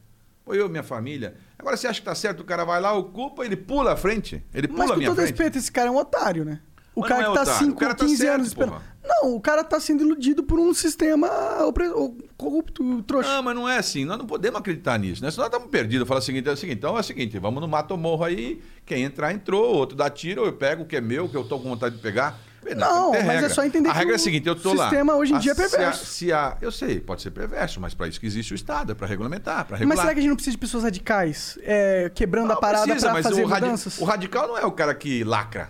Pô, 0.45 0.53
eu, 0.53 0.67
minha 0.67 0.83
família. 0.83 1.35
Agora 1.57 1.77
você 1.77 1.87
acha 1.87 1.99
que 2.01 2.05
tá 2.05 2.13
certo? 2.13 2.41
O 2.41 2.43
cara 2.43 2.65
vai 2.65 2.81
lá, 2.81 2.91
ocupa, 2.93 3.45
ele 3.45 3.55
pula 3.55 3.93
à 3.93 3.95
frente. 3.97 4.43
Ele 4.53 4.67
pula 4.67 4.79
Mas 4.79 4.89
a 4.89 4.93
com 4.93 4.97
minha 4.99 5.09
todo 5.09 5.15
frente. 5.17 5.29
respeito, 5.29 5.57
esse 5.57 5.71
cara 5.71 5.87
é 5.87 5.91
um 5.91 5.97
otário, 5.97 6.43
né? 6.43 6.59
O 6.95 7.01
Mas 7.01 7.09
cara 7.09 7.21
não 7.23 7.27
é 7.27 7.31
que 7.31 7.35
tá 7.37 7.41
otário. 7.51 7.59
5, 7.67 7.71
O 7.71 7.79
cara 7.79 7.95
tá 7.95 8.05
15 8.05 8.17
certo, 8.17 8.33
anos 8.35 8.47
esperando. 8.47 8.71
porra. 8.73 8.93
Não, 9.05 9.35
o 9.35 9.41
cara 9.41 9.63
tá 9.63 9.79
sendo 9.79 10.03
iludido 10.03 10.43
por 10.43 10.59
um 10.59 10.73
sistema 10.73 11.27
o- 11.65 12.17
corrupto, 12.37 13.01
trouxa. 13.03 13.27
Não, 13.35 13.43
mas 13.43 13.55
não 13.55 13.67
é 13.67 13.77
assim. 13.77 14.05
Nós 14.05 14.17
não 14.17 14.25
podemos 14.25 14.59
acreditar 14.59 14.97
nisso, 14.99 15.21
né? 15.23 15.29
Senão 15.31 15.43
nós 15.45 15.51
estamos 15.53 15.69
perdidos. 15.69 16.07
Fala 16.07 16.19
o 16.19 16.23
seguinte, 16.23 16.47
é 16.47 16.51
o 16.51 16.57
seguinte, 16.57 16.77
então 16.77 16.95
é 16.95 16.99
o 16.99 17.03
seguinte, 17.03 17.37
vamos 17.39 17.59
no 17.61 17.67
mato 17.67 17.97
morro 17.97 18.23
aí, 18.23 18.61
quem 18.85 19.03
entrar, 19.03 19.33
entrou, 19.33 19.75
outro 19.75 19.97
dá 19.97 20.09
tiro, 20.09 20.45
eu 20.45 20.53
pego 20.53 20.83
o 20.83 20.85
que 20.85 20.95
é 20.95 21.01
meu, 21.01 21.27
que 21.27 21.35
eu 21.35 21.43
tô 21.43 21.59
com 21.59 21.69
vontade 21.69 21.95
de 21.95 22.01
pegar. 22.01 22.39
Não, 22.77 23.11
tem 23.11 23.25
mas 23.25 23.43
é 23.43 23.49
só 23.49 23.65
entender 23.65 23.89
A 23.89 23.91
que 23.91 23.97
regra 23.97 24.13
é 24.13 24.15
o 24.15 24.15
a 24.15 24.19
seguinte, 24.19 24.47
eu 24.47 24.55
tô 24.55 24.73
lá. 24.73 24.85
sistema 24.85 25.15
hoje 25.15 25.33
em 25.33 25.35
A- 25.35 25.39
dia 25.39 25.51
é 25.51 25.55
se 25.55 25.61
a- 25.65 25.69
perverso. 25.69 26.05
Se 26.05 26.31
a, 26.31 26.57
eu 26.61 26.71
sei, 26.71 26.99
pode 27.01 27.21
ser 27.21 27.31
perverso, 27.31 27.81
mas 27.81 27.93
para 27.93 28.07
isso 28.07 28.17
que 28.21 28.25
existe 28.25 28.53
o 28.53 28.55
Estado, 28.55 28.93
é 28.93 28.95
para 28.95 29.05
regulamentar, 29.05 29.65
para 29.65 29.73
Mas 29.73 29.79
regular. 29.81 29.97
será 30.01 30.13
que 30.13 30.19
a 30.19 30.21
gente 30.21 30.29
não 30.29 30.35
precisa 30.37 30.53
de 30.55 30.57
pessoas 30.59 30.83
radicais 30.85 31.57
é, 31.61 32.09
quebrando 32.15 32.47
Não 32.47 32.55
a 32.55 32.59
parada 32.61 32.85
mas 32.87 33.03
fazer 33.25 33.43
o, 33.43 33.47
radi- 33.47 33.65
mudanças? 33.65 33.97
o 33.99 34.05
radical 34.05 34.47
não 34.47 34.57
é 34.57 34.65
o 34.65 34.71
cara 34.71 34.95
que 34.95 35.25
lacra. 35.25 35.69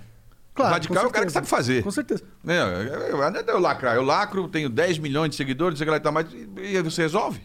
Claro, 0.54 0.74
radical 0.74 1.04
é 1.04 1.08
o 1.08 1.12
cara 1.12 1.26
que 1.26 1.32
sabe 1.32 1.48
fazer. 1.48 1.84
Com 1.84 1.92
certeza. 1.92 2.24
Né? 2.44 2.60
Eu, 2.62 2.66
eu, 3.18 3.24
é 3.24 3.44
eu 3.48 3.60
lacrar. 3.60 3.96
Eu 3.96 4.04
lacro, 4.04 4.48
tenho 4.48 4.70
10 4.70 5.00
milhões 5.00 5.32
de 5.32 5.36
seguidores, 5.36 5.80
sei 5.80 5.88
lá 5.88 5.98
e 5.98 6.00
tal, 6.00 6.12
mas 6.12 6.28
e, 6.32 6.48
e 6.76 6.82
você 6.82 7.02
resolve? 7.02 7.42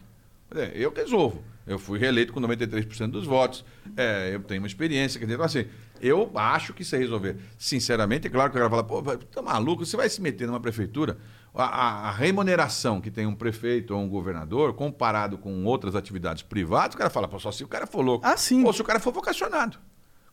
É, 0.55 0.73
eu 0.75 0.93
resolvo. 0.95 1.43
Eu 1.67 1.79
fui 1.79 1.99
reeleito 1.99 2.33
com 2.33 2.41
93% 2.41 3.11
dos 3.11 3.27
votos. 3.27 3.65
É, 3.97 4.31
eu 4.35 4.41
tenho 4.41 4.61
uma 4.63 4.67
experiência. 4.67 5.19
Quer 5.19 5.27
dizer, 5.27 5.35
então, 5.35 5.45
assim, 5.47 5.67
eu 6.01 6.31
acho 6.35 6.73
que 6.73 6.83
isso 6.83 6.97
é 6.97 6.99
resolver. 6.99 7.37
Sinceramente, 7.59 8.27
é 8.27 8.31
claro 8.31 8.51
que 8.51 8.57
o 8.57 8.61
cara 8.61 8.71
fala, 8.71 8.85
pô, 8.85 9.03
tá 9.19 9.43
maluco, 9.43 9.85
você 9.85 9.97
vai 9.97 10.09
se 10.09 10.21
meter 10.23 10.47
numa 10.47 10.61
prefeitura. 10.61 11.19
A, 11.55 11.65
a- 11.65 12.09
a 12.09 12.13
remuneração 12.13 13.01
que 13.01 13.11
tem 13.11 13.27
um 13.27 13.35
prefeito 13.35 13.95
ou 13.95 14.01
um 14.01 14.09
governador, 14.09 14.73
comparado 14.75 15.37
com 15.37 15.65
outras 15.65 15.95
atividades 15.95 16.43
privadas, 16.43 16.95
o 16.95 16.99
cara 16.99 17.11
fala, 17.11 17.27
pô, 17.29 17.39
só 17.39 17.51
se 17.53 17.65
o 17.65 17.69
cara 17.69 17.87
for 17.87 18.01
louco. 18.03 18.27
Ah, 18.27 18.37
sim. 18.37 18.65
Ou 18.65 18.73
se 18.73 18.81
o 18.81 18.85
cara 18.85 19.01
for 19.01 19.13
vocacionado. 19.13 19.79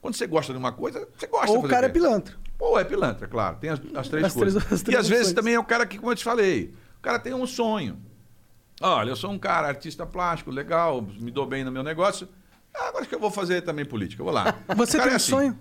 Quando 0.05 0.13
você 0.13 0.27
gosta 0.27 0.53
de 0.53 0.59
uma 0.59 0.71
coisa, 0.71 1.07
você 1.17 1.25
gosta 1.25 1.49
Ou 1.51 1.65
o 1.65 1.67
cara 1.67 1.87
é 1.87 1.89
pilantra. 1.89 2.35
Ou 2.59 2.79
é 2.79 2.83
pilantra, 2.83 3.27
claro. 3.27 3.57
Tem 3.59 3.71
as, 3.71 3.81
as 3.95 4.07
três 4.07 4.25
As 4.27 4.33
coisas. 4.33 4.63
três- 4.63 4.73
as 4.73 4.81
e 4.81 4.83
três 4.83 4.99
às 4.99 5.07
vezes 5.07 5.21
opções. 5.29 5.35
também 5.35 5.55
é 5.55 5.59
o 5.59 5.63
cara 5.63 5.83
que, 5.83 5.97
como 5.97 6.11
eu 6.11 6.15
te 6.15 6.23
falei, 6.23 6.75
o 6.99 7.01
cara 7.01 7.17
tem 7.17 7.33
um 7.33 7.47
sonho. 7.47 7.97
Olha, 8.79 9.09
eu 9.09 9.15
sou 9.15 9.31
um 9.31 9.39
cara 9.39 9.67
artista 9.67 10.05
plástico, 10.05 10.51
legal, 10.51 11.01
me 11.19 11.31
dou 11.31 11.47
bem 11.47 11.63
no 11.63 11.71
meu 11.71 11.81
negócio. 11.81 12.29
Ah, 12.71 12.89
agora 12.89 13.03
que 13.07 13.15
eu 13.15 13.19
vou 13.19 13.31
fazer 13.31 13.61
também 13.63 13.83
política, 13.83 14.23
vou 14.23 14.31
lá. 14.31 14.59
Você 14.77 14.99
tem 14.99 15.07
é 15.07 15.13
um 15.13 15.15
assim. 15.15 15.31
sonho? 15.31 15.59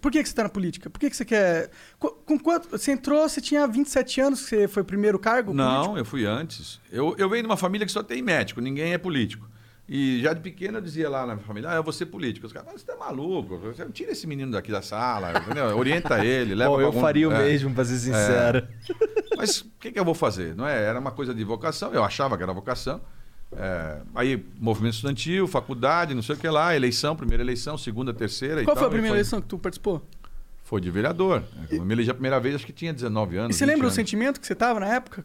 Por 0.00 0.12
que, 0.12 0.22
que 0.22 0.28
você 0.28 0.34
tá 0.36 0.44
na 0.44 0.48
política? 0.48 0.88
Por 0.88 0.98
que, 1.00 1.10
que 1.10 1.16
você 1.16 1.24
quer. 1.24 1.70
Co- 1.98 2.12
Com 2.24 2.38
quanto. 2.38 2.70
Você 2.70 2.92
entrou, 2.92 3.28
você 3.28 3.40
tinha 3.40 3.66
27 3.66 4.20
anos, 4.20 4.38
você 4.40 4.68
foi 4.68 4.82
o 4.82 4.86
primeiro 4.86 5.18
cargo? 5.18 5.52
Não, 5.52 5.74
político? 5.78 5.98
eu 5.98 6.04
fui 6.04 6.24
antes. 6.26 6.80
Eu, 6.92 7.14
eu 7.18 7.28
venho 7.28 7.42
de 7.42 7.46
uma 7.48 7.56
família 7.56 7.84
que 7.86 7.92
só 7.92 8.02
tem 8.04 8.22
médico, 8.22 8.60
ninguém 8.62 8.92
é 8.94 8.98
político. 8.98 9.46
E 9.92 10.20
já 10.22 10.32
de 10.32 10.38
pequeno 10.40 10.78
eu 10.78 10.80
dizia 10.80 11.10
lá 11.10 11.26
na 11.26 11.34
minha 11.34 11.44
família, 11.44 11.68
ah, 11.70 11.74
eu 11.74 11.82
vou 11.82 11.92
ser 11.92 12.06
político. 12.06 12.46
Os 12.46 12.52
caras, 12.52 12.68
"Mas 12.70 12.80
você 12.80 12.86
tá 12.86 12.96
maluco, 12.96 13.56
você 13.58 13.84
tira 13.86 14.12
esse 14.12 14.24
menino 14.24 14.52
daqui 14.52 14.70
da 14.70 14.80
sala, 14.80 15.32
entendeu? 15.36 15.76
orienta 15.76 16.24
ele, 16.24 16.54
leva 16.54 16.70
Bom, 16.70 16.76
pra 16.76 16.82
eu 16.84 16.86
algum- 16.86 17.00
faria 17.00 17.28
o 17.28 17.32
é. 17.32 17.38
mesmo, 17.42 17.74
pra 17.74 17.84
ser 17.84 17.98
sincero. 17.98 18.68
Mas 19.36 19.62
o 19.62 19.66
que, 19.80 19.90
que 19.90 19.98
eu 19.98 20.04
vou 20.04 20.14
fazer? 20.14 20.54
Não 20.54 20.64
é? 20.64 20.80
Era 20.80 21.00
uma 21.00 21.10
coisa 21.10 21.34
de 21.34 21.42
vocação, 21.42 21.92
eu 21.92 22.04
achava 22.04 22.36
que 22.36 22.42
era 22.44 22.52
vocação. 22.52 23.00
É, 23.52 24.00
aí, 24.14 24.46
movimento 24.60 24.94
estudantil, 24.94 25.48
faculdade, 25.48 26.14
não 26.14 26.22
sei 26.22 26.36
o 26.36 26.38
que 26.38 26.48
lá, 26.48 26.76
eleição, 26.76 27.16
primeira 27.16 27.42
eleição, 27.42 27.76
segunda, 27.76 28.14
terceira. 28.14 28.62
e 28.62 28.64
Qual 28.64 28.76
tal, 28.76 28.82
foi 28.84 28.86
a 28.86 28.90
primeira 28.92 29.16
eleição 29.16 29.40
que 29.40 29.48
tu 29.48 29.58
participou? 29.58 30.06
Foi 30.62 30.80
de 30.80 30.88
vereador. 30.88 31.42
Eu 31.68 31.84
me 31.84 31.94
elegi 31.94 32.10
a 32.12 32.14
primeira 32.14 32.38
vez, 32.38 32.54
acho 32.54 32.64
que 32.66 32.72
tinha 32.72 32.92
19 32.92 33.36
anos. 33.38 33.56
E 33.56 33.58
você 33.58 33.64
20 33.64 33.70
lembra 33.72 33.86
o 33.86 33.88
anos. 33.88 33.94
sentimento 33.96 34.40
que 34.40 34.46
você 34.46 34.54
tava 34.54 34.78
na 34.78 34.86
época? 34.94 35.24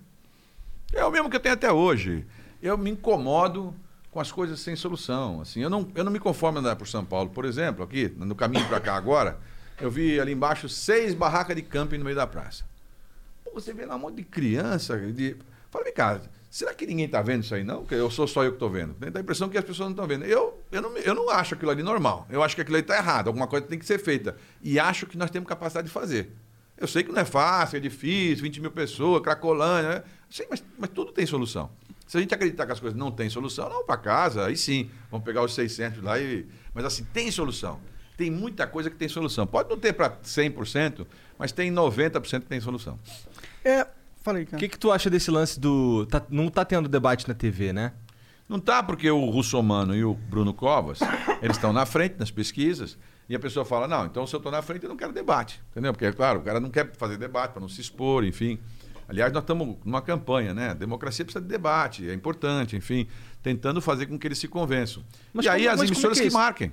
É 0.92 1.06
o 1.06 1.12
mesmo 1.12 1.30
que 1.30 1.36
eu 1.36 1.40
tenho 1.40 1.54
até 1.54 1.72
hoje. 1.72 2.26
Eu 2.64 2.80
me 2.80 2.90
incomodo 2.90 3.76
com 4.16 4.22
as 4.22 4.32
coisas 4.32 4.62
sem 4.62 4.78
solução. 4.78 5.42
Assim, 5.42 5.60
eu 5.60 5.70
não, 5.70 5.86
eu 5.94 6.02
não 6.06 6.10
me 6.12 6.20
conformo 6.20 6.60
andar 6.60 6.78
por 6.78 6.88
São 6.88 7.04
Paulo. 7.04 7.30
Por 7.32 7.44
exemplo, 7.44 7.84
aqui, 7.84 8.10
no 8.16 8.34
caminho 8.34 8.66
para 8.66 8.80
cá 8.80 8.96
agora, 8.96 9.38
eu 9.82 9.92
vi 9.92 10.18
ali 10.18 10.32
embaixo 10.32 10.70
seis 10.70 11.14
barracas 11.14 11.54
de 11.54 11.62
camping 11.62 11.98
no 11.98 12.06
meio 12.06 12.16
da 12.16 12.26
praça. 12.26 12.64
Pô, 13.44 13.52
você 13.54 13.74
vê 13.74 13.86
lá 13.86 13.98
um 13.98 14.00
monte 14.00 14.16
de 14.16 14.24
criança. 14.24 14.98
De... 15.12 15.36
Fala, 15.70 15.84
vem 15.84 15.94
cá, 15.94 16.22
será 16.50 16.74
que 16.74 16.86
ninguém 16.86 17.08
está 17.08 17.22
vendo 17.22 17.44
isso 17.44 17.54
aí, 17.54 17.66
não? 17.66 17.84
Que 17.86 17.94
eu 17.94 18.10
sou 18.10 18.26
só 18.26 18.46
eu 18.46 18.52
que 18.52 18.56
estou 18.56 18.70
vendo. 18.70 18.96
Dá 18.98 19.20
a 19.20 19.22
impressão 19.22 19.50
que 19.50 19.58
as 19.58 19.66
pessoas 19.66 19.88
não 19.88 19.92
estão 19.92 20.08
vendo. 20.08 20.24
Eu, 20.24 20.64
eu, 20.72 20.82
não, 20.82 20.92
me- 20.94 21.02
eu 21.04 21.14
não 21.14 21.30
acho 21.30 21.54
aquilo 21.54 21.72
ali 21.72 21.84
normal. 21.84 22.26
Eu 22.30 22.42
acho 22.42 22.56
que 22.56 22.62
aquilo 22.62 22.78
ali 22.78 22.86
está 22.86 22.96
errado. 22.96 23.28
Alguma 23.28 23.48
coisa 23.48 23.66
tem 23.68 23.78
que 23.78 23.86
ser 23.86 24.00
feita. 24.00 24.38
E 24.62 24.80
acho 24.80 25.06
que 25.06 25.18
nós 25.18 25.30
temos 25.30 25.50
capacidade 25.50 25.88
de 25.88 25.94
fazer. 25.94 26.32
Eu 26.78 26.88
sei 26.88 27.04
que 27.04 27.12
não 27.12 27.20
é 27.20 27.26
fácil, 27.26 27.76
é 27.76 27.80
difícil, 27.82 28.44
20 28.44 28.62
mil 28.62 28.72
pessoas, 28.72 29.22
Cracolândia, 29.22 29.90
né? 29.90 30.04
Sei, 30.30 30.48
mas, 30.50 30.64
mas 30.78 30.90
tudo 30.90 31.12
tem 31.12 31.26
solução. 31.26 31.70
Se 32.06 32.18
a 32.18 32.22
gente 32.22 32.34
acreditar 32.34 32.66
que 32.66 32.72
as 32.72 32.80
coisas 32.80 32.98
não 32.98 33.10
têm 33.12 33.30
solução, 33.30 33.68
não, 33.70 33.84
para 33.86 33.98
casa, 33.98 34.46
aí 34.46 34.56
sim, 34.56 34.90
vamos 35.10 35.26
pegar 35.26 35.44
os 35.44 35.54
600 35.56 36.04
lá 36.04 36.20
e... 36.20 36.46
Mas 36.74 36.86
assim, 36.86 37.04
tem 37.14 37.32
solução. 37.32 37.80
Tem 38.16 38.30
muita 38.32 38.66
coisa 38.68 38.90
que 38.90 38.96
tem 38.96 39.08
solução. 39.10 39.46
Pode 39.48 39.70
não 39.70 39.78
ter 39.78 39.94
para 39.94 40.12
100%, 40.18 41.06
mas 41.38 41.52
tem 41.52 41.72
90% 41.72 42.42
que 42.42 42.46
tem 42.48 42.62
solução. 42.62 43.00
É. 43.64 43.86
Falei, 44.24 44.44
O 44.44 44.48
cara. 44.48 44.58
que, 44.60 44.70
que 44.70 44.78
tu 44.80 44.92
acha 44.92 45.10
desse 45.10 45.30
lance 45.30 45.60
do. 45.60 46.06
tá- 46.08 46.24
não 46.30 46.50
tá 46.50 46.64
tendo 46.66 46.88
debate 46.90 47.28
na 47.28 47.34
TV, 47.34 47.72
né? 47.74 47.92
Não 48.48 48.60
tá 48.60 48.82
porque 48.82 49.10
o 49.10 49.30
Russomano 49.30 49.96
e 49.96 50.04
o 50.04 50.14
Bruno 50.14 50.54
Covas, 50.54 51.00
eles 51.42 51.58
estão 51.58 51.74
na 51.74 51.86
frente 51.86 52.16
nas 52.20 52.30
pesquisas, 52.32 52.98
e 53.28 53.36
a 53.36 53.40
pessoa 53.40 53.66
fala, 53.66 53.88
não, 53.88 54.06
então 54.06 54.26
se 54.28 54.36
eu 54.36 54.38
estou 54.38 54.52
na 54.52 54.62
frente 54.62 54.84
eu 54.84 54.90
não 54.90 54.96
quero 54.98 55.12
debate. 55.12 55.62
Entendeu? 55.72 55.92
Porque, 55.94 56.12
claro, 56.14 56.40
o 56.40 56.44
cara 56.44 56.60
não 56.60 56.70
quer 56.70 56.92
fazer 56.96 57.18
debate 57.18 57.52
para 57.52 57.62
não 57.62 57.68
se 57.70 57.82
expor, 57.82 58.24
enfim. 58.24 58.60
Aliás, 59.08 59.32
nós 59.32 59.44
estamos 59.44 59.78
numa 59.86 60.02
campanha, 60.02 60.54
né? 60.54 60.70
A 60.70 60.74
democracia 60.74 61.24
precisa 61.24 61.42
de 61.42 61.48
debate, 61.48 62.10
é 62.10 62.14
importante, 62.14 62.76
enfim, 62.76 63.08
tentando 63.44 63.82
fazer 63.82 64.08
com 64.08 64.18
que 64.18 64.28
eles 64.28 64.38
se 64.38 64.48
convençam. 64.48 65.04
Mas 65.34 65.46
e 65.46 65.50
aí 65.50 65.62
como- 65.62 65.70
as 65.70 65.76
como 65.76 65.84
é 65.84 65.88
emissoras 65.88 66.18
que 66.18 66.22
é 66.22 66.24
que, 66.24 66.28
isso? 66.30 66.38
marquem. 66.38 66.72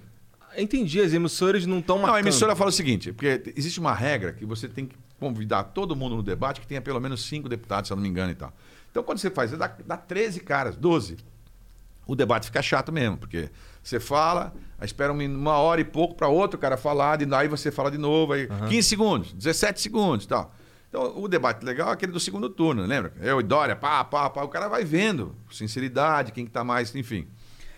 Entendi, 0.57 1.01
as 1.01 1.13
emissoras 1.13 1.65
não 1.67 1.79
estão 1.79 1.99
Não, 1.99 2.13
a 2.15 2.21
emissora 2.21 2.55
fala 2.55 2.69
o 2.71 2.73
seguinte, 2.73 3.13
porque 3.13 3.53
existe 3.57 3.81
uma 3.81 3.95
regra 3.95 4.33
que 4.33 4.45
você 4.45 4.69
tem 4.69 4.87
que 4.87 4.97
convidar 5.19 5.65
todo 5.65 5.95
mundo 5.97 6.17
no 6.17 6.23
debate 6.23 6.61
que 6.61 6.67
tenha 6.67 6.81
pelo 6.81 7.01
menos 7.01 7.25
cinco 7.25 7.49
deputados, 7.49 7.89
se 7.89 7.93
eu 7.93 7.97
não 7.97 8.03
me 8.03 8.09
engano 8.09 8.33
e 8.33 8.35
tal. 8.35 8.53
Então, 8.91 9.03
quando 9.03 9.19
você 9.19 9.31
faz, 9.31 9.51
você 9.51 9.57
dá, 9.57 9.75
dá 9.87 9.97
13 9.97 10.41
caras, 10.41 10.77
12. 10.77 11.17
O 12.07 12.15
debate 12.15 12.47
fica 12.47 12.61
chato 12.61 12.93
mesmo, 12.93 13.17
porque 13.17 13.49
você 13.83 13.99
fala, 14.01 14.53
aí 14.79 14.85
espera 14.85 15.13
uma, 15.13 15.57
hora 15.57 15.81
e 15.81 15.85
pouco 15.85 16.15
para 16.15 16.29
outro 16.29 16.59
cara 16.59 16.77
falar, 16.77 17.17
de, 17.17 17.35
aí 17.35 17.49
você 17.49 17.71
fala 17.71 17.91
de 17.91 17.97
novo, 17.97 18.33
aí 18.33 18.49
15 18.69 18.89
segundos, 18.89 19.33
17 19.33 19.81
segundos 19.81 20.27
e 20.27 20.29
tal. 20.29 20.53
Então, 20.93 21.11
o 21.17 21.27
debate 21.27 21.65
legal 21.65 21.89
é 21.89 21.93
aquele 21.95 22.13
do 22.13 22.21
segundo 22.21 22.51
turno, 22.51 22.85
lembra? 22.85 23.15
Eu 23.19 23.41
e 23.41 23.43
Dória, 23.43 23.75
pá, 23.75 24.05
pá, 24.05 24.29
pá, 24.29 24.43
o 24.43 24.49
cara 24.49 24.69
vai 24.69 24.85
vendo 24.85 25.35
sinceridade, 25.51 26.33
quem 26.33 26.45
que 26.45 26.51
tá 26.51 26.63
mais, 26.63 26.95
enfim. 26.95 27.27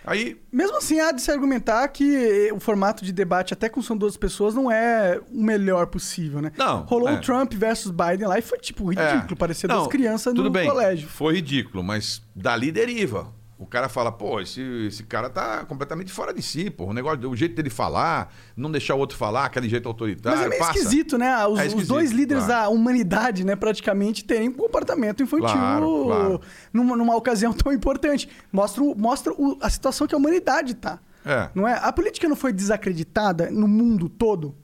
Aí, 0.04 0.36
Mesmo 0.52 0.76
assim, 0.78 0.98
há 0.98 1.12
de 1.12 1.22
se 1.22 1.30
argumentar 1.30 1.86
que 1.88 2.50
o 2.52 2.58
formato 2.58 3.04
de 3.04 3.12
debate, 3.12 3.54
até 3.54 3.68
com 3.68 3.80
são 3.80 3.96
duas 3.96 4.16
pessoas, 4.16 4.52
não 4.52 4.68
é 4.68 5.20
o 5.32 5.40
melhor 5.40 5.86
possível, 5.86 6.42
né? 6.42 6.50
Não, 6.58 6.82
Rolou 6.82 7.08
é. 7.08 7.12
o 7.12 7.20
Trump 7.20 7.54
versus 7.54 7.92
Biden 7.92 8.26
lá 8.26 8.36
e 8.36 8.42
foi, 8.42 8.58
tipo, 8.58 8.84
ridículo. 8.90 9.32
É. 9.32 9.36
Parecia 9.36 9.68
Não, 9.68 9.76
duas 9.76 9.88
crianças 9.88 10.34
no 10.34 10.50
bem, 10.50 10.68
colégio. 10.68 11.08
Foi 11.08 11.34
ridículo, 11.34 11.84
mas 11.84 12.20
dali 12.34 12.72
deriva. 12.72 13.32
O 13.64 13.66
cara 13.66 13.88
fala, 13.88 14.12
pô, 14.12 14.42
esse, 14.42 14.60
esse 14.86 15.02
cara 15.04 15.30
tá 15.30 15.64
completamente 15.64 16.12
fora 16.12 16.34
de 16.34 16.42
si, 16.42 16.68
pô. 16.68 16.84
O 16.84 16.92
negócio, 16.92 17.30
o 17.30 17.34
jeito 17.34 17.54
dele 17.56 17.70
falar, 17.70 18.30
não 18.54 18.70
deixar 18.70 18.94
o 18.94 18.98
outro 18.98 19.16
falar, 19.16 19.46
aquele 19.46 19.70
jeito 19.70 19.88
autoritário. 19.88 20.36
Mas 20.38 20.46
é 20.46 20.48
meio 20.50 20.60
passa. 20.60 20.78
esquisito, 20.78 21.16
né? 21.16 21.34
Os, 21.46 21.58
É 21.58 21.62
os 21.62 21.68
esquisito, 21.68 21.88
dois 21.88 22.12
líderes 22.12 22.44
claro. 22.44 22.62
da 22.64 22.68
humanidade, 22.68 23.42
né, 23.42 23.56
praticamente, 23.56 24.22
terem 24.22 24.50
um 24.50 24.52
comportamento 24.52 25.22
infantil 25.22 25.48
Claro, 25.48 26.04
claro. 26.04 26.40
Numa, 26.72 26.94
numa 26.94 27.16
ocasião 27.16 27.54
tão 27.54 27.72
importante. 27.72 28.28
Mostra, 28.52 28.84
mostra 28.96 29.32
o- 29.32 29.56
a 29.62 29.70
situação 29.70 30.06
que 30.06 30.14
a 30.14 30.18
humanidade 30.18 30.74
tá. 30.74 30.98
É. 31.24 31.48
Não 31.54 31.66
é? 31.66 31.72
A 31.82 31.90
política 31.90 32.28
não 32.28 32.36
foi 32.36 32.52
desacreditada 32.52 33.50
no 33.50 33.66
mundo 33.66 34.10
todo? 34.10 34.54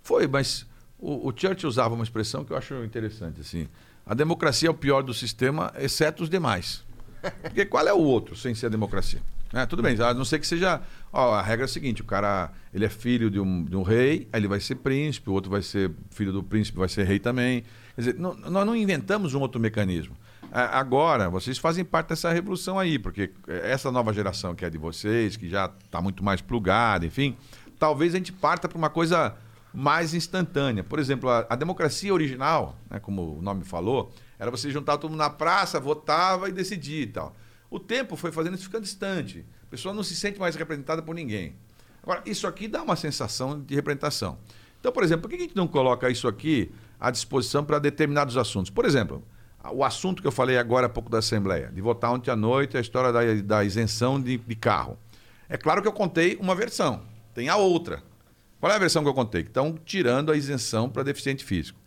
Foi, 0.00 0.28
mas 0.28 0.64
o, 0.96 1.28
o 1.28 1.32
Churchill 1.36 1.68
usava 1.68 1.92
uma 1.94 2.04
expressão 2.04 2.44
que 2.44 2.52
eu 2.52 2.56
acho 2.56 2.84
interessante, 2.84 3.40
assim. 3.40 3.66
A 4.06 4.14
democracia 4.14 4.68
é 4.68 4.70
o 4.70 4.74
pior 4.74 5.02
do 5.02 5.12
sistema, 5.12 5.72
exceto 5.76 6.22
os 6.22 6.30
demais. 6.30 6.84
Porque 7.42 7.64
qual 7.64 7.86
é 7.86 7.92
o 7.92 7.98
outro 7.98 8.34
sem 8.36 8.54
ser 8.54 8.66
a 8.66 8.70
democracia? 8.70 9.20
né? 9.52 9.66
Tudo 9.66 9.82
bem, 9.82 10.00
a 10.00 10.14
não 10.14 10.24
ser 10.24 10.38
que 10.38 10.46
seja. 10.46 10.80
Ó, 11.12 11.34
a 11.34 11.42
regra 11.42 11.64
é 11.64 11.66
a 11.66 11.68
seguinte: 11.68 12.00
o 12.02 12.04
cara 12.04 12.50
ele 12.72 12.84
é 12.84 12.88
filho 12.88 13.30
de 13.30 13.38
um, 13.38 13.64
de 13.64 13.76
um 13.76 13.82
rei, 13.82 14.26
aí 14.32 14.40
ele 14.40 14.48
vai 14.48 14.60
ser 14.60 14.76
príncipe, 14.76 15.28
o 15.28 15.32
outro 15.32 15.50
vai 15.50 15.60
ser 15.62 15.90
filho 16.10 16.32
do 16.32 16.42
príncipe, 16.42 16.78
vai 16.78 16.88
ser 16.88 17.04
rei 17.04 17.18
também. 17.18 17.62
Quer 17.94 18.00
dizer, 18.00 18.14
não- 18.18 18.34
nós 18.34 18.66
não 18.66 18.74
inventamos 18.74 19.34
um 19.34 19.40
outro 19.40 19.60
mecanismo. 19.60 20.16
Agora, 20.50 21.30
vocês 21.30 21.56
fazem 21.56 21.82
parte 21.84 22.08
dessa 22.08 22.30
revolução 22.30 22.78
aí, 22.78 22.98
porque 22.98 23.30
essa 23.48 23.90
nova 23.90 24.12
geração 24.12 24.54
que 24.54 24.64
é 24.64 24.68
de 24.70 24.76
vocês, 24.76 25.34
que 25.36 25.48
já 25.48 25.70
está 25.84 26.00
muito 26.02 26.22
mais 26.22 26.42
plugada, 26.42 27.06
enfim, 27.06 27.34
talvez 27.78 28.14
a 28.14 28.18
gente 28.18 28.32
parta 28.32 28.68
para 28.68 28.76
uma 28.76 28.90
coisa 28.90 29.34
mais 29.72 30.12
instantânea. 30.12 30.84
Por 30.84 30.98
exemplo, 30.98 31.30
a, 31.30 31.46
a 31.48 31.56
democracia 31.56 32.12
original, 32.12 32.76
né, 32.90 32.98
como 33.00 33.38
o 33.38 33.42
nome 33.42 33.64
falou, 33.64 34.12
era 34.42 34.50
você 34.50 34.72
juntar 34.72 34.98
todo 34.98 35.12
mundo 35.12 35.20
na 35.20 35.30
praça, 35.30 35.78
votava 35.78 36.48
e 36.48 36.52
decidia 36.52 37.02
e 37.02 37.06
tal. 37.06 37.36
O 37.70 37.78
tempo 37.78 38.16
foi 38.16 38.32
fazendo 38.32 38.54
isso 38.54 38.64
ficando 38.64 38.82
distante. 38.82 39.46
A 39.62 39.66
pessoa 39.70 39.94
não 39.94 40.02
se 40.02 40.16
sente 40.16 40.40
mais 40.40 40.56
representada 40.56 41.00
por 41.00 41.14
ninguém. 41.14 41.54
Agora, 42.02 42.24
isso 42.26 42.48
aqui 42.48 42.66
dá 42.66 42.82
uma 42.82 42.96
sensação 42.96 43.60
de 43.60 43.72
representação. 43.76 44.36
Então, 44.80 44.90
por 44.90 45.04
exemplo, 45.04 45.22
por 45.22 45.28
que 45.28 45.36
a 45.36 45.38
gente 45.38 45.54
não 45.54 45.68
coloca 45.68 46.10
isso 46.10 46.26
aqui 46.26 46.74
à 46.98 47.08
disposição 47.12 47.64
para 47.64 47.78
determinados 47.78 48.36
assuntos? 48.36 48.68
Por 48.68 48.84
exemplo, 48.84 49.22
o 49.70 49.84
assunto 49.84 50.20
que 50.20 50.26
eu 50.26 50.32
falei 50.32 50.58
agora 50.58 50.86
há 50.86 50.90
pouco 50.90 51.08
da 51.08 51.18
Assembleia, 51.18 51.70
de 51.72 51.80
votar 51.80 52.10
ontem 52.10 52.32
à 52.32 52.34
noite, 52.34 52.76
a 52.76 52.80
história 52.80 53.12
da, 53.12 53.20
da 53.44 53.64
isenção 53.64 54.20
de, 54.20 54.38
de 54.38 54.56
carro. 54.56 54.98
É 55.48 55.56
claro 55.56 55.80
que 55.80 55.86
eu 55.86 55.92
contei 55.92 56.36
uma 56.40 56.56
versão, 56.56 57.00
tem 57.32 57.48
a 57.48 57.54
outra. 57.54 58.02
Qual 58.58 58.72
é 58.72 58.74
a 58.74 58.78
versão 58.80 59.04
que 59.04 59.08
eu 59.08 59.14
contei? 59.14 59.44
Que 59.44 59.50
estão 59.50 59.78
tirando 59.84 60.32
a 60.32 60.36
isenção 60.36 60.90
para 60.90 61.04
deficiente 61.04 61.44
físico. 61.44 61.78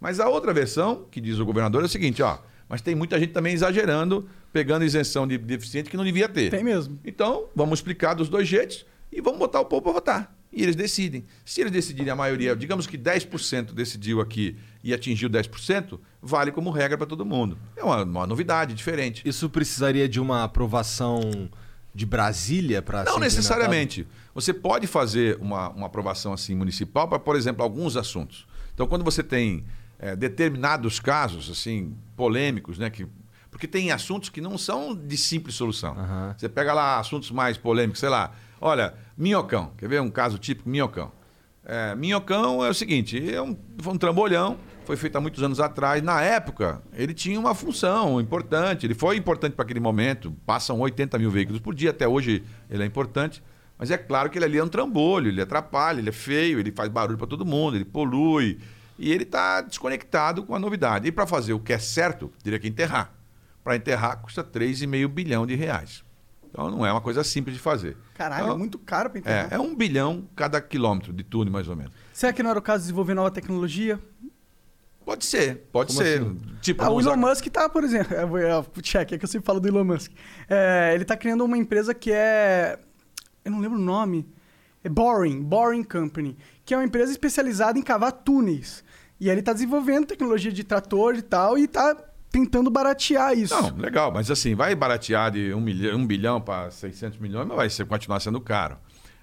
Mas 0.00 0.18
a 0.18 0.28
outra 0.28 0.52
versão, 0.54 1.06
que 1.10 1.20
diz 1.20 1.38
o 1.38 1.44
governador, 1.44 1.82
é 1.82 1.86
o 1.86 1.88
seguinte, 1.88 2.22
ó, 2.22 2.38
mas 2.68 2.80
tem 2.80 2.94
muita 2.94 3.18
gente 3.18 3.32
também 3.32 3.52
exagerando, 3.52 4.28
pegando 4.52 4.84
isenção 4.84 5.26
de 5.26 5.36
deficiente 5.36 5.90
que 5.90 5.96
não 5.96 6.04
devia 6.04 6.28
ter. 6.28 6.50
Tem 6.50 6.64
mesmo. 6.64 6.98
Então, 7.04 7.48
vamos 7.54 7.80
explicar 7.80 8.14
dos 8.14 8.28
dois 8.28 8.48
jeitos 8.48 8.86
e 9.12 9.20
vamos 9.20 9.38
botar 9.38 9.60
o 9.60 9.64
povo 9.64 9.82
para 9.82 9.92
votar. 9.92 10.36
E 10.52 10.62
eles 10.62 10.74
decidem. 10.74 11.24
Se 11.44 11.60
eles 11.60 11.72
decidirem 11.72 12.10
a 12.10 12.16
maioria, 12.16 12.56
digamos 12.56 12.86
que 12.86 12.98
10% 12.98 13.72
decidiu 13.72 14.20
aqui 14.20 14.56
e 14.82 14.92
atingiu 14.92 15.28
10%, 15.28 15.98
vale 16.20 16.50
como 16.50 16.70
regra 16.70 16.96
para 16.96 17.06
todo 17.06 17.24
mundo. 17.24 17.56
É 17.76 17.84
uma, 17.84 18.02
uma 18.02 18.26
novidade, 18.26 18.74
diferente. 18.74 19.22
Isso 19.24 19.48
precisaria 19.48 20.08
de 20.08 20.18
uma 20.18 20.44
aprovação 20.44 21.48
de 21.94 22.06
Brasília 22.06 22.82
para 22.82 23.04
Não 23.04 23.18
necessariamente. 23.18 24.06
Você 24.34 24.52
pode 24.52 24.86
fazer 24.86 25.38
uma, 25.40 25.70
uma 25.70 25.86
aprovação 25.86 26.32
assim 26.32 26.54
municipal 26.54 27.08
para, 27.08 27.18
por 27.18 27.36
exemplo, 27.36 27.62
alguns 27.62 27.96
assuntos. 27.96 28.46
Então, 28.74 28.86
quando 28.86 29.04
você 29.04 29.22
tem 29.22 29.64
eh, 30.00 30.16
determinados 30.16 30.98
casos 30.98 31.50
assim 31.50 31.94
polêmicos, 32.16 32.78
né, 32.78 32.90
que 32.90 33.06
porque 33.50 33.66
tem 33.66 33.90
assuntos 33.90 34.28
que 34.28 34.40
não 34.40 34.56
são 34.56 34.94
de 34.94 35.16
simples 35.16 35.56
solução. 35.56 35.92
Aham. 35.98 36.34
Você 36.38 36.48
pega 36.48 36.72
lá 36.72 36.98
assuntos 36.98 37.30
mais 37.30 37.58
polêmicos, 37.58 38.00
sei 38.00 38.08
lá, 38.08 38.32
olha, 38.60 38.94
minhocão. 39.16 39.72
Quer 39.76 39.88
ver 39.88 40.00
um 40.00 40.10
caso 40.10 40.38
típico 40.38 40.68
minhocão? 40.68 41.12
É, 41.64 41.94
minhocão 41.94 42.64
é 42.64 42.70
o 42.70 42.74
seguinte, 42.74 43.32
é 43.32 43.42
um, 43.42 43.56
foi 43.78 43.92
um 43.92 43.98
trambolhão, 43.98 44.56
foi 44.84 44.96
feito 44.96 45.16
há 45.16 45.20
muitos 45.20 45.42
anos 45.42 45.60
atrás. 45.60 46.02
Na 46.02 46.22
época, 46.22 46.80
ele 46.94 47.12
tinha 47.12 47.38
uma 47.38 47.54
função 47.54 48.20
importante, 48.20 48.86
ele 48.86 48.94
foi 48.94 49.16
importante 49.16 49.54
para 49.54 49.64
aquele 49.64 49.80
momento. 49.80 50.32
Passam 50.46 50.78
80 50.80 51.18
mil 51.18 51.30
veículos 51.30 51.60
por 51.60 51.74
dia, 51.74 51.90
até 51.90 52.08
hoje 52.08 52.42
ele 52.70 52.82
é 52.82 52.86
importante. 52.86 53.42
Mas 53.76 53.90
é 53.90 53.98
claro 53.98 54.30
que 54.30 54.38
ele 54.38 54.44
ali 54.44 54.58
é 54.58 54.64
um 54.64 54.68
trambolho, 54.68 55.28
ele 55.28 55.40
atrapalha, 55.40 55.98
ele 55.98 56.08
é 56.08 56.12
feio, 56.12 56.58
ele 56.58 56.70
faz 56.70 56.88
barulho 56.88 57.18
para 57.18 57.26
todo 57.26 57.44
mundo, 57.44 57.76
ele 57.76 57.84
polui. 57.84 58.58
E 59.00 59.10
ele 59.10 59.22
está 59.24 59.62
desconectado 59.62 60.44
com 60.44 60.54
a 60.54 60.58
novidade. 60.58 61.08
E 61.08 61.12
para 61.12 61.26
fazer 61.26 61.54
o 61.54 61.58
que 61.58 61.72
é 61.72 61.78
certo, 61.78 62.30
teria 62.42 62.58
que 62.58 62.68
enterrar. 62.68 63.12
Para 63.64 63.74
enterrar 63.76 64.20
custa 64.20 64.44
3,5 64.44 65.08
bilhão 65.08 65.46
de 65.46 65.54
reais. 65.54 66.04
Então 66.50 66.70
não 66.70 66.84
é 66.84 66.92
uma 66.92 67.00
coisa 67.00 67.24
simples 67.24 67.56
de 67.56 67.62
fazer. 67.62 67.96
Caralho, 68.14 68.42
Então, 68.44 68.54
é 68.54 68.58
muito 68.58 68.78
caro 68.78 69.08
pra 69.08 69.18
enterrar. 69.20 69.48
é, 69.52 69.54
é 69.54 69.58
um 69.58 69.74
bilhão 69.74 70.28
cada 70.36 70.60
quilômetro 70.60 71.12
de 71.12 71.22
túnel, 71.24 71.52
mais 71.52 71.66
ou 71.68 71.74
menos. 71.76 71.92
Será 72.12 72.32
que 72.32 72.42
não 72.42 72.50
era 72.50 72.58
o 72.58 72.62
caso 72.62 72.80
de 72.80 72.84
desenvolver 72.88 73.14
nova 73.14 73.30
tecnologia? 73.30 73.98
Pode 75.04 75.24
ser, 75.24 75.68
pode 75.72 75.92
Como 75.94 76.04
ser. 76.06 76.20
assim? 76.20 76.38
Tipo, 76.60 76.82
Ah, 76.84 76.90
o 76.90 77.00
Elon 77.00 77.12
usar- 77.12 77.16
Musk 77.16 77.46
tá, 77.46 77.68
por 77.68 77.82
exemplo. 77.82 78.14
É, 78.14 78.50
é, 78.50 78.56
o 78.58 78.82
check, 78.82 79.12
é 79.12 79.18
que 79.18 79.24
eu 79.24 79.28
sempre 79.28 79.46
falo 79.46 79.58
do 79.60 79.66
Elon 79.68 79.84
Musk. 79.84 80.12
É, 80.48 80.92
ele 80.94 81.04
tá 81.04 81.16
criando 81.16 81.44
uma 81.44 81.56
empresa 81.56 81.94
que 81.94 82.12
é. 82.12 82.78
Eu 83.44 83.50
não 83.52 83.60
lembro 83.60 83.78
o 83.78 83.82
nome. 83.82 84.28
É 84.84 84.88
Boring, 84.88 85.42
Boring 85.42 85.82
Company, 85.82 86.36
que 86.64 86.72
é 86.72 86.76
uma 86.76 86.84
empresa 86.84 87.10
especializada 87.12 87.78
em 87.78 87.82
cavar 87.82 88.12
túneis. 88.12 88.82
E 89.20 89.28
aí 89.28 89.34
ele 89.34 89.42
tá 89.42 89.52
desenvolvendo 89.52 90.06
tecnologia 90.06 90.50
de 90.50 90.64
trator 90.64 91.14
e 91.14 91.22
tal, 91.22 91.58
e 91.58 91.68
tá 91.68 91.94
tentando 92.30 92.70
baratear 92.70 93.36
isso. 93.36 93.54
Não, 93.54 93.76
legal, 93.76 94.10
mas 94.10 94.30
assim, 94.30 94.54
vai 94.54 94.74
baratear 94.74 95.30
de 95.30 95.52
um, 95.52 95.60
milhão, 95.60 95.98
um 95.98 96.06
bilhão 96.06 96.40
para 96.40 96.70
600 96.70 97.18
milhões, 97.18 97.46
mas 97.46 97.56
vai 97.56 97.70
ser, 97.70 97.84
continuar 97.86 98.20
sendo 98.20 98.40
caro. 98.40 98.78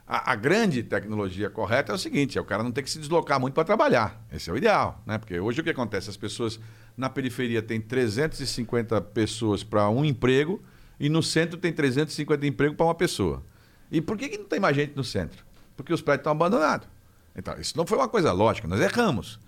A, 0.06 0.34
a 0.34 0.36
grande 0.36 0.84
tecnologia 0.84 1.50
correta 1.50 1.92
é 1.92 1.96
o 1.96 1.98
seguinte: 1.98 2.38
é 2.38 2.42
o 2.42 2.46
cara 2.46 2.64
não 2.64 2.72
ter 2.72 2.84
que 2.84 2.90
se 2.90 3.00
deslocar 3.00 3.40
muito 3.40 3.54
para 3.54 3.64
trabalhar. 3.64 4.24
Esse 4.32 4.50
é 4.50 4.54
o 4.54 4.58
ideal, 4.58 5.02
né? 5.06 5.18
Porque 5.18 5.40
hoje 5.40 5.62
o 5.62 5.64
que 5.64 5.70
acontece? 5.70 6.10
As 6.10 6.18
pessoas 6.18 6.60
na 6.96 7.10
periferia 7.10 7.62
têm 7.62 7.82
350 7.82 9.02
pessoas 9.02 9.64
para 9.64 9.90
um 9.90 10.06
emprego 10.06 10.62
e 11.00 11.10
no 11.10 11.22
centro 11.22 11.58
tem 11.58 11.74
350 11.74 12.46
empregos 12.46 12.78
para 12.78 12.86
uma 12.86 12.96
pessoa. 12.96 13.44
E 13.92 14.02
por 14.02 14.18
que, 14.18 14.30
que 14.30 14.38
não 14.38 14.46
tem 14.46 14.60
mais 14.60 14.76
gente 14.76 14.96
no 14.96 15.04
centro? 15.04 15.46
Porque 15.76 15.94
os 15.94 16.02
prédios 16.02 16.22
estão 16.22 16.32
abandonados. 16.32 16.88
Então, 17.36 17.56
isso 17.60 17.78
não 17.78 17.86
foi 17.86 17.98
uma 17.98 18.08
coisa 18.08 18.32
lógica, 18.32 18.68
nós 18.68 18.80
erramos. 18.80 19.40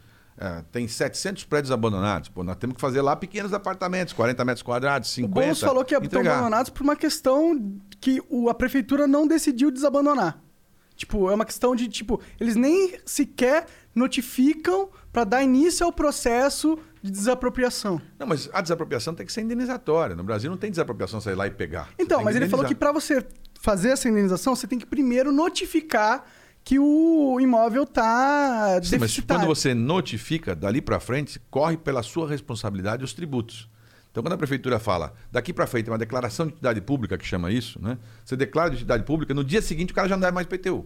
É, 0.42 0.64
tem 0.72 0.88
700 0.88 1.44
prédios 1.44 1.70
abandonados. 1.70 2.30
Pô, 2.30 2.44
nós 2.46 2.56
temos 2.56 2.76
que 2.76 2.82
fazer 2.82 3.02
lá 3.02 3.14
pequenos 3.14 3.52
apartamentos, 3.54 4.14
40 4.14 4.46
metros 4.46 4.64
quadrados, 4.64 5.10
o 5.10 5.14
50. 5.14 5.34
Boulos 5.42 5.60
falou 5.60 5.84
que 5.84 5.94
estão 5.94 6.22
abandonados 6.22 6.70
por 6.70 6.84
uma 6.84 6.96
questão 6.96 7.78
que 8.00 8.22
o- 8.30 8.50
a 8.50 8.54
prefeitura 8.54 9.06
não 9.06 9.28
decidiu 9.28 9.70
desabandonar. 9.70 10.40
Tipo, 10.96 11.30
é 11.30 11.34
uma 11.36 11.46
questão 11.46 11.76
de, 11.76 11.88
tipo, 11.90 12.22
eles 12.40 12.56
nem 12.56 12.98
sequer 13.06 13.66
notificam 13.94 14.90
para 15.12 15.24
dar 15.24 15.44
início 15.44 15.86
ao 15.86 15.92
processo 15.92 16.78
de 17.02 17.12
desapropriação. 17.12 18.02
Não, 18.18 18.28
mas 18.28 18.50
a 18.54 18.62
desapropriação 18.62 19.14
tem 19.14 19.26
que 19.26 19.32
ser 19.32 19.42
indenizatória. 19.42 20.16
No 20.16 20.24
Brasil 20.24 20.50
não 20.50 20.58
tem 20.58 20.70
desapropriação 20.72 21.20
sair 21.22 21.36
lá 21.36 21.48
e 21.48 21.52
pegar. 21.52 21.90
Então, 21.98 22.24
mas 22.24 22.36
ele 22.36 22.48
falou 22.50 22.66
que 22.66 22.76
para 22.76 22.92
você 22.92 23.26
fazer 23.62 23.90
essa 23.90 24.08
indenização, 24.10 24.56
você 24.56 24.68
tem 24.68 24.80
que 24.80 24.86
primeiro 24.86 25.32
notificar 25.32 26.26
que 26.70 26.78
o 26.78 27.40
imóvel 27.40 27.84
tá 27.84 28.80
Sim, 28.84 29.00
mas 29.00 29.20
quando 29.22 29.48
você 29.48 29.74
notifica, 29.74 30.56
dali 30.56 30.84
para 30.84 31.00
frente, 31.00 31.42
corre 31.50 31.76
pela 31.76 32.04
sua 32.04 32.30
responsabilidade 32.30 33.04
os 33.04 33.12
tributos. 33.12 33.68
Então, 34.12 34.22
quando 34.22 34.34
a 34.34 34.38
prefeitura 34.38 34.78
fala, 34.78 35.16
daqui 35.32 35.52
para 35.52 35.66
frente, 35.66 35.90
é 35.90 35.92
uma 35.92 35.98
declaração 35.98 36.46
de 36.46 36.52
utilidade 36.52 36.80
pública, 36.82 37.18
que 37.18 37.26
chama 37.26 37.52
isso, 37.52 37.82
né? 37.82 37.98
Você 38.24 38.36
declara 38.36 38.70
de 38.70 38.76
utilidade 38.76 39.04
pública, 39.04 39.34
no 39.34 39.44
dia 39.44 39.64
seguinte 39.64 39.92
o 39.92 39.96
cara 39.96 40.08
já 40.08 40.16
não 40.16 40.22
dá 40.22 40.32
mais 40.32 40.46
IPTU. 40.46 40.86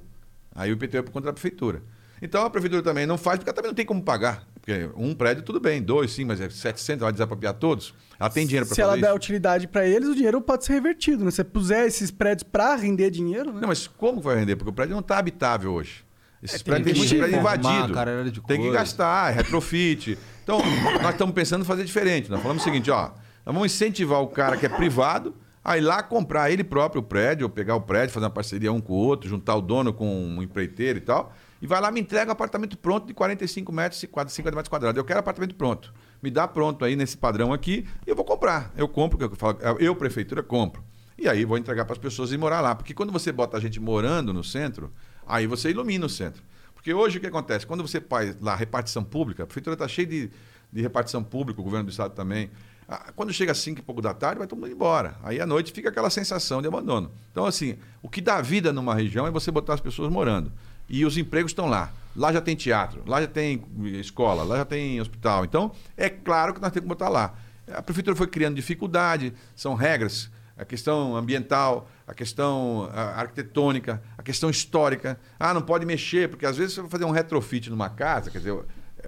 Aí 0.56 0.72
o 0.72 0.74
IPTU 0.74 0.98
é 1.00 1.02
por 1.02 1.12
conta 1.12 1.26
da 1.26 1.34
prefeitura. 1.34 1.84
Então, 2.22 2.46
a 2.46 2.50
prefeitura 2.50 2.82
também 2.82 3.06
não 3.06 3.18
faz, 3.18 3.40
porque 3.40 3.50
ela 3.50 3.56
também 3.56 3.72
não 3.72 3.76
tem 3.76 3.86
como 3.86 4.02
pagar. 4.02 4.48
Porque 4.64 4.90
um 4.96 5.14
prédio, 5.14 5.44
tudo 5.44 5.60
bem, 5.60 5.82
dois 5.82 6.12
sim, 6.12 6.24
mas 6.24 6.40
é 6.40 6.50
700, 6.50 7.02
ela 7.02 7.08
vai 7.08 7.12
desapropriar 7.12 7.54
todos. 7.54 7.94
Ela 8.18 8.30
tem 8.30 8.48
dinheiro 8.48 8.66
para 8.66 8.74
Se 8.74 8.82
fazer 8.82 8.88
ela 8.88 8.98
isso? 8.98 9.06
der 9.06 9.14
utilidade 9.14 9.68
para 9.68 9.86
eles, 9.86 10.08
o 10.08 10.16
dinheiro 10.16 10.40
pode 10.40 10.64
ser 10.64 10.72
revertido, 10.72 11.26
né? 11.26 11.32
Se 11.32 11.36
você 11.36 11.44
puser 11.44 11.86
esses 11.86 12.10
prédios 12.10 12.44
para 12.44 12.74
render 12.76 13.12
dinheiro, 13.12 13.52
né? 13.52 13.60
Não, 13.60 13.68
mas 13.68 13.88
como 13.88 14.22
vai 14.22 14.38
render? 14.38 14.56
Porque 14.56 14.70
o 14.70 14.74
prédio 14.74 14.94
não 14.94 15.02
está 15.02 15.18
habitável 15.18 15.74
hoje. 15.74 16.06
Esses 16.42 16.62
É, 16.62 16.64
tem 16.64 16.74
prédios 16.74 16.88
que 16.94 17.10
têm 17.10 17.20
muito 17.20 17.30
prédio 17.30 17.40
invadido. 17.40 18.32
de 18.32 18.42
tem 18.42 18.62
que 18.62 18.72
gastar, 18.72 19.34
é 19.34 19.36
retrofit. 19.36 20.18
Então, 20.46 20.60
nós 21.02 21.12
estamos 21.12 21.36
pensando 21.36 21.64
em 21.64 21.66
fazer 21.66 21.84
diferente. 21.84 22.32
Nós 22.32 22.42
falamos 22.42 22.62
o 22.62 22.66
seguinte, 22.66 22.90
ó, 22.90 23.10
nós 23.46 23.54
vamos 23.54 23.66
incentivar 23.66 24.22
o 24.22 24.28
cara 24.28 24.56
que 24.56 24.66
é 24.66 24.70
privado 24.70 25.36
a 25.62 25.78
ir 25.78 25.82
lá 25.82 26.02
comprar 26.02 26.50
ele 26.52 26.64
próprio 26.64 27.02
o 27.02 27.04
prédio, 27.04 27.46
ou 27.46 27.50
pegar 27.50 27.76
o 27.76 27.82
prédio, 27.82 28.14
fazer 28.14 28.26
uma 28.26 28.32
parceria 28.32 28.72
um 28.72 28.80
com 28.80 28.94
o 28.94 28.96
outro, 28.96 29.30
juntar 29.30 29.56
o 29.56 29.62
dono 29.62 29.92
com 29.94 30.08
um 30.08 30.42
empreiteiro 30.42 31.00
e 31.00 31.02
tal, 31.02 31.34
e 31.64 31.66
vai 31.66 31.80
lá 31.80 31.90
me 31.90 32.02
entrega 32.02 32.30
um 32.30 32.34
apartamento 32.34 32.78
pronto 32.78 33.08
de 33.08 33.14
45 33.14 33.72
metros 33.72 34.04
e 34.04 34.06
50 34.06 34.30
metros 34.54 34.68
quadrados. 34.68 34.98
Eu 34.98 35.06
quero 35.06 35.22
apartamento 35.22 35.56
pronto. 35.56 35.94
Me 36.22 36.30
dá 36.30 36.46
pronto 36.46 36.84
aí 36.84 36.94
nesse 36.94 37.16
padrão 37.16 37.54
aqui 37.54 37.88
e 38.06 38.10
eu 38.10 38.18
vou 38.18 38.26
comprar. 38.26 38.74
Eu 38.76 38.86
compro, 38.86 39.18
eu 39.24 39.34
falo, 39.38 39.58
eu 39.80 39.96
prefeitura 39.96 40.44
compro. 40.44 40.84
E 41.18 41.26
aí 41.26 41.46
vou 41.46 41.58
entregar 41.58 41.86
para 41.86 41.94
as 41.94 41.98
pessoas 41.98 42.34
e 42.34 42.38
morar 42.38 42.60
lá. 42.60 42.76
Porque 42.76 42.94
quando 42.94 43.14
você 43.14 43.32
bota 43.32 43.56
a 43.56 43.62
gente 43.62 43.80
morando 43.80 44.34
no 44.34 44.44
centro, 44.44 44.92
aí 45.26 45.48
você 45.48 45.70
ilumina 45.70 46.06
o 46.06 46.10
centro. 46.10 46.44
Porque 46.74 46.94
hoje 46.94 47.18
o 47.18 47.22
que 47.22 47.28
acontece? 47.28 47.66
Quando 47.66 47.82
você 47.82 48.02
faz 48.02 48.38
lá 48.42 48.56
repartição 48.56 49.02
pública, 49.02 49.44
a 49.44 49.46
prefeitura 49.46 49.76
está 49.76 49.88
cheia 49.88 50.06
de, 50.06 50.32
de 50.70 50.82
repartição 50.82 51.24
pública, 51.24 51.62
o 51.62 51.64
governo 51.64 51.86
do 51.86 51.92
estado 51.92 52.14
também. 52.14 52.52
Ah, 52.90 53.14
Quando 53.16 53.32
chega 53.32 53.54
às 53.54 53.60
5 53.60 53.80
e 53.80 53.84
pouco 53.84 54.02
da 54.02 54.14
tarde, 54.14 54.38
vai 54.38 54.48
todo 54.48 54.60
mundo 54.60 54.74
embora. 54.74 55.16
Aí 55.24 55.40
à 55.40 55.46
noite 55.46 55.72
fica 55.72 55.88
aquela 55.88 56.10
sensação 56.10 56.62
de 56.62 56.68
abandono. 56.68 57.10
Então, 57.32 57.46
assim, 57.46 57.78
o 58.02 58.10
que 58.10 58.20
dá 58.20 58.42
vida 58.42 58.74
numa 58.74 58.94
região 58.94 59.26
é 59.26 59.32
você 59.32 59.50
botar 59.50 59.76
as 59.76 59.80
pessoas 59.80 60.12
morando. 60.12 60.52
E 60.94 61.06
os 61.06 61.18
empregos 61.18 61.50
estão 61.50 61.66
lá. 61.66 61.92
Lá 62.16 62.32
já 62.32 62.40
tem 62.40 62.56
teatro, 62.56 63.02
lá 63.08 63.20
já 63.20 63.26
tem 63.26 63.64
escola, 64.00 64.44
lá 64.44 64.58
já 64.58 64.66
tem 64.66 65.02
hospital. 65.02 65.44
Então, 65.44 65.72
é 65.98 66.08
claro 66.08 66.54
que 66.54 66.62
nós 66.62 66.72
temos 66.72 66.84
que 66.84 66.90
botar 66.90 67.10
lá. 67.10 67.34
A 67.74 67.82
prefeitura 67.82 68.16
foi 68.16 68.28
criando 68.28 68.56
dificuldade, 68.56 69.34
são 69.56 69.74
regras, 69.74 70.30
a 70.56 70.64
questão 70.64 71.16
ambiental, 71.16 71.90
a 72.06 72.14
questão 72.14 72.92
ah, 72.94 73.22
arquitetônica, 73.22 74.04
a 74.16 74.22
questão 74.22 74.52
histórica. 74.52 75.20
Ah, 75.40 75.52
não 75.52 75.64
pode 75.64 75.84
mexer, 75.84 76.30
porque 76.30 76.46
às 76.46 76.58
vezes 76.58 76.76
você 76.76 76.82
vai 76.82 76.92
fazer 76.92 77.06
um 77.06 77.12
retrofit 77.12 77.72
numa 77.72 77.90
casa, 77.90 78.30
quer 78.30 78.38
dizer, 78.38 78.56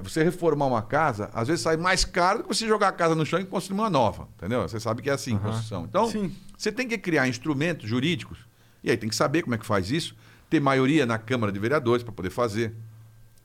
Você 0.01 0.23
reformar 0.23 0.65
uma 0.65 0.81
casa, 0.81 1.29
às 1.35 1.47
vezes 1.47 1.61
sai 1.61 1.77
mais 1.77 2.03
caro 2.03 2.39
do 2.39 2.45
que 2.45 2.55
você 2.55 2.65
jogar 2.65 2.87
a 2.87 2.93
casa 2.93 3.13
no 3.13 3.27
chão 3.27 3.39
e 3.39 3.45
construir 3.45 3.79
uma 3.79 3.91
nova. 3.91 4.27
Entendeu? 4.37 4.63
Você 4.63 4.79
sabe 4.79 5.03
que 5.03 5.09
é 5.11 5.13
assim, 5.13 5.37
construção. 5.37 5.85
Então, 5.87 6.09
Sim. 6.09 6.35
você 6.57 6.71
tem 6.71 6.87
que 6.87 6.97
criar 6.97 7.27
instrumentos 7.27 7.87
jurídicos, 7.87 8.39
e 8.83 8.89
aí 8.89 8.97
tem 8.97 9.07
que 9.07 9.15
saber 9.15 9.43
como 9.43 9.53
é 9.53 9.59
que 9.59 9.65
faz 9.67 9.91
isso, 9.91 10.15
ter 10.49 10.59
maioria 10.59 11.05
na 11.05 11.17
Câmara 11.17 11.51
de 11.51 11.59
Vereadores 11.59 12.03
para 12.03 12.13
poder 12.13 12.29
fazer. 12.29 12.73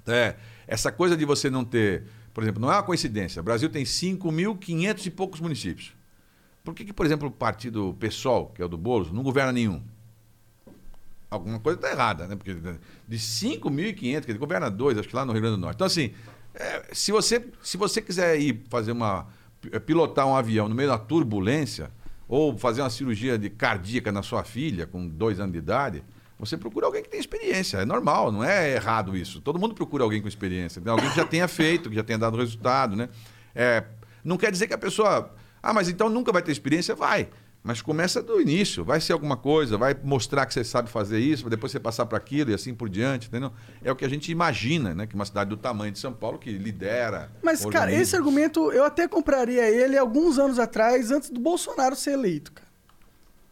É, 0.07 0.37
essa 0.67 0.91
coisa 0.91 1.17
de 1.17 1.25
você 1.25 1.51
não 1.51 1.65
ter, 1.65 2.05
por 2.33 2.43
exemplo, 2.43 2.61
não 2.61 2.73
é 2.73 2.77
uma 2.77 2.83
coincidência. 2.83 3.41
O 3.41 3.43
Brasil 3.43 3.69
tem 3.69 3.85
5.500 3.85 5.07
e 5.07 5.11
poucos 5.11 5.41
municípios. 5.41 5.95
Por 6.63 6.75
que, 6.75 6.85
que, 6.85 6.93
por 6.93 7.07
exemplo, 7.07 7.29
o 7.29 7.31
partido 7.31 7.97
PSOL, 7.99 8.49
que 8.49 8.63
é 8.63 8.65
o 8.65 8.69
do 8.69 8.77
Boulos, 8.77 9.11
não 9.11 9.23
governa 9.23 9.53
nenhum? 9.53 9.83
Alguma 11.31 11.61
coisa 11.61 11.79
está 11.79 11.91
errada, 11.91 12.27
né? 12.27 12.37
Porque 12.37 12.55
de 12.55 13.19
5.500, 13.19 14.25
que 14.25 14.31
ele 14.33 14.39
governa 14.39 14.71
dois, 14.71 14.99
acho 14.99 15.09
que 15.09 15.15
lá 15.15 15.25
no 15.25 15.33
Rio 15.33 15.43
Grande 15.43 15.57
do 15.57 15.61
Norte. 15.61 15.77
Então, 15.77 15.87
assim, 15.87 16.13
é, 16.55 16.85
se, 16.93 17.13
você, 17.13 17.45
se 17.63 17.77
você 17.77 18.03
quiser 18.03 18.39
ir 18.41 18.65
fazer 18.69 18.93
uma. 18.93 19.29
é, 19.71 19.79
pilotar 19.79 20.27
um 20.27 20.35
avião 20.35 20.69
no 20.69 20.75
meio 20.75 20.89
da 20.89 20.99
turbulência, 20.99 21.91
ou 22.29 22.57
fazer 22.57 22.83
uma 22.83 22.91
cirurgia 22.91 23.39
de 23.39 23.49
cardíaca 23.51 24.13
na 24.13 24.23
sua 24.23 24.45
filha 24.45 24.87
com 24.87 25.07
dois 25.07 25.41
anos 25.41 25.53
de 25.53 25.59
idade, 25.59 26.05
você 26.41 26.57
procura 26.57 26.87
alguém 26.87 27.03
que 27.03 27.09
tem 27.09 27.21
experiência. 27.21 27.79
É 27.79 27.85
normal, 27.85 28.33
não 28.33 28.43
é 28.43 28.73
errado 28.73 29.17
isso. 29.17 29.41
Todo 29.41 29.59
mundo 29.59 29.75
procura 29.75 30.03
alguém 30.03 30.23
com 30.23 30.27
experiência. 30.27 30.83
Alguém 30.87 31.11
que 31.11 31.17
já 31.17 31.25
tenha 31.25 31.47
feito, 31.47 31.91
que 31.91 31.95
já 31.95 32.03
tenha 32.03 32.19
dado 32.19 32.37
resultado, 32.39 32.97
né? 32.97 33.11
É, 33.55 33.85
não 34.25 34.37
quer 34.37 34.51
dizer 34.51 34.67
que 34.67 34.75
a 34.75 34.79
pessoa. 34.79 35.35
Ah, 35.63 35.75
mas 35.75 35.89
então 35.89 36.09
nunca 36.09 36.33
vai 36.33 36.43
ter 36.43 36.51
experiência? 36.51 36.95
Vai. 36.95 37.29
Mas 37.63 37.83
começa 37.83 38.23
do 38.23 38.41
início, 38.41 38.83
vai 38.83 39.03
ser 39.03 39.13
alguma 39.13 39.37
coisa, 39.37 39.77
vai 39.77 39.95
mostrar 40.03 40.47
que 40.47 40.55
você 40.55 40.65
sabe 40.65 40.89
fazer 40.89 41.19
isso, 41.19 41.49
depois 41.51 41.71
você 41.71 41.79
passar 41.79 42.07
para 42.07 42.17
aquilo 42.17 42.51
e 42.51 42.55
assim 42.55 42.75
por 42.75 42.89
diante, 42.89 43.29
entendeu? 43.29 43.53
É 43.85 43.93
o 43.93 43.97
que 43.97 44.05
a 44.05 44.09
gente 44.09 44.33
imagina, 44.33 44.95
né? 44.95 45.07
Que 45.07 45.15
uma 45.15 45.27
cidade 45.27 45.51
do 45.51 45.59
tamanho 45.59 45.93
de 45.93 45.99
São 45.99 46.11
Paulo 46.11 46.39
que 46.39 46.51
lidera. 46.53 47.31
Mas, 47.43 47.63
cara, 47.67 47.93
esse 47.93 48.17
argumento 48.17 48.73
eu 48.73 48.83
até 48.83 49.07
compraria 49.07 49.69
ele 49.69 49.99
alguns 49.99 50.39
anos 50.39 50.59
atrás, 50.59 51.11
antes 51.11 51.29
do 51.29 51.39
Bolsonaro 51.39 51.95
ser 51.95 52.13
eleito, 52.13 52.51
cara. 52.51 52.70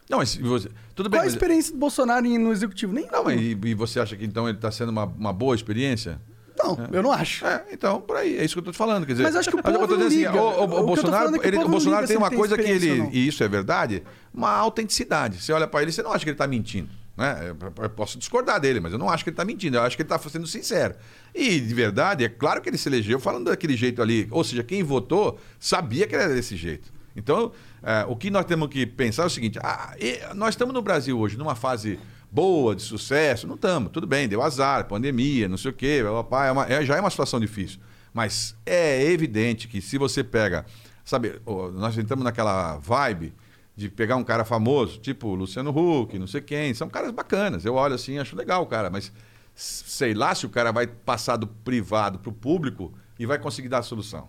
Não, 0.09 0.19
mas 0.19 0.37
você... 0.37 0.69
tudo 0.95 1.09
bem. 1.11 1.19
Qual 1.19 1.23
a 1.23 1.25
mas- 1.27 1.35
experiência 1.35 1.73
do 1.73 1.79
Bolsonaro 1.79 2.27
no 2.27 2.51
executivo? 2.53 2.93
Nem 2.93 3.07
Não, 3.11 3.25
mas 3.25 3.41
e, 3.41 3.59
e 3.65 3.75
você 3.75 4.01
acha 4.01 4.17
que 4.17 4.25
então 4.25 4.49
ele 4.49 4.57
está 4.59 4.71
sendo 4.71 4.89
uma, 4.91 5.05
uma 5.05 5.33
boa 5.33 5.55
experiência? 5.55 6.21
Não, 6.59 6.77
eu 6.91 7.03
não 7.03 7.13
acho. 7.13 7.47
É, 7.47 7.67
então, 7.71 8.01
por 8.01 8.17
aí, 8.17 8.37
é 8.37 8.45
isso 8.45 8.55
que 8.55 8.59
eu 8.59 8.65
tô 8.65 8.73
te 8.73 8.77
falando. 8.79 9.07
Quer 9.07 9.13
dizer, 9.13 9.23
Mas 9.23 9.37
acho 9.37 9.49
que 9.49 9.55
o 9.55 9.61
eu 9.61 9.63
povo 9.63 9.87
tô 9.87 9.97
não 9.97 10.09
dizendo 10.09 10.33
liga. 10.33 10.43
o, 10.43 10.47
o- 10.47 10.61
O 10.61 10.81
o 10.81 10.87
Bolsonaro, 10.87 11.37
é 11.37 11.47
ele- 11.47 11.59
o 11.59 11.69
Bolsonaro 11.69 12.07
tem 12.07 12.17
uma 12.17 12.31
coisa 12.31 12.57
que 12.57 12.69
ele, 12.69 13.09
e 13.13 13.29
isso 13.29 13.45
é 13.45 13.49
verdade, 13.49 14.03
uma 14.35 14.51
autenticidade. 14.51 15.41
Você 15.41 15.53
olha 15.53 15.69
para 15.69 15.83
ele, 15.83 15.93
você 15.93 16.03
não 16.03 16.11
acha 16.13 16.25
que 16.25 16.31
ele 16.31 16.35
está 16.35 16.47
mentindo. 16.49 16.89
Né? 17.17 17.55
Eu 17.81 17.91
posso 17.91 18.19
discordar 18.19 18.61
dele, 18.61 18.81
mas 18.81 18.93
eu 18.93 18.99
não 18.99 19.09
acho 19.11 19.23
que 19.25 19.31
ele 19.31 19.35
está 19.35 19.45
mentindo. 19.45 19.77
Eu 19.77 19.83
acho 19.83 19.97
que 19.97 20.03
ele 20.03 20.13
está 20.13 20.19
sendo 20.29 20.47
sincero. 20.49 20.95
E, 21.35 21.61
de 21.61 21.75
verdade, 21.75 22.25
é 22.25 22.29
claro 22.29 22.61
que 22.61 22.69
ele 22.69 22.79
se 22.79 22.89
elegeu 22.89 23.21
falando 23.21 23.47
daquele 23.51 23.77
jeito 23.77 24.01
ali. 24.03 24.27
Ou 24.31 24.43
seja, 24.43 24.63
quem 24.65 24.83
votou 24.83 25.39
sabia 25.61 26.07
que 26.09 26.15
ele 26.17 26.23
era 26.25 26.35
desse 26.35 26.57
jeito. 26.57 26.93
Então, 27.19 27.53
é, 27.83 28.05
o 28.09 28.15
que 28.17 28.31
nós 28.31 28.45
temos 28.45 28.69
que 28.69 28.87
pensar 28.87 29.25
é 29.25 29.27
o 29.27 29.31
seguinte: 29.31 29.59
ah, 29.63 29.95
nós 30.35 30.51
estamos 30.51 30.73
no 30.73 30.81
Brasil 30.81 31.19
hoje 31.19 31.37
numa 31.37 31.55
fase 31.55 31.99
boa, 32.31 32.75
de 32.77 32.83
sucesso. 32.83 33.47
Não 33.47 33.55
estamos, 33.57 33.91
tudo 33.93 34.07
bem, 34.07 34.29
deu 34.29 34.41
azar, 34.43 34.87
pandemia, 34.87 35.49
não 35.49 35.57
sei 35.57 35.71
o 35.71 35.75
quê, 35.75 36.03
papai, 36.05 36.49
é 36.49 36.53
uma- 36.53 36.67
é- 36.67 36.85
já 36.85 36.97
é 36.97 37.01
uma 37.01 37.11
situação 37.11 37.41
difícil. 37.41 37.81
Mas 38.13 38.57
é 38.65 39.03
evidente 39.11 39.69
que 39.69 39.81
se 39.81 39.99
você 39.99 40.23
pega, 40.25 40.65
sabe, 41.05 41.41
nós 41.75 41.97
entramos 41.99 42.25
naquela 42.25 42.77
vibe 42.79 43.35
de 43.77 43.89
pegar 43.89 44.17
um 44.17 44.25
cara 44.25 44.45
famoso, 44.45 44.99
tipo 44.99 45.35
Luciano 45.35 45.71
Huck, 45.71 46.19
não 46.19 46.27
sei 46.27 46.41
quem, 46.41 46.75
são 46.75 46.89
caras 46.89 47.13
bacanas. 47.13 47.65
Eu 47.65 47.75
olho 47.75 47.95
assim, 47.95 48.19
acho 48.19 48.35
legal 48.37 48.63
o 48.63 48.67
cara, 48.67 48.91
mas 48.91 49.13
sei 49.55 50.15
lá 50.15 50.35
se 50.35 50.47
o 50.47 50.49
cara 50.49 50.73
vai 50.73 50.87
passar 50.87 51.37
do 51.37 51.47
privado 51.47 52.19
para 52.19 52.31
o 52.31 52.33
público 52.33 52.93
e 53.19 53.27
vai 53.27 53.39
conseguir 53.39 53.69
dar 53.69 53.79
a 53.79 53.83
solução. 53.83 54.29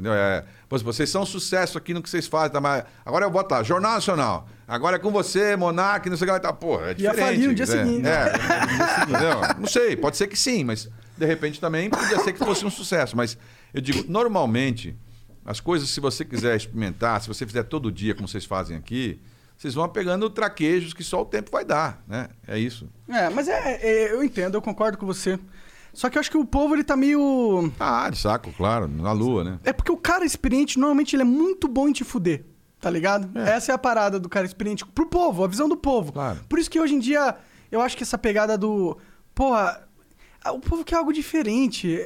Entendeu? 0.00 0.14
É, 0.14 0.44
pois 0.66 0.80
vocês 0.80 1.10
são 1.10 1.22
um 1.22 1.26
sucesso 1.26 1.76
aqui 1.76 1.92
no 1.92 2.02
que 2.02 2.08
vocês 2.08 2.26
fazem. 2.26 2.52
Tá? 2.52 2.60
Mas 2.60 2.84
agora 3.04 3.26
eu 3.26 3.30
boto 3.30 3.54
lá, 3.54 3.62
Jornal 3.62 3.92
Nacional. 3.92 4.48
Agora 4.66 4.96
é 4.96 4.98
com 4.98 5.10
você, 5.10 5.54
Monark, 5.56 6.08
não 6.08 6.16
sei 6.16 6.24
o 6.24 6.28
que 6.28 6.32
lá. 6.32 6.40
Tá, 6.40 6.52
pô, 6.52 6.82
é 6.82 6.94
diferente. 6.94 7.20
falir 7.20 7.48
no 7.48 7.54
dia 7.54 7.66
né? 7.66 7.72
seguinte. 7.72 8.08
É, 8.08 9.02
entendeu? 9.02 9.40
Não 9.58 9.68
sei, 9.68 9.94
pode 9.94 10.16
ser 10.16 10.26
que 10.26 10.36
sim, 10.36 10.64
mas 10.64 10.88
de 11.18 11.26
repente 11.26 11.60
também 11.60 11.90
podia 11.90 12.18
ser 12.20 12.32
que 12.32 12.38
fosse 12.38 12.64
um 12.64 12.70
sucesso. 12.70 13.14
Mas 13.14 13.36
eu 13.74 13.80
digo, 13.82 14.10
normalmente, 14.10 14.96
as 15.44 15.60
coisas, 15.60 15.90
se 15.90 16.00
você 16.00 16.24
quiser 16.24 16.56
experimentar, 16.56 17.20
se 17.20 17.28
você 17.28 17.46
fizer 17.46 17.64
todo 17.64 17.92
dia, 17.92 18.14
como 18.14 18.26
vocês 18.26 18.46
fazem 18.46 18.76
aqui, 18.76 19.20
vocês 19.58 19.74
vão 19.74 19.86
pegando 19.86 20.30
traquejos 20.30 20.94
que 20.94 21.04
só 21.04 21.20
o 21.20 21.26
tempo 21.26 21.50
vai 21.50 21.64
dar, 21.66 22.02
né? 22.08 22.28
É 22.48 22.58
isso. 22.58 22.88
É, 23.06 23.28
mas 23.28 23.48
é, 23.48 23.78
é, 23.82 24.12
eu 24.12 24.24
entendo, 24.24 24.54
eu 24.54 24.62
concordo 24.62 24.96
com 24.96 25.04
você. 25.04 25.38
Só 25.92 26.08
que 26.08 26.16
eu 26.16 26.20
acho 26.20 26.30
que 26.30 26.36
o 26.36 26.44
povo, 26.44 26.74
ele 26.74 26.84
tá 26.84 26.96
meio... 26.96 27.72
Ah, 27.78 28.08
de 28.10 28.18
saco, 28.18 28.52
claro, 28.56 28.88
na 28.88 29.12
lua, 29.12 29.44
né? 29.44 29.60
É 29.64 29.72
porque 29.72 29.90
o 29.90 29.96
cara 29.96 30.24
experiente, 30.24 30.78
normalmente, 30.78 31.16
ele 31.16 31.22
é 31.22 31.26
muito 31.26 31.66
bom 31.68 31.88
em 31.88 31.92
te 31.92 32.04
fuder. 32.04 32.44
Tá 32.80 32.88
ligado? 32.88 33.36
Essa 33.38 33.72
é 33.72 33.74
a 33.74 33.78
parada 33.78 34.18
do 34.18 34.28
cara 34.28 34.46
experiente. 34.46 34.86
Pro 34.86 35.06
povo, 35.06 35.44
a 35.44 35.48
visão 35.48 35.68
do 35.68 35.76
povo. 35.76 36.12
Claro. 36.12 36.40
Por 36.48 36.58
isso 36.58 36.70
que 36.70 36.80
hoje 36.80 36.94
em 36.94 36.98
dia, 36.98 37.36
eu 37.70 37.80
acho 37.80 37.96
que 37.96 38.02
essa 38.02 38.16
pegada 38.16 38.56
do... 38.56 38.96
Porra, 39.34 39.86
o 40.46 40.60
povo 40.60 40.82
quer 40.84 40.96
algo 40.96 41.12
diferente. 41.12 42.02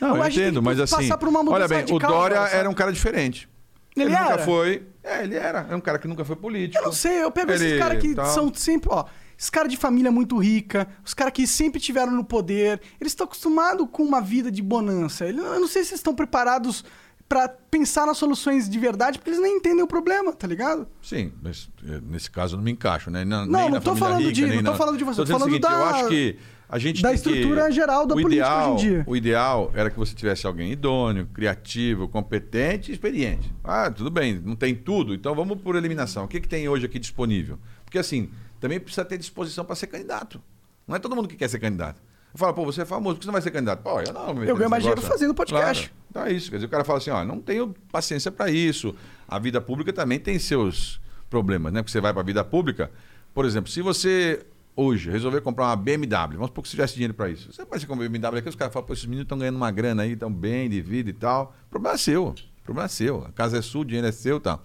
Não, 0.00 0.16
eu 0.16 0.26
entendo, 0.26 0.60
que 0.60 0.64
mas 0.64 0.80
assim. 0.80 1.10
Olha 1.48 1.68
bem, 1.68 1.84
o 1.90 1.98
Dória 1.98 2.36
cara, 2.36 2.50
era 2.50 2.70
um 2.70 2.74
cara 2.74 2.92
diferente. 2.92 3.48
Ele 3.96 4.10
nunca 4.10 4.32
era? 4.34 4.38
foi. 4.38 4.86
É, 5.02 5.22
ele 5.24 5.34
era. 5.34 5.66
É 5.70 5.74
um 5.74 5.80
cara 5.80 5.98
que 5.98 6.06
nunca 6.06 6.24
foi 6.24 6.36
político. 6.36 6.78
Eu 6.78 6.86
não 6.86 6.92
sei, 6.92 7.22
eu 7.22 7.30
pego 7.30 7.50
esses 7.50 7.66
Ele 7.66 7.78
caras 7.78 8.00
que 8.00 8.14
tal. 8.14 8.26
são 8.26 8.54
sempre, 8.54 8.88
ó, 8.92 9.04
esses 9.38 9.50
caras 9.50 9.70
de 9.70 9.76
família 9.76 10.10
muito 10.10 10.36
rica, 10.36 10.88
os 11.04 11.14
caras 11.14 11.32
que 11.32 11.46
sempre 11.46 11.80
tiveram 11.80 12.10
no 12.12 12.24
poder, 12.24 12.80
eles 13.00 13.12
estão 13.12 13.24
acostumados 13.24 13.86
com 13.92 14.02
uma 14.02 14.20
vida 14.20 14.50
de 14.50 14.60
bonança. 14.60 15.26
Eu 15.26 15.60
não 15.60 15.68
sei 15.68 15.84
se 15.84 15.90
eles 15.90 16.00
estão 16.00 16.14
preparados 16.14 16.84
pra 17.28 17.46
pensar 17.48 18.06
nas 18.06 18.16
soluções 18.16 18.68
de 18.68 18.78
verdade, 18.78 19.18
porque 19.18 19.30
eles 19.30 19.40
nem 19.40 19.58
entendem 19.58 19.82
o 19.82 19.86
problema, 19.86 20.32
tá 20.32 20.46
ligado? 20.46 20.88
Sim, 21.02 21.30
mas 21.42 21.68
eh, 21.86 22.00
nesse 22.02 22.30
caso 22.30 22.54
eu 22.54 22.56
não 22.56 22.64
me 22.64 22.70
encaixo, 22.72 23.10
né? 23.10 23.24
Na- 23.24 23.44
Não, 23.46 23.60
nem 23.60 23.70
não 23.70 23.80
tô 23.80 23.94
falando 23.94 24.20
rica, 24.20 24.32
de- 24.32 24.46
não 24.46 24.56
tô 24.56 24.70
na- 24.70 24.74
falando 24.76 24.96
de 24.98 25.04
você, 25.04 25.20
Tô 25.20 25.26
falando 25.26 25.44
seguinte, 25.44 25.62
eu 25.64 25.70
da- 25.70 25.90
acho 25.90 26.08
que 26.08 26.36
a 26.70 26.78
gente 26.78 27.02
da 27.02 27.10
tem 27.10 27.18
que- 27.20 27.28
estrutura 27.28 27.70
geral 27.70 28.06
da 28.06 28.14
o 28.14 28.20
política 28.22 28.46
ideal, 28.46 28.74
hoje 28.74 28.86
em 28.86 28.88
dia. 28.90 29.04
O 29.06 29.14
ideal 29.14 29.70
era 29.74 29.90
que 29.90 29.98
você 29.98 30.14
tivesse 30.14 30.46
alguém 30.46 30.72
idôneo, 30.72 31.28
criativo, 31.34 32.08
competente 32.08 32.90
e 32.90 32.94
experiente. 32.94 33.52
Ah, 33.62 33.90
tudo 33.90 34.10
bem, 34.10 34.40
não 34.42 34.56
tem 34.56 34.74
tudo, 34.74 35.12
então 35.14 35.34
vamos 35.34 35.60
por 35.60 35.76
eliminação. 35.76 36.24
O 36.24 36.28
que, 36.28 36.40
que 36.40 36.48
tem 36.48 36.66
hoje 36.66 36.86
aqui 36.86 36.98
disponível? 36.98 37.58
Porque 37.84 37.98
assim, 37.98 38.30
também 38.60 38.80
precisa 38.80 39.04
ter 39.04 39.18
disposição 39.18 39.64
para 39.64 39.74
ser 39.74 39.86
candidato. 39.86 40.42
Não 40.86 40.96
é 40.96 40.98
todo 40.98 41.14
mundo 41.14 41.28
que 41.28 41.36
quer 41.36 41.48
ser 41.48 41.58
candidato. 41.58 42.00
Eu 42.32 42.38
falo, 42.38 42.54
pô, 42.54 42.64
você 42.64 42.82
é 42.82 42.84
famoso, 42.84 43.16
por 43.16 43.20
que 43.20 43.24
você 43.24 43.28
não 43.28 43.32
vai 43.32 43.42
ser 43.42 43.50
candidato? 43.50 43.82
Pô, 43.82 44.00
eu 44.00 44.12
não. 44.12 44.44
Eu 44.44 44.56
ganho 44.56 44.70
mais 44.70 44.82
dinheiro 44.82 45.00
fazendo 45.00 45.34
podcast. 45.34 45.88
Claro. 45.88 46.02
Então 46.10 46.24
é 46.24 46.32
isso. 46.32 46.50
Quer 46.50 46.56
dizer, 46.56 46.66
o 46.66 46.70
cara 46.70 46.84
fala 46.84 46.98
assim, 46.98 47.10
ó, 47.10 47.24
não 47.24 47.40
tenho 47.40 47.74
paciência 47.90 48.30
para 48.30 48.50
isso. 48.50 48.94
A 49.26 49.38
vida 49.38 49.60
pública 49.60 49.92
também 49.92 50.18
tem 50.18 50.38
seus 50.38 51.00
problemas, 51.30 51.72
né? 51.72 51.82
Porque 51.82 51.92
você 51.92 52.00
vai 52.00 52.12
para 52.12 52.22
a 52.22 52.24
vida 52.24 52.44
pública, 52.44 52.90
por 53.34 53.44
exemplo, 53.44 53.70
se 53.70 53.80
você 53.82 54.44
hoje 54.74 55.10
resolver 55.10 55.40
comprar 55.40 55.66
uma 55.66 55.76
BMW, 55.76 56.34
vamos 56.34 56.46
supor 56.48 56.62
que 56.62 56.68
você 56.68 56.76
tivesse 56.76 56.94
dinheiro 56.94 57.12
para 57.12 57.28
isso. 57.28 57.52
Você 57.52 57.64
vai 57.64 57.80
comprar 57.80 58.04
uma 58.04 58.08
BMW 58.08 58.38
aqui, 58.38 58.48
os 58.48 58.54
caras 58.54 58.72
falam, 58.72 58.86
pô, 58.86 58.92
esses 58.92 59.06
meninos 59.06 59.24
estão 59.24 59.36
ganhando 59.36 59.56
uma 59.56 59.70
grana 59.70 60.04
aí, 60.04 60.12
estão 60.12 60.32
bem 60.32 60.70
de 60.70 60.80
vida 60.80 61.10
e 61.10 61.12
tal. 61.12 61.54
O 61.66 61.70
problema 61.70 61.94
é 61.94 61.98
seu. 61.98 62.28
O 62.28 62.34
problema 62.64 62.86
é 62.86 62.88
seu. 62.88 63.24
A 63.24 63.32
casa 63.32 63.58
é 63.58 63.62
sua, 63.62 63.82
o 63.82 63.84
dinheiro 63.84 64.06
é 64.06 64.12
seu 64.12 64.36
e 64.36 64.40
tal. 64.40 64.62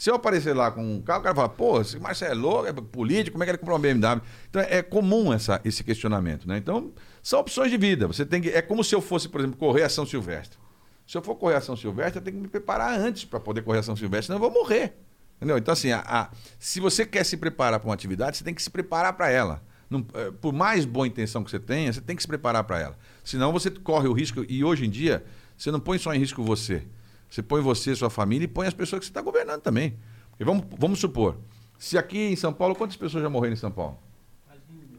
Se 0.00 0.10
eu 0.10 0.14
aparecer 0.14 0.56
lá 0.56 0.70
com 0.70 0.82
um 0.82 1.02
carro, 1.02 1.20
o 1.20 1.22
cara 1.24 1.34
fala, 1.34 1.48
pô, 1.50 1.78
esse 1.78 1.98
Marcelo 1.98 2.32
é 2.32 2.34
louco, 2.34 2.66
é 2.68 2.72
político, 2.72 3.32
como 3.32 3.44
é 3.44 3.46
que 3.46 3.50
ele 3.50 3.58
comprou 3.58 3.76
uma 3.76 3.82
BMW? 3.82 4.22
Então 4.48 4.62
é 4.62 4.80
comum 4.82 5.30
essa, 5.30 5.60
esse 5.62 5.84
questionamento, 5.84 6.48
né? 6.48 6.56
Então, 6.56 6.90
são 7.22 7.38
opções 7.38 7.70
de 7.70 7.76
vida. 7.76 8.06
Você 8.06 8.24
tem 8.24 8.40
que. 8.40 8.48
É 8.48 8.62
como 8.62 8.82
se 8.82 8.94
eu 8.94 9.02
fosse, 9.02 9.28
por 9.28 9.42
exemplo, 9.42 9.58
correr 9.58 9.82
a 9.82 9.90
São 9.90 10.06
Silvestre. 10.06 10.58
Se 11.06 11.18
eu 11.18 11.22
for 11.22 11.34
correr 11.34 11.56
a 11.56 11.60
São 11.60 11.76
Silvestre, 11.76 12.18
eu 12.18 12.22
tenho 12.24 12.34
que 12.38 12.42
me 12.44 12.48
preparar 12.48 12.98
antes 12.98 13.26
para 13.26 13.38
poder 13.38 13.60
correr 13.60 13.80
a 13.80 13.82
São 13.82 13.94
Silvestre, 13.94 14.28
senão 14.28 14.38
eu 14.42 14.50
vou 14.50 14.62
morrer. 14.62 14.94
Entendeu? 15.36 15.58
Então, 15.58 15.72
assim, 15.72 15.92
a- 15.92 16.02
a- 16.06 16.30
se 16.58 16.80
você 16.80 17.04
quer 17.04 17.22
se 17.26 17.36
preparar 17.36 17.78
para 17.78 17.86
uma 17.86 17.94
atividade, 17.94 18.38
você 18.38 18.44
tem 18.44 18.54
que 18.54 18.62
se 18.62 18.70
preparar 18.70 19.12
para 19.12 19.28
ela. 19.28 19.62
Não- 19.90 20.06
eh, 20.14 20.30
por 20.40 20.54
mais 20.54 20.86
boa 20.86 21.06
intenção 21.06 21.44
que 21.44 21.50
você 21.50 21.58
tenha, 21.60 21.92
você 21.92 22.00
tem 22.00 22.16
que 22.16 22.22
se 22.22 22.28
preparar 22.28 22.64
para 22.64 22.80
ela. 22.80 22.98
Senão 23.22 23.52
você 23.52 23.70
corre 23.70 24.08
o 24.08 24.14
risco, 24.14 24.46
e 24.48 24.64
hoje 24.64 24.86
em 24.86 24.90
dia, 24.90 25.22
você 25.58 25.70
não 25.70 25.78
põe 25.78 25.98
só 25.98 26.14
em 26.14 26.18
risco 26.18 26.42
você. 26.42 26.84
Você 27.30 27.42
põe 27.42 27.60
você, 27.62 27.94
sua 27.94 28.10
família 28.10 28.44
e 28.44 28.48
põe 28.48 28.66
as 28.66 28.74
pessoas 28.74 29.00
que 29.00 29.06
você 29.06 29.10
está 29.10 29.22
governando 29.22 29.60
também. 29.62 29.96
E 30.38 30.44
vamos, 30.44 30.64
vamos 30.76 30.98
supor, 30.98 31.36
se 31.78 31.96
aqui 31.96 32.18
em 32.18 32.36
São 32.36 32.52
Paulo, 32.52 32.74
quantas 32.74 32.96
pessoas 32.96 33.22
já 33.22 33.30
morreram 33.30 33.52
em 33.54 33.56
São 33.56 33.70
Paulo? 33.70 33.98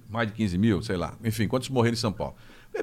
Mais 0.10 0.28
de 0.28 0.34
15 0.34 0.58
mil, 0.58 0.82
sei 0.82 0.98
lá. 0.98 1.14
Enfim, 1.24 1.48
quantos 1.48 1.70
morreram 1.70 1.94
em 1.94 1.98
São 1.98 2.12
Paulo? 2.12 2.36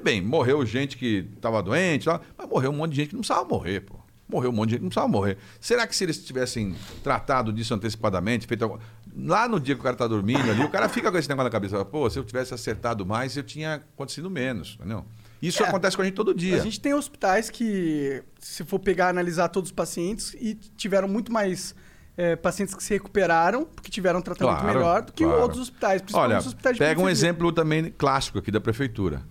Bem, 0.03 0.21
morreu 0.21 0.63
gente 0.65 0.95
que 0.97 1.27
estava 1.35 1.61
doente, 1.63 2.07
mas 2.37 2.47
morreu 2.49 2.69
um 2.71 2.75
monte 2.75 2.91
de 2.91 2.97
gente 2.97 3.09
que 3.09 3.15
não 3.15 3.21
precisava 3.21 3.47
morrer, 3.47 3.81
pô. 3.81 3.95
Morreu 4.27 4.51
um 4.51 4.53
monte 4.53 4.69
de 4.69 4.71
gente 4.73 4.79
que 4.79 4.83
não 4.83 4.89
precisava 4.89 5.07
morrer. 5.11 5.37
Será 5.59 5.87
que 5.87 5.95
se 5.95 6.03
eles 6.03 6.23
tivessem 6.23 6.75
tratado 7.03 7.51
disso 7.51 7.73
antecipadamente, 7.73 8.45
feito 8.45 8.61
alguma- 8.63 8.79
Lá 9.15 9.47
no 9.47 9.59
dia 9.59 9.73
que 9.73 9.81
o 9.81 9.83
cara 9.83 9.95
tá 9.95 10.07
dormindo 10.07 10.49
ali, 10.51 10.63
o 10.63 10.69
cara 10.69 10.87
fica 10.87 11.11
com 11.11 11.17
esse 11.17 11.27
negócio 11.27 11.45
na 11.45 11.49
cabeça. 11.49 11.83
Pô, 11.83 12.07
se 12.09 12.17
eu 12.19 12.23
tivesse 12.23 12.53
acertado 12.53 13.05
mais, 13.05 13.35
eu 13.35 13.43
tinha 13.43 13.75
acontecido 13.75 14.29
menos, 14.29 14.75
entendeu? 14.79 15.03
Isso 15.41 15.63
É. 15.63 15.67
acontece 15.67 15.95
com 15.95 16.01
a 16.01 16.05
gente 16.05 16.15
todo 16.15 16.33
dia. 16.33 16.57
A 16.57 16.63
gente 16.63 16.79
tem 16.79 16.93
hospitais 16.93 17.49
que, 17.49 18.21
se 18.39 18.63
for 18.65 18.79
pegar 18.79 19.09
analisar 19.09 19.49
todos 19.49 19.69
os 19.69 19.73
pacientes, 19.75 20.33
e 20.39 20.55
tiveram 20.75 21.07
muito 21.07 21.31
mais 21.31 21.73
é, 22.17 22.35
pacientes 22.35 22.75
que 22.75 22.83
se 22.83 22.93
recuperaram, 22.93 23.63
porque 23.65 23.89
tiveram 23.89 24.19
um 24.19 24.21
tratamento 24.21 24.59
Claro, 24.59 24.77
melhor 24.77 25.01
do 25.03 25.13
que 25.13 25.23
claro. 25.23 25.41
outros 25.41 25.61
hospitais, 25.61 26.01
principalmente 26.01 26.31
Olha, 26.31 26.39
os 26.41 26.47
hospitais 26.47 26.75
de 26.75 26.79
pega 26.79 26.99
um 27.01 27.07
exemplo 27.07 27.51
também 27.53 27.93
clássico 27.97 28.37
aqui 28.39 28.51
da 28.51 28.59
prefeitura. 28.59 29.21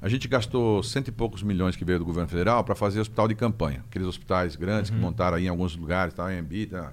A 0.00 0.08
gente 0.08 0.26
gastou 0.28 0.82
cento 0.82 1.08
e 1.08 1.12
poucos 1.12 1.42
milhões 1.42 1.74
que 1.76 1.84
veio 1.84 1.98
do 1.98 2.04
governo 2.06 2.28
federal 2.30 2.62
para 2.64 2.74
fazer 2.74 3.00
hospital 3.00 3.28
de 3.28 3.34
campanha. 3.34 3.84
Aqueles 3.90 4.06
hospitais 4.08 4.56
grandes 4.56 4.90
que 4.90 4.96
montaram 4.96 5.36
aí 5.36 5.44
em 5.44 5.48
alguns 5.48 5.76
lugares, 5.76 6.14
tá? 6.14 6.32
em 6.32 6.38
Embi, 6.38 6.66
tá? 6.66 6.92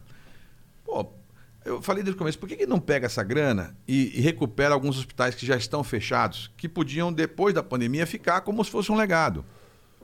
Eu 1.66 1.82
falei 1.82 2.03
desde 2.03 2.16
o 2.16 2.20
começo, 2.20 2.38
por 2.38 2.47
que, 2.47 2.55
que 2.55 2.68
não 2.68 2.80
pega 2.80 3.07
essa 3.07 3.24
grana 3.24 3.76
e, 3.88 4.20
e 4.20 4.22
recupera 4.22 4.72
alguns 4.72 4.99
hospitais 4.99 5.34
que 5.34 5.47
já 5.47 5.57
estão 5.57 5.84
fechados, 5.84 6.51
que 6.55 6.70
podiam, 6.70 7.11
depois 7.11 7.55
da 7.55 7.63
pandemia, 7.63 8.05
ficar 8.05 8.41
como 8.41 8.63
se 8.63 8.70
fosse 8.70 8.91
um 8.91 8.95
legado? 8.95 9.43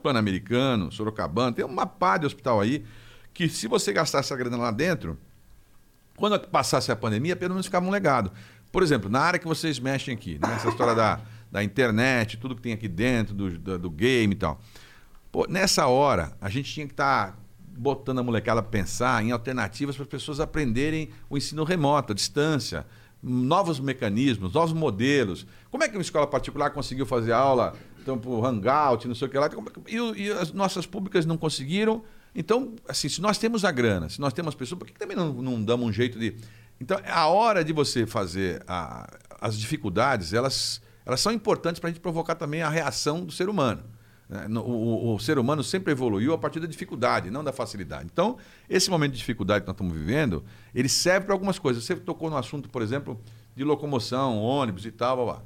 Pan-Americano, 0.02 0.92
Sorocabana, 0.92 1.54
tem 1.54 1.64
uma 1.64 1.86
pá 1.86 2.18
de 2.18 2.26
hospital 2.26 2.60
aí 2.60 2.84
que 3.32 3.48
se 3.48 3.68
você 3.68 3.94
gastasse 3.94 4.28
essa 4.28 4.36
grana 4.36 4.58
lá 4.58 4.72
dentro, 4.72 5.18
quando 6.16 6.40
passasse 6.48 6.92
a 6.92 6.96
pandemia, 6.96 7.36
pelo 7.36 7.54
menos 7.54 7.68
ficava 7.68 7.86
um 7.86 7.92
legado. 7.92 8.32
Por 8.72 8.82
exemplo, 8.82 9.10
na 9.10 9.20
área 9.20 9.40
que 9.40 9.48
vocês 9.48 9.80
mexem 9.80 10.16
aqui, 10.16 10.40
nessa 10.42 10.68
história 10.68 10.96
da, 10.96 11.20
da 11.52 11.64
internet, 11.64 12.38
tudo 12.38 12.56
que 12.56 12.62
tem 12.62 12.74
aqui 12.74 12.88
dentro, 12.88 13.36
do, 13.36 13.58
do, 13.58 13.78
do 13.78 13.90
game 13.90 14.34
e 14.34 14.38
tal. 14.38 14.60
Pô, 15.32 15.46
nessa 15.48 15.86
hora, 15.88 16.36
a 16.42 16.50
gente 16.50 16.74
tinha 16.74 16.88
que 16.88 16.94
estar 16.94 17.34
tá 17.34 17.38
botando 17.82 18.20
a 18.20 18.24
molecada 18.24 18.60
a 18.60 18.64
pensar 18.64 19.24
em 19.24 19.32
alternativas 19.32 19.96
para 19.96 20.04
as 20.04 20.10
pessoas 20.10 20.40
aprenderem 20.40 21.10
o 21.28 21.36
ensino 21.36 21.64
remoto, 21.64 22.12
a 22.12 22.16
distância, 22.16 22.86
novos 23.24 23.80
mecanismos, 23.80 24.54
novos 24.54 24.72
modelos. 24.72 25.48
Como 25.72 25.84
é 25.84 25.90
que 25.90 25.98
uma 25.98 26.02
escola 26.02 26.28
particular 26.28 26.70
conseguiu 26.70 27.08
fazer 27.08 27.32
aula 27.32 27.74
então, 28.00 28.20
por 28.20 28.46
Hangout, 28.46 29.08
não 29.08 29.16
sei 29.16 29.28
o 29.28 29.32
que 29.32 29.38
lá, 29.38 29.50
e, 29.88 30.24
e 30.24 30.32
as 30.32 30.52
nossas 30.52 30.86
públicas 30.86 31.26
não 31.26 31.38
conseguiram? 31.38 32.04
Então, 32.36 32.76
assim, 32.88 33.10
se 33.10 33.20
nós 33.20 33.40
temos 33.40 33.66
a 33.66 33.72
grana, 33.72 34.10
se 34.10 34.22
nós 34.22 34.32
temos 34.32 34.54
pessoas, 34.54 34.78
por 34.78 34.88
que 34.88 34.94
também 34.94 35.18
não, 35.18 35.34
não 35.34 35.62
damos 35.62 35.88
um 35.88 35.92
jeito 35.92 36.20
de. 36.20 36.36
Então, 36.80 37.00
a 37.06 37.28
hora 37.28 37.64
de 37.64 37.74
você 37.74 38.06
fazer 38.06 38.64
a, 38.68 39.10
as 39.40 39.58
dificuldades, 39.58 40.34
elas, 40.34 40.82
elas 41.04 41.20
são 41.20 41.32
importantes 41.32 41.80
para 41.80 41.90
a 41.90 41.92
gente 41.92 42.02
provocar 42.02 42.36
também 42.36 42.62
a 42.62 42.70
reação 42.70 43.26
do 43.26 43.32
ser 43.32 43.50
humano. 43.50 43.84
Né? 44.32 44.48
O, 44.60 44.60
o, 44.62 45.16
o, 45.16 45.20
ser 45.20 45.38
humano 45.38 45.64
sempre 45.64 45.92
evoluiu 45.92 46.34
a 46.34 46.38
partir 46.38 46.62
da 46.62 46.66
dificuldade, 46.66 47.30
não 47.30 47.44
da 47.44 47.52
facilidade. 47.52 48.08
Então, 48.12 48.38
esse 48.70 48.90
momento 48.90 49.12
de 49.12 49.18
dificuldade 49.18 49.62
que 49.62 49.68
nós 49.68 49.76
estamos 49.76 49.94
vivendo, 49.94 50.44
ele 50.74 50.88
serve 50.88 51.26
para 51.26 51.36
algumas 51.36 51.60
coisas. 51.60 51.84
Você 51.84 51.96
tocou 51.98 52.30
no 52.30 52.38
assunto, 52.38 52.70
por 52.70 52.82
exemplo, 52.82 53.20
de 53.56 53.64
locomoção, 53.66 54.42
ônibus 54.42 54.86
e 54.86 54.92
tal, 54.92 55.18
blá, 55.18 55.26
blá. 55.26 55.44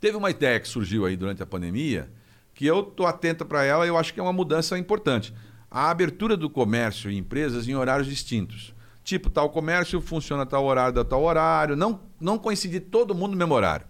Teve 0.00 0.16
uma 0.16 0.30
ideia 0.30 0.58
que 0.58 0.66
surgiu 0.66 1.04
aí 1.04 1.16
durante 1.16 1.42
a 1.42 1.46
pandemia, 1.46 2.10
que 2.54 2.64
eu 2.64 2.80
estou 2.80 3.06
atento 3.06 3.44
para 3.44 3.64
ela 3.64 3.84
e 3.84 3.88
eu 3.88 3.98
acho 3.98 4.14
que 4.14 4.20
é 4.20 4.22
uma 4.22 4.32
mudança 4.32 4.78
importante 4.78 5.34
a 5.70 5.90
abertura 5.90 6.36
do 6.36 6.48
comércio 6.48 7.10
e 7.10 7.18
empresas 7.18 7.68
em 7.68 7.74
horários 7.74 8.08
distintos. 8.08 8.74
Tipo, 9.04 9.30
tal 9.30 9.50
comércio 9.50 10.00
funciona 10.00 10.44
tal 10.44 10.64
horário, 10.64 10.94
da 10.94 11.04
tal 11.04 11.22
horário, 11.22 11.76
não, 11.76 12.00
não 12.20 12.38
coincidir 12.38 12.82
todo 12.90 13.14
mundo 13.14 13.32
no 13.32 13.36
mesmo 13.36 13.54
horário. 13.54 13.86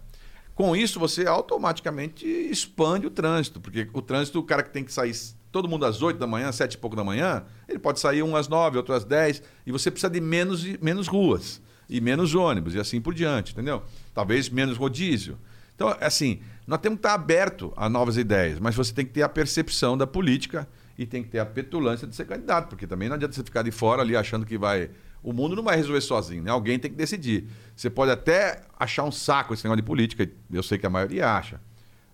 Com 0.59 0.75
isso, 0.75 0.99
você 0.99 1.25
automaticamente 1.25 2.27
expande 2.27 3.07
o 3.07 3.09
trânsito, 3.09 3.61
porque 3.61 3.87
o 3.93 4.01
trânsito, 4.01 4.39
o 4.39 4.43
cara 4.43 4.61
que 4.61 4.69
tem 4.69 4.83
que 4.83 4.91
sair 4.91 5.15
todo 5.53 5.69
mundo 5.69 5.85
às 5.85 6.01
8 6.01 6.19
da 6.19 6.27
manhã, 6.27 6.51
7 6.51 6.73
e 6.73 6.77
pouco 6.77 6.97
da 6.97 7.03
manhã, 7.03 7.45
ele 7.65 7.79
pode 7.79 7.97
sair 7.97 8.21
um 8.23 8.35
às 8.35 8.49
9, 8.49 8.75
outro 8.75 8.93
às 8.93 9.05
10, 9.05 9.41
e 9.65 9.71
você 9.71 9.89
precisa 9.89 10.09
de 10.09 10.19
menos, 10.19 10.65
menos 10.81 11.07
ruas, 11.07 11.61
e 11.87 12.01
menos 12.01 12.35
ônibus, 12.35 12.75
e 12.75 12.77
assim 12.77 12.99
por 12.99 13.13
diante, 13.13 13.53
entendeu? 13.53 13.83
Talvez 14.13 14.49
menos 14.49 14.75
rodízio. 14.75 15.39
Então, 15.73 15.95
assim, 16.01 16.41
nós 16.67 16.79
temos 16.81 16.97
que 16.97 17.07
estar 17.07 17.13
aberto 17.13 17.71
a 17.77 17.87
novas 17.87 18.17
ideias, 18.17 18.59
mas 18.59 18.75
você 18.75 18.93
tem 18.93 19.05
que 19.05 19.13
ter 19.13 19.21
a 19.21 19.29
percepção 19.29 19.97
da 19.97 20.05
política 20.05 20.67
e 20.97 21.05
tem 21.05 21.23
que 21.23 21.29
ter 21.29 21.39
a 21.39 21.45
petulância 21.45 22.05
de 22.05 22.13
ser 22.13 22.25
candidato, 22.25 22.67
porque 22.67 22.85
também 22.85 23.07
não 23.07 23.15
adianta 23.15 23.33
você 23.33 23.45
ficar 23.45 23.61
de 23.61 23.71
fora 23.71 24.01
ali 24.01 24.13
achando 24.13 24.45
que 24.45 24.57
vai. 24.57 24.89
O 25.21 25.33
mundo 25.33 25.55
não 25.55 25.63
vai 25.63 25.75
resolver 25.75 26.01
sozinho, 26.01 26.43
né? 26.43 26.51
Alguém 26.51 26.79
tem 26.79 26.89
que 26.89 26.97
decidir. 26.97 27.47
Você 27.75 27.89
pode 27.89 28.11
até 28.11 28.61
achar 28.79 29.03
um 29.03 29.11
saco 29.11 29.53
esse 29.53 29.63
negócio 29.63 29.81
de 29.81 29.87
política, 29.87 30.29
eu 30.51 30.63
sei 30.63 30.77
que 30.77 30.85
a 30.85 30.89
maioria 30.89 31.29
acha. 31.35 31.59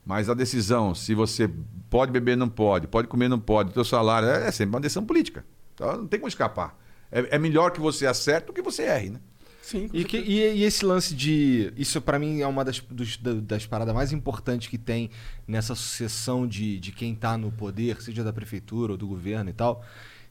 Mas 0.06 0.30
a 0.30 0.34
decisão, 0.34 0.94
se 0.94 1.16
você 1.16 1.50
pode 1.90 2.12
beber, 2.12 2.38
não 2.38 2.50
pode, 2.50 2.88
pode 2.88 3.08
comer, 3.08 3.28
não 3.28 3.40
pode, 3.40 3.72
o 3.72 3.74
teu 3.74 3.84
salário, 3.84 4.28
é, 4.28 4.48
é 4.48 4.52
sempre 4.52 4.76
uma 4.76 4.82
decisão 4.82 5.06
política. 5.06 5.46
Então 5.74 5.98
não 5.98 6.08
tem 6.08 6.20
como 6.20 6.28
escapar. 6.28 6.78
É, 7.12 7.36
é 7.36 7.40
melhor 7.40 7.72
que 7.72 7.80
você 7.80 8.06
acerte 8.06 8.48
do 8.48 8.54
que 8.54 8.62
você 8.62 8.84
erre, 8.84 9.10
né? 9.10 9.20
Sim. 9.62 9.90
E, 9.92 10.04
que, 10.04 10.18
e, 10.18 10.60
e, 10.60 10.64
esse 10.64 10.86
lance 10.86 11.16
de. 11.16 11.74
Isso 11.76 12.00
para 12.00 12.20
mim 12.20 12.40
é 12.40 12.46
uma 12.46 12.64
das, 12.64 12.80
dos, 12.82 13.18
das 13.18 13.66
paradas 13.66 13.96
mais 13.96 14.12
importantes 14.12 14.68
que 14.68 14.78
tem 14.78 15.10
nessa 15.48 15.74
sucessão 15.74 16.48
de, 16.48 16.80
de 16.80 16.92
quem 16.92 17.16
tá 17.16 17.36
no 17.36 17.52
poder, 17.52 18.00
seja 18.00 18.24
da 18.24 18.32
prefeitura 18.32 18.92
ou 18.92 18.98
do 18.98 19.08
governo 19.08 19.50
e 19.50 19.54
tal. 19.54 19.84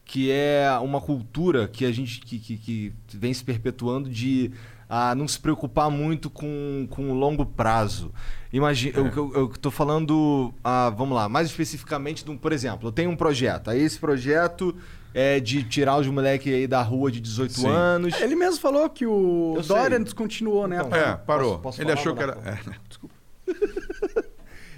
Que 0.04 0.30
é 0.30 0.68
uma 0.82 1.00
cultura 1.00 1.66
que 1.66 1.84
a 1.84 1.92
gente 1.92 2.20
que, 2.20 2.38
que, 2.38 2.56
que 2.58 2.92
vem 3.08 3.32
se 3.32 3.42
perpetuando 3.42 4.08
de 4.08 4.52
a 4.88 5.14
não 5.14 5.26
se 5.26 5.40
preocupar 5.40 5.90
muito 5.90 6.28
com, 6.30 6.86
com 6.90 7.10
o 7.10 7.14
longo 7.14 7.44
prazo. 7.44 8.12
Imagina, 8.52 8.98
é. 8.98 9.00
eu, 9.00 9.06
eu, 9.06 9.32
eu 9.34 9.48
tô 9.48 9.70
falando, 9.70 10.54
ah, 10.62 10.90
vamos 10.90 11.16
lá, 11.16 11.28
mais 11.28 11.48
especificamente 11.48 12.24
de 12.24 12.30
um, 12.30 12.36
por 12.36 12.52
exemplo, 12.52 12.88
eu 12.88 12.92
tenho 12.92 13.10
um 13.10 13.16
projeto. 13.16 13.70
Aí 13.70 13.80
esse 13.80 13.98
projeto 13.98 14.76
é, 15.12 15.40
de 15.40 15.62
tirar 15.62 15.96
os 15.96 16.06
moleques 16.06 16.52
aí 16.52 16.66
da 16.66 16.82
rua 16.82 17.10
de 17.10 17.20
18 17.20 17.52
Sim. 17.52 17.68
anos. 17.68 18.20
Ele 18.20 18.34
mesmo 18.34 18.60
falou 18.60 18.90
que 18.90 19.06
o 19.06 19.58
Dorian 19.66 20.02
descontinuou, 20.02 20.66
né? 20.66 20.82
Então, 20.84 20.98
é, 20.98 21.16
parou. 21.16 21.58
Posso, 21.58 21.62
posso 21.62 21.82
Ele 21.82 21.92
achou 21.92 22.14
que 22.14 22.22
era. 22.22 22.38
É, 22.44 22.58
desculpa. 22.88 23.14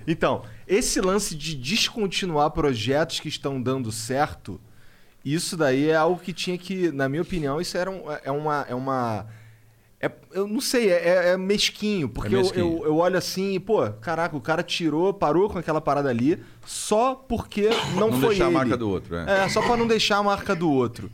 então, 0.07 0.43
esse 0.69 1.01
lance 1.01 1.35
de 1.35 1.55
descontinuar 1.55 2.51
projetos 2.51 3.19
que 3.19 3.29
estão 3.29 3.61
dando 3.61 3.91
certo, 3.91 4.61
isso 5.35 5.57
daí 5.57 5.91
é 5.91 5.97
algo 5.97 6.21
que 6.21 6.33
tinha 6.33 6.57
que, 6.57 6.91
na 6.93 7.09
minha 7.09 7.23
opinião, 7.23 7.61
isso 7.61 7.77
era 7.77 7.91
um, 7.91 8.03
é 8.23 8.31
uma. 8.31 8.67
É 8.69 8.75
uma 8.75 9.27
é, 9.99 10.11
eu 10.33 10.47
não 10.47 10.61
sei, 10.61 10.91
é, 10.91 11.31
é 11.31 11.37
mesquinho, 11.39 12.09
porque 12.09 12.35
é 12.35 12.39
mesquinho. 12.39 12.65
Eu, 12.65 12.79
eu, 12.79 12.85
eu, 12.87 12.97
olho 12.97 13.17
assim 13.17 13.55
e, 13.55 13.61
pô, 13.61 13.91
caraca, 13.93 14.37
o 14.37 14.41
cara 14.41 14.63
tirou, 14.63 15.13
parou 15.15 15.49
com 15.49 15.59
aquela 15.59 15.81
parada 15.81 16.11
ali, 16.11 16.39
só 16.67 17.15
porque 17.15 17.71
não, 17.95 18.11
não 18.11 18.21
foi 18.21 18.29
deixar 18.29 18.47
ele. 18.47 18.57
a 18.57 18.59
marca 18.59 18.77
do 18.77 18.91
outro, 18.91 19.17
é. 19.17 19.45
É, 19.45 19.49
só 19.49 19.63
para 19.63 19.77
não 19.77 19.87
deixar 19.87 20.19
a 20.19 20.23
marca 20.23 20.55
do 20.55 20.71
outro. 20.71 21.11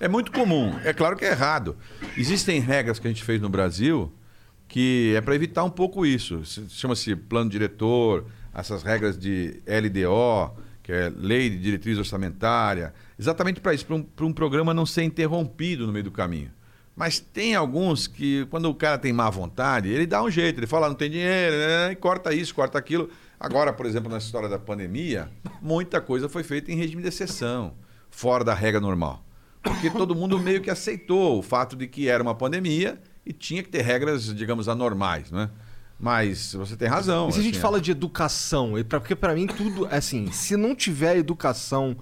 É 0.00 0.08
muito 0.08 0.32
comum. 0.32 0.74
É 0.84 0.92
claro 0.92 1.16
que 1.16 1.24
é 1.24 1.30
errado. 1.30 1.76
Existem 2.16 2.60
regras 2.60 2.98
que 2.98 3.06
a 3.06 3.10
gente 3.10 3.22
fez 3.22 3.40
no 3.40 3.48
Brasil 3.48 4.12
que 4.68 5.14
é 5.16 5.20
para 5.20 5.34
evitar 5.34 5.62
um 5.64 5.70
pouco 5.70 6.04
isso. 6.04 6.42
Chama-se 6.68 7.14
plano 7.14 7.48
diretor, 7.48 8.24
essas 8.52 8.82
regras 8.82 9.18
de 9.18 9.62
LDO, 9.66 10.52
que 10.84 10.92
é 10.92 11.10
Lei 11.16 11.48
de 11.48 11.58
Diretriz 11.58 11.98
Orçamentária, 11.98 12.92
exatamente 13.18 13.58
para 13.58 13.72
isso, 13.72 13.86
para 13.86 13.96
um, 13.96 14.06
um 14.20 14.32
programa 14.32 14.74
não 14.74 14.84
ser 14.84 15.02
interrompido 15.02 15.86
no 15.86 15.92
meio 15.92 16.04
do 16.04 16.10
caminho. 16.10 16.52
Mas 16.94 17.18
tem 17.18 17.54
alguns 17.56 18.06
que, 18.06 18.46
quando 18.50 18.66
o 18.66 18.74
cara 18.74 18.98
tem 18.98 19.12
má 19.12 19.28
vontade, 19.30 19.88
ele 19.88 20.06
dá 20.06 20.22
um 20.22 20.30
jeito, 20.30 20.60
ele 20.60 20.66
fala, 20.66 20.88
não 20.88 20.94
tem 20.94 21.10
dinheiro, 21.10 21.56
né? 21.56 21.92
e 21.92 21.96
corta 21.96 22.32
isso, 22.34 22.54
corta 22.54 22.78
aquilo. 22.78 23.08
Agora, 23.40 23.72
por 23.72 23.86
exemplo, 23.86 24.10
na 24.10 24.18
história 24.18 24.48
da 24.48 24.58
pandemia, 24.58 25.28
muita 25.60 26.02
coisa 26.02 26.28
foi 26.28 26.44
feita 26.44 26.70
em 26.70 26.76
regime 26.76 27.02
de 27.02 27.08
exceção, 27.08 27.72
fora 28.10 28.44
da 28.44 28.54
regra 28.54 28.80
normal. 28.80 29.24
Porque 29.62 29.88
todo 29.88 30.14
mundo 30.14 30.38
meio 30.38 30.60
que 30.60 30.70
aceitou 30.70 31.38
o 31.38 31.42
fato 31.42 31.74
de 31.74 31.88
que 31.88 32.08
era 32.08 32.22
uma 32.22 32.34
pandemia 32.34 33.00
e 33.24 33.32
tinha 33.32 33.62
que 33.62 33.70
ter 33.70 33.80
regras, 33.80 34.32
digamos, 34.34 34.68
anormais, 34.68 35.30
né? 35.30 35.48
Mas 35.98 36.54
você 36.54 36.76
tem 36.76 36.88
razão. 36.88 37.28
E 37.28 37.32
se 37.32 37.38
assim, 37.38 37.40
a 37.40 37.44
gente 37.44 37.54
assim, 37.54 37.62
fala 37.62 37.78
é... 37.78 37.80
de 37.80 37.90
educação, 37.90 38.72
porque 38.88 39.14
para 39.14 39.34
mim 39.34 39.46
tudo, 39.46 39.86
assim, 39.90 40.30
se 40.32 40.56
não 40.56 40.74
tiver 40.74 41.16
educação 41.16 41.96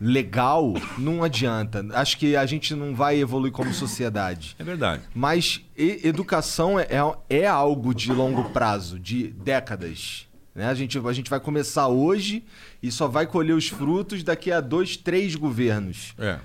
legal, 0.00 0.74
não 0.96 1.24
adianta. 1.24 1.84
Acho 1.92 2.18
que 2.18 2.36
a 2.36 2.46
gente 2.46 2.74
não 2.74 2.94
vai 2.94 3.18
evoluir 3.18 3.52
como 3.52 3.72
sociedade. 3.74 4.54
É 4.58 4.64
verdade. 4.64 5.02
Mas 5.14 5.64
educação 5.76 6.78
é, 6.78 6.86
é, 6.90 7.40
é 7.40 7.46
algo 7.46 7.94
de 7.94 8.12
longo 8.12 8.50
prazo, 8.50 8.98
de 8.98 9.28
décadas. 9.28 10.26
Né? 10.54 10.66
A, 10.66 10.74
gente, 10.74 10.98
a 10.98 11.12
gente 11.12 11.30
vai 11.30 11.40
começar 11.40 11.88
hoje 11.88 12.44
e 12.82 12.90
só 12.90 13.08
vai 13.08 13.26
colher 13.26 13.54
os 13.54 13.68
frutos 13.68 14.22
daqui 14.22 14.52
a 14.52 14.60
dois, 14.60 14.96
três 14.96 15.34
governos. 15.34 16.14
É. 16.18 16.38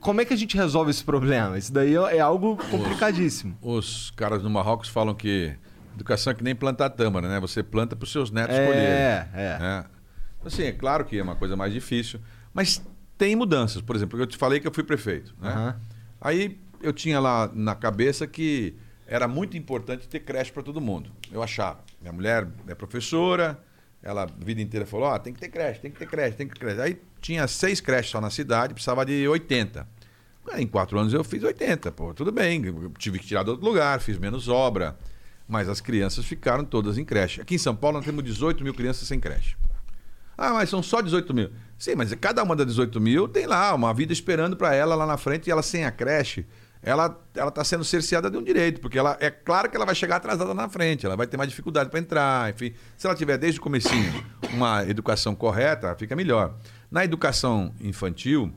Como 0.00 0.20
é 0.20 0.24
que 0.24 0.34
a 0.34 0.36
gente 0.36 0.56
resolve 0.56 0.90
esse 0.90 1.02
problema? 1.02 1.56
Isso 1.56 1.72
daí 1.72 1.94
é 1.94 2.20
algo 2.20 2.56
complicadíssimo. 2.70 3.56
Os, 3.62 4.06
os 4.06 4.10
caras 4.10 4.42
no 4.42 4.50
Marrocos 4.50 4.88
falam 4.88 5.14
que 5.14 5.54
educação 5.94 6.30
é 6.30 6.34
que 6.34 6.44
nem 6.44 6.54
plantar 6.54 6.90
tâmara, 6.90 7.28
né? 7.28 7.40
Você 7.40 7.62
planta 7.62 7.94
para 7.96 8.04
os 8.04 8.12
seus 8.12 8.30
netos 8.30 8.56
é, 8.56 8.66
colherem. 8.66 8.88
É, 8.88 9.28
é. 9.34 9.84
Assim, 10.44 10.64
é 10.64 10.72
claro 10.72 11.04
que 11.04 11.18
é 11.18 11.22
uma 11.22 11.36
coisa 11.36 11.56
mais 11.56 11.72
difícil. 11.72 12.20
Mas 12.52 12.82
tem 13.16 13.34
mudanças. 13.34 13.80
Por 13.80 13.96
exemplo, 13.96 14.20
eu 14.20 14.26
te 14.26 14.36
falei 14.36 14.60
que 14.60 14.66
eu 14.66 14.72
fui 14.72 14.84
prefeito. 14.84 15.34
Né? 15.40 15.54
Uhum. 15.54 15.74
Aí 16.20 16.60
eu 16.82 16.92
tinha 16.92 17.18
lá 17.18 17.50
na 17.54 17.74
cabeça 17.74 18.26
que 18.26 18.76
era 19.06 19.26
muito 19.26 19.56
importante 19.56 20.08
ter 20.08 20.20
creche 20.20 20.52
para 20.52 20.62
todo 20.62 20.80
mundo. 20.80 21.10
Eu 21.32 21.42
achava. 21.42 21.80
Minha 22.00 22.12
mulher 22.12 22.46
é 22.66 22.74
professora, 22.74 23.58
ela 24.02 24.24
a 24.24 24.44
vida 24.44 24.60
inteira 24.60 24.86
falou: 24.86 25.12
oh, 25.12 25.18
tem 25.18 25.32
que 25.32 25.40
ter 25.40 25.48
creche, 25.48 25.80
tem 25.80 25.90
que 25.90 25.98
ter 25.98 26.06
creche, 26.06 26.36
tem 26.36 26.46
que 26.46 26.54
ter 26.54 26.60
creche. 26.60 26.80
Aí 26.80 27.00
tinha 27.20 27.46
seis 27.48 27.80
creches 27.80 28.10
só 28.10 28.20
na 28.20 28.30
cidade, 28.30 28.74
precisava 28.74 29.04
de 29.04 29.26
80. 29.26 29.86
Em 30.56 30.66
quatro 30.66 30.98
anos 30.98 31.14
eu 31.14 31.24
fiz 31.24 31.42
80. 31.42 31.90
Pô, 31.92 32.12
tudo 32.12 32.30
bem, 32.30 32.62
tive 32.98 33.18
que 33.18 33.26
tirar 33.26 33.42
de 33.44 33.50
outro 33.50 33.64
lugar, 33.64 33.98
fiz 34.00 34.18
menos 34.18 34.46
obra. 34.46 34.94
Mas 35.46 35.68
as 35.68 35.80
crianças 35.80 36.24
ficaram 36.24 36.64
todas 36.64 36.96
em 36.96 37.04
creche. 37.04 37.40
Aqui 37.40 37.56
em 37.56 37.58
São 37.58 37.76
Paulo 37.76 37.98
nós 37.98 38.06
temos 38.06 38.24
18 38.24 38.64
mil 38.64 38.74
crianças 38.74 39.06
sem 39.06 39.20
creche. 39.20 39.56
Ah, 40.36 40.52
mas 40.52 40.68
são 40.68 40.82
só 40.82 41.00
18 41.00 41.32
mil. 41.32 41.50
Sim, 41.78 41.94
mas 41.94 42.12
cada 42.14 42.42
uma 42.42 42.56
das 42.56 42.66
18 42.66 43.00
mil 43.00 43.28
tem 43.28 43.46
lá 43.46 43.74
uma 43.74 43.92
vida 43.94 44.12
esperando 44.12 44.56
para 44.56 44.74
ela 44.74 44.94
lá 44.94 45.06
na 45.06 45.16
frente 45.16 45.46
e 45.46 45.50
ela 45.50 45.62
sem 45.62 45.84
a 45.84 45.92
creche. 45.92 46.46
ela 46.82 47.20
ela 47.34 47.48
está 47.48 47.62
sendo 47.64 47.84
cerceada 47.84 48.30
de 48.30 48.36
um 48.36 48.42
direito, 48.42 48.80
porque 48.80 48.98
ela 48.98 49.16
é 49.20 49.30
claro 49.30 49.70
que 49.70 49.76
ela 49.76 49.86
vai 49.86 49.94
chegar 49.94 50.16
atrasada 50.16 50.52
na 50.54 50.68
frente, 50.68 51.06
ela 51.06 51.16
vai 51.16 51.26
ter 51.26 51.36
mais 51.36 51.48
dificuldade 51.48 51.90
para 51.90 52.00
entrar, 52.00 52.50
enfim. 52.50 52.74
Se 52.96 53.06
ela 53.06 53.14
tiver 53.14 53.38
desde 53.38 53.60
o 53.60 53.62
comecinho 53.62 54.12
uma 54.52 54.84
educação 54.84 55.34
correta, 55.34 55.94
fica 55.94 56.16
melhor. 56.16 56.54
Na 56.90 57.04
educação 57.04 57.74
infantil, 57.80 58.52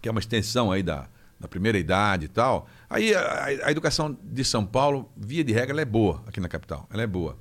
que 0.00 0.08
é 0.08 0.12
uma 0.12 0.20
extensão 0.20 0.70
aí 0.70 0.82
da, 0.82 1.08
da 1.40 1.46
primeira 1.48 1.78
idade 1.78 2.24
e 2.26 2.28
tal, 2.28 2.66
aí 2.90 3.14
a, 3.14 3.44
a 3.66 3.70
educação 3.70 4.16
de 4.22 4.44
São 4.44 4.64
Paulo, 4.66 5.10
via 5.16 5.44
de 5.44 5.52
regra, 5.52 5.80
é 5.80 5.84
boa 5.84 6.22
aqui 6.26 6.40
na 6.40 6.48
capital, 6.48 6.86
ela 6.92 7.02
é 7.02 7.06
boa. 7.06 7.36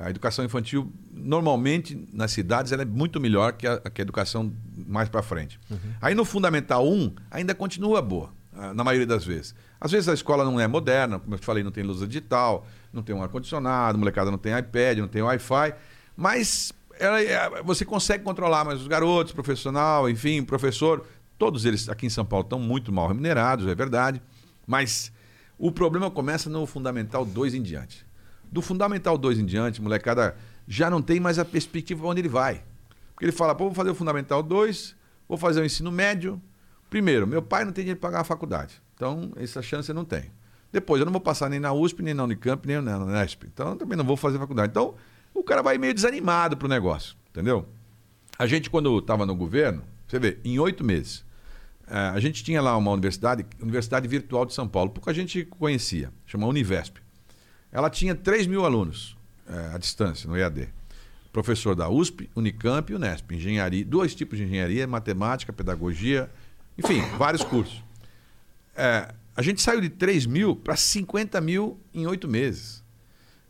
A 0.00 0.10
educação 0.10 0.44
infantil, 0.44 0.92
normalmente, 1.10 2.06
nas 2.12 2.30
cidades, 2.30 2.70
ela 2.72 2.82
é 2.82 2.84
muito 2.84 3.18
melhor 3.20 3.52
que 3.54 3.66
a, 3.66 3.78
que 3.80 4.00
a 4.00 4.04
educação 4.04 4.52
mais 4.86 5.08
para 5.08 5.22
frente. 5.22 5.58
Aí 6.00 6.14
no 6.14 6.24
Fundamental 6.24 6.86
1, 6.88 7.14
ainda 7.30 7.54
continua 7.54 8.00
boa, 8.00 8.30
na 8.74 8.84
maioria 8.84 9.06
das 9.06 9.24
vezes. 9.24 9.54
Às 9.80 9.90
vezes 9.90 10.08
a 10.08 10.14
escola 10.14 10.44
não 10.44 10.60
é 10.60 10.66
moderna, 10.68 11.18
como 11.18 11.34
eu 11.34 11.38
te 11.38 11.46
falei, 11.46 11.64
não 11.64 11.70
tem 11.72 11.82
luz 11.84 12.00
digital, 12.06 12.66
não 12.92 13.02
tem 13.02 13.14
um 13.14 13.22
ar-condicionado, 13.22 13.96
a 13.96 13.98
molecada 13.98 14.30
não 14.30 14.38
tem 14.38 14.56
iPad, 14.56 14.98
não 14.98 15.08
tem 15.08 15.22
Wi-Fi, 15.22 15.74
mas 16.16 16.72
ela, 16.98 17.20
é- 17.22 17.62
você 17.62 17.84
consegue 17.84 18.22
controlar 18.24 18.64
mais 18.64 18.80
os 18.80 18.86
garotos, 18.88 19.32
profissional, 19.32 20.08
enfim, 20.08 20.42
professor. 20.44 21.04
Todos 21.38 21.64
eles 21.64 21.88
aqui 21.88 22.06
em 22.06 22.10
São 22.10 22.24
Paulo 22.24 22.44
estão 22.44 22.58
muito 22.58 22.92
mal 22.92 23.06
remunerados, 23.06 23.66
é 23.66 23.74
verdade, 23.74 24.20
mas 24.66 25.12
o 25.56 25.70
problema 25.70 26.10
começa 26.10 26.50
no 26.50 26.66
Fundamental 26.66 27.24
2 27.24 27.54
em 27.54 27.62
diante. 27.62 28.04
Do 28.50 28.60
Fundamental 28.60 29.16
2 29.16 29.38
em 29.38 29.46
diante, 29.46 29.80
molecada 29.80 30.36
já 30.66 30.90
não 30.90 31.00
tem 31.00 31.20
mais 31.20 31.38
a 31.38 31.44
perspectiva 31.44 32.00
para 32.00 32.10
onde 32.10 32.20
ele 32.20 32.28
vai. 32.28 32.64
Porque 33.14 33.24
ele 33.24 33.32
fala, 33.32 33.54
pô, 33.54 33.64
vou 33.64 33.74
fazer 33.74 33.90
o 33.90 33.94
Fundamental 33.94 34.42
2, 34.42 34.96
vou 35.28 35.38
fazer 35.38 35.60
o 35.60 35.64
ensino 35.64 35.90
médio. 35.90 36.40
Primeiro, 36.90 37.26
meu 37.26 37.42
pai 37.42 37.64
não 37.64 37.72
tem 37.72 37.84
dinheiro 37.84 38.00
para 38.00 38.10
pagar 38.10 38.20
a 38.20 38.24
faculdade. 38.24 38.80
Então, 38.94 39.32
essa 39.36 39.62
chance 39.62 39.88
eu 39.88 39.94
não 39.94 40.04
tenho. 40.04 40.30
Depois, 40.72 41.00
eu 41.00 41.04
não 41.04 41.12
vou 41.12 41.20
passar 41.20 41.48
nem 41.48 41.60
na 41.60 41.72
USP, 41.72 42.02
nem 42.02 42.14
na 42.14 42.24
Unicamp, 42.24 42.66
nem 42.66 42.80
na 42.80 42.98
Unesp. 42.98 43.44
Então, 43.44 43.76
também 43.76 43.96
não 43.96 44.04
vou 44.04 44.16
fazer 44.16 44.38
faculdade. 44.38 44.70
Então, 44.70 44.94
o 45.34 45.42
cara 45.42 45.62
vai 45.62 45.78
meio 45.78 45.94
desanimado 45.94 46.56
pro 46.56 46.68
negócio, 46.68 47.16
entendeu? 47.30 47.66
A 48.38 48.46
gente, 48.46 48.68
quando 48.68 48.98
estava 48.98 49.24
no 49.24 49.34
governo, 49.34 49.82
você 50.06 50.18
vê, 50.18 50.38
em 50.44 50.58
oito 50.58 50.84
meses, 50.84 51.24
a 51.90 52.20
gente 52.20 52.44
tinha 52.44 52.60
lá 52.60 52.76
uma 52.76 52.90
universidade, 52.90 53.46
Universidade 53.60 54.06
Virtual 54.06 54.44
de 54.44 54.54
São 54.54 54.68
Paulo, 54.68 54.90
pouca 54.90 55.12
gente 55.14 55.44
conhecia, 55.44 56.12
chama 56.26 56.46
Univesp. 56.46 56.96
Ela 57.70 57.90
tinha 57.90 58.14
3 58.14 58.46
mil 58.46 58.64
alunos 58.64 59.16
eh, 59.48 59.70
à 59.74 59.78
distância, 59.78 60.28
no 60.28 60.36
EAD. 60.36 60.68
Professor 61.32 61.74
da 61.74 61.88
USP, 61.88 62.28
Unicamp 62.34 62.90
e 62.90 62.94
Unesp. 62.94 63.32
Engenharia, 63.32 63.84
dois 63.84 64.14
tipos 64.14 64.38
de 64.38 64.44
engenharia, 64.44 64.86
matemática, 64.86 65.52
pedagogia, 65.52 66.30
enfim, 66.76 67.00
vários 67.18 67.44
cursos. 67.44 67.82
Eh, 68.74 69.14
a 69.36 69.42
gente 69.42 69.62
saiu 69.62 69.80
de 69.80 69.88
3 69.88 70.26
mil 70.26 70.56
para 70.56 70.76
50 70.76 71.40
mil 71.40 71.78
em 71.94 72.06
oito 72.06 72.26
meses. 72.26 72.82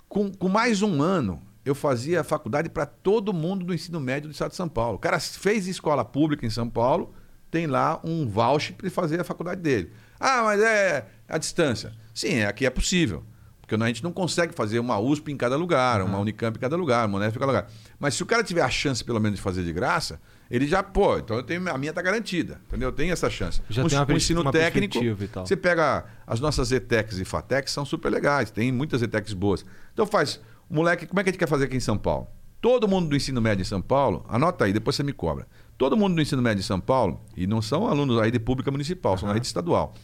Com, 0.08 0.30
com 0.32 0.48
mais 0.48 0.82
um 0.82 1.00
ano, 1.02 1.40
eu 1.64 1.74
fazia 1.74 2.24
faculdade 2.24 2.68
para 2.68 2.86
todo 2.86 3.32
mundo 3.32 3.64
do 3.64 3.74
ensino 3.74 4.00
médio 4.00 4.28
do 4.28 4.32
estado 4.32 4.50
de 4.50 4.56
São 4.56 4.68
Paulo. 4.68 4.96
O 4.96 4.98
cara 4.98 5.20
fez 5.20 5.66
escola 5.66 6.04
pública 6.04 6.44
em 6.44 6.50
São 6.50 6.68
Paulo, 6.68 7.14
tem 7.50 7.66
lá 7.66 8.00
um 8.04 8.26
voucher 8.28 8.74
para 8.76 8.86
ele 8.86 8.94
fazer 8.94 9.20
a 9.20 9.24
faculdade 9.24 9.60
dele. 9.60 9.90
Ah, 10.18 10.42
mas 10.44 10.60
é 10.60 11.06
a 11.28 11.38
distância. 11.38 11.92
Sim, 12.14 12.42
aqui 12.42 12.66
é 12.66 12.70
possível. 12.70 13.24
Porque 13.60 13.74
a 13.82 13.86
gente 13.86 14.02
não 14.02 14.12
consegue 14.12 14.54
fazer 14.54 14.78
uma 14.78 14.98
USP 14.98 15.30
em 15.30 15.36
cada 15.36 15.54
lugar, 15.54 16.00
uma 16.00 16.18
Unicamp 16.18 16.56
em 16.56 16.60
cada 16.60 16.74
lugar, 16.74 17.06
uma 17.06 17.18
Unesp 17.18 17.36
em 17.36 17.38
cada 17.38 17.52
lugar. 17.52 17.70
Mas 18.00 18.14
se 18.14 18.22
o 18.22 18.26
cara 18.26 18.42
tiver 18.42 18.62
a 18.62 18.70
chance, 18.70 19.04
pelo 19.04 19.20
menos, 19.20 19.36
de 19.38 19.42
fazer 19.42 19.62
de 19.62 19.72
graça, 19.74 20.18
ele 20.50 20.66
já, 20.66 20.82
pô, 20.82 21.18
então 21.18 21.36
eu 21.36 21.42
tenho, 21.42 21.68
a 21.70 21.76
minha 21.76 21.92
tá 21.92 22.00
garantida. 22.00 22.58
Entendeu? 22.66 22.88
Eu 22.88 22.92
tenho 22.94 23.12
essa 23.12 23.28
chance. 23.28 23.60
Já 23.68 23.84
o, 23.84 23.88
tem 23.88 23.98
uma 23.98 24.04
o 24.04 24.06
pers- 24.06 24.22
ensino 24.24 24.40
uma 24.40 24.50
técnico, 24.50 24.98
você 25.44 25.54
pega 25.54 26.06
as 26.26 26.40
nossas 26.40 26.72
ETECs 26.72 27.18
e 27.18 27.26
FATECs, 27.26 27.70
são 27.70 27.84
super 27.84 28.10
legais, 28.10 28.50
tem 28.50 28.72
muitas 28.72 29.02
ETECs 29.02 29.34
boas. 29.34 29.66
Então 29.92 30.06
faz, 30.06 30.40
moleque, 30.70 31.06
como 31.06 31.20
é 31.20 31.22
que 31.22 31.28
a 31.28 31.32
gente 31.32 31.38
quer 31.38 31.46
fazer 31.48 31.66
aqui 31.66 31.76
em 31.76 31.80
São 31.80 31.98
Paulo? 31.98 32.26
Todo 32.62 32.88
mundo 32.88 33.08
do 33.10 33.14
ensino 33.16 33.38
médio 33.40 33.60
em 33.60 33.66
São 33.66 33.82
Paulo, 33.82 34.24
anota 34.30 34.64
aí, 34.64 34.72
depois 34.72 34.96
você 34.96 35.02
me 35.02 35.12
cobra. 35.12 35.46
Todo 35.78 35.96
mundo 35.96 36.16
do 36.16 36.20
ensino 36.20 36.42
médio 36.42 36.60
em 36.60 36.64
São 36.64 36.80
Paulo, 36.80 37.20
e 37.36 37.46
não 37.46 37.62
são 37.62 37.86
alunos 37.86 38.20
aí 38.20 38.32
de 38.32 38.40
pública 38.40 38.68
municipal, 38.68 39.16
são 39.16 39.28
da 39.28 39.34
rede 39.34 39.46
estadual. 39.46 39.94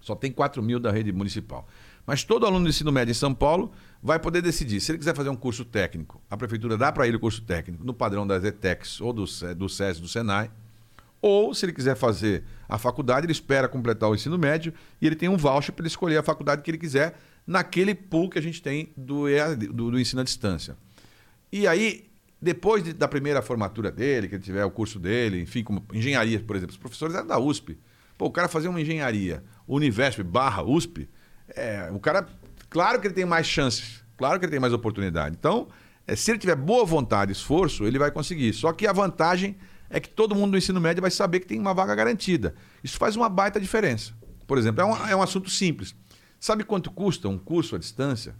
Só 0.00 0.16
tem 0.16 0.32
4 0.32 0.60
mil 0.60 0.80
da 0.80 0.90
rede 0.90 1.12
municipal. 1.12 1.66
Mas 2.04 2.24
todo 2.24 2.44
aluno 2.44 2.64
do 2.64 2.70
ensino 2.70 2.90
médio 2.90 3.12
em 3.12 3.14
São 3.14 3.32
Paulo 3.32 3.70
vai 4.02 4.18
poder 4.18 4.42
decidir. 4.42 4.80
Se 4.80 4.90
ele 4.90 4.98
quiser 4.98 5.14
fazer 5.14 5.28
um 5.28 5.36
curso 5.36 5.64
técnico, 5.64 6.20
a 6.28 6.36
prefeitura 6.36 6.76
dá 6.76 6.90
para 6.90 7.06
ele 7.06 7.16
o 7.16 7.20
curso 7.20 7.40
técnico 7.42 7.84
no 7.84 7.94
padrão 7.94 8.26
das 8.26 8.44
ETECs 8.44 9.00
ou 9.00 9.12
do, 9.12 9.24
do 9.56 9.68
SES, 9.68 10.00
do 10.00 10.08
Senai. 10.08 10.50
Ou, 11.22 11.54
se 11.54 11.64
ele 11.64 11.72
quiser 11.72 11.96
fazer 11.96 12.44
a 12.68 12.76
faculdade, 12.76 13.26
ele 13.26 13.32
espera 13.32 13.68
completar 13.68 14.10
o 14.10 14.14
ensino 14.14 14.36
médio 14.36 14.72
e 15.00 15.06
ele 15.06 15.16
tem 15.16 15.28
um 15.28 15.36
voucher 15.36 15.72
para 15.72 15.82
ele 15.82 15.88
escolher 15.88 16.18
a 16.18 16.22
faculdade 16.22 16.62
que 16.62 16.70
ele 16.70 16.78
quiser 16.78 17.18
naquele 17.46 17.94
pool 17.94 18.28
que 18.28 18.38
a 18.38 18.42
gente 18.42 18.60
tem 18.60 18.92
do, 18.96 19.24
do, 19.72 19.90
do 19.92 20.00
ensino 20.00 20.20
à 20.20 20.24
distância. 20.24 20.76
E 21.50 21.66
aí, 21.66 22.05
depois 22.40 22.82
de- 22.84 22.92
da 22.92 23.08
primeira 23.08 23.40
formatura 23.42 23.90
dele, 23.90 24.28
que 24.28 24.34
ele 24.34 24.42
tiver 24.42 24.64
o 24.64 24.70
curso 24.70 24.98
dele, 24.98 25.40
enfim, 25.40 25.62
como 25.64 25.84
engenharia, 25.92 26.38
por 26.40 26.56
exemplo, 26.56 26.72
os 26.72 26.78
professores 26.78 27.14
eram 27.14 27.26
da 27.26 27.38
USP. 27.38 27.78
Pô, 28.18 28.26
o 28.26 28.30
cara 28.30 28.48
fazer 28.48 28.68
uma 28.68 28.80
engenharia, 28.80 29.42
Univesp 29.68 30.22
barra 30.22 30.62
USP, 30.62 31.08
é, 31.48 31.90
o 31.92 31.98
cara, 31.98 32.26
claro 32.70 33.00
que 33.00 33.06
ele 33.06 33.14
tem 33.14 33.24
mais 33.24 33.46
chances, 33.46 34.02
claro 34.16 34.38
que 34.38 34.44
ele 34.46 34.50
tem 34.52 34.60
mais 34.60 34.72
oportunidade. 34.72 35.36
Então, 35.38 35.68
é, 36.06 36.14
se 36.16 36.30
ele 36.30 36.38
tiver 36.38 36.56
boa 36.56 36.84
vontade 36.84 37.32
esforço, 37.32 37.84
ele 37.84 37.98
vai 37.98 38.10
conseguir. 38.10 38.52
Só 38.52 38.72
que 38.72 38.86
a 38.86 38.92
vantagem 38.92 39.56
é 39.90 40.00
que 40.00 40.08
todo 40.08 40.34
mundo 40.34 40.52
do 40.52 40.56
ensino 40.58 40.80
médio 40.80 41.00
vai 41.00 41.10
saber 41.10 41.40
que 41.40 41.46
tem 41.46 41.58
uma 41.58 41.74
vaga 41.74 41.94
garantida. 41.94 42.54
Isso 42.82 42.96
faz 42.96 43.16
uma 43.16 43.28
baita 43.28 43.60
diferença. 43.60 44.12
Por 44.46 44.56
exemplo, 44.58 44.80
é 44.80 44.84
um, 44.84 45.06
é 45.08 45.16
um 45.16 45.22
assunto 45.22 45.50
simples. 45.50 45.94
Sabe 46.38 46.64
quanto 46.64 46.90
custa 46.90 47.28
um 47.28 47.38
curso 47.38 47.76
à 47.76 47.78
distância? 47.78 48.34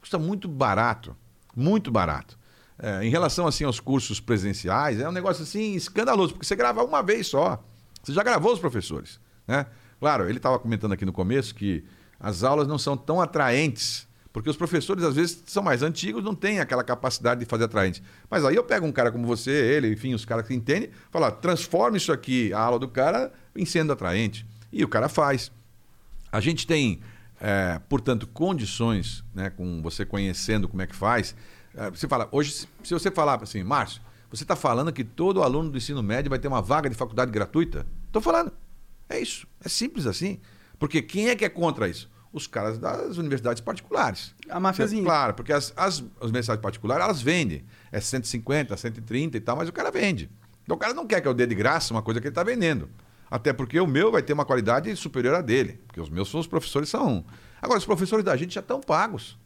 Custa 0.00 0.18
muito 0.18 0.48
barato, 0.48 1.16
muito 1.56 1.90
barato. 1.90 2.38
É, 2.78 3.04
em 3.04 3.08
relação 3.08 3.46
assim 3.46 3.64
aos 3.64 3.78
cursos 3.78 4.18
presenciais, 4.20 5.00
é 5.00 5.08
um 5.08 5.12
negócio 5.12 5.42
assim 5.44 5.74
escandaloso, 5.74 6.32
porque 6.32 6.46
você 6.46 6.56
grava 6.56 6.82
uma 6.82 7.02
vez 7.02 7.26
só. 7.28 7.62
Você 8.02 8.12
já 8.12 8.22
gravou 8.22 8.52
os 8.52 8.58
professores, 8.58 9.20
né? 9.46 9.66
Claro, 10.00 10.28
ele 10.28 10.38
estava 10.38 10.58
comentando 10.58 10.92
aqui 10.92 11.04
no 11.04 11.12
começo 11.12 11.54
que 11.54 11.84
as 12.18 12.42
aulas 12.42 12.66
não 12.66 12.78
são 12.78 12.96
tão 12.96 13.20
atraentes, 13.20 14.06
porque 14.32 14.50
os 14.50 14.56
professores 14.56 15.04
às 15.04 15.14
vezes 15.14 15.44
são 15.46 15.62
mais 15.62 15.82
antigos, 15.82 16.22
não 16.22 16.34
têm 16.34 16.58
aquela 16.58 16.82
capacidade 16.82 17.40
de 17.40 17.46
fazer 17.46 17.64
atraente. 17.64 18.02
Mas 18.28 18.44
aí 18.44 18.56
eu 18.56 18.64
pego 18.64 18.84
um 18.84 18.90
cara 18.90 19.12
como 19.12 19.24
você, 19.26 19.50
ele, 19.50 19.92
enfim, 19.92 20.12
os 20.12 20.24
caras 20.24 20.46
que 20.46 20.52
entendem, 20.52 20.90
fala, 21.10 21.30
transforma 21.30 21.96
isso 21.96 22.12
aqui, 22.12 22.52
a 22.52 22.58
aula 22.58 22.78
do 22.78 22.88
cara, 22.88 23.32
em 23.54 23.64
sendo 23.64 23.92
atraente. 23.92 24.44
E 24.72 24.82
o 24.82 24.88
cara 24.88 25.08
faz. 25.08 25.52
A 26.32 26.40
gente 26.40 26.66
tem, 26.66 27.00
é, 27.40 27.80
portanto, 27.88 28.26
condições, 28.26 29.22
né, 29.32 29.50
com 29.50 29.80
você 29.80 30.04
conhecendo 30.04 30.68
como 30.68 30.82
é 30.82 30.86
que 30.88 30.96
faz. 30.96 31.36
É, 31.76 31.90
você 31.90 32.06
fala, 32.06 32.28
hoje, 32.30 32.52
se- 32.52 32.68
você 32.94 33.10
falar 33.10 33.42
assim, 33.42 33.62
Márcio, 33.62 34.00
você 34.30 34.44
está 34.44 34.56
falando 34.56 34.92
que 34.92 35.04
todo 35.04 35.42
aluno 35.42 35.70
do 35.70 35.76
ensino 35.78 36.02
médio 36.02 36.30
vai 36.30 36.38
ter 36.38 36.48
uma 36.48 36.62
vaga 36.62 36.88
de 36.88 36.96
faculdade 36.96 37.30
gratuita? 37.30 37.86
Estou 38.06 38.20
falando. 38.22 38.52
É 39.08 39.18
isso. 39.18 39.46
É 39.64 39.68
simples 39.68 40.06
assim. 40.06 40.40
Porque 40.78 41.02
quem 41.02 41.28
é 41.28 41.36
que 41.36 41.44
é 41.44 41.48
contra 41.48 41.88
isso? 41.88 42.10
Os 42.32 42.46
caras 42.48 42.78
das 42.78 43.16
universidades 43.16 43.60
particulares. 43.60 44.34
A 44.48 44.58
mafiazinha. 44.58 45.04
Claro, 45.04 45.34
porque 45.34 45.52
as, 45.52 45.72
as, 45.76 46.02
as 46.20 46.24
universidades 46.28 46.60
particulares, 46.60 47.04
elas 47.04 47.22
vendem. 47.22 47.64
É 47.92 48.00
150, 48.00 48.76
130 48.76 49.36
e 49.36 49.40
tal, 49.40 49.56
mas 49.56 49.68
o 49.68 49.72
cara 49.72 49.90
vende. 49.90 50.28
Então 50.64 50.76
o 50.76 50.78
cara 50.80 50.92
não 50.94 51.06
quer 51.06 51.20
que 51.20 51.28
eu 51.28 51.34
dê 51.34 51.46
de 51.46 51.54
graça 51.54 51.94
uma 51.94 52.02
coisa 52.02 52.20
que 52.20 52.26
ele 52.26 52.32
está 52.32 52.42
vendendo. 52.42 52.88
Até 53.30 53.52
porque 53.52 53.78
o 53.78 53.86
meu 53.86 54.10
vai 54.10 54.22
ter 54.22 54.32
uma 54.32 54.44
qualidade 54.44 54.94
superior 54.96 55.34
à 55.36 55.40
dele. 55.42 55.80
Porque 55.86 56.00
os 56.00 56.10
meus 56.10 56.28
são 56.28 56.40
os 56.40 56.46
professores 56.46 56.88
são. 56.88 57.24
Agora, 57.62 57.78
os 57.78 57.84
professores 57.86 58.24
da 58.24 58.36
gente 58.36 58.54
já 58.54 58.60
estão 58.60 58.80
pagos. 58.80 59.38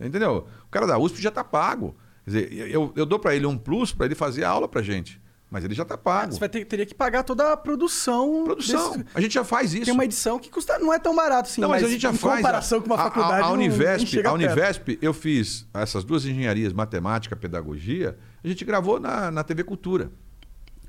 Entendeu? 0.00 0.46
O 0.66 0.70
cara 0.70 0.86
da 0.86 0.98
USP 0.98 1.20
já 1.22 1.28
está 1.28 1.44
pago. 1.44 1.96
Quer 2.24 2.30
dizer, 2.30 2.52
eu, 2.70 2.92
eu 2.96 3.04
dou 3.06 3.18
para 3.18 3.34
ele 3.34 3.46
um 3.46 3.56
plus 3.56 3.92
para 3.92 4.06
ele 4.06 4.14
fazer 4.14 4.44
a 4.44 4.50
aula 4.50 4.66
para 4.68 4.82
gente. 4.82 5.22
Mas 5.50 5.62
ele 5.64 5.74
já 5.74 5.84
está 5.84 5.96
pago. 5.96 6.32
Você 6.32 6.40
vai 6.40 6.48
ter, 6.48 6.64
teria 6.64 6.84
que 6.84 6.94
pagar 6.94 7.22
toda 7.22 7.52
a 7.52 7.56
produção. 7.56 8.42
Produção. 8.44 8.92
desse- 8.96 9.04
A 9.14 9.20
gente 9.20 9.34
já 9.34 9.44
faz 9.44 9.72
isso. 9.72 9.84
Tem 9.84 9.94
uma 9.94 10.04
edição 10.04 10.36
que 10.38 10.50
custa, 10.50 10.78
não 10.80 10.92
é 10.92 10.98
tão 10.98 11.14
barato 11.14 11.48
assim, 11.48 11.60
Não, 11.60 11.68
mas, 11.68 11.84
a 11.84 11.88
gente 11.88 12.00
já 12.00 12.10
em 12.10 12.16
faz. 12.16 12.36
comparação 12.38 12.80
com 12.80 12.86
uma 12.86 12.96
a- 12.96 13.00
a- 13.00 13.04
faculdade. 13.04 13.34
A, 13.44 13.48
não- 13.50 13.56
nem 13.56 13.68
Univesp, 13.68 14.06
chega 14.06 14.30
a. 14.30 14.32
Univesp, 14.32 14.98
eu 15.00 15.14
fiz 15.14 15.64
essas 15.72 16.02
duas 16.02 16.24
engenharias, 16.24 16.72
matemática, 16.72 17.36
pedagogia, 17.36 18.18
a 18.42 18.48
gente 18.48 18.64
gravou 18.64 18.98
na, 18.98 19.30
na 19.30 19.44
TV 19.44 19.62
Cultura. 19.62 20.10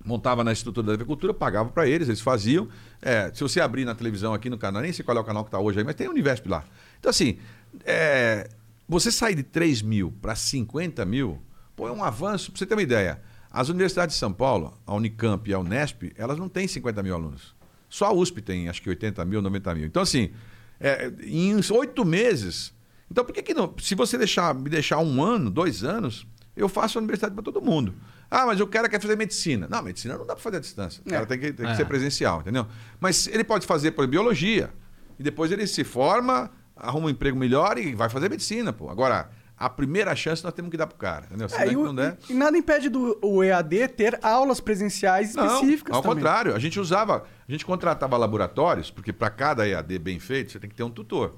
Montava 0.03 0.43
na 0.43 0.51
estrutura 0.51 0.87
da 0.87 0.93
TV 0.93 1.05
Cultura, 1.05 1.33
pagava 1.33 1.69
para 1.69 1.87
eles, 1.87 2.07
eles 2.07 2.21
faziam. 2.21 2.67
É, 3.01 3.29
se 3.33 3.41
você 3.41 3.59
abrir 3.59 3.85
na 3.85 3.93
televisão 3.93 4.33
aqui 4.33 4.49
no 4.49 4.57
canal, 4.57 4.81
nem 4.81 4.93
sei 4.93 5.03
qual 5.05 5.17
é 5.17 5.19
o 5.19 5.23
canal 5.23 5.43
que 5.43 5.49
está 5.49 5.59
hoje 5.59 5.77
aí, 5.79 5.85
mas 5.85 5.95
tem 5.95 6.07
a 6.07 6.09
Univesp 6.09 6.47
lá. 6.47 6.63
Então, 6.99 7.09
assim, 7.09 7.37
é, 7.83 8.47
você 8.87 9.11
sair 9.11 9.35
de 9.35 9.43
3 9.43 9.81
mil 9.81 10.11
para 10.21 10.35
50 10.35 11.03
mil, 11.05 11.41
pô, 11.75 11.87
é 11.87 11.91
um 11.91 12.03
avanço. 12.03 12.51
Para 12.51 12.59
você 12.59 12.65
ter 12.65 12.75
uma 12.75 12.81
ideia, 12.83 13.21
as 13.51 13.69
universidades 13.69 14.15
de 14.15 14.19
São 14.19 14.31
Paulo, 14.33 14.77
a 14.85 14.93
Unicamp 14.93 15.49
e 15.49 15.53
a 15.53 15.59
Unesp, 15.59 16.11
elas 16.17 16.37
não 16.37 16.47
têm 16.49 16.67
50 16.67 17.01
mil 17.03 17.13
alunos. 17.15 17.55
Só 17.89 18.05
a 18.07 18.13
USP 18.13 18.41
tem, 18.41 18.67
acho 18.69 18.81
que 18.81 18.89
80 18.89 19.23
mil, 19.25 19.41
90 19.41 19.75
mil. 19.75 19.85
Então, 19.85 20.01
assim, 20.03 20.31
é, 20.79 21.11
em 21.23 21.55
oito 21.71 22.03
meses. 22.03 22.73
Então, 23.09 23.23
por 23.23 23.33
que, 23.33 23.41
que 23.41 23.53
não? 23.53 23.73
Se 23.79 23.95
você 23.95 24.17
deixar, 24.17 24.53
me 24.53 24.69
deixar 24.69 24.97
um 24.99 25.23
ano, 25.23 25.49
dois 25.49 25.83
anos, 25.83 26.27
eu 26.55 26.67
faço 26.67 26.97
a 26.97 27.01
universidade 27.01 27.33
para 27.33 27.43
todo 27.43 27.61
mundo. 27.61 27.93
Ah, 28.29 28.45
mas 28.45 28.59
o 28.59 28.67
cara 28.67 28.89
quer 28.89 28.99
fazer 28.99 29.15
medicina. 29.15 29.67
Não, 29.69 29.81
medicina 29.83 30.17
não 30.17 30.25
dá 30.25 30.33
para 30.33 30.43
fazer 30.43 30.57
à 30.57 30.59
distância. 30.59 31.01
O 31.05 31.09
cara 31.09 31.23
É. 31.23 31.25
tem 31.25 31.39
que, 31.39 31.53
tem 31.53 31.65
que 31.65 31.71
É. 31.71 31.75
ser 31.75 31.85
presencial, 31.85 32.41
entendeu? 32.41 32.67
Mas 32.99 33.27
ele 33.27 33.43
pode 33.43 33.65
fazer, 33.67 33.91
por 33.91 34.07
biologia. 34.07 34.73
E 35.19 35.23
depois 35.23 35.51
ele 35.51 35.65
se 35.67 35.83
forma, 35.83 36.51
arruma 36.75 37.07
um 37.07 37.09
emprego 37.09 37.37
melhor 37.37 37.77
e 37.77 37.93
vai 37.95 38.09
fazer 38.09 38.29
medicina, 38.29 38.71
pô. 38.73 38.89
Agora, 38.89 39.29
a 39.57 39.69
primeira 39.69 40.13
chance 40.15 40.43
nós 40.43 40.53
temos 40.53 40.69
que 40.69 40.75
dar 40.77 40.85
pro 40.87 40.97
cara, 40.97 41.25
entendeu? 41.27 41.47
Se 41.47 41.55
É, 41.55 41.71
e, 41.71 41.77
o- 41.77 41.85
não 41.85 41.95
der... 41.95 42.17
e 42.29 42.33
nada 42.33 42.57
impede 42.57 42.89
do 42.89 43.17
o 43.21 43.41
EAD 43.43 43.87
ter 43.89 44.19
aulas 44.21 44.59
presenciais 44.59 45.29
específicas 45.29 45.91
Não, 45.91 45.97
ao 45.97 46.01
também. 46.01 46.15
contrário, 46.17 46.53
a 46.53 46.59
gente 46.59 46.79
usava, 46.79 47.23
a 47.47 47.51
gente 47.51 47.65
contratava 47.65 48.17
laboratórios, 48.17 48.91
porque 48.91 49.13
para 49.13 49.29
cada 49.29 49.67
EAD 49.67 49.97
bem 49.99 50.19
feito, 50.19 50.51
você 50.51 50.59
tem 50.59 50.69
que 50.69 50.75
ter 50.75 50.83
um 50.83 50.89
tutor. 50.89 51.33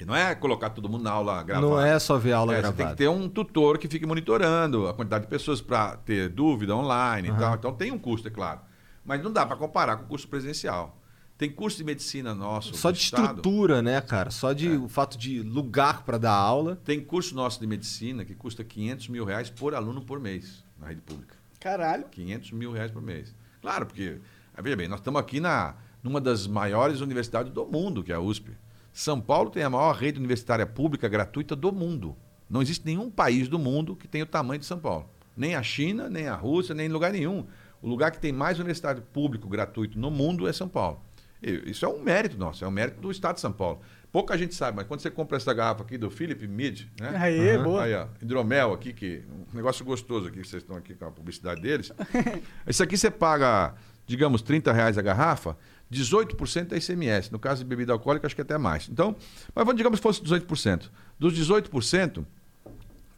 E 0.00 0.04
não 0.04 0.16
é 0.16 0.34
colocar 0.34 0.70
todo 0.70 0.88
mundo 0.88 1.04
na 1.04 1.12
aula 1.12 1.40
gravada. 1.44 1.64
Não 1.64 1.80
é 1.80 1.96
só 2.00 2.18
ver 2.18 2.32
aula 2.32 2.54
É, 2.54 2.56
você 2.56 2.62
gravada. 2.62 2.76
tem 2.82 2.88
que 2.88 2.96
ter 2.96 3.08
um 3.08 3.28
tutor 3.28 3.78
que 3.78 3.86
fique 3.86 4.04
monitorando 4.04 4.88
a 4.88 4.94
quantidade 4.94 5.24
de 5.26 5.30
pessoas 5.30 5.60
para 5.60 5.96
ter 5.98 6.28
dúvida 6.28 6.74
online 6.74 7.28
e 7.28 7.32
tal. 7.36 7.54
Então 7.54 7.72
tem 7.72 7.92
um 7.92 7.98
custo, 7.98 8.26
é 8.26 8.30
claro. 8.32 8.58
Mas 9.04 9.22
não 9.22 9.30
dá 9.32 9.46
para 9.46 9.56
comparar 9.56 9.96
com 9.96 10.04
o 10.04 10.08
curso 10.08 10.26
presencial. 10.26 10.98
Tem 11.42 11.50
curso 11.50 11.76
de 11.76 11.82
medicina 11.82 12.36
nosso. 12.36 12.76
Só 12.76 12.92
de 12.92 12.98
Estado. 12.98 13.24
estrutura, 13.24 13.82
né, 13.82 14.00
cara? 14.00 14.30
Só 14.30 14.52
de 14.52 14.68
o 14.76 14.88
fato 14.88 15.18
de 15.18 15.42
lugar 15.42 16.04
pra 16.04 16.16
dar 16.16 16.34
aula. 16.34 16.76
Tem 16.84 17.00
curso 17.00 17.34
nosso 17.34 17.58
de 17.58 17.66
medicina 17.66 18.24
que 18.24 18.32
custa 18.32 18.62
500 18.62 19.08
mil 19.08 19.24
reais 19.24 19.50
por 19.50 19.74
aluno 19.74 20.02
por 20.02 20.20
mês 20.20 20.62
na 20.78 20.86
rede 20.86 21.00
pública. 21.00 21.34
Caralho. 21.58 22.04
500 22.12 22.52
mil 22.52 22.70
reais 22.70 22.92
por 22.92 23.02
mês. 23.02 23.34
Claro, 23.60 23.86
porque, 23.86 24.20
veja 24.62 24.76
bem, 24.76 24.86
nós 24.86 25.00
estamos 25.00 25.20
aqui 25.20 25.40
na, 25.40 25.74
numa 26.00 26.20
das 26.20 26.46
maiores 26.46 27.00
universidades 27.00 27.52
do 27.52 27.66
mundo, 27.66 28.04
que 28.04 28.12
é 28.12 28.14
a 28.14 28.20
USP. 28.20 28.52
São 28.92 29.20
Paulo 29.20 29.50
tem 29.50 29.64
a 29.64 29.70
maior 29.70 29.96
rede 29.96 30.20
universitária 30.20 30.64
pública 30.64 31.08
gratuita 31.08 31.56
do 31.56 31.72
mundo. 31.72 32.16
Não 32.48 32.62
existe 32.62 32.86
nenhum 32.86 33.10
país 33.10 33.48
do 33.48 33.58
mundo 33.58 33.96
que 33.96 34.06
tenha 34.06 34.22
o 34.22 34.28
tamanho 34.28 34.60
de 34.60 34.66
São 34.66 34.78
Paulo. 34.78 35.10
Nem 35.36 35.56
a 35.56 35.62
China, 35.64 36.08
nem 36.08 36.28
a 36.28 36.36
Rússia, 36.36 36.72
nem 36.72 36.88
lugar 36.88 37.10
nenhum. 37.10 37.48
O 37.82 37.88
lugar 37.88 38.12
que 38.12 38.20
tem 38.20 38.30
mais 38.30 38.60
universidade 38.60 39.00
público 39.00 39.48
gratuito 39.48 39.98
no 39.98 40.08
mundo 40.08 40.46
é 40.46 40.52
São 40.52 40.68
Paulo. 40.68 41.02
Isso 41.42 41.84
é 41.84 41.88
um 41.88 42.00
mérito 42.00 42.38
nosso, 42.38 42.64
é 42.64 42.68
um 42.68 42.70
mérito 42.70 43.00
do 43.00 43.10
Estado 43.10 43.34
de 43.34 43.40
São 43.40 43.52
Paulo. 43.52 43.80
Pouca 44.12 44.36
gente 44.36 44.54
sabe, 44.54 44.76
mas 44.76 44.86
quando 44.86 45.00
você 45.00 45.10
compra 45.10 45.38
essa 45.38 45.52
garrafa 45.52 45.82
aqui 45.82 45.98
do 45.98 46.10
Philip 46.10 46.46
Mid, 46.46 46.82
né? 47.00 47.16
Aê, 47.16 47.58
boa. 47.58 47.82
Aí, 47.82 47.94
ó, 47.94 48.06
hidromel 48.20 48.72
aqui, 48.72 48.92
que 48.92 49.22
um 49.52 49.56
negócio 49.56 49.84
gostoso 49.84 50.28
aqui, 50.28 50.40
que 50.40 50.46
vocês 50.46 50.62
estão 50.62 50.76
aqui 50.76 50.94
com 50.94 51.06
a 51.06 51.10
publicidade 51.10 51.60
deles. 51.60 51.90
Esse 52.66 52.82
aqui 52.82 52.96
você 52.96 53.10
paga, 53.10 53.74
digamos, 54.06 54.42
30 54.42 54.70
reais 54.72 54.98
a 54.98 55.02
garrafa, 55.02 55.56
18% 55.90 56.72
é 56.72 56.76
ICMS. 56.76 57.32
No 57.32 57.38
caso 57.38 57.64
de 57.64 57.68
bebida 57.68 57.92
alcoólica, 57.92 58.26
acho 58.26 58.36
que 58.36 58.42
até 58.42 58.58
mais. 58.58 58.88
Então, 58.88 59.16
mas 59.54 59.64
vamos, 59.64 59.76
digamos 59.76 59.98
que 59.98 60.02
fosse 60.02 60.22
18%. 60.22 60.90
Dos 61.18 61.32
18%, 61.32 62.24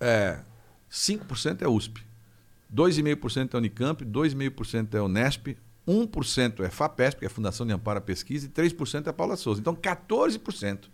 é, 0.01 0.39
5% 0.91 1.63
é 1.63 1.69
USP, 1.69 2.07
2,5% 2.73 3.55
é 3.55 3.57
Unicamp, 3.57 4.05
2,5% 4.05 4.95
é 4.95 5.03
Unesp, 5.03 5.57
1% 5.87 6.65
é 6.65 6.71
FAPESP, 6.71 7.19
que 7.21 7.25
é 7.25 7.29
a 7.29 7.31
Fundação 7.31 7.67
de 7.67 7.73
Amparo 7.73 7.99
à 7.99 8.01
Pesquisa, 8.01 8.47
e 8.47 8.49
3% 8.49 9.07
é 9.07 9.13
Paula 9.13 9.37
Souza. 9.37 9.61
Então, 9.61 9.75
14% 9.75 10.89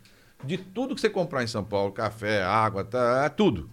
de 0.45 0.57
tudo 0.59 0.95
que 0.95 1.01
você 1.01 1.11
comprar 1.11 1.43
em 1.45 1.47
São 1.47 1.63
Paulo, 1.63 1.93
café, 1.93 2.43
água, 2.43 2.83
tá, 2.85 3.29
tudo, 3.31 3.69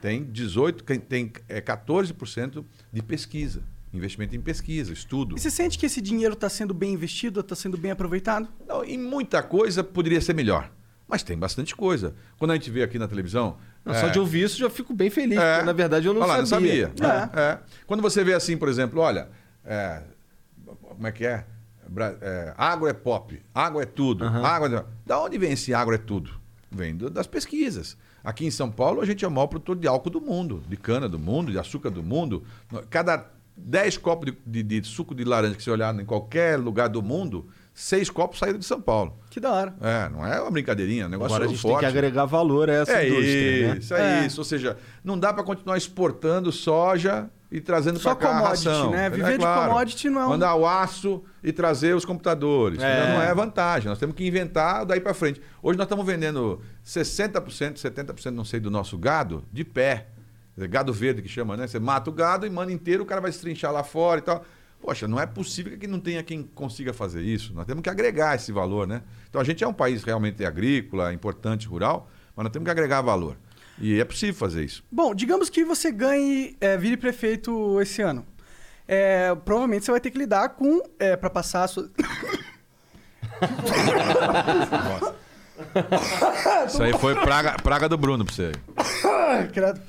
tem 0.00 0.24
18, 0.24 0.84
tem- 0.84 1.32
é, 1.48 1.60
14% 1.60 2.64
de 2.92 3.02
pesquisa, 3.02 3.62
investimento 3.92 4.34
em 4.34 4.40
pesquisa, 4.40 4.92
estudo. 4.92 5.36
E 5.36 5.40
você 5.40 5.50
sente 5.50 5.78
que 5.78 5.86
esse 5.86 6.00
dinheiro 6.00 6.34
está 6.34 6.48
sendo 6.48 6.72
bem 6.72 6.94
investido, 6.94 7.40
está 7.40 7.54
sendo 7.54 7.76
bem 7.76 7.90
aproveitado? 7.90 8.48
Não, 8.66 8.84
em 8.84 8.96
muita 8.98 9.42
coisa 9.42 9.82
poderia 9.84 10.20
ser 10.20 10.32
melhor, 10.34 10.70
mas 11.08 11.22
tem 11.22 11.36
bastante 11.36 11.74
coisa. 11.76 12.14
Quando 12.38 12.52
a 12.52 12.54
gente 12.54 12.70
vê 12.70 12.82
aqui 12.82 12.98
na 12.98 13.08
televisão... 13.08 13.58
Não, 13.84 13.92
é, 13.92 14.00
Só 14.00 14.08
de 14.08 14.18
ouvir 14.20 14.44
isso 14.44 14.56
já 14.58 14.70
fico 14.70 14.94
bem 14.94 15.10
feliz, 15.10 15.36
É. 15.38 15.54
porque 15.54 15.66
na 15.66 15.72
verdade 15.72 16.06
eu 16.06 16.14
não 16.14 16.22
Olha 16.22 16.34
lá, 16.38 16.46
sabia. 16.46 16.88
Não 16.88 16.96
sabia. 16.96 17.30
É, 17.34 17.40
é. 17.40 17.58
Quando 17.84 18.00
você 18.00 18.22
vê 18.22 18.32
assim, 18.32 18.56
por 18.56 18.68
exemplo, 18.68 19.00
olha, 19.00 19.28
é, 19.64 20.02
como 20.94 21.06
é 21.06 21.12
que 21.12 21.24
é? 21.26 21.44
É, 22.20 22.54
Agro 22.56 22.86
é 22.88 22.92
pop, 22.92 23.40
água 23.54 23.82
é 23.82 23.86
tudo. 23.86 24.24
Água 24.24 24.68
é... 24.78 24.84
Da 25.06 25.20
onde 25.20 25.36
vem 25.36 25.52
esse 25.52 25.74
agro 25.74 25.94
é 25.94 25.98
tudo? 25.98 26.30
Vem 26.70 26.96
do- 26.96 27.10
das 27.10 27.26
pesquisas. 27.26 27.96
Aqui 28.24 28.46
em 28.46 28.50
São 28.50 28.70
Paulo, 28.70 29.00
a 29.00 29.04
gente 29.04 29.24
é 29.24 29.28
o 29.28 29.30
maior 29.30 29.48
produtor 29.48 29.76
de 29.76 29.86
álcool 29.86 30.08
do 30.10 30.20
mundo, 30.20 30.62
de 30.68 30.76
cana 30.76 31.08
do 31.08 31.18
mundo, 31.18 31.50
de 31.52 31.58
açúcar 31.58 31.90
do 31.90 32.02
mundo. 32.02 32.44
Cada 32.88 33.26
10 33.56 33.98
copos 33.98 34.32
de, 34.46 34.62
de- 34.62 34.80
de 34.80 34.86
suco 34.88 35.14
de 35.14 35.24
laranja 35.24 35.54
que 35.56 35.62
você 35.62 35.70
olhar 35.70 35.94
em 36.00 36.04
qualquer 36.06 36.58
lugar 36.58 36.88
do 36.88 37.02
mundo, 37.02 37.48
seis 37.74 38.08
copos 38.08 38.38
saíram 38.38 38.58
de 38.58 38.64
São 38.64 38.80
Paulo. 38.80 39.18
Que 39.28 39.38
da 39.40 39.52
hora. 39.52 39.74
É, 39.82 40.08
não 40.08 40.24
é 40.24 40.40
uma 40.40 40.50
brincadeirinha, 40.50 41.02
é 41.02 41.06
um 41.06 41.10
negócio 41.10 41.34
Agora 41.34 41.44
a 41.50 41.52
gente 41.52 41.60
forte. 41.60 41.74
tem 41.74 41.80
que 41.92 41.98
agregar 41.98 42.24
valor 42.24 42.70
a 42.70 42.74
essa 42.74 42.92
É 42.92 43.08
indústria, 43.08 43.68
né? 43.74 43.78
isso, 43.78 43.94
é, 43.94 44.22
É. 44.22 44.26
isso. 44.26 44.40
Ou 44.40 44.44
seja, 44.44 44.78
não 45.04 45.18
dá 45.18 45.32
para 45.34 45.42
continuar 45.42 45.76
exportando 45.76 46.50
soja 46.50 47.28
e 47.54 47.60
trazendo 47.60 47.98
Só 47.98 48.14
para 48.14 48.28
cá 48.28 48.36
a 48.36 48.40
commodity, 48.40 48.68
ração. 48.68 48.90
né? 48.90 49.06
É 49.06 49.10
Viver 49.10 49.32
de 49.32 49.38
claro. 49.38 49.68
commodity 49.70 50.08
não 50.10 50.20
é 50.22 50.26
um- 50.26 50.28
Mandar 50.30 50.54
o 50.54 50.66
aço 50.66 51.22
e 51.44 51.52
trazer 51.52 51.94
os 51.94 52.04
computadores. 52.04 52.82
É. 52.82 52.98
entendeu? 52.98 53.14
Não 53.16 53.22
é 53.22 53.34
vantagem. 53.34 53.88
Nós 53.90 53.98
temos 53.98 54.16
que 54.16 54.26
inventar 54.26 54.86
daí 54.86 55.00
para 55.00 55.12
frente. 55.12 55.40
Hoje 55.62 55.76
nós 55.76 55.84
estamos 55.84 56.06
vendendo 56.06 56.60
60%, 56.82 57.78
70%, 57.78 58.30
não 58.34 58.44
sei, 58.44 58.58
do 58.58 58.70
nosso 58.70 58.96
gado 58.96 59.44
de 59.52 59.64
pé. 59.64 60.06
Dizer, 60.56 60.68
Gado 60.68 60.92
verde 60.92 61.22
que 61.22 61.28
chama, 61.28 61.56
né? 61.56 61.66
Você 61.66 61.78
mata 61.78 62.10
o 62.10 62.12
gado 62.12 62.46
e 62.46 62.50
manda 62.50 62.72
inteiro, 62.72 63.02
o 63.02 63.06
cara 63.06 63.20
vai 63.20 63.30
estrinchar 63.30 63.70
lá 63.72 63.82
fora 63.82 64.18
e 64.18 64.22
tal. 64.22 64.44
Poxa, 64.80 65.06
não 65.06 65.18
é 65.20 65.26
possível 65.26 65.78
que 65.78 65.86
não 65.86 66.00
tenha 66.00 66.22
quem 66.22 66.42
consiga 66.42 66.92
fazer 66.92 67.22
isso. 67.22 67.54
Nós 67.54 67.64
temos 67.66 67.82
que 67.82 67.88
agregar 67.88 68.34
esse 68.34 68.50
valor, 68.50 68.86
né? 68.86 69.02
Então 69.30 69.40
a 69.40 69.44
gente 69.44 69.62
é 69.62 69.66
um 69.68 69.72
país 69.72 70.02
realmente 70.02 70.44
agrícola, 70.44 71.12
importante, 71.12 71.66
rural, 71.68 72.10
mas 72.34 72.44
nós 72.44 72.52
temos 72.52 72.64
que 72.66 72.70
agregar 72.70 73.00
valor. 73.00 73.36
E 73.78 74.00
é 74.00 74.04
possível 74.04 74.34
fazer 74.34 74.64
isso. 74.64 74.84
Bom, 74.90 75.14
digamos 75.14 75.48
que 75.48 75.64
você 75.64 75.90
ganhe, 75.90 76.56
é, 76.60 76.76
vire 76.76 76.96
prefeito 76.96 77.80
esse 77.80 78.02
ano. 78.02 78.26
É, 78.86 79.34
provavelmente 79.34 79.84
você 79.84 79.90
vai 79.90 80.00
ter 80.00 80.10
que 80.10 80.18
lidar 80.18 80.50
com, 80.50 80.82
é, 80.98 81.16
para 81.16 81.30
passar 81.30 81.64
a 81.64 81.68
sua... 81.68 81.90
Isso 86.66 86.82
aí 86.82 86.92
foi 86.98 87.14
praga, 87.14 87.56
praga 87.62 87.88
do 87.88 87.96
Bruno 87.96 88.24
pra 88.24 88.34
você. 88.34 88.52
Credo. 89.52 89.80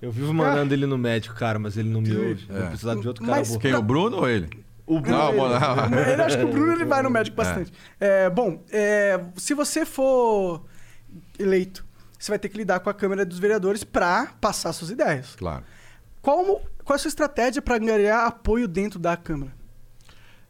Eu 0.00 0.10
vivo 0.10 0.32
mandando 0.32 0.72
ele 0.72 0.86
no 0.86 0.96
médico, 0.96 1.34
cara, 1.34 1.58
mas 1.58 1.76
ele 1.76 1.90
não 1.90 2.00
me 2.00 2.16
ouve. 2.16 2.46
É. 2.48 2.58
Vou 2.58 2.66
precisar 2.68 2.94
de 2.94 3.06
outro 3.06 3.24
cara 3.24 3.38
Mas-. 3.38 3.56
Quem, 3.58 3.74
o 3.74 3.82
Bruno 3.82 4.18
ou 4.18 4.28
ele? 4.28 4.48
O 4.86 4.98
Bruno. 4.98 5.18
Não, 5.18 5.28
ele, 5.28 5.38
bom, 5.38 5.48
não. 5.48 5.98
ele 5.98 6.22
acho 6.22 6.38
que 6.38 6.44
o 6.44 6.48
Bruno 6.48 6.72
ele 6.72 6.84
vai 6.84 7.02
no 7.02 7.10
médico 7.10 7.36
bastante. 7.36 7.72
É, 7.98 8.30
bom, 8.30 8.62
é, 8.72 9.20
se 9.36 9.54
você 9.54 9.84
for 9.84 10.64
eleito, 11.38 11.84
você 12.20 12.30
vai 12.30 12.38
ter 12.38 12.50
que 12.50 12.58
lidar 12.58 12.80
com 12.80 12.90
a 12.90 12.94
Câmara 12.94 13.24
dos 13.24 13.38
Vereadores 13.38 13.82
para 13.82 14.26
passar 14.40 14.74
suas 14.74 14.90
ideias. 14.90 15.34
Claro. 15.36 15.64
Qual, 16.20 16.44
qual 16.84 16.92
é 16.92 16.94
a 16.94 16.98
sua 16.98 17.08
estratégia 17.08 17.62
para 17.62 17.78
ganhar 17.78 18.26
apoio 18.26 18.68
dentro 18.68 18.98
da 18.98 19.16
Câmara? 19.16 19.52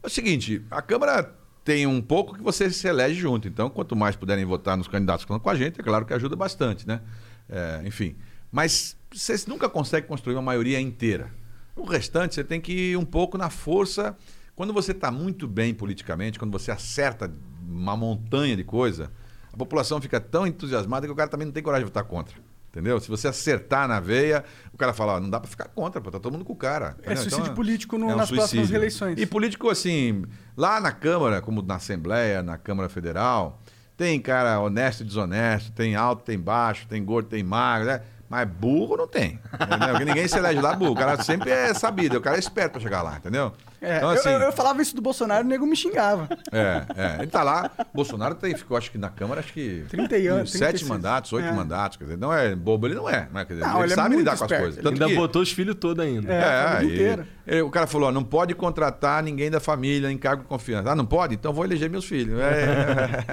É 0.03 0.07
o 0.07 0.09
seguinte, 0.09 0.61
a 0.69 0.81
Câmara 0.81 1.33
tem 1.63 1.87
um 1.87 2.01
pouco 2.01 2.35
que 2.35 2.41
você 2.41 2.69
se 2.69 2.87
elege 2.87 3.15
junto. 3.15 3.47
Então, 3.47 3.69
quanto 3.69 3.95
mais 3.95 4.17
puderem 4.17 4.43
votar 4.43 4.75
nos 4.75 4.89
candidatos 4.89 5.23
que 5.23 5.31
estão 5.31 5.39
com 5.39 5.49
a 5.49 5.55
gente, 5.55 5.79
é 5.79 5.83
claro 5.83 6.05
que 6.05 6.13
ajuda 6.13 6.35
bastante, 6.35 6.85
né? 6.85 6.99
É, 7.47 7.81
enfim. 7.85 8.17
Mas 8.51 8.97
você 9.09 9.35
nunca 9.47 9.69
consegue 9.69 10.07
construir 10.07 10.35
uma 10.35 10.41
maioria 10.41 10.79
inteira. 10.79 11.31
O 11.73 11.85
restante, 11.85 12.35
você 12.35 12.43
tem 12.43 12.59
que 12.59 12.91
ir 12.91 12.97
um 12.97 13.05
pouco 13.05 13.37
na 13.37 13.49
força. 13.49 14.17
Quando 14.55 14.73
você 14.73 14.91
está 14.91 15.09
muito 15.09 15.47
bem 15.47 15.73
politicamente, 15.73 16.37
quando 16.37 16.51
você 16.51 16.69
acerta 16.69 17.31
uma 17.65 17.95
montanha 17.95 18.57
de 18.57 18.63
coisa, 18.65 19.09
a 19.53 19.57
população 19.57 20.01
fica 20.01 20.19
tão 20.19 20.45
entusiasmada 20.47 21.05
que 21.05 21.11
o 21.11 21.15
cara 21.15 21.29
também 21.29 21.45
não 21.45 21.51
tem 21.53 21.61
coragem 21.63 21.85
de 21.85 21.91
votar 21.91 22.03
contra. 22.03 22.35
Entendeu? 22.69 22.97
Se 23.01 23.09
você 23.09 23.27
acertar 23.27 23.85
na 23.85 23.99
veia, 23.99 24.45
o 24.73 24.77
cara 24.77 24.93
fala, 24.93 25.15
ó, 25.15 25.19
não 25.19 25.29
dá 25.29 25.41
para 25.41 25.49
ficar 25.49 25.65
contra, 25.67 25.99
pô, 25.99 26.09
tá 26.09 26.19
todo 26.21 26.31
mundo 26.31 26.45
com 26.45 26.53
o 26.53 26.55
cara. 26.55 26.95
É 26.99 27.07
Entendeu? 27.07 27.17
suicídio 27.23 27.43
Então, 27.43 27.55
político 27.55 27.97
no- 27.97 28.09
é 28.09 28.13
um 28.13 28.17
nas 28.17 28.29
próximas 28.29 28.49
suicídio. 28.49 28.75
eleições. 28.77 29.19
E 29.19 29.25
político, 29.25 29.69
assim, 29.69 30.23
lá 30.55 30.79
na 30.79 30.93
Câmara, 30.93 31.41
como 31.41 31.61
na 31.61 31.75
Assembleia, 31.75 32.41
na 32.41 32.57
Câmara 32.57 32.87
Federal, 32.87 33.59
tem 33.97 34.17
cara 34.21 34.57
honesto 34.61 35.01
e 35.01 35.03
desonesto, 35.03 35.73
tem 35.73 35.95
alto, 35.97 36.23
tem 36.23 36.39
baixo, 36.39 36.87
tem 36.87 37.03
gordo, 37.03 37.27
tem 37.27 37.43
magro, 37.43 37.87
né? 37.87 38.01
Mas 38.31 38.47
burro 38.47 38.95
não 38.95 39.07
tem. 39.07 39.41
Entendeu? 39.53 39.89
Porque 39.89 40.05
ninguém 40.05 40.25
se 40.25 40.37
elege 40.37 40.61
lá 40.61 40.73
burro. 40.73 40.93
O 40.93 40.95
cara 40.95 41.21
sempre 41.21 41.49
é 41.51 41.73
sabido, 41.73 42.17
o 42.17 42.21
cara 42.21 42.37
é 42.37 42.39
esperto 42.39 42.71
pra 42.71 42.81
chegar 42.81 43.01
lá, 43.01 43.17
entendeu? 43.17 43.51
É, 43.81 43.97
então, 43.97 44.13
eu- 44.13 44.19
assim, 44.19 44.29
eu, 44.29 44.39
eu 44.39 44.51
falava 44.53 44.81
isso 44.81 44.95
do 44.95 45.01
Bolsonaro 45.01 45.43
e 45.43 45.45
o 45.45 45.49
nego 45.49 45.65
me 45.65 45.75
xingava. 45.75 46.29
é, 46.51 46.83
é. 46.95 47.15
Ele 47.19 47.27
tá 47.27 47.43
lá, 47.43 47.69
Bolsonaro 47.93 48.35
tem, 48.35 48.55
ficou, 48.55 48.77
acho 48.77 48.89
que 48.89 48.97
na 48.97 49.09
Câmara, 49.09 49.41
acho 49.41 49.51
que. 49.51 49.83
30 49.89 50.15
anos, 50.15 50.51
Sete 50.51 50.59
36. 50.61 50.89
mandatos, 50.89 51.33
oito 51.33 51.47
É. 51.47 51.51
mandatos. 51.51 51.97
Quer 51.97 52.05
dizer, 52.05 52.17
não 52.17 52.31
é 52.31 52.55
bobo, 52.55 52.87
ele 52.87 52.95
não 52.95 53.09
é. 53.09 53.27
Né? 53.33 53.43
Quer 53.43 53.53
dizer, 53.55 53.65
Não, 53.65 53.75
ele, 53.77 53.83
ele 53.85 53.91
é 53.93 53.95
sabe 53.95 54.15
lidar 54.15 54.31
com 54.31 54.35
as 54.35 54.41
esperto. 54.43 54.61
coisas. 54.61 54.77
Ele 54.77 54.83
Tanto 54.87 55.03
Ainda 55.03 55.13
que- 55.13 55.19
botou 55.19 55.41
os 55.41 55.51
filhos 55.51 55.75
todos 55.75 56.05
ainda. 56.05 56.31
É, 56.31 56.43
a 56.43 56.71
família 56.75 56.91
e- 56.91 56.95
inteira. 56.95 57.27
e 57.47 57.61
o 57.61 57.69
cara 57.69 57.87
falou: 57.87 58.07
ó, 58.07 58.11
não 58.13 58.23
pode 58.23 58.53
contratar 58.55 59.21
ninguém 59.23 59.49
da 59.51 59.59
família 59.59 60.09
em 60.11 60.17
cargo 60.17 60.43
de 60.43 60.47
confiança. 60.47 60.91
Ah, 60.91 60.95
não 60.95 61.05
pode? 61.05 61.33
Então 61.35 61.51
vou 61.51 61.65
eleger 61.65 61.89
meus 61.89 62.05
filhos. 62.05 62.39
É, 62.39 63.25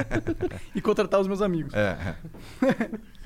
E 0.74 0.80
contratar 0.80 1.20
os 1.20 1.28
meus 1.28 1.42
amigos. 1.42 1.72
é, 1.74 1.94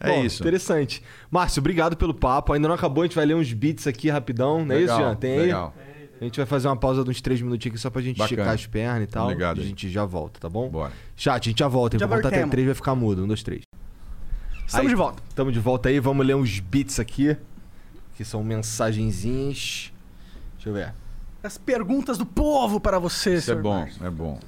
é. 0.00 0.08
Bom, 0.08 0.24
isso. 0.24 0.42
Interessante. 0.42 1.02
Márcio, 1.30 1.60
obrigado 1.60 1.96
pelo 1.96 2.12
papo. 2.14 2.52
Ainda 2.52 2.66
não 2.68 2.74
acabou, 2.74 3.02
a 3.02 3.06
gente 3.06 3.14
vai 3.16 3.26
ler 3.26 3.34
uns 3.34 3.52
beats 3.52 3.86
aqui 3.86 4.08
rapidão. 4.10 4.64
Não 4.64 4.74
é 4.74 4.78
Legal, 4.78 4.98
isso, 4.98 5.06
Jean? 5.08 5.16
Tem 5.16 5.32
aí? 5.32 5.38
legal. 5.42 5.74
A 6.20 6.24
gente 6.24 6.36
vai 6.36 6.44
fazer 6.44 6.68
uma 6.68 6.76
pausa 6.76 7.02
de 7.02 7.08
uns 7.10 7.20
três 7.22 7.40
minutinhos 7.40 7.74
aqui 7.76 7.80
só 7.80 7.88
pra 7.88 8.02
gente 8.02 8.18
Bacana. 8.18 8.40
esticar 8.42 8.54
as 8.54 8.66
pernas 8.66 9.04
e 9.04 9.06
tal. 9.06 9.24
Obrigado, 9.24 9.58
E 9.58 9.62
a 9.62 9.66
gente 9.66 9.88
já 9.88 10.04
volta, 10.04 10.38
tá 10.38 10.50
bom? 10.50 10.68
Bora. 10.68 10.92
Chat, 11.16 11.46
a 11.48 11.50
gente 11.50 11.58
já 11.60 11.68
volta. 11.68 11.98
Já 11.98 12.06
Vou 12.06 12.14
voltar 12.16 12.28
até 12.28 12.46
três, 12.46 12.66
vai 12.66 12.74
ficar 12.74 12.94
mudo. 12.94 13.24
Um, 13.24 13.26
dois, 13.26 13.42
três. 13.42 13.62
Estamos 14.66 14.86
Aí, 14.86 14.88
de 14.88 14.94
volta. 14.94 15.22
Estamos 15.28 15.52
de 15.54 15.58
volta 15.60 15.88
aí. 15.88 15.98
Vamos 15.98 16.26
ler 16.26 16.34
uns 16.36 16.60
beats 16.60 17.00
aqui. 17.00 17.36
Que 18.16 18.24
são 18.24 18.44
mensagenzinhas. 18.44 19.92
Deixa 20.56 20.68
eu 20.68 20.74
ver. 20.74 20.92
As 21.42 21.56
perguntas 21.56 22.18
do 22.18 22.26
povo 22.26 22.78
para 22.78 22.98
você, 22.98 23.36
Isso 23.36 23.50
é 23.52 23.54
bom, 23.54 23.80
Márcio. 23.80 24.06
é 24.06 24.10
bom. 24.10 24.38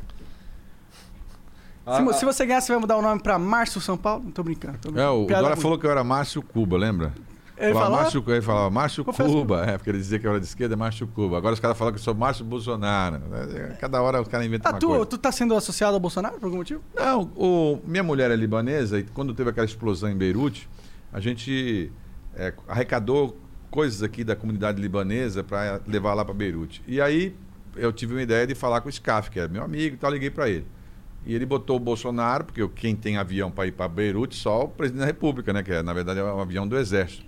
Ah, 1.85 1.97
se, 2.03 2.09
ah. 2.09 2.13
se 2.13 2.25
você 2.25 2.47
ganhar, 2.47 2.61
você 2.61 2.73
vai 2.73 2.81
mudar 2.81 2.97
o 2.97 3.03
nome 3.03 3.21
pra 3.23 3.39
Márcio 3.39 3.81
São 3.81 3.97
Paulo? 3.97 4.25
Não 4.25 4.31
tô 4.31 4.43
brincando. 4.43 4.79
tô 4.79 4.89
É, 4.89 4.93
brincando. 4.93 5.13
o, 5.15 5.23
o 5.25 5.27
Piada 5.27 5.57
falou 5.57 5.79
que 5.79 5.87
eu 5.87 5.91
era 5.91 6.05
Márcio 6.05 6.43
Cuba, 6.43 6.77
lembra? 6.77 7.13
Ele 7.59 7.75
Falava? 7.75 7.97
Márcio, 7.97 8.25
ele 8.27 8.43
falava 8.43 8.71
Márcio 8.71 9.05
Cuba, 9.05 9.65
é, 9.65 9.77
porque 9.79 9.91
ele 9.91 9.99
dizia 9.99 10.19
que 10.19 10.27
eu 10.27 10.31
era 10.33 10.41
de 10.41 10.47
esquerda, 10.47 10.75
é 10.75 10.77
Márcio 10.77 11.07
Cuba. 11.07 11.37
Agora 11.39 11.55
os 11.55 11.61
caras 11.61 11.79
falam 11.79 11.93
que 11.93 11.99
eu 12.01 12.03
sou 12.03 12.13
Márcio 12.15 12.45
Bolsonaro. 12.45 13.21
É, 13.55 13.77
Cada 13.81 14.03
hora 14.03 14.21
os 14.21 14.27
caras 14.27 14.47
inventam 14.47 14.69
Ah, 14.71 14.75
uma 14.75 14.81
tu, 14.81 14.89
coisa. 14.89 15.07
tu 15.07 15.19
tá 15.19 15.31
sendo 15.31 15.55
associado 15.55 15.95
ao 15.95 16.01
Bolsonaro 16.01 16.39
por 16.41 16.47
algum 16.47 16.57
motivo? 16.57 16.83
Não, 16.97 17.31
o, 17.37 17.79
minha 17.87 18.03
mulher 18.03 18.33
é 18.33 18.37
libanesa 18.37 18.99
e 18.99 19.05
quando 19.05 19.33
teve 19.33 19.51
aquela 19.51 19.67
explosão 19.67 20.09
em 20.11 20.17
Beirute, 20.17 20.69
a 21.13 21.21
gente 21.21 21.93
é, 22.35 22.53
arrecadou 22.67 23.37
coisas 23.71 24.03
aqui 24.03 24.25
da 24.25 24.35
comunidade 24.35 24.81
libanesa 24.81 25.45
para 25.45 25.81
levar 25.87 26.15
lá 26.15 26.25
para 26.25 26.35
Beirute. 26.35 26.83
E 26.87 27.01
aí 27.01 27.37
eu 27.77 27.93
tive 27.93 28.15
uma 28.15 28.23
ideia 28.23 28.45
de 28.45 28.57
falar 28.57 28.81
com 28.81 28.89
o 28.89 28.93
SCAF, 28.93 29.31
que 29.31 29.39
é 29.39 29.47
meu 29.47 29.63
amigo 29.63 29.95
e 29.95 29.99
tal, 29.99 30.11
liguei 30.11 30.31
para 30.31 30.49
ele. 30.51 30.67
E 31.25 31.35
ele 31.35 31.47
botou 31.47 31.77
o 31.77 31.81
Bolsonaro, 31.81 32.45
porque 32.45 32.67
quem 32.75 32.97
tem 32.97 33.17
avião 33.17 33.51
para 33.51 33.67
ir 33.67 33.73
para 33.73 33.87
Beirute 33.89 34.35
só 34.37 34.65
o 34.65 34.69
presidente 34.69 35.01
da 35.01 35.07
República, 35.07 35.53
né? 35.53 35.63
Que 35.63 35.73
é, 35.73 35.83
na 35.83 35.93
verdade 35.93 36.19
é 36.21 36.25
um 36.25 36.41
avião 36.41 36.67
do 36.67 36.77
Exército. 36.77 37.25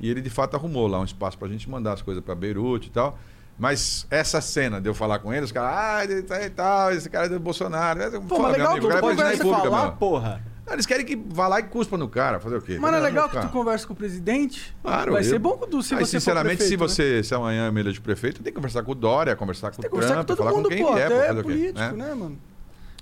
E 0.00 0.10
ele 0.10 0.20
de 0.20 0.30
fato 0.30 0.54
arrumou 0.56 0.86
lá 0.86 0.98
um 1.00 1.04
espaço 1.04 1.38
para 1.38 1.46
a 1.48 1.50
gente 1.50 1.68
mandar 1.70 1.92
as 1.92 2.02
coisas 2.02 2.22
para 2.22 2.34
Beirute 2.34 2.88
e 2.88 2.90
tal. 2.90 3.18
Mas 3.58 4.06
essa 4.10 4.40
cena 4.40 4.80
de 4.80 4.88
eu 4.88 4.94
falar 4.94 5.18
com 5.18 5.32
ele, 5.32 5.44
os 5.44 5.50
caras, 5.52 5.76
ah, 5.76 6.04
ele 6.04 6.22
tá 6.22 6.40
e 6.44 6.50
tal, 6.50 6.92
esse 6.92 7.10
cara 7.10 7.26
é 7.26 7.28
do 7.28 7.40
Bolsonaro. 7.40 8.00
Pô, 8.22 8.38
mas 8.40 8.52
legal 8.52 8.74
que 8.78 8.86
o 8.86 8.88
cara 8.88 8.98
é 8.98 9.02
tu 9.02 9.08
conversa 9.08 9.42
com 9.42 9.48
República, 9.50 9.70
falar, 9.70 9.82
meu. 9.86 9.92
porra. 9.96 10.42
Eles 10.70 10.84
querem 10.84 11.04
que 11.06 11.16
vá 11.16 11.48
lá 11.48 11.60
e 11.60 11.62
cuspa 11.62 11.96
no 11.96 12.08
cara, 12.08 12.38
fazer 12.38 12.56
o 12.56 12.60
quê? 12.62 12.76
Mas 12.78 12.90
não 12.92 12.98
é 12.98 13.00
legal 13.00 13.28
que 13.30 13.40
tu 13.40 13.48
conversa 13.48 13.86
com 13.86 13.94
o 13.94 13.96
presidente? 13.96 14.74
Claro, 14.82 15.12
Vai 15.12 15.22
eu- 15.22 15.24
ser 15.24 15.38
bom 15.38 15.56
quando 15.56 15.82
se 15.82 15.94
Aí, 15.94 16.00
você 16.04 16.10
sinceramente, 16.20 16.58
prefeito, 16.58 16.88
se 16.88 17.02
né? 17.02 17.16
você 17.18 17.22
se 17.24 17.34
amanhã 17.34 17.66
eu 17.68 17.72
me 17.72 17.80
eleger 17.80 18.02
prefeito, 18.02 18.42
tem 18.42 18.52
que 18.52 18.56
conversar 18.56 18.82
com 18.82 18.92
o 18.92 18.94
Dória, 18.94 19.34
conversar 19.34 19.70
com 19.70 19.80
Tem 19.80 19.88
o 19.88 19.92
com 19.94 19.98
Trump, 20.00 20.26
todo 20.26 20.36
falar 20.38 20.50
mundo, 20.52 20.64
com 20.64 20.68
quem 20.68 20.84
pô. 20.84 20.92
fazer 20.92 21.30
o 21.32 21.36
quê? 21.36 21.42
político, 21.42 21.78
né? 21.78 21.92
né, 21.92 22.14
mano? 22.14 22.38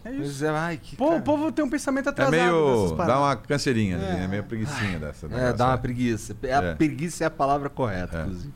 É 0.06 0.12
isso. 0.12 0.44
É, 0.44 0.48
ai, 0.50 0.78
que 0.82 0.96
Pô, 0.96 1.08
cara. 1.08 1.18
o 1.18 1.22
povo 1.22 1.50
tem 1.52 1.64
um 1.64 1.70
pensamento 1.70 2.06
É 2.06 2.10
atrasado 2.10 2.32
nessas 2.36 2.52
meio. 2.92 2.96
dá 3.06 3.18
uma 3.18 3.36
canseirinha, 3.36 3.96
É. 3.96 4.10
assim, 4.12 4.22
é 4.24 4.28
meio 4.28 4.44
preguiçinha 4.44 4.98
dessa. 4.98 5.26
É, 5.26 5.52
dá 5.52 5.66
uma 5.66 5.72
né? 5.72 5.78
preguiça. 5.82 6.36
A 6.44 6.46
É. 6.64 6.74
preguiça 6.74 7.24
é 7.24 7.26
a 7.26 7.30
palavra 7.30 7.68
correta, 7.68 8.18
É. 8.18 8.22
inclusive. 8.22 8.52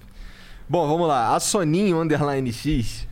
Bom, 0.69 0.87
vamos 0.87 1.09
lá. 1.09 1.35
A 1.35 1.41
Soninho 1.41 2.01
Underline 2.01 2.53
X. 2.53 3.09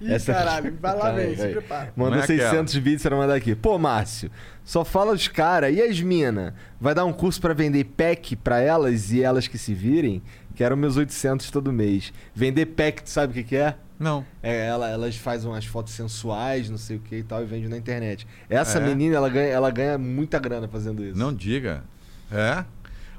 Ih, 0.00 0.12
Essa- 0.12 0.34
caralho, 0.34 0.76
vai 0.80 0.94
lá, 0.96 1.10
velho, 1.12 1.30
aí, 1.30 1.36
se 1.36 1.48
prepara. 1.48 1.92
Mandou 1.96 2.18
é 2.18 2.22
aquela. 2.24 2.50
600 2.50 2.76
bits 2.78 3.02
pra 3.02 3.16
mandar 3.16 3.34
aqui. 3.34 3.54
Pô, 3.54 3.78
Márcio, 3.78 4.30
só 4.64 4.84
fala 4.84 5.12
os 5.12 5.26
caras. 5.28 5.74
E 5.74 5.80
as 5.80 6.00
mina? 6.00 6.54
Vai 6.80 6.94
dar 6.94 7.04
um 7.06 7.12
curso 7.12 7.40
pra 7.40 7.54
vender 7.54 7.84
pack 7.84 8.36
pra 8.36 8.60
elas 8.60 9.10
e 9.12 9.22
elas 9.22 9.46
que 9.48 9.56
se 9.56 9.72
virem? 9.72 10.22
Quero 10.54 10.76
meus 10.76 10.96
800 10.96 11.50
todo 11.50 11.72
mês. 11.72 12.12
Vender 12.34 12.66
pack, 12.66 13.02
tu 13.04 13.08
sabe 13.10 13.30
o 13.30 13.34
que, 13.34 13.42
que 13.44 13.56
é? 13.56 13.74
Não. 13.98 14.24
É, 14.42 14.66
ela, 14.66 14.88
elas 14.90 15.16
fazem 15.16 15.48
umas 15.50 15.64
fotos 15.64 15.92
sensuais, 15.94 16.68
não 16.68 16.76
sei 16.78 16.96
o 16.96 17.00
que 17.00 17.16
e 17.16 17.22
tal, 17.22 17.42
e 17.42 17.46
vendem 17.46 17.68
na 17.68 17.76
internet. 17.78 18.26
Essa 18.48 18.78
É? 18.78 18.80
menina, 18.86 19.16
ela 19.16 19.28
ganha, 19.28 19.48
ela 19.48 19.70
ganha 19.70 19.96
muita 19.98 20.38
grana 20.38 20.68
fazendo 20.68 21.02
isso. 21.04 21.18
Não 21.18 21.32
diga. 21.32 21.82
É? 22.30 22.64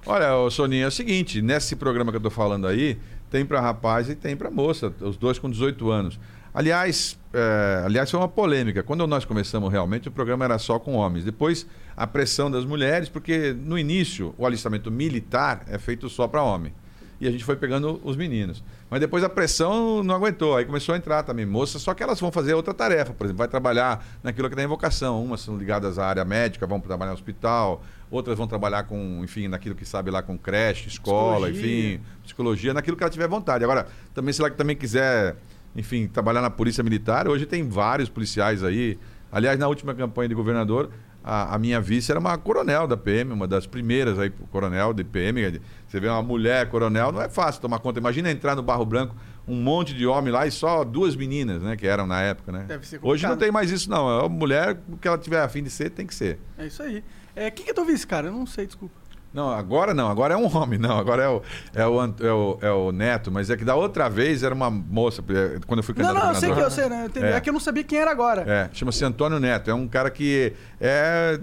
Olha, 0.05 0.35
ô 0.35 0.49
Soninha, 0.51 0.85
é 0.85 0.87
o 0.87 0.91
seguinte, 0.91 1.41
nesse 1.41 1.75
programa 1.75 2.11
que 2.11 2.17
eu 2.17 2.21
tô 2.21 2.29
falando 2.29 2.67
aí, 2.67 2.97
tem 3.29 3.45
pra 3.45 3.59
rapaz 3.59 4.09
e 4.09 4.15
tem 4.15 4.37
pra 4.37 4.49
moça, 4.51 4.93
os 5.01 5.17
dois 5.17 5.37
com 5.39 5.49
18 5.49 5.89
anos. 5.91 6.19
Aliás, 6.53 7.19
é, 7.33 7.83
aliás, 7.85 8.09
foi 8.09 8.19
uma 8.19 8.27
polêmica. 8.27 8.81
Quando 8.81 9.05
nós 9.05 9.25
começamos 9.25 9.71
realmente, 9.71 10.07
o 10.07 10.11
programa 10.11 10.43
era 10.45 10.57
só 10.57 10.79
com 10.79 10.93
homens. 10.93 11.23
Depois, 11.23 11.67
a 11.95 12.07
pressão 12.07 12.49
das 12.49 12.65
mulheres, 12.65 13.09
porque 13.09 13.53
no 13.53 13.77
início, 13.77 14.33
o 14.37 14.45
alistamento 14.45 14.89
militar 14.89 15.63
é 15.67 15.77
feito 15.77 16.09
só 16.09 16.27
para 16.27 16.41
homem. 16.41 16.73
E 17.19 17.27
a 17.27 17.31
gente 17.31 17.43
foi 17.43 17.55
pegando 17.55 17.99
os 18.03 18.15
meninos. 18.15 18.63
Mas 18.89 18.99
depois 18.99 19.23
a 19.23 19.29
pressão 19.29 20.03
não 20.03 20.13
aguentou. 20.13 20.55
Aí 20.55 20.65
começou 20.65 20.93
a 20.93 20.97
entrar 20.97 21.23
também 21.23 21.45
moças, 21.45 21.81
só 21.81 21.93
que 21.93 22.03
elas 22.03 22.19
vão 22.19 22.31
fazer 22.31 22.53
outra 22.53 22.73
tarefa. 22.73 23.11
Por 23.13 23.25
exemplo, 23.25 23.39
vai 23.39 23.47
trabalhar 23.47 24.05
naquilo 24.21 24.47
que 24.49 24.55
tem 24.55 24.67
vocação. 24.67 25.23
Umas 25.23 25.41
são 25.41 25.57
ligadas 25.57 25.97
à 25.97 26.05
área 26.05 26.23
médica, 26.23 26.67
vão 26.67 26.79
trabalhar 26.79 27.11
no 27.11 27.15
hospital. 27.15 27.81
Outras 28.11 28.37
vão 28.37 28.47
trabalhar 28.47 28.83
com, 28.83 29.21
enfim, 29.23 29.47
naquilo 29.47 29.73
que 29.73 29.83
sabe 29.83 30.11
lá 30.11 30.21
com 30.21 30.37
creche, 30.37 30.87
escola, 30.87 31.47
Psicologia. 31.47 31.89
enfim, 31.95 32.03
psicologia, 32.23 32.73
naquilo 32.73 32.95
que 32.95 33.03
ela 33.03 33.09
tiver 33.11 33.27
vontade. 33.27 33.63
Agora, 33.63 33.87
também 34.13 34.31
se 34.31 34.39
ela 34.41 34.49
também 34.51 34.75
quiser, 34.75 35.35
enfim, 35.75 36.07
trabalhar 36.07 36.41
na 36.41 36.49
polícia 36.51 36.83
militar, 36.83 37.27
hoje 37.27 37.45
tem 37.45 37.67
vários 37.67 38.09
policiais 38.09 38.63
aí. 38.63 38.97
Aliás, 39.31 39.59
na 39.59 39.67
última 39.67 39.93
campanha 39.93 40.29
de 40.29 40.35
governador, 40.35 40.89
a, 41.27 41.55
a 41.55 41.59
minha 41.59 41.81
vice 41.81 42.09
era 42.09 42.17
uma 42.17 42.37
coronel 42.37 42.87
da 42.87 42.95
PM, 42.95 43.33
uma 43.33 43.45
das 43.45 43.67
primeiras 43.67 44.17
aí, 44.17 44.29
coronel 44.49 44.93
de 44.93 45.03
PM. 45.03 45.59
Você 45.85 45.99
vê 45.99 46.07
uma 46.07 46.21
mulher 46.23 46.69
coronel, 46.69 47.11
não 47.11 47.21
é 47.21 47.27
fácil 47.27 47.61
tomar 47.61 47.79
conta. 47.79 47.99
Imagina 47.99 48.31
entrar 48.31 48.55
no 48.55 48.63
Barro 48.63 48.85
Branco, 48.85 49.13
um 49.45 49.55
monte 49.55 49.93
de 49.93 50.07
homem 50.07 50.31
lá 50.31 50.47
e 50.47 50.51
só 50.51 50.85
duas 50.85 51.17
meninas, 51.17 51.61
né, 51.61 51.75
que 51.75 51.85
eram 51.85 52.07
na 52.07 52.21
época, 52.21 52.53
né? 52.53 52.63
Deve 52.65 52.87
ser 52.87 52.99
Hoje 53.03 53.27
não 53.27 53.35
tem 53.35 53.51
mais 53.51 53.69
isso, 53.69 53.89
não. 53.89 54.09
É 54.09 54.19
uma 54.21 54.29
mulher, 54.29 54.79
o 54.87 54.95
que 54.95 55.05
ela 55.05 55.17
tiver 55.17 55.41
afim 55.41 55.61
de 55.61 55.69
ser, 55.69 55.89
tem 55.89 56.07
que 56.07 56.15
ser. 56.15 56.39
É 56.57 56.65
isso 56.65 56.81
aí. 56.81 57.03
É, 57.35 57.51
quem 57.51 57.65
que 57.65 57.71
é 57.71 57.73
teu 57.73 57.85
vice, 57.85 58.07
cara? 58.07 58.27
Eu 58.27 58.33
não 58.33 58.45
sei, 58.45 58.65
desculpa. 58.65 58.95
Não, 59.33 59.49
agora 59.49 59.93
não, 59.93 60.09
agora 60.09 60.33
é 60.33 60.37
um 60.37 60.55
homem, 60.55 60.79
não, 60.79 60.97
agora 60.97 61.23
é 61.23 61.29
o, 61.29 61.41
é 61.75 61.85
o, 61.85 62.03
é 62.03 62.31
o, 62.31 62.57
é 62.61 62.71
o 62.71 62.91
Neto, 62.91 63.31
mas 63.31 63.49
é 63.49 63.57
que 63.57 63.63
da 63.63 63.75
outra 63.75 64.09
vez 64.09 64.41
era 64.41 64.55
uma 64.55 64.69
moça, 64.69 65.23
eh, 65.29 65.59
quando 65.67 65.79
eu 65.79 65.83
fui 65.83 65.93
Não, 65.95 66.05
candidato 66.05 66.23
não, 66.23 66.29
a 66.29 66.33
eu 66.33 66.39
sei 66.39 66.53
que 66.53 66.59
eu 66.59 66.71
sei, 66.71 66.89
né? 66.89 67.01
Eu 67.01 67.05
entendi. 67.07 67.25
É. 67.25 67.31
É. 67.33 67.41
que 67.41 67.49
eu 67.49 67.53
não 67.53 67.59
sabia 67.59 67.83
quem 67.83 67.99
era 67.99 68.09
agora. 68.09 68.43
É, 68.47 68.69
chama-se 68.73 69.03
Antônio 69.05 69.39
Neto, 69.39 69.69
é 69.69 69.73
um 69.73 69.87
cara 69.87 70.09
que 70.09 70.53
é, 70.79 71.39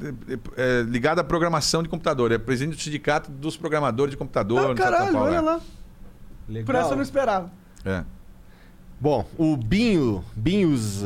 é 0.57 0.83
ligado 0.89 1.21
à 1.21 1.25
programação 1.25 1.83
de 1.83 1.89
computador, 1.89 2.33
é 2.33 2.39
presidente 2.39 2.77
do 2.77 2.83
sindicato 2.83 3.31
dos 3.31 3.57
programadores 3.57 4.13
de 4.13 4.17
computador. 4.17 4.73
Ah, 4.73 4.75
caralho, 4.75 5.13
Paulo, 5.13 5.29
olha 5.29 5.37
é. 5.37 5.41
lá. 5.41 5.61
Legal. 6.49 6.67
Por 6.67 6.75
essa 6.75 6.91
eu 6.91 6.97
não 6.97 7.03
esperava. 7.03 7.53
É. 7.85 8.03
Bom, 9.01 9.27
o 9.37 9.57
Binho, 9.57 10.25
Binhos, 10.35 11.05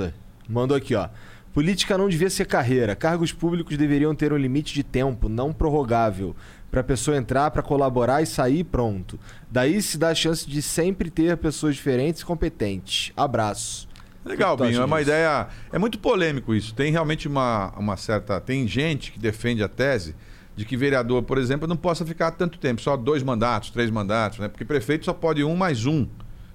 mandou 0.48 0.76
aqui, 0.76 0.94
ó. 0.94 1.08
Política 1.52 1.98
não 1.98 2.08
devia 2.08 2.30
ser 2.30 2.44
carreira. 2.44 2.94
Cargos 2.94 3.32
públicos 3.32 3.76
deveriam 3.76 4.14
ter 4.14 4.32
um 4.32 4.36
limite 4.36 4.72
de 4.72 4.84
tempo, 4.84 5.28
não 5.28 5.52
prorrogável, 5.52 6.36
para 6.70 6.80
a 6.80 6.84
pessoa 6.84 7.16
entrar, 7.16 7.50
para 7.50 7.62
colaborar 7.62 8.22
e 8.22 8.26
sair 8.26 8.64
pronto. 8.64 9.18
Daí 9.50 9.80
se 9.80 9.96
dá 9.96 10.10
a 10.10 10.14
chance 10.14 10.48
de 10.48 10.60
sempre 10.60 11.10
ter 11.10 11.36
pessoas 11.36 11.74
diferentes 11.76 12.22
e 12.22 12.24
competentes. 12.24 13.12
Abraço. 13.16 13.88
Legal, 14.24 14.56
Binho. 14.56 14.82
É 14.82 14.84
uma 14.84 15.00
ideia. 15.00 15.48
É 15.72 15.78
muito 15.78 15.98
polêmico 15.98 16.54
isso. 16.54 16.74
Tem 16.74 16.92
realmente 16.92 17.26
uma, 17.26 17.72
uma 17.78 17.96
certa. 17.96 18.40
Tem 18.40 18.68
gente 18.68 19.10
que 19.12 19.18
defende 19.18 19.62
a 19.62 19.68
tese 19.68 20.14
de 20.54 20.64
que 20.64 20.76
vereador, 20.76 21.22
por 21.22 21.38
exemplo, 21.38 21.68
não 21.68 21.76
possa 21.76 22.04
ficar 22.04 22.32
tanto 22.32 22.58
tempo, 22.58 22.80
só 22.80 22.96
dois 22.96 23.22
mandatos, 23.22 23.70
três 23.70 23.90
mandatos, 23.90 24.40
né? 24.40 24.48
Porque 24.48 24.64
prefeito 24.64 25.04
só 25.04 25.12
pode 25.12 25.42
um 25.44 25.54
mais 25.54 25.86
um. 25.86 26.06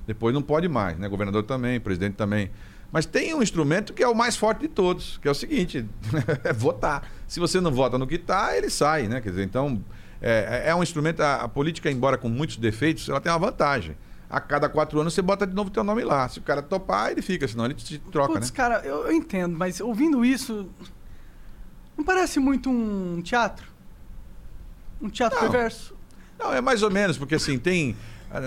Depois 0.05 0.33
não 0.35 0.41
pode 0.41 0.67
mais, 0.67 0.97
né? 0.99 1.07
Governador 1.07 1.43
também, 1.43 1.79
presidente 1.79 2.15
também. 2.15 2.51
Mas 2.91 3.05
tem 3.05 3.33
um 3.33 3.41
instrumento 3.41 3.93
que 3.93 4.03
é 4.03 4.07
o 4.07 4.13
mais 4.13 4.35
forte 4.35 4.59
de 4.59 4.67
todos, 4.67 5.17
que 5.17 5.27
é 5.27 5.31
o 5.31 5.33
seguinte: 5.33 5.85
é 6.43 6.53
votar. 6.53 7.09
Se 7.27 7.39
você 7.39 7.61
não 7.61 7.71
vota 7.71 7.97
no 7.97 8.05
que 8.05 8.15
está, 8.15 8.55
ele 8.55 8.69
sai, 8.69 9.07
né? 9.07 9.21
Quer 9.21 9.29
dizer, 9.29 9.43
então. 9.45 9.81
É, 10.23 10.69
é 10.69 10.75
um 10.75 10.81
instrumento. 10.81 11.21
A, 11.21 11.35
a 11.35 11.47
política, 11.49 11.91
embora 11.91 12.17
com 12.17 12.29
muitos 12.29 12.55
defeitos, 12.55 13.09
ela 13.09 13.19
tem 13.19 13.29
uma 13.29 13.37
vantagem. 13.37 13.97
A 14.29 14.39
cada 14.39 14.69
quatro 14.69 14.99
anos 14.99 15.13
você 15.13 15.21
bota 15.21 15.45
de 15.45 15.53
novo 15.53 15.69
teu 15.69 15.83
nome 15.83 16.03
lá. 16.03 16.27
Se 16.29 16.39
o 16.39 16.41
cara 16.41 16.61
topar, 16.61 17.11
ele 17.11 17.21
fica, 17.21 17.47
senão 17.47 17.65
ele 17.65 17.73
te 17.75 17.99
troca, 17.99 18.33
Putz, 18.33 18.49
né? 18.49 18.55
cara, 18.55 18.81
eu, 18.85 19.05
eu 19.05 19.11
entendo, 19.11 19.55
mas 19.55 19.81
ouvindo 19.81 20.23
isso. 20.23 20.69
Não 21.95 22.03
parece 22.03 22.39
muito 22.39 22.69
um 22.69 23.21
teatro? 23.21 23.67
Um 25.01 25.09
teatro 25.09 25.39
Não. 25.39 25.51
perverso? 25.51 25.93
Não, 26.39 26.53
é 26.53 26.61
mais 26.61 26.81
ou 26.81 26.89
menos, 26.89 27.17
porque 27.17 27.35
assim, 27.35 27.59
tem. 27.59 27.95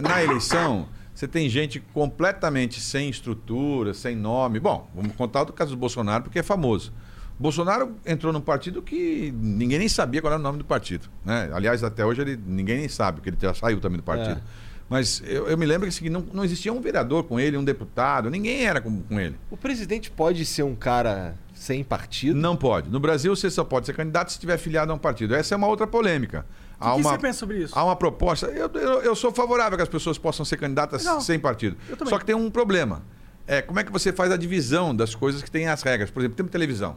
Na 0.03 0.21
eleição, 0.21 0.89
você 1.15 1.29
tem 1.29 1.49
gente 1.49 1.79
completamente 1.79 2.81
sem 2.81 3.09
estrutura, 3.09 3.95
sem 3.95 4.17
nome. 4.17 4.59
Bom, 4.59 4.91
vamos 4.93 5.15
contar 5.15 5.45
do 5.45 5.53
caso 5.53 5.71
do 5.71 5.77
Bolsonaro, 5.77 6.25
porque 6.25 6.41
é 6.41 6.43
famoso. 6.43 6.93
Bolsonaro 7.39 7.97
entrou 8.07 8.33
num 8.33 8.41
partido 8.41 8.81
que 8.81 9.33
ninguém 9.37 9.79
nem 9.79 9.89
sabia 9.89 10.21
qual 10.21 10.33
era 10.33 10.41
o 10.41 10.43
nome 10.43 10.59
do 10.59 10.65
partido. 10.65 11.09
Né? 11.25 11.51
Aliás, 11.53 11.85
até 11.85 12.05
hoje 12.05 12.23
ele, 12.23 12.41
ninguém 12.47 12.79
nem 12.79 12.89
sabe, 12.89 13.19
porque 13.19 13.31
ele 13.31 13.37
já 13.41 13.53
saiu 13.53 13.79
também 13.81 13.99
do 13.99 14.03
partido. 14.03 14.39
É. 14.39 14.67
Mas 14.89 15.23
eu, 15.27 15.49
eu 15.49 15.59
me 15.59 15.67
lembro 15.67 15.89
que 15.89 15.95
assim, 15.95 16.09
não, 16.09 16.25
não 16.33 16.45
existia 16.45 16.73
um 16.73 16.81
vereador 16.81 17.25
com 17.25 17.41
ele, 17.41 17.57
um 17.57 17.65
deputado, 17.65 18.31
ninguém 18.31 18.65
era 18.65 18.81
com, 18.81 19.03
com 19.03 19.21
ele. 19.21 19.37
O 19.51 19.57
presidente 19.57 20.11
pode 20.11 20.45
ser 20.45 20.63
um 20.63 20.77
cara 20.77 21.35
sem 21.53 21.83
partido? 21.83 22.39
Não 22.39 22.57
pode. 22.57 22.89
No 22.89 23.01
Brasil, 23.01 23.35
você 23.35 23.51
só 23.51 23.65
pode 23.65 23.87
ser 23.87 23.95
candidato 23.95 24.29
se 24.29 24.37
estiver 24.37 24.55
afiliado 24.55 24.93
a 24.93 24.95
um 24.95 24.99
partido. 24.99 25.35
Essa 25.35 25.55
é 25.55 25.57
uma 25.57 25.67
outra 25.67 25.87
polêmica. 25.87 26.47
O 26.79 26.97
que 26.97 27.03
você 27.03 27.19
pensa 27.19 27.39
sobre 27.39 27.59
isso? 27.59 27.77
Há 27.77 27.85
uma 27.85 27.97
proposta. 27.97 28.47
Eu, 28.47 28.71
eu, 28.75 29.03
eu 29.03 29.17
sou 29.17 29.33
favorável 29.33 29.77
que 29.77 29.83
as 29.83 29.89
pessoas 29.89 30.19
possam 30.19 30.45
ser 30.45 30.59
candidatas 30.59 31.03
Legal. 31.03 31.21
sem 31.21 31.39
partido. 31.39 31.77
Só 32.07 32.19
que 32.19 32.25
tem 32.25 32.35
um 32.35 32.51
problema. 32.51 33.03
É, 33.47 33.63
como 33.63 33.81
é 33.81 33.85
que 33.85 33.91
você 33.91 34.13
faz 34.13 34.31
a 34.31 34.37
divisão 34.37 34.95
das 34.95 35.15
coisas 35.15 35.43
que 35.43 35.51
têm 35.51 35.69
as 35.69 35.83
regras? 35.83 36.11
Por 36.11 36.21
exemplo, 36.21 36.45
de 36.45 36.51
televisão. 36.51 36.97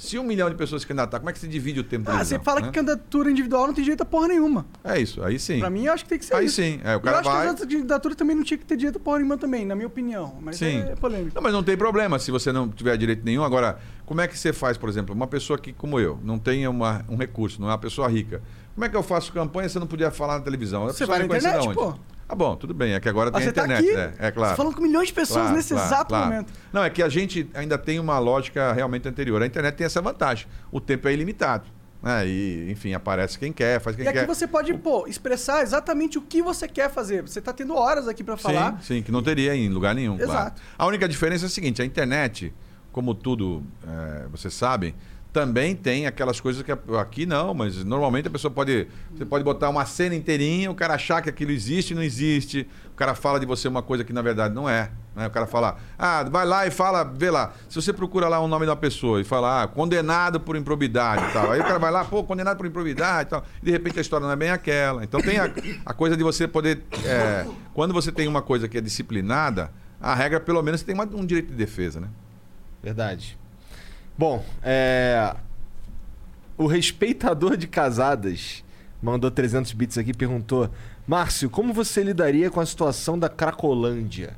Se 0.00 0.18
um 0.18 0.24
milhão 0.24 0.48
de 0.48 0.56
pessoas 0.56 0.80
se 0.80 0.88
candidatar, 0.88 1.18
como 1.18 1.28
é 1.28 1.32
que 1.34 1.38
se 1.38 1.46
divide 1.46 1.78
o 1.78 1.84
tempo 1.84 2.10
Ah, 2.10 2.24
você 2.24 2.38
fala 2.38 2.60
né? 2.62 2.68
que 2.68 2.72
candidatura 2.72 3.30
individual 3.30 3.66
não 3.66 3.74
tem 3.74 3.84
direito 3.84 4.00
a 4.00 4.06
porra 4.06 4.28
nenhuma. 4.28 4.64
É 4.82 4.98
isso, 4.98 5.22
aí 5.22 5.38
sim. 5.38 5.58
Pra 5.58 5.68
mim, 5.68 5.84
eu 5.84 5.92
acho 5.92 6.04
que 6.04 6.08
tem 6.08 6.18
que 6.18 6.24
ser 6.24 6.34
Aí 6.34 6.46
isso. 6.46 6.54
sim. 6.56 6.80
É, 6.82 6.92
o 6.92 6.96
eu 6.96 7.00
cara 7.02 7.18
acho 7.18 7.28
vai. 7.28 7.40
que 7.40 7.44
as 7.44 7.50
outras 7.60 7.68
candidaturas 7.70 8.16
também 8.16 8.34
não 8.34 8.42
tinha 8.42 8.56
que 8.56 8.64
ter 8.64 8.78
direito 8.78 8.96
a 8.96 8.98
porra 8.98 9.18
nenhuma 9.18 9.36
também, 9.36 9.66
na 9.66 9.74
minha 9.74 9.86
opinião. 9.86 10.34
Mas 10.40 10.56
Sim. 10.56 10.78
é 10.78 10.96
polêmico. 10.96 11.32
Não, 11.34 11.42
mas 11.42 11.52
não 11.52 11.62
tem 11.62 11.76
problema 11.76 12.18
se 12.18 12.30
você 12.30 12.50
não 12.50 12.66
tiver 12.66 12.96
direito 12.96 13.22
nenhum. 13.26 13.44
Agora, 13.44 13.78
como 14.06 14.22
é 14.22 14.26
que 14.26 14.38
você 14.38 14.54
faz, 14.54 14.78
por 14.78 14.88
exemplo, 14.88 15.14
uma 15.14 15.26
pessoa 15.26 15.58
que, 15.58 15.70
como 15.70 16.00
eu, 16.00 16.18
não 16.24 16.38
tem 16.38 16.66
uma, 16.66 17.04
um 17.06 17.16
recurso, 17.16 17.60
não 17.60 17.68
é 17.68 17.72
uma 17.72 17.78
pessoa 17.78 18.08
rica. 18.08 18.40
Como 18.80 18.86
é 18.86 18.88
que 18.88 18.96
eu 18.96 19.02
faço 19.02 19.30
campanha 19.30 19.68
se 19.68 19.76
eu 19.76 19.80
não 19.80 19.86
podia 19.86 20.10
falar 20.10 20.38
na 20.38 20.40
televisão? 20.40 20.86
Você 20.86 21.04
vai 21.04 21.18
na 21.18 21.26
internet, 21.26 21.74
pô. 21.74 21.92
Ah, 22.26 22.34
bom, 22.34 22.56
tudo 22.56 22.72
bem. 22.72 22.94
É 22.94 23.00
que 23.00 23.10
agora 23.10 23.30
tem 23.30 23.38
Mas 23.40 23.48
a 23.50 23.52
tá 23.52 23.64
internet, 23.64 23.84
aqui, 23.86 23.94
né? 23.94 24.14
É 24.18 24.30
claro. 24.30 24.52
você 24.52 24.56
falando 24.56 24.74
com 24.74 24.80
milhões 24.80 25.08
de 25.08 25.12
pessoas 25.12 25.40
Claro, 25.42 25.56
nesse 25.56 25.74
claro, 25.74 25.86
exato 25.86 26.08
claro. 26.08 26.24
momento. 26.24 26.52
Não, 26.72 26.82
é 26.82 26.88
que 26.88 27.02
a 27.02 27.08
gente 27.10 27.46
ainda 27.52 27.76
tem 27.76 27.98
uma 28.00 28.18
lógica 28.18 28.72
realmente 28.72 29.06
anterior. 29.06 29.42
A 29.42 29.46
internet 29.46 29.74
tem 29.74 29.84
essa 29.84 30.00
vantagem. 30.00 30.46
O 30.72 30.80
tempo 30.80 31.06
é 31.08 31.12
ilimitado. 31.12 31.64
Né? 32.02 32.26
E, 32.26 32.70
enfim, 32.70 32.94
aparece 32.94 33.38
quem 33.38 33.52
quer, 33.52 33.82
faz 33.82 33.96
quem 33.96 34.06
E 34.06 34.08
aqui 34.08 34.20
quer. 34.20 34.26
você 34.26 34.46
pode, 34.46 34.72
pô, 34.72 35.06
expressar 35.06 35.60
exatamente 35.60 36.16
o 36.16 36.22
que 36.22 36.40
você 36.40 36.66
quer 36.66 36.88
fazer. 36.90 37.20
Você 37.20 37.42
tá 37.42 37.52
tendo 37.52 37.74
horas 37.74 38.08
aqui 38.08 38.24
pra 38.24 38.38
falar. 38.38 38.78
Sim, 38.80 38.94
sim, 38.94 39.02
que 39.02 39.12
não 39.12 39.22
teria 39.22 39.54
em 39.54 39.68
lugar 39.68 39.94
nenhum. 39.94 40.16
claro. 40.16 40.32
Exato. 40.32 40.62
A 40.78 40.86
única 40.86 41.06
diferença 41.06 41.44
é 41.44 41.48
a 41.48 41.50
seguinte: 41.50 41.82
a 41.82 41.84
internet, 41.84 42.50
como 42.92 43.14
tudo 43.14 43.62
é, 43.86 44.26
vocês 44.30 44.54
sabem, 44.54 44.94
também 45.32 45.76
tem 45.76 46.06
aquelas 46.06 46.40
coisas 46.40 46.62
que 46.62 46.72
aqui 46.98 47.24
não, 47.26 47.54
mas 47.54 47.84
normalmente 47.84 48.26
a 48.28 48.30
pessoa 48.30 48.50
pode. 48.50 48.88
Você 49.16 49.24
pode 49.24 49.44
botar 49.44 49.68
uma 49.68 49.84
cena 49.86 50.14
inteirinha, 50.14 50.70
o 50.70 50.74
cara 50.74 50.94
achar 50.94 51.22
que 51.22 51.28
aquilo 51.28 51.50
existe 51.52 51.92
e 51.92 51.94
não 51.94 52.02
existe. 52.02 52.66
O 52.92 52.96
cara 52.96 53.14
fala 53.14 53.38
de 53.38 53.46
você 53.46 53.68
uma 53.68 53.82
coisa 53.82 54.04
que 54.04 54.12
na 54.12 54.22
verdade 54.22 54.54
não 54.54 54.68
é. 54.68 54.90
né? 55.14 55.26
O 55.26 55.30
cara 55.30 55.46
fala, 55.46 55.78
ah, 55.98 56.24
vai 56.24 56.44
lá 56.44 56.66
e 56.66 56.70
fala, 56.70 57.04
vê 57.04 57.30
lá. 57.30 57.52
Se 57.68 57.76
você 57.80 57.92
procura 57.92 58.28
lá 58.28 58.40
o 58.40 58.48
nome 58.48 58.66
da 58.66 58.74
pessoa 58.76 59.20
e 59.20 59.24
fala, 59.24 59.62
ah, 59.62 59.68
condenado 59.68 60.40
por 60.40 60.56
improbidade 60.56 61.24
e 61.24 61.32
tal. 61.32 61.52
Aí 61.52 61.60
o 61.60 61.64
cara 61.64 61.78
vai 61.78 61.90
lá, 61.90 62.04
pô, 62.04 62.22
condenado 62.24 62.56
por 62.56 62.66
improbidade 62.66 63.28
e 63.28 63.30
tal. 63.30 63.44
E 63.62 63.64
de 63.66 63.70
repente 63.70 63.98
a 63.98 64.02
história 64.02 64.26
não 64.26 64.32
é 64.32 64.36
bem 64.36 64.50
aquela. 64.50 65.02
Então 65.04 65.20
tem 65.20 65.38
a, 65.38 65.50
a 65.86 65.94
coisa 65.94 66.16
de 66.16 66.22
você 66.24 66.46
poder. 66.48 66.82
é, 67.04 67.46
quando 67.72 67.94
você 67.94 68.10
tem 68.12 68.26
uma 68.28 68.42
coisa 68.42 68.68
que 68.68 68.76
é 68.76 68.80
disciplinada, 68.80 69.70
a 70.00 70.14
regra, 70.14 70.40
pelo 70.40 70.60
menos, 70.62 70.80
você 70.80 70.86
tem 70.86 70.94
uma- 70.94 71.04
um 71.04 71.24
direito 71.24 71.48
de 71.50 71.54
defesa, 71.56 72.00
né? 72.00 72.08
Verdade. 72.82 73.38
Bom, 74.20 74.44
é... 74.62 75.34
o 76.58 76.66
respeitador 76.66 77.56
de 77.56 77.66
casadas 77.66 78.62
mandou 79.02 79.30
300 79.30 79.72
bits 79.72 79.96
aqui 79.96 80.12
perguntou: 80.12 80.68
Márcio, 81.06 81.48
como 81.48 81.72
você 81.72 82.02
lidaria 82.02 82.50
com 82.50 82.60
a 82.60 82.66
situação 82.66 83.18
da 83.18 83.30
Cracolândia? 83.30 84.36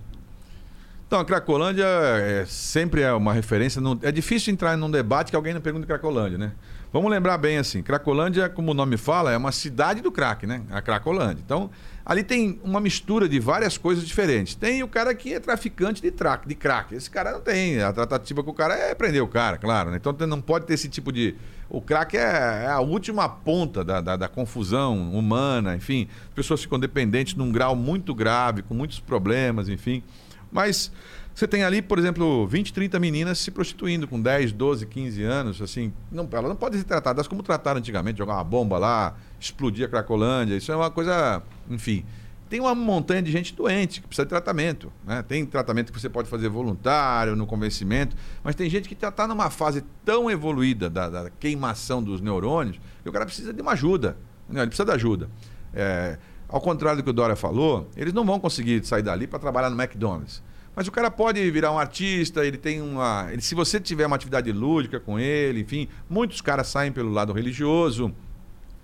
Então, 1.04 1.18
a 1.18 1.24
Cracolândia 1.24 1.84
é, 1.84 2.44
sempre 2.46 3.02
é 3.02 3.12
uma 3.12 3.32
referência. 3.32 3.80
é 4.02 4.12
difícil 4.12 4.52
entrar 4.52 4.76
num 4.76 4.88
debate 4.88 5.30
que 5.30 5.36
alguém 5.36 5.52
não 5.52 5.60
pergunte 5.60 5.84
Cracolândia, 5.84 6.38
né? 6.38 6.52
Vamos 6.92 7.10
lembrar 7.10 7.36
bem 7.36 7.58
assim: 7.58 7.82
Cracolândia, 7.82 8.48
como 8.48 8.70
o 8.70 8.74
nome 8.74 8.96
fala, 8.96 9.32
é 9.32 9.36
uma 9.36 9.50
cidade 9.50 10.00
do 10.00 10.12
crack, 10.12 10.46
né? 10.46 10.62
A 10.70 10.80
Cracolândia. 10.80 11.42
Então, 11.44 11.68
ali 12.04 12.22
tem 12.22 12.60
uma 12.62 12.80
mistura 12.80 13.28
de 13.28 13.38
várias 13.38 13.78
coisas 13.78 14.06
diferentes. 14.06 14.54
Tem 14.54 14.82
o 14.82 14.88
cara 14.88 15.14
que 15.14 15.34
é 15.34 15.40
traficante 15.40 16.02
de, 16.02 16.10
track, 16.10 16.48
de 16.48 16.54
crack. 16.54 16.94
Esse 16.94 17.10
cara 17.10 17.32
não 17.32 17.40
tem. 17.40 17.80
A 17.80 17.92
tratativa 17.92 18.42
com 18.42 18.50
o 18.50 18.54
cara 18.54 18.74
é 18.74 18.94
prender 18.94 19.22
o 19.22 19.28
cara, 19.28 19.56
claro. 19.56 19.90
Né? 19.90 19.98
Então, 19.98 20.14
não 20.26 20.40
pode 20.40 20.66
ter 20.66 20.74
esse 20.74 20.88
tipo 20.88 21.12
de. 21.12 21.34
O 21.68 21.80
crack 21.80 22.16
é, 22.16 22.64
é 22.64 22.66
a 22.66 22.80
última 22.80 23.28
ponta 23.28 23.84
da, 23.84 24.00
da, 24.00 24.16
da 24.16 24.28
confusão 24.28 25.12
humana, 25.12 25.74
enfim. 25.74 26.08
As 26.28 26.34
pessoas 26.34 26.60
ficam 26.60 26.78
dependentes 26.78 27.34
num 27.34 27.50
grau 27.50 27.74
muito 27.74 28.14
grave, 28.14 28.62
com 28.62 28.74
muitos 28.74 29.00
problemas, 29.00 29.68
enfim. 29.68 30.02
Mas 30.50 30.92
você 31.34 31.48
tem 31.48 31.64
ali, 31.64 31.80
por 31.80 31.98
exemplo, 31.98 32.46
20, 32.46 32.72
30 32.74 33.00
meninas 33.00 33.38
se 33.38 33.50
prostituindo 33.50 34.06
com 34.06 34.20
10, 34.20 34.52
12, 34.52 34.86
15 34.86 35.22
anos, 35.22 35.62
assim, 35.62 35.92
não, 36.10 36.28
elas 36.30 36.48
não 36.48 36.56
podem 36.56 36.78
ser 36.78 36.84
tratadas 36.84 37.26
como 37.26 37.42
trataram 37.42 37.78
antigamente, 37.78 38.18
jogar 38.18 38.34
uma 38.34 38.44
bomba 38.44 38.78
lá, 38.78 39.16
explodir 39.44 39.86
a 39.86 39.88
Cracolândia, 39.88 40.56
isso 40.56 40.70
é 40.72 40.76
uma 40.76 40.90
coisa, 40.90 41.42
enfim. 41.70 42.04
Tem 42.48 42.60
uma 42.60 42.74
montanha 42.74 43.22
de 43.22 43.32
gente 43.32 43.54
doente 43.54 44.00
que 44.00 44.06
precisa 44.06 44.26
de 44.26 44.28
tratamento. 44.28 44.92
Né? 45.06 45.22
Tem 45.22 45.44
tratamento 45.46 45.90
que 45.90 45.98
você 45.98 46.08
pode 46.08 46.28
fazer 46.28 46.50
voluntário, 46.50 47.34
no 47.34 47.46
convencimento, 47.46 48.14
mas 48.44 48.54
tem 48.54 48.68
gente 48.68 48.88
que 48.88 48.94
está 48.94 49.10
tá 49.10 49.26
numa 49.26 49.48
fase 49.48 49.82
tão 50.04 50.30
evoluída 50.30 50.90
da, 50.90 51.08
da 51.08 51.30
queimação 51.30 52.02
dos 52.02 52.20
neurônios 52.20 52.78
que 53.02 53.08
o 53.08 53.12
cara 53.12 53.24
precisa 53.24 53.54
de 53.54 53.62
uma 53.62 53.72
ajuda. 53.72 54.18
né? 54.48 54.60
Ele 54.60 54.66
precisa 54.66 54.84
de 54.84 54.92
ajuda. 54.92 55.30
É, 55.72 56.18
ao 56.46 56.60
contrário 56.60 56.98
do 57.00 57.04
que 57.04 57.08
o 57.08 57.12
Dória 57.14 57.34
falou, 57.34 57.88
eles 57.96 58.12
não 58.12 58.26
vão 58.26 58.38
conseguir 58.38 58.84
sair 58.84 59.02
dali 59.02 59.26
para 59.26 59.38
trabalhar 59.38 59.70
no 59.70 59.82
McDonald's. 59.82 60.42
Mas 60.74 60.86
o 60.86 60.92
cara 60.92 61.10
pode 61.10 61.50
virar 61.50 61.70
um 61.70 61.78
artista, 61.78 62.44
ele 62.44 62.56
tem 62.56 62.80
uma. 62.80 63.28
Ele, 63.30 63.42
se 63.42 63.54
você 63.54 63.78
tiver 63.78 64.06
uma 64.06 64.16
atividade 64.16 64.50
lúdica 64.52 64.98
com 64.98 65.18
ele, 65.18 65.60
enfim, 65.60 65.88
muitos 66.08 66.40
caras 66.40 66.66
saem 66.66 66.90
pelo 66.90 67.10
lado 67.10 67.32
religioso. 67.32 68.14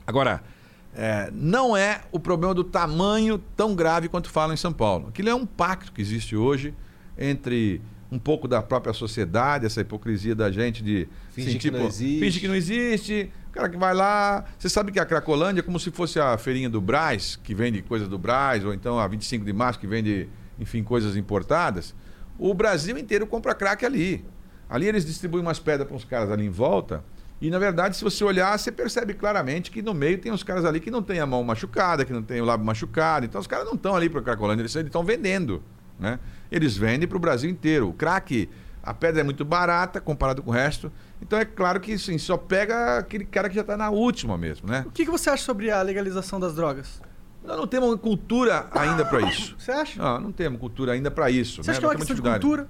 Agora, 0.09 0.43
é, 0.95 1.31
não 1.35 1.77
é 1.77 2.01
o 2.11 2.19
problema 2.19 2.55
do 2.55 2.65
tamanho 2.65 3.37
tão 3.55 3.75
grave 3.75 4.09
quanto 4.09 4.31
falam 4.31 4.55
em 4.55 4.57
São 4.57 4.73
Paulo. 4.73 5.09
Aquilo 5.09 5.29
é 5.29 5.35
um 5.35 5.45
pacto 5.45 5.93
que 5.93 6.01
existe 6.01 6.35
hoje 6.35 6.75
entre 7.19 7.83
um 8.11 8.19
pouco 8.19 8.49
da 8.49 8.63
própria 8.63 8.95
sociedade, 8.95 9.67
essa 9.67 9.83
hipocrisia 9.83 10.35
da 10.35 10.51
gente 10.51 10.83
de 10.83 11.07
Fingir 11.31 11.61
que 11.61 11.71
não 11.71 11.85
existe. 11.85 12.21
Finge 12.21 12.41
que 12.41 12.49
não 12.49 12.55
existe. 12.55 13.31
O 13.51 13.53
cara 13.53 13.69
que 13.69 13.77
vai 13.77 13.93
lá. 13.93 14.47
Você 14.59 14.71
sabe 14.71 14.93
que 14.93 14.99
a 14.99 15.05
Cracolândia 15.05 15.61
é 15.61 15.63
como 15.63 15.79
se 15.79 15.91
fosse 15.91 16.19
a 16.19 16.39
feirinha 16.39 16.71
do 16.71 16.81
Braz, 16.81 17.37
que 17.37 17.55
vende 17.55 17.83
coisas 17.83 18.09
do 18.09 18.17
Braz, 18.17 18.65
ou 18.65 18.73
então 18.73 18.99
a 18.99 19.07
25 19.07 19.45
de 19.45 19.53
março, 19.53 19.79
que 19.79 19.87
vende, 19.87 20.27
enfim, 20.59 20.83
coisas 20.83 21.19
importadas. 21.19 21.95
O 22.39 22.55
Brasil 22.55 22.97
inteiro 22.97 23.27
compra 23.27 23.55
crack 23.55 23.85
ali. 23.85 24.25
Ali 24.71 24.87
eles 24.87 25.05
distribuem 25.05 25.43
umas 25.43 25.59
pedras 25.59 25.87
para 25.87 25.95
uns 25.95 26.05
caras 26.05 26.31
ali 26.31 26.47
em 26.47 26.51
volta. 26.51 27.05
E, 27.41 27.51
na 27.51 27.59
verdade, 27.59 27.97
se 27.97 28.03
você 28.03 28.25
olhar, 28.25 28.59
você 28.59 28.73
percebe 28.73 29.15
claramente 29.15 29.71
que 29.71 29.81
no 29.81 29.95
meio 29.95 30.19
tem 30.19 30.33
uns 30.33 30.43
caras 30.43 30.65
ali 30.65 30.81
que 30.81 30.91
não 30.91 31.03
tem 31.03 31.21
a 31.21 31.27
mão 31.27 31.43
machucada, 31.45 32.05
que 32.05 32.13
não 32.13 32.23
tem 32.23 32.41
o 32.41 32.45
lábio 32.45 32.67
machucado. 32.67 33.27
Então, 33.27 33.41
os 33.41 33.47
caras 33.47 33.65
não 33.65 33.75
estão 33.75 33.95
ali 33.95 34.09
para 34.09 34.21
Cracolândia, 34.21 34.63
eles 34.63 34.75
estão 34.75 35.05
vendendo. 35.05 35.63
Né? 35.99 36.19
Eles 36.51 36.77
vendem 36.77 37.07
para 37.07 37.17
o 37.17 37.21
Brasil 37.21 37.49
inteiro. 37.49 37.89
O 37.89 37.93
crack, 37.93 38.49
a 38.83 38.93
pedra 38.93 39.21
é 39.21 39.25
muito 39.25 39.45
barata 39.45 40.01
comparado 40.01 40.43
com 40.43 40.51
o 40.51 40.53
resto. 40.53 40.91
Então, 41.23 41.39
é 41.39 41.45
claro 41.45 41.79
que 41.79 41.93
assim, 41.93 42.19
só 42.19 42.37
pega 42.37 42.99
aquele 42.99 43.25
cara 43.25 43.49
que 43.49 43.55
já 43.55 43.61
está 43.61 43.77
na 43.77 43.91
última 43.91 44.37
mesmo. 44.37 44.69
Né? 44.69 44.85
O 44.87 44.91
que, 44.91 45.05
que 45.05 45.11
você 45.11 45.31
acha 45.31 45.45
sobre 45.45 45.71
a 45.71 45.81
legalização 45.81 46.41
das 46.41 46.57
drogas? 46.57 47.01
Nós 47.45 47.57
não 47.57 47.69
temos 47.69 47.95
cultura 48.01 48.67
ainda 48.73 49.05
para 49.05 49.21
isso. 49.29 49.55
Você 49.59 49.71
acha? 49.71 50.03
Não, 50.03 50.21
não 50.21 50.33
temos 50.33 50.59
cultura 50.59 50.93
ainda 50.93 51.11
para 51.11 51.31
isso. 51.31 51.63
Você 51.63 51.69
né? 51.69 51.73
acha 51.73 51.81
que 51.81 51.87
é 51.87 51.89
uma 51.89 51.95
questão 51.95 52.17
de 52.17 52.23
cultura? 52.23 52.69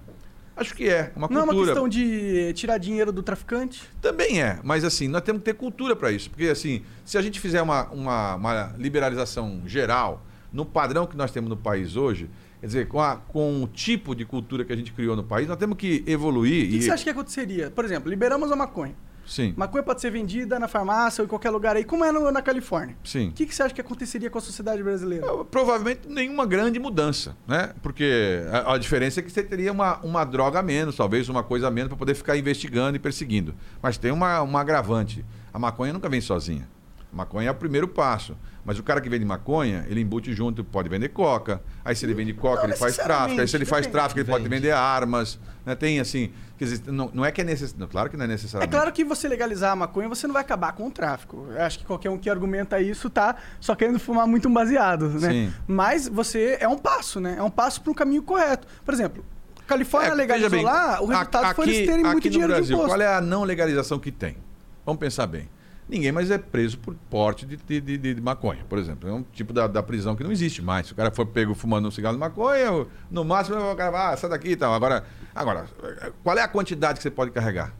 Acho 0.58 0.74
que 0.74 0.88
é. 0.88 1.12
Uma 1.14 1.28
Não 1.30 1.40
é 1.42 1.44
cultura. 1.44 1.56
uma 1.56 1.64
questão 1.66 1.88
de 1.88 2.52
tirar 2.54 2.78
dinheiro 2.78 3.12
do 3.12 3.22
traficante? 3.22 3.82
Também 4.00 4.42
é, 4.42 4.58
mas 4.64 4.84
assim, 4.84 5.06
nós 5.08 5.22
temos 5.22 5.40
que 5.40 5.44
ter 5.46 5.54
cultura 5.54 5.94
para 5.94 6.10
isso. 6.10 6.28
Porque 6.30 6.46
assim, 6.48 6.82
se 7.04 7.16
a 7.16 7.22
gente 7.22 7.38
fizer 7.40 7.62
uma, 7.62 7.84
uma, 7.90 8.34
uma 8.34 8.74
liberalização 8.76 9.62
geral, 9.66 10.22
no 10.52 10.64
padrão 10.66 11.06
que 11.06 11.16
nós 11.16 11.30
temos 11.30 11.48
no 11.48 11.56
país 11.56 11.94
hoje, 11.96 12.28
quer 12.60 12.66
dizer, 12.66 12.88
com, 12.88 13.00
a- 13.00 13.16
com 13.16 13.62
o 13.62 13.68
tipo 13.68 14.14
de 14.14 14.24
cultura 14.24 14.64
que 14.64 14.72
a 14.72 14.76
gente 14.76 14.92
criou 14.92 15.14
no 15.14 15.22
país, 15.22 15.46
nós 15.46 15.56
temos 15.58 15.76
que 15.78 16.02
evoluir. 16.06 16.66
O 16.66 16.68
que, 16.70 16.74
e... 16.76 16.78
que 16.78 16.84
você 16.84 16.90
acha 16.90 17.04
que 17.04 17.10
aconteceria? 17.10 17.70
Por 17.70 17.84
exemplo, 17.84 18.10
liberamos 18.10 18.50
a 18.50 18.56
maconha. 18.56 18.94
Sim, 19.28 19.52
Maconha 19.56 19.82
pode 19.82 20.00
ser 20.00 20.10
vendida 20.10 20.58
na 20.58 20.66
farmácia 20.66 21.20
ou 21.20 21.26
em 21.26 21.28
qualquer 21.28 21.50
lugar 21.50 21.76
aí, 21.76 21.84
como 21.84 22.02
é 22.04 22.10
no- 22.10 22.30
na 22.30 22.40
Califórnia. 22.40 22.96
sim. 23.04 23.28
O 23.28 23.32
que, 23.32 23.44
que 23.46 23.54
você 23.54 23.62
acha 23.62 23.74
que 23.74 23.80
aconteceria 23.80 24.30
com 24.30 24.38
a 24.38 24.40
sociedade 24.40 24.82
brasileira? 24.82 25.26
Eu, 25.26 25.44
Provavelmente 25.44 26.08
nenhuma 26.08 26.46
grande 26.46 26.78
mudança, 26.78 27.36
né? 27.46 27.74
Porque 27.82 28.40
a, 28.50 28.74
a 28.74 28.78
diferença 28.78 29.20
é 29.20 29.22
que 29.22 29.30
você 29.30 29.42
teria 29.42 29.70
uma, 29.70 29.98
uma 29.98 30.24
droga 30.24 30.60
a 30.60 30.62
menos, 30.62 30.96
talvez 30.96 31.28
uma 31.28 31.42
coisa 31.42 31.68
a 31.68 31.70
menos, 31.70 31.88
para 31.88 31.96
poder 31.98 32.14
ficar 32.14 32.36
investigando 32.38 32.96
e 32.96 32.98
perseguindo. 32.98 33.54
Mas 33.82 33.98
tem 33.98 34.10
uma, 34.10 34.40
uma 34.40 34.60
agravante. 34.60 35.24
A 35.52 35.58
maconha 35.58 35.92
nunca 35.92 36.08
vem 36.08 36.20
sozinha. 36.22 36.66
A 37.12 37.16
maconha 37.16 37.48
é 37.48 37.50
o 37.50 37.54
primeiro 37.54 37.86
passo. 37.88 38.34
Mas 38.68 38.78
o 38.78 38.82
cara 38.82 39.00
que 39.00 39.08
vende 39.08 39.24
maconha, 39.24 39.86
ele 39.88 39.98
embute 40.02 40.30
junto, 40.34 40.62
pode 40.62 40.90
vender 40.90 41.08
coca. 41.08 41.62
Aí 41.82 41.96
se 41.96 42.04
ele 42.04 42.12
vende 42.12 42.34
coca, 42.34 42.64
Não 42.64 42.68
ele 42.68 42.76
faz 42.76 42.98
tráfico. 42.98 43.40
Aí 43.40 43.48
se 43.48 43.56
ele 43.56 43.64
faz 43.64 43.86
tráfico, 43.86 44.20
ele 44.20 44.28
pode 44.28 44.44
Vende. 44.44 44.56
vender 44.56 44.72
armas. 44.72 45.38
Né? 45.64 45.74
Tem 45.74 45.98
assim. 45.98 46.30
Quer 46.58 46.64
dizer, 46.66 46.92
não, 46.92 47.10
não 47.14 47.24
é 47.24 47.32
que 47.32 47.40
é 47.40 47.44
necessário. 47.44 47.88
Claro 47.88 48.10
que 48.10 48.16
não 48.18 48.24
é 48.24 48.28
É 48.28 48.30
necessariamente. 48.32 48.70
claro 48.76 48.92
que 48.92 49.02
você 49.04 49.26
legalizar 49.26 49.72
a 49.72 49.76
maconha, 49.76 50.06
você 50.06 50.26
não 50.26 50.34
vai 50.34 50.42
acabar 50.42 50.72
com 50.72 50.86
o 50.86 50.90
tráfico. 50.90 51.46
Eu 51.50 51.62
acho 51.62 51.78
que 51.78 51.86
qualquer 51.86 52.10
um 52.10 52.18
que 52.18 52.28
argumenta 52.28 52.78
isso 52.78 53.08
tá 53.08 53.36
só 53.58 53.74
querendo 53.74 53.98
fumar 53.98 54.26
muito 54.26 54.50
um 54.50 54.52
baseado, 54.52 55.08
né? 55.18 55.30
Sim. 55.30 55.52
Mas 55.66 56.06
você 56.06 56.58
é 56.60 56.68
um 56.68 56.76
passo, 56.76 57.20
né? 57.20 57.36
É 57.38 57.42
um 57.42 57.48
passo 57.50 57.80
para 57.80 57.90
um 57.90 57.94
caminho 57.94 58.22
correto. 58.22 58.66
Por 58.84 58.92
exemplo, 58.92 59.24
Califórnia 59.66 60.10
É, 60.12 60.14
legalizou 60.14 60.50
bem, 60.50 60.62
lá, 60.62 61.00
o 61.00 61.06
resultado 61.06 61.44
a- 61.46 61.54
foi 61.54 61.64
eles 61.70 61.86
terem 61.86 62.00
aqui 62.04 62.12
muito 62.12 62.28
dinheiro 62.28 62.52
de 62.52 62.58
Brasil, 62.58 62.76
imposto. 62.76 62.94
Qual 62.94 63.00
é 63.00 63.14
a 63.16 63.20
não 63.22 63.44
legalização 63.44 63.98
que 63.98 64.12
tem? 64.12 64.36
Vamos 64.84 65.00
pensar 65.00 65.26
bem. 65.26 65.48
Ninguém 65.88 66.12
mais 66.12 66.30
é 66.30 66.36
preso 66.36 66.78
por 66.78 66.94
porte 67.08 67.46
de, 67.46 67.56
de, 67.56 67.80
de- 67.80 68.14
de 68.14 68.20
maconha, 68.20 68.62
por 68.68 68.78
exemplo. 68.78 69.08
É 69.08 69.12
um 69.12 69.22
tipo 69.22 69.52
da, 69.54 69.66
da 69.66 69.82
prisão 69.82 70.14
que 70.14 70.22
não 70.22 70.30
existe 70.30 70.60
mais. 70.60 70.86
Se 70.86 70.92
o 70.92 70.96
cara 70.96 71.10
for 71.10 71.24
pego 71.24 71.54
fumando 71.54 71.88
um 71.88 71.90
cigarro 71.90 72.14
de 72.14 72.20
maconha, 72.20 72.86
no 73.10 73.24
máximo 73.24 73.56
o 73.58 73.74
cara 73.76 73.90
vai, 73.90 74.12
ah, 74.12 74.16
sai 74.16 74.28
daqui 74.28 74.50
e 74.50 74.56
tal. 74.56 74.74
Agora, 74.74 75.04
agora, 75.34 75.64
qual 76.22 76.36
é 76.36 76.42
a 76.42 76.48
quantidade 76.48 76.98
que 76.98 77.02
você 77.02 77.10
pode 77.10 77.30
carregar 77.30 77.72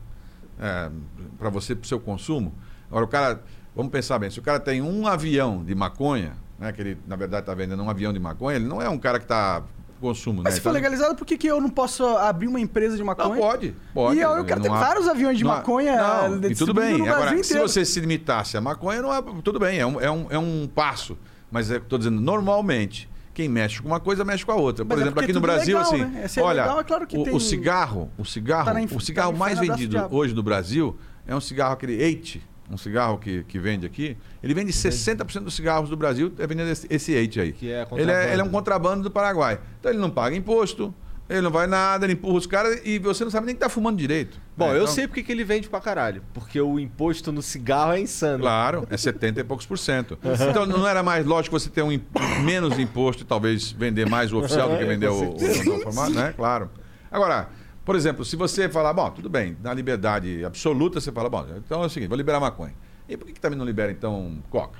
para 1.38 1.50
você, 1.50 1.74
para 1.74 1.84
o 1.84 1.86
seu 1.88 2.00
consumo? 2.00 2.54
Agora, 2.88 3.04
o 3.04 3.08
cara, 3.08 3.42
vamos 3.76 3.92
pensar 3.92 4.18
bem, 4.18 4.30
se 4.30 4.38
o 4.38 4.42
cara 4.42 4.58
tem 4.58 4.80
um 4.80 5.06
avião 5.06 5.62
de 5.62 5.74
maconha, 5.74 6.32
né, 6.58 6.72
que 6.72 6.80
ele, 6.80 6.98
na 7.06 7.14
verdade, 7.16 7.42
está 7.42 7.54
vendendo 7.54 7.82
um 7.82 7.90
avião 7.90 8.12
de 8.12 8.18
maconha, 8.18 8.56
ele 8.56 8.66
não 8.66 8.80
é 8.80 8.88
um 8.88 8.98
cara 8.98 9.18
que 9.18 9.26
está 9.26 9.62
consumo, 10.00 10.42
Mas 10.42 10.54
né? 10.54 10.56
se 10.58 10.60
for 10.62 10.70
legalizado, 10.72 11.14
por 11.14 11.26
que, 11.26 11.36
que 11.36 11.46
eu 11.46 11.60
não 11.60 11.68
posso 11.70 12.04
abrir 12.06 12.46
uma 12.48 12.60
empresa 12.60 12.96
de 12.96 13.02
maconha? 13.04 13.28
não, 13.30 13.36
pode, 13.36 13.74
pode. 13.92 14.16
E 14.16 14.20
eu, 14.20 14.30
eu 14.30 14.44
quero 14.44 14.60
ter 14.60 14.70
há- 14.70 14.78
vários 14.78 15.08
aviões 15.08 15.36
de 15.38 15.44
não 15.44 15.50
maconha 15.52 15.96
Não, 15.96 16.50
e 16.50 16.54
tudo 16.54 16.72
bem. 16.74 17.08
Agora, 17.08 17.42
se 17.42 17.58
você 17.58 17.84
se 17.84 18.00
limitasse 18.00 18.56
a 18.56 18.60
maconha, 18.60 19.02
não 19.02 19.12
é, 19.14 19.22
tudo 19.42 19.58
bem, 19.58 19.78
é 19.78 19.86
um, 19.86 20.00
é 20.00 20.10
um, 20.10 20.26
é 20.30 20.38
um 20.38 20.68
passo. 20.72 21.16
Mas 21.50 21.70
estou 21.70 21.98
dizendo, 21.98 22.20
normalmente, 22.20 23.08
quem 23.32 23.48
mexe 23.48 23.80
com 23.80 23.88
uma 23.88 24.00
coisa, 24.00 24.24
mexe 24.24 24.44
com 24.44 24.52
a 24.52 24.56
outra. 24.56 24.84
Por 24.84 24.90
Mas 24.90 24.98
é 25.00 25.02
exemplo, 25.04 25.22
aqui 25.22 25.32
no 25.32 25.38
é 25.38 25.42
Brasil, 25.42 25.78
legal, 25.78 25.92
assim, 25.92 26.04
né? 26.04 26.26
É 26.36 26.40
olha, 26.42 26.62
legal, 26.62 26.80
é 26.80 26.84
claro 26.84 27.06
que 27.06 27.16
o, 27.18 27.22
tem- 27.24 27.34
o 27.34 27.40
cigarro, 27.40 28.10
o 28.18 28.24
cigarro, 28.24 28.64
Tá 28.66 28.74
na 28.74 28.80
o 28.82 29.00
cigarro 29.00 29.32
tá 29.32 29.38
mais 29.38 29.58
vendido 29.58 29.96
hoje 30.10 30.34
no 30.34 30.42
Brasil 30.42 30.96
é 31.26 31.34
um 31.34 31.40
cigarro 31.40 31.72
aquele 31.74 32.02
Eite, 32.02 32.42
um 32.70 32.76
cigarro 32.76 33.18
que, 33.18 33.44
que 33.44 33.58
vende 33.58 33.86
aqui, 33.86 34.16
ele 34.42 34.52
vende 34.54 34.72
60% 34.72 35.40
dos 35.40 35.54
cigarros 35.54 35.88
do 35.90 35.96
Brasil, 35.96 36.32
é 36.38 36.46
vendendo 36.46 36.70
esse, 36.70 36.86
esse 36.90 37.12
Eight 37.12 37.40
aí. 37.40 37.52
Que 37.52 37.70
é 37.70 37.86
ele, 37.96 38.10
é, 38.10 38.32
ele 38.32 38.40
é 38.40 38.44
um 38.44 38.50
contrabando 38.50 39.02
do 39.02 39.10
Paraguai. 39.10 39.58
Então 39.80 39.90
ele 39.90 40.00
não 40.00 40.10
paga 40.10 40.36
imposto, 40.36 40.94
ele 41.30 41.40
não 41.42 41.50
vai 41.50 41.66
nada, 41.66 42.06
ele 42.06 42.14
empurra 42.14 42.38
os 42.38 42.46
caras 42.46 42.80
e 42.84 42.98
você 42.98 43.22
não 43.24 43.30
sabe 43.30 43.46
nem 43.46 43.54
que 43.54 43.60
tá 43.60 43.68
fumando 43.68 43.98
direito. 43.98 44.40
Bom, 44.56 44.68
É, 44.68 44.72
eu 44.72 44.82
então- 44.82 44.86
sei 44.94 45.06
porque 45.06 45.22
que 45.22 45.30
ele 45.30 45.44
vende 45.44 45.68
pra 45.68 45.80
caralho. 45.80 46.22
Porque 46.32 46.58
o 46.60 46.78
imposto 46.80 47.30
no 47.30 47.42
cigarro 47.42 47.92
é 47.92 48.00
insano. 48.00 48.40
Claro, 48.40 48.86
é 48.90 48.96
70 48.96 49.40
e 49.40 49.44
poucos 49.44 49.66
por 49.66 49.78
cento. 49.78 50.18
Então 50.50 50.64
não 50.66 50.86
era 50.86 51.02
mais 51.02 51.24
lógico 51.26 51.58
você 51.58 51.68
ter 51.68 51.82
um 51.82 51.98
menos 52.44 52.78
imposto 52.78 53.22
e 53.22 53.26
talvez 53.26 53.70
vender 53.72 54.08
mais 54.08 54.32
o 54.32 54.38
oficial 54.38 54.70
do 54.70 54.78
que 54.78 54.84
vender 54.84 55.08
o, 55.08 55.34
o 55.36 55.64
não 55.66 55.80
formado, 55.80 56.14
né? 56.14 56.32
Claro. 56.36 56.70
Agora, 57.10 57.48
por 57.88 57.96
exemplo, 57.96 58.22
se 58.22 58.36
você 58.36 58.68
falar, 58.68 58.92
bom, 58.92 59.08
tudo 59.08 59.30
bem, 59.30 59.56
na 59.62 59.72
liberdade 59.72 60.44
absoluta, 60.44 61.00
você 61.00 61.10
fala, 61.10 61.30
bom, 61.30 61.46
então 61.56 61.82
é 61.82 61.86
o 61.86 61.88
seguinte, 61.88 62.10
vou 62.10 62.18
liberar 62.18 62.38
maconha. 62.38 62.74
E 63.08 63.16
por 63.16 63.24
que, 63.26 63.32
que 63.32 63.40
também 63.40 63.58
não 63.58 63.64
libera, 63.64 63.90
então, 63.90 64.42
coca? 64.50 64.78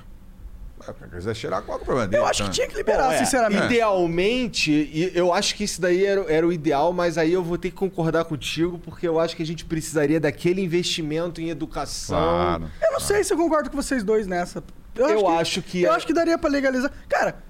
Se 0.79 0.93
quiser 1.09 1.35
cheirar 1.35 1.63
coca, 1.63 1.81
o 1.81 1.85
problema 1.85 2.05
é 2.05 2.07
dele. 2.09 2.21
Eu 2.21 2.27
acho 2.27 2.43
que 2.43 2.49
né? 2.49 2.53
tinha 2.53 2.67
que 2.67 2.75
liberar, 2.75 3.07
Bom, 3.07 3.13
é, 3.13 3.17
sinceramente. 3.17 3.65
Idealmente, 3.65 4.71
e 4.71 5.11
eu 5.15 5.33
acho 5.33 5.55
que 5.55 5.63
isso 5.63 5.81
daí 5.81 6.05
era, 6.05 6.21
era 6.31 6.45
o 6.45 6.53
ideal, 6.53 6.93
mas 6.93 7.17
aí 7.17 7.33
eu 7.33 7.43
vou 7.43 7.57
ter 7.57 7.71
que 7.71 7.77
concordar 7.77 8.25
contigo, 8.25 8.77
porque 8.77 9.07
eu 9.07 9.19
acho 9.19 9.35
que 9.35 9.41
a 9.41 9.45
gente 9.45 9.65
precisaria 9.65 10.19
daquele 10.19 10.61
investimento 10.61 11.41
em 11.41 11.49
educação. 11.49 12.15
Claro. 12.15 12.71
Eu 12.79 12.91
não 12.91 12.99
sei 12.99 13.23
se 13.23 13.33
eu 13.33 13.37
concordo 13.37 13.71
com 13.71 13.75
vocês 13.75 14.03
dois 14.03 14.27
nessa. 14.27 14.63
Eu 14.95 15.27
acho 15.27 15.63
que 15.63 15.81
Eu 15.81 15.91
é- 15.91 15.95
acho 15.95 16.05
que 16.05 16.13
daria 16.13 16.37
pra 16.37 16.47
legalizar. 16.47 16.91
Cara, 17.07 17.41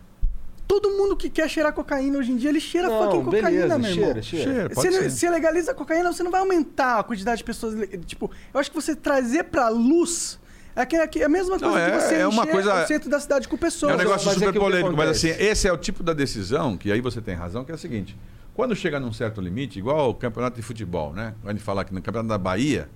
todo 0.69 0.91
mundo 0.91 1.17
que 1.17 1.31
quer 1.31 1.49
cheirar 1.49 1.73
cocaína 1.73 2.19
hoje 2.19 2.31
em 2.31 2.37
dia, 2.37 2.49
ele 2.51 2.59
cheira 2.61 2.87
Não, 2.87 3.03
fucking 3.05 3.23
cocaína, 3.25 3.49
beleza, 3.49 3.77
meu 3.79 3.89
irmão. 3.89 4.05
cheira, 4.05 4.21
cheira. 4.21 4.51
Cheira, 4.53 4.69
pode 4.69 4.87
Se, 4.93 4.99
ser. 5.01 5.09
se 5.09 5.29
legaliza 5.29 5.71
a 5.71 5.73
cocaína, 5.73 6.13
você 6.13 6.21
não 6.21 6.29
vai 6.29 6.39
aumentar 6.41 6.99
a 6.99 7.03
quantidade 7.03 7.39
de 7.39 7.43
pessoas. 7.43 7.73
Tipo, 8.05 8.29
eu 8.53 8.59
acho 8.59 8.69
que 8.69 8.75
você 8.75 8.95
trazer 8.95 9.45
pra 9.45 9.67
luz 9.69 10.39
é, 10.75 10.81
aqui- 10.83 11.21
é 11.21 11.25
a 11.25 11.29
mesma 11.29 11.57
coisa 11.59 11.65
Não, 11.67 11.77
é- 11.77 11.91
que 11.91 12.03
você 12.03 12.15
é 12.15 12.27
uma 12.27 12.43
encher 12.43 12.51
coisa- 12.51 12.83
o 12.83 12.87
centro 12.87 13.09
da 13.09 13.19
cidade 13.19 13.47
com 13.47 13.57
pessoas. 13.57 13.91
É 13.93 13.95
um 13.95 13.97
negócio 13.97 14.27
mas 14.27 14.35
é 14.35 14.39
super 14.39 14.53
que 14.53 14.59
polêmico, 14.59 14.95
mas 14.95 15.09
assim, 15.09 15.29
esse 15.29 15.67
é 15.67 15.73
o 15.73 15.77
tipo 15.77 16.03
da 16.03 16.13
decisão, 16.13 16.77
que 16.77 16.91
aí 16.91 17.01
você 17.01 17.19
tem 17.19 17.33
razão, 17.33 17.65
que 17.65 17.71
é 17.71 17.75
o 17.75 17.77
seguinte: 17.77 18.15
quando 18.53 18.75
chega 18.75 18.99
num 18.99 19.11
certo 19.11 19.41
limite, 19.41 19.79
igual 19.79 20.11
o 20.11 20.13
campeonato 20.13 20.55
de 20.55 20.61
futebol, 20.61 21.11
né? 21.13 21.33
Quando 21.41 21.49
a 21.49 21.53
gente 21.53 21.63
fala 21.63 21.83
que 21.83 21.91
no 21.93 21.99
campeonato 22.01 22.29
da 22.29 22.37
Bahia, 22.37 22.87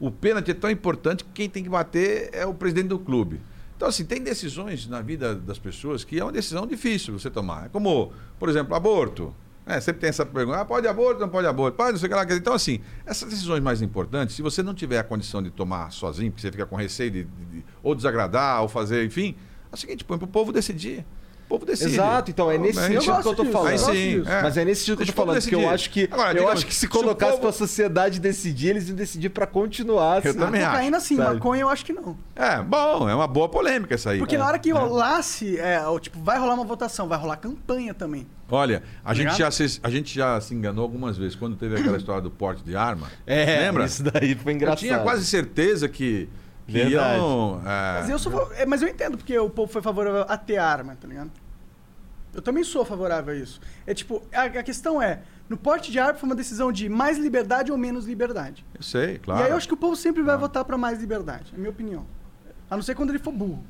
o 0.00 0.10
pênalti 0.10 0.50
é 0.50 0.54
tão 0.54 0.70
importante 0.70 1.22
que 1.24 1.30
quem 1.34 1.48
tem 1.50 1.62
que 1.62 1.68
bater 1.68 2.30
é 2.32 2.46
o 2.46 2.54
presidente 2.54 2.88
do 2.88 2.98
clube. 2.98 3.38
Então, 3.78 3.86
assim, 3.86 4.04
tem 4.04 4.20
decisões 4.20 4.88
na 4.88 5.00
vida 5.00 5.36
das 5.36 5.56
pessoas 5.56 6.02
que 6.02 6.18
é 6.18 6.24
uma 6.24 6.32
decisão 6.32 6.66
difícil 6.66 7.16
você 7.16 7.30
tomar. 7.30 7.66
É 7.66 7.68
como, 7.68 8.12
por 8.36 8.48
exemplo, 8.48 8.74
aborto. 8.74 9.32
É, 9.64 9.80
sempre 9.80 10.00
tem 10.00 10.10
essa 10.10 10.26
pergunta: 10.26 10.58
ah, 10.60 10.64
pode 10.64 10.88
aborto, 10.88 11.20
não 11.20 11.28
pode 11.28 11.46
aborto? 11.46 11.76
Pode, 11.76 11.92
não 11.92 11.98
sei 11.98 12.08
o 12.08 12.10
que 12.10 12.16
lá. 12.16 12.26
Então, 12.36 12.54
assim, 12.54 12.80
essas 13.06 13.30
decisões 13.30 13.62
mais 13.62 13.80
importantes, 13.80 14.34
se 14.34 14.42
você 14.42 14.64
não 14.64 14.74
tiver 14.74 14.98
a 14.98 15.04
condição 15.04 15.40
de 15.40 15.50
tomar 15.52 15.92
sozinho, 15.92 16.32
porque 16.32 16.40
você 16.42 16.50
fica 16.50 16.66
com 16.66 16.74
receio 16.74 17.08
de, 17.12 17.22
de- 17.22 17.44
de- 17.44 17.64
ou 17.80 17.94
desagradar, 17.94 18.62
ou 18.62 18.68
fazer, 18.68 19.04
enfim, 19.06 19.36
é 19.70 19.74
o 19.74 19.78
seguinte: 19.78 20.04
põe 20.04 20.18
pro 20.18 20.26
povo 20.26 20.50
decidir. 20.52 21.06
O 21.48 21.56
povo 21.56 21.64
decide. 21.64 21.94
Exato, 21.94 22.30
então 22.30 22.50
é 22.50 22.58
nesse 22.58 22.78
sentido 22.78 23.22
que 23.22 23.28
eu 23.28 23.34
tô 23.34 23.42
disso, 23.42 23.52
falando. 23.52 23.72
Eu 23.72 23.78
gosto 23.78 23.92
sim, 23.94 24.22
é. 24.26 24.42
Mas 24.42 24.56
é 24.58 24.64
nesse 24.66 24.80
sentido 24.82 24.96
que 24.98 25.02
eu 25.04 25.06
tô 25.06 25.12
falando, 25.14 25.40
porque 25.40 25.54
eu 25.54 25.58
decidir. 25.60 25.74
acho 25.74 25.90
que 25.90 26.04
Agora, 26.12 26.28
eu 26.28 26.34
digamos, 26.34 26.52
acho 26.52 26.66
que 26.66 26.74
se 26.74 26.86
colocasse 26.88 27.32
povo- 27.32 27.42
pra 27.44 27.52
sociedade 27.52 28.20
decidir, 28.20 28.68
eles 28.68 28.86
iam 28.88 28.94
decidir 28.96 29.30
pra 29.30 29.46
continuar. 29.46 30.22
Eu 30.24 30.30
assim. 30.30 30.38
também 30.38 30.60
acho. 30.62 30.70
cocaína 30.72 31.00
sim, 31.00 31.16
sabe? 31.16 31.34
maconha 31.36 31.62
eu 31.62 31.68
acho 31.70 31.84
que 31.86 31.92
não. 31.94 32.16
É, 32.36 32.60
bom, 32.62 33.08
é 33.08 33.14
uma 33.14 33.26
boa 33.26 33.48
polêmica 33.48 33.94
essa 33.94 34.10
aí. 34.10 34.18
Porque 34.18 34.34
É. 34.34 34.38
na 34.38 34.46
hora 34.46 34.58
que 34.58 34.70
rolasse, 34.70 35.58
é, 35.58 35.80
o 35.86 35.98
tipo, 35.98 36.20
vai 36.22 36.38
rolar 36.38 36.52
uma 36.52 36.64
votação, 36.64 37.08
vai 37.08 37.18
rolar 37.18 37.36
campanha 37.36 37.94
também. 37.94 38.26
Olha, 38.50 38.82
a 39.02 39.14
gente, 39.14 39.24
Ligado? 39.24 39.38
já 39.38 39.50
se, 39.50 39.80
a 39.82 39.88
gente 39.90 40.14
já 40.14 40.38
se 40.42 40.54
enganou 40.54 40.82
algumas 40.82 41.16
vezes 41.16 41.34
quando 41.34 41.56
teve 41.56 41.76
aquela 41.80 41.96
história 41.96 42.20
do 42.20 42.30
porte 42.30 42.62
de 42.62 42.76
arma. 42.76 43.08
É, 43.26 43.60
Lembra? 43.60 43.86
isso 43.86 44.02
daí 44.02 44.34
foi 44.34 44.52
Eu 44.52 44.56
engraçado. 44.56 44.78
tinha 44.80 44.98
quase 44.98 45.24
certeza 45.26 45.88
que, 45.88 46.28
que 46.28 46.28
Verdade. 46.68 47.18
iam. 47.18 47.62
é, 47.64 48.00
Mas 48.00 48.10
eu, 48.10 48.18
sou, 48.18 48.52
é, 48.52 48.66
mas 48.66 48.82
eu 48.82 48.88
entendo 48.88 49.16
porque 49.16 49.36
o 49.38 49.48
povo 49.48 49.72
foi 49.72 49.80
favorável 49.80 50.26
a 50.28 50.36
ter 50.36 50.58
arma, 50.58 50.96
tá 51.00 51.08
ligado? 51.08 51.30
Eu 52.34 52.42
também 52.42 52.62
sou 52.62 52.84
favorável 52.84 53.32
a 53.32 53.36
isso. 53.36 53.58
É 53.86 53.94
tipo, 53.94 54.22
a, 54.32 54.42
a 54.42 54.62
questão 54.62 55.00
é, 55.00 55.22
no 55.48 55.56
porte 55.56 55.90
de 55.90 55.98
arma 55.98 56.14
foi 56.18 56.28
uma 56.28 56.36
decisão 56.36 56.70
de 56.70 56.88
mais 56.88 57.16
liberdade 57.18 57.72
ou 57.72 57.78
menos 57.78 58.04
liberdade. 58.04 58.64
Eu 58.74 58.82
sei, 58.82 59.18
claro. 59.18 59.40
E 59.40 59.44
aí 59.44 59.50
eu 59.50 59.56
acho 59.56 59.66
que 59.66 59.74
o 59.74 59.78
povo 59.78 59.96
sempre 59.96 60.22
vai 60.22 60.36
votar 60.36 60.64
pra 60.64 60.76
mais 60.76 61.00
liberdade, 61.00 61.50
é 61.52 61.56
a 61.56 61.58
minha 61.58 61.70
opinião. 61.70 62.06
A 62.70 62.76
não 62.76 62.82
ser 62.82 62.94
quando 62.94 63.10
ele 63.10 63.18
for 63.18 63.32
burro. 63.32 63.64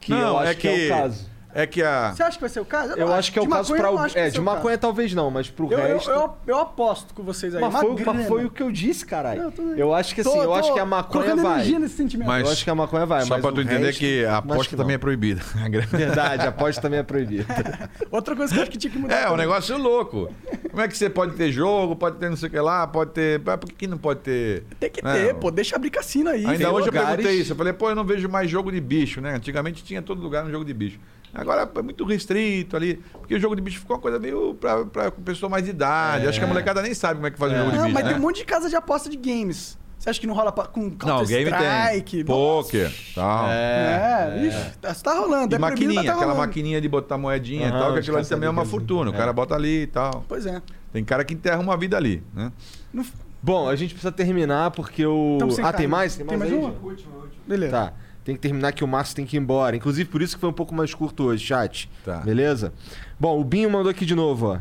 Que 0.00 0.12
eu 0.12 0.38
acho 0.38 0.50
é 0.50 0.54
que... 0.54 0.68
é 0.68 0.86
o 0.86 0.88
caso. 0.88 1.30
É 1.52 1.66
que 1.66 1.82
a. 1.82 2.12
Você 2.14 2.22
acha 2.22 2.36
que 2.36 2.40
vai 2.40 2.48
ser 2.50 2.60
o 2.60 2.64
caso? 2.64 2.92
Eu 2.92 3.08
não 3.08 3.14
acho 3.14 3.32
que 3.32 3.38
é 3.38 3.42
o 3.42 3.44
De 3.44 3.50
caso 3.50 3.74
eu 3.74 3.82
não 3.82 3.94
o. 3.94 3.98
acho 3.98 4.14
que 4.14 4.20
É, 4.20 4.30
de 4.30 4.38
o 4.38 4.42
maconha 4.42 4.76
caso. 4.76 4.80
talvez 4.80 5.12
não, 5.14 5.30
mas 5.30 5.50
pro 5.50 5.66
Eu, 5.72 5.78
eu, 5.78 5.94
resto. 5.94 6.10
eu, 6.10 6.36
eu 6.46 6.58
aposto 6.58 7.12
com 7.12 7.22
vocês 7.22 7.54
aí. 7.54 7.60
Mas 7.60 7.74
foi, 7.80 8.04
mas 8.04 8.26
foi 8.28 8.44
o 8.44 8.50
que 8.50 8.62
eu 8.62 8.70
disse, 8.70 9.04
caralho. 9.04 9.52
Eu 9.76 9.92
acho 9.94 10.14
que 10.14 10.20
assim, 10.20 10.30
Tô- 10.30 10.42
eu 10.42 10.54
acho 10.54 10.68
tô 10.68 10.74
que 10.74 10.80
a 10.80 10.86
maconha 10.86 11.34
vai. 11.36 11.64
nesse 11.78 11.96
sentimento. 11.96 12.28
Mas- 12.28 12.46
Eu 12.46 12.52
acho 12.52 12.62
que 12.64 12.70
a 12.70 12.74
maconha 12.74 13.04
vai, 13.06 13.22
Só 13.22 13.30
mas 13.34 13.40
pra 13.42 13.50
tu 13.52 13.58
o 13.58 13.60
entender 13.62 13.86
resto, 13.86 13.98
que 13.98 14.24
a 14.24 14.28
acho 14.30 14.38
aposta 14.38 14.70
que 14.70 14.76
também 14.76 14.94
é 14.94 14.98
proibida. 14.98 15.40
Verdade, 15.90 16.42
a 16.46 16.48
aposta 16.50 16.80
também 16.80 17.00
é 17.00 17.02
proibida. 17.02 17.46
Outra 18.10 18.36
coisa 18.36 18.52
que 18.52 18.58
eu 18.58 18.62
acho 18.62 18.70
que 18.70 18.78
tinha 18.78 18.92
que 18.92 18.98
mudar. 18.98 19.14
É, 19.14 19.20
um 19.20 19.30
também. 19.30 19.38
negócio 19.38 19.76
louco. 19.76 20.32
Como 20.70 20.82
é 20.82 20.86
que 20.88 20.96
você 20.96 21.10
pode 21.10 21.34
ter 21.34 21.50
jogo, 21.50 21.96
pode 21.96 22.16
ter 22.18 22.28
não 22.30 22.36
sei 22.36 22.48
o 22.48 22.52
que 22.52 22.60
lá, 22.60 22.86
pode 22.86 23.10
ter. 23.10 23.40
Por 23.40 23.72
que 23.72 23.86
não 23.88 23.98
pode 23.98 24.20
ter. 24.20 24.64
Tem 24.78 24.88
que 24.90 25.02
né? 25.04 25.12
ter, 25.26 25.34
pô. 25.34 25.50
Deixa 25.50 25.74
abrir 25.76 25.90
cassino 25.90 26.30
aí. 26.30 26.46
Ainda 26.46 26.70
hoje 26.70 26.88
eu 26.88 26.92
perguntei 26.92 27.34
isso. 27.40 27.52
Eu 27.52 27.56
falei, 27.56 27.72
pô, 27.72 27.90
eu 27.90 27.94
não 27.96 28.04
vejo 28.04 28.28
mais 28.28 28.48
jogo 28.48 28.70
de 28.70 28.80
bicho, 28.80 29.20
né? 29.20 29.34
Antigamente 29.34 29.82
tinha 29.82 30.00
todo 30.00 30.22
lugar 30.22 30.44
um 30.44 30.50
jogo 30.50 30.64
de 30.64 30.72
bicho. 30.72 30.98
Agora 31.34 31.70
é 31.74 31.82
muito 31.82 32.04
restrito 32.04 32.76
ali. 32.76 32.96
Porque 33.12 33.34
o 33.34 33.40
jogo 33.40 33.54
de 33.56 33.62
bicho 33.62 33.80
ficou 33.80 33.96
uma 33.96 34.02
coisa 34.02 34.18
meio 34.18 34.54
pra, 34.54 34.84
pra 34.84 35.10
pessoa 35.10 35.48
mais 35.48 35.64
de 35.64 35.70
idade. 35.70 36.26
Acho 36.26 36.38
que 36.38 36.44
a 36.44 36.48
molecada 36.48 36.82
nem 36.82 36.92
sabe 36.94 37.14
como 37.14 37.26
é 37.26 37.30
que 37.30 37.38
faz 37.38 37.52
um 37.52 37.56
jogo 37.56 37.70
de 37.70 37.76
Não, 37.76 37.84
bicho. 37.84 37.94
mas 37.94 38.04
né? 38.04 38.10
tem 38.10 38.18
um 38.18 38.22
monte 38.22 38.36
de 38.38 38.44
casa 38.44 38.68
de 38.68 38.76
aposta 38.76 39.08
de 39.08 39.16
games. 39.16 39.78
Você 39.98 40.08
acha 40.08 40.18
que 40.18 40.26
não 40.26 40.34
rola 40.34 40.50
com 40.50 40.80
Não, 41.04 41.24
game 41.26 41.50
Counter-Strike? 41.50 42.16
tem. 42.16 42.24
Poker, 42.24 42.90
tal. 43.14 43.46
É, 43.50 44.46
ixi, 44.46 44.78
tá, 44.80 44.94
tá 44.94 45.14
rolando. 45.20 45.54
E 45.54 45.56
é 45.56 45.58
mas 45.58 45.70
maquininha, 45.72 46.02
tá 46.04 46.14
aquela 46.14 46.34
maquininha 46.34 46.80
de 46.80 46.88
botar 46.88 47.18
moedinha 47.18 47.66
e 47.66 47.70
Aham, 47.70 47.78
tal, 47.78 47.92
que 47.92 47.98
aquilo 47.98 48.16
ali 48.16 48.26
também 48.26 48.46
é 48.46 48.50
uma 48.50 48.64
fortuna. 48.64 49.10
O 49.10 49.14
É. 49.14 49.16
cara 49.18 49.30
bota 49.32 49.54
ali 49.54 49.82
e 49.82 49.86
tal. 49.86 50.24
Pois 50.26 50.46
é. 50.46 50.62
Tem 50.90 51.04
cara 51.04 51.22
que 51.22 51.34
enterra 51.34 51.58
uma 51.58 51.76
vida 51.76 51.98
ali, 51.98 52.22
né? 52.34 52.50
Não- 52.92 53.04
Bom, 53.42 53.68
a 53.68 53.76
gente 53.76 53.90
precisa 53.94 54.10
terminar 54.12 54.70
porque 54.70 55.04
o. 55.04 55.36
Ah, 55.62 55.72
tem 55.72 55.86
mais? 55.86 56.16
Tem 56.16 56.26
Tem 56.26 56.36
mais, 56.38 56.50
mais 56.50 56.62
aí, 56.62 56.66
uma? 56.70 56.96
Jean? 56.96 57.06
Beleza. 57.46 57.72
Tá. 57.72 57.92
Tem 58.24 58.34
que 58.34 58.40
terminar 58.40 58.72
que 58.72 58.84
o 58.84 58.88
Márcio 58.88 59.16
tem 59.16 59.26
que 59.26 59.36
ir 59.36 59.40
embora. 59.40 59.76
Inclusive, 59.76 60.08
por 60.08 60.20
isso 60.22 60.34
que 60.34 60.40
foi 60.40 60.50
um 60.50 60.54
pouco 60.54 60.74
mais 60.74 60.94
curto 60.94 61.24
hoje, 61.24 61.44
chat. 61.44 61.90
Tá. 62.04 62.18
Beleza? 62.18 62.72
Bom, 63.18 63.40
o 63.40 63.44
Binho 63.44 63.70
mandou 63.70 63.90
aqui 63.90 64.04
de 64.04 64.14
novo, 64.14 64.46
ó. 64.54 64.60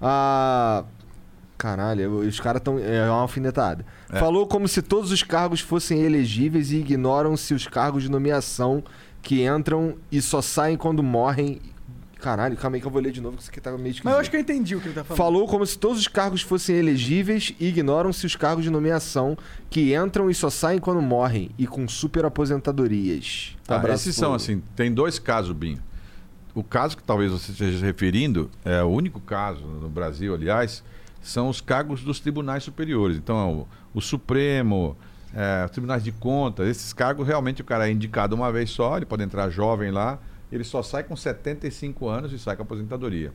Ah. 0.00 0.84
Caralho, 1.62 2.18
os 2.18 2.40
caras 2.40 2.58
estão. 2.58 2.76
É 2.76 3.08
uma 3.08 3.20
alfinetada. 3.20 3.86
É. 4.10 4.18
Falou 4.18 4.48
como 4.48 4.66
se 4.66 4.82
todos 4.82 5.12
os 5.12 5.22
cargos 5.22 5.60
fossem 5.60 6.00
elegíveis 6.00 6.72
e 6.72 6.78
ignoram-se 6.78 7.54
os 7.54 7.68
cargos 7.68 8.02
de 8.02 8.10
nomeação 8.10 8.82
que 9.22 9.46
entram 9.46 9.94
e 10.10 10.20
só 10.20 10.42
saem 10.42 10.76
quando 10.76 11.04
morrem. 11.04 11.60
Caralho, 12.22 12.56
calma 12.56 12.76
aí 12.76 12.80
que 12.80 12.86
eu 12.86 12.90
vou 12.90 13.02
ler 13.02 13.10
de 13.10 13.20
novo, 13.20 13.36
que 13.36 13.42
isso 13.42 13.50
aqui 13.50 13.60
tá 13.60 13.72
meio 13.72 13.80
esquisito. 13.88 14.04
Mas 14.04 14.14
eu 14.14 14.20
acho 14.20 14.30
que 14.30 14.36
eu 14.36 14.40
entendi 14.40 14.76
o 14.76 14.80
que 14.80 14.86
ele 14.86 14.94
tá 14.94 15.02
falando. 15.02 15.18
Falou 15.18 15.48
como 15.48 15.66
se 15.66 15.76
todos 15.76 15.98
os 15.98 16.06
cargos 16.06 16.40
fossem 16.40 16.76
elegíveis 16.76 17.52
e 17.58 17.66
ignoram-se 17.66 18.24
os 18.24 18.36
cargos 18.36 18.62
de 18.62 18.70
nomeação 18.70 19.36
que 19.68 19.92
entram 19.92 20.30
e 20.30 20.34
só 20.34 20.48
saem 20.48 20.78
quando 20.78 21.02
morrem 21.02 21.50
e 21.58 21.66
com 21.66 21.88
super 21.88 22.24
aposentadorias. 22.24 23.56
Ah, 23.66 23.74
Abraço, 23.74 24.08
esses 24.08 24.14
são 24.14 24.32
assim, 24.32 24.62
tem 24.76 24.92
dois 24.92 25.18
casos, 25.18 25.52
Binho. 25.52 25.82
O 26.54 26.62
caso 26.62 26.96
que 26.96 27.02
talvez 27.02 27.32
você 27.32 27.50
esteja 27.50 27.78
se 27.78 27.84
referindo, 27.84 28.48
é 28.64 28.80
o 28.84 28.86
único 28.86 29.18
caso 29.18 29.64
no 29.64 29.88
Brasil, 29.88 30.32
aliás, 30.32 30.84
são 31.20 31.48
os 31.48 31.60
cargos 31.60 32.04
dos 32.04 32.20
tribunais 32.20 32.62
superiores. 32.62 33.16
Então, 33.16 33.66
o, 33.92 33.98
o 33.98 34.00
Supremo, 34.00 34.96
é, 35.34 35.64
os 35.64 35.72
tribunais 35.72 36.04
de 36.04 36.12
contas, 36.12 36.68
esses 36.68 36.92
cargos 36.92 37.26
realmente 37.26 37.62
o 37.62 37.64
cara 37.64 37.88
é 37.88 37.90
indicado 37.90 38.36
uma 38.36 38.52
vez 38.52 38.70
só, 38.70 38.96
ele 38.96 39.06
pode 39.06 39.24
entrar 39.24 39.50
jovem 39.50 39.90
lá, 39.90 40.20
ele 40.54 40.64
só 40.64 40.82
sai 40.82 41.02
com 41.02 41.16
75 41.16 42.08
anos 42.08 42.32
e 42.32 42.38
sai 42.38 42.56
com 42.56 42.62
aposentadoria. 42.62 43.32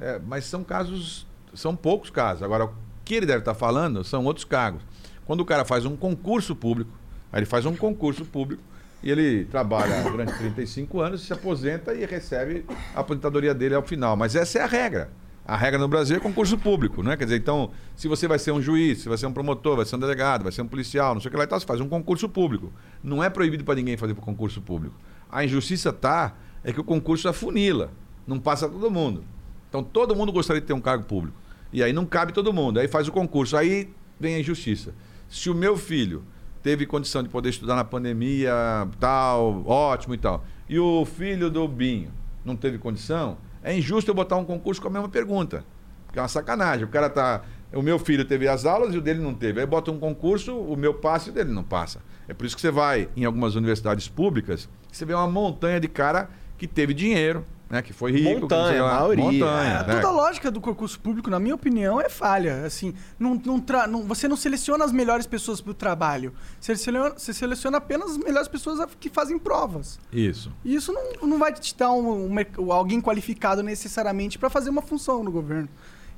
É, 0.00 0.20
mas 0.24 0.44
são 0.44 0.62
casos, 0.62 1.26
são 1.54 1.74
poucos 1.74 2.10
casos. 2.10 2.42
Agora, 2.42 2.66
o 2.66 2.72
que 3.04 3.14
ele 3.14 3.26
deve 3.26 3.40
estar 3.40 3.54
falando 3.54 4.04
são 4.04 4.24
outros 4.24 4.44
cargos. 4.44 4.82
Quando 5.24 5.40
o 5.40 5.44
cara 5.44 5.64
faz 5.64 5.84
um 5.84 5.96
concurso 5.96 6.54
público, 6.54 6.90
aí 7.32 7.40
ele 7.40 7.46
faz 7.46 7.66
um 7.66 7.74
concurso 7.74 8.24
público 8.24 8.62
e 9.02 9.10
ele 9.10 9.44
trabalha 9.44 10.02
durante 10.10 10.36
35 10.36 11.00
anos, 11.00 11.22
se 11.22 11.32
aposenta 11.32 11.94
e 11.94 12.04
recebe 12.04 12.64
a 12.94 13.00
aposentadoria 13.00 13.54
dele 13.54 13.74
ao 13.74 13.82
final. 13.82 14.16
Mas 14.16 14.34
essa 14.34 14.58
é 14.58 14.62
a 14.62 14.66
regra. 14.66 15.10
A 15.46 15.56
regra 15.56 15.78
no 15.78 15.88
Brasil 15.88 16.16
é 16.16 16.20
concurso 16.20 16.58
público, 16.58 17.02
né? 17.02 17.16
Quer 17.16 17.24
dizer, 17.24 17.38
então, 17.38 17.70
se 17.96 18.06
você 18.06 18.28
vai 18.28 18.38
ser 18.38 18.52
um 18.52 18.60
juiz, 18.60 18.98
se 18.98 19.08
vai 19.08 19.16
ser 19.16 19.26
um 19.26 19.32
promotor, 19.32 19.76
vai 19.76 19.86
ser 19.86 19.96
um 19.96 19.98
delegado, 19.98 20.42
vai 20.42 20.52
ser 20.52 20.60
um 20.60 20.68
policial, 20.68 21.14
não 21.14 21.22
sei 21.22 21.28
o 21.28 21.30
que 21.30 21.38
lá 21.38 21.44
e 21.44 21.46
tal, 21.46 21.58
você 21.58 21.64
faz 21.64 21.80
um 21.80 21.88
concurso 21.88 22.28
público. 22.28 22.70
Não 23.02 23.24
é 23.24 23.30
proibido 23.30 23.64
para 23.64 23.76
ninguém 23.76 23.96
fazer 23.96 24.14
concurso 24.14 24.60
público. 24.60 24.94
A 25.30 25.42
injustiça 25.42 25.90
tá 25.90 26.34
é 26.64 26.72
que 26.72 26.80
o 26.80 26.84
concurso 26.84 27.28
afunila, 27.28 27.90
não 28.26 28.38
passa 28.38 28.68
todo 28.68 28.90
mundo. 28.90 29.24
Então, 29.68 29.82
todo 29.82 30.14
mundo 30.14 30.32
gostaria 30.32 30.60
de 30.60 30.66
ter 30.66 30.72
um 30.72 30.80
cargo 30.80 31.04
público. 31.04 31.36
E 31.72 31.82
aí 31.82 31.92
não 31.92 32.06
cabe 32.06 32.32
todo 32.32 32.52
mundo. 32.52 32.80
Aí 32.80 32.88
faz 32.88 33.08
o 33.08 33.12
concurso. 33.12 33.56
Aí 33.56 33.90
vem 34.18 34.34
a 34.34 34.40
injustiça. 34.40 34.94
Se 35.28 35.50
o 35.50 35.54
meu 35.54 35.76
filho 35.76 36.24
teve 36.62 36.86
condição 36.86 37.22
de 37.22 37.28
poder 37.28 37.50
estudar 37.50 37.76
na 37.76 37.84
pandemia, 37.84 38.52
tal, 38.98 39.64
ótimo 39.66 40.14
e 40.14 40.18
tal, 40.18 40.44
e 40.68 40.78
o 40.78 41.04
filho 41.04 41.50
do 41.50 41.66
Binho 41.68 42.10
não 42.44 42.56
teve 42.56 42.78
condição, 42.78 43.38
é 43.62 43.76
injusto 43.76 44.10
eu 44.10 44.14
botar 44.14 44.36
um 44.36 44.44
concurso 44.44 44.80
com 44.80 44.88
a 44.88 44.90
mesma 44.90 45.08
pergunta. 45.08 45.64
Porque 46.06 46.18
é 46.18 46.22
uma 46.22 46.28
sacanagem. 46.28 46.84
O 46.84 46.88
cara 46.88 47.10
tá, 47.10 47.42
o 47.72 47.82
meu 47.82 47.98
filho 47.98 48.24
teve 48.24 48.48
as 48.48 48.64
aulas 48.64 48.94
e 48.94 48.98
o 48.98 49.00
dele 49.00 49.20
não 49.20 49.34
teve. 49.34 49.60
Aí 49.60 49.66
bota 49.66 49.90
um 49.90 49.98
concurso, 49.98 50.56
o 50.58 50.76
meu 50.76 50.94
passa 50.94 51.28
e 51.28 51.30
o 51.30 51.34
dele 51.34 51.52
não 51.52 51.62
passa. 51.62 52.00
É 52.26 52.34
por 52.34 52.46
isso 52.46 52.56
que 52.56 52.62
você 52.62 52.70
vai 52.70 53.08
em 53.16 53.24
algumas 53.24 53.54
universidades 53.54 54.08
públicas, 54.08 54.68
você 54.90 55.04
vê 55.04 55.14
uma 55.14 55.28
montanha 55.28 55.78
de 55.78 55.88
cara 55.88 56.30
que 56.58 56.66
teve 56.66 56.92
dinheiro, 56.92 57.44
né? 57.70 57.80
Que 57.80 57.92
foi 57.92 58.10
rico. 58.12 58.40
Montanha, 58.40 58.82
lá. 58.82 59.00
maioria. 59.00 59.24
Montanha, 59.24 59.78
É, 59.80 59.86
né? 59.86 59.94
toda 60.00 60.08
a 60.08 60.10
lógica 60.10 60.50
do 60.50 60.60
concurso 60.60 60.98
público, 60.98 61.30
na 61.30 61.38
minha 61.38 61.54
opinião, 61.54 62.00
é 62.00 62.08
falha. 62.08 62.64
Assim, 62.66 62.92
não, 63.18 63.34
não 63.44 63.60
tra- 63.60 63.86
não- 63.86 64.02
você 64.02 64.26
não 64.26 64.36
seleciona 64.36 64.84
as 64.84 64.90
melhores 64.92 65.26
pessoas 65.26 65.60
para 65.60 65.70
o 65.70 65.74
trabalho. 65.74 66.32
Você 66.60 66.74
seleciona, 66.76 67.14
você 67.16 67.32
seleciona 67.32 67.76
apenas 67.78 68.10
as 68.10 68.16
melhores 68.18 68.48
pessoas 68.48 68.84
que 68.98 69.08
fazem 69.08 69.38
provas. 69.38 69.98
Isso. 70.12 70.50
E 70.64 70.74
isso 70.74 70.92
não, 70.92 71.28
não 71.28 71.38
vai 71.38 71.52
te 71.52 71.76
dar 71.76 71.92
um, 71.92 72.28
um 72.58 72.72
alguém 72.72 73.00
qualificado 73.00 73.62
necessariamente 73.62 74.38
para 74.38 74.50
fazer 74.50 74.70
uma 74.70 74.82
função 74.82 75.22
no 75.22 75.30
governo. 75.30 75.68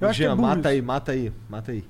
Eu 0.00 0.08
acho 0.08 0.18
que 0.20 0.24
é 0.24 0.34
mata 0.34 0.58
isso. 0.60 0.68
aí, 0.68 0.82
mata 0.82 1.12
aí, 1.12 1.32
mata 1.48 1.72
aí. 1.72 1.84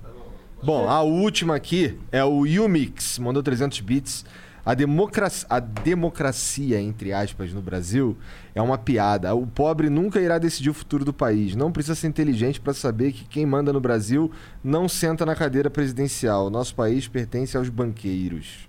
Bom, 0.62 0.88
a 0.88 1.00
última 1.00 1.54
aqui 1.54 1.96
é 2.12 2.22
o 2.24 2.40
Umix, 2.42 3.18
mandou 3.18 3.42
300 3.42 3.80
bits. 3.80 4.24
A 4.64 4.74
democracia, 4.74 5.46
a 5.48 5.58
democracia, 5.58 6.80
entre 6.80 7.12
aspas, 7.12 7.52
no 7.52 7.62
Brasil 7.62 8.16
é 8.54 8.60
uma 8.60 8.76
piada. 8.76 9.34
O 9.34 9.46
pobre 9.46 9.88
nunca 9.88 10.20
irá 10.20 10.38
decidir 10.38 10.70
o 10.70 10.74
futuro 10.74 11.04
do 11.04 11.12
país. 11.12 11.56
Não 11.56 11.72
precisa 11.72 11.94
ser 11.94 12.08
inteligente 12.08 12.60
para 12.60 12.74
saber 12.74 13.12
que 13.12 13.24
quem 13.24 13.46
manda 13.46 13.72
no 13.72 13.80
Brasil 13.80 14.30
não 14.62 14.88
senta 14.88 15.24
na 15.24 15.34
cadeira 15.34 15.70
presidencial. 15.70 16.50
Nosso 16.50 16.74
país 16.74 17.08
pertence 17.08 17.56
aos 17.56 17.68
banqueiros. 17.68 18.68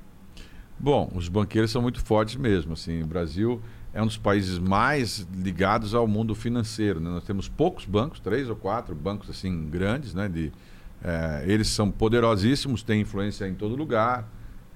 Bom, 0.80 1.12
os 1.14 1.28
banqueiros 1.28 1.72
são 1.72 1.82
muito 1.82 2.04
fortes 2.04 2.36
mesmo. 2.36 2.74
Assim, 2.74 3.04
o 3.04 3.06
Brasil 3.06 3.62
é 3.94 4.02
um 4.02 4.08
dos 4.08 4.18
países 4.18 4.58
mais 4.58 5.28
ligados 5.36 5.94
ao 5.94 6.08
mundo 6.08 6.34
financeiro. 6.34 7.00
né? 7.00 7.10
Nós 7.10 7.24
temos 7.24 7.48
poucos 7.50 7.86
bancos, 7.86 8.20
três 8.20 8.50
ou 8.50 8.56
quatro 8.56 8.96
bancos 8.96 9.30
assim 9.30 9.70
grandes, 9.70 10.14
né? 10.14 10.30
De, 10.30 10.52
eh, 11.04 11.44
eles 11.46 11.68
são 11.68 11.92
poderosíssimos, 11.92 12.82
têm 12.82 13.02
influência 13.02 13.48
em 13.48 13.54
todo 13.54 13.76
lugar. 13.76 14.28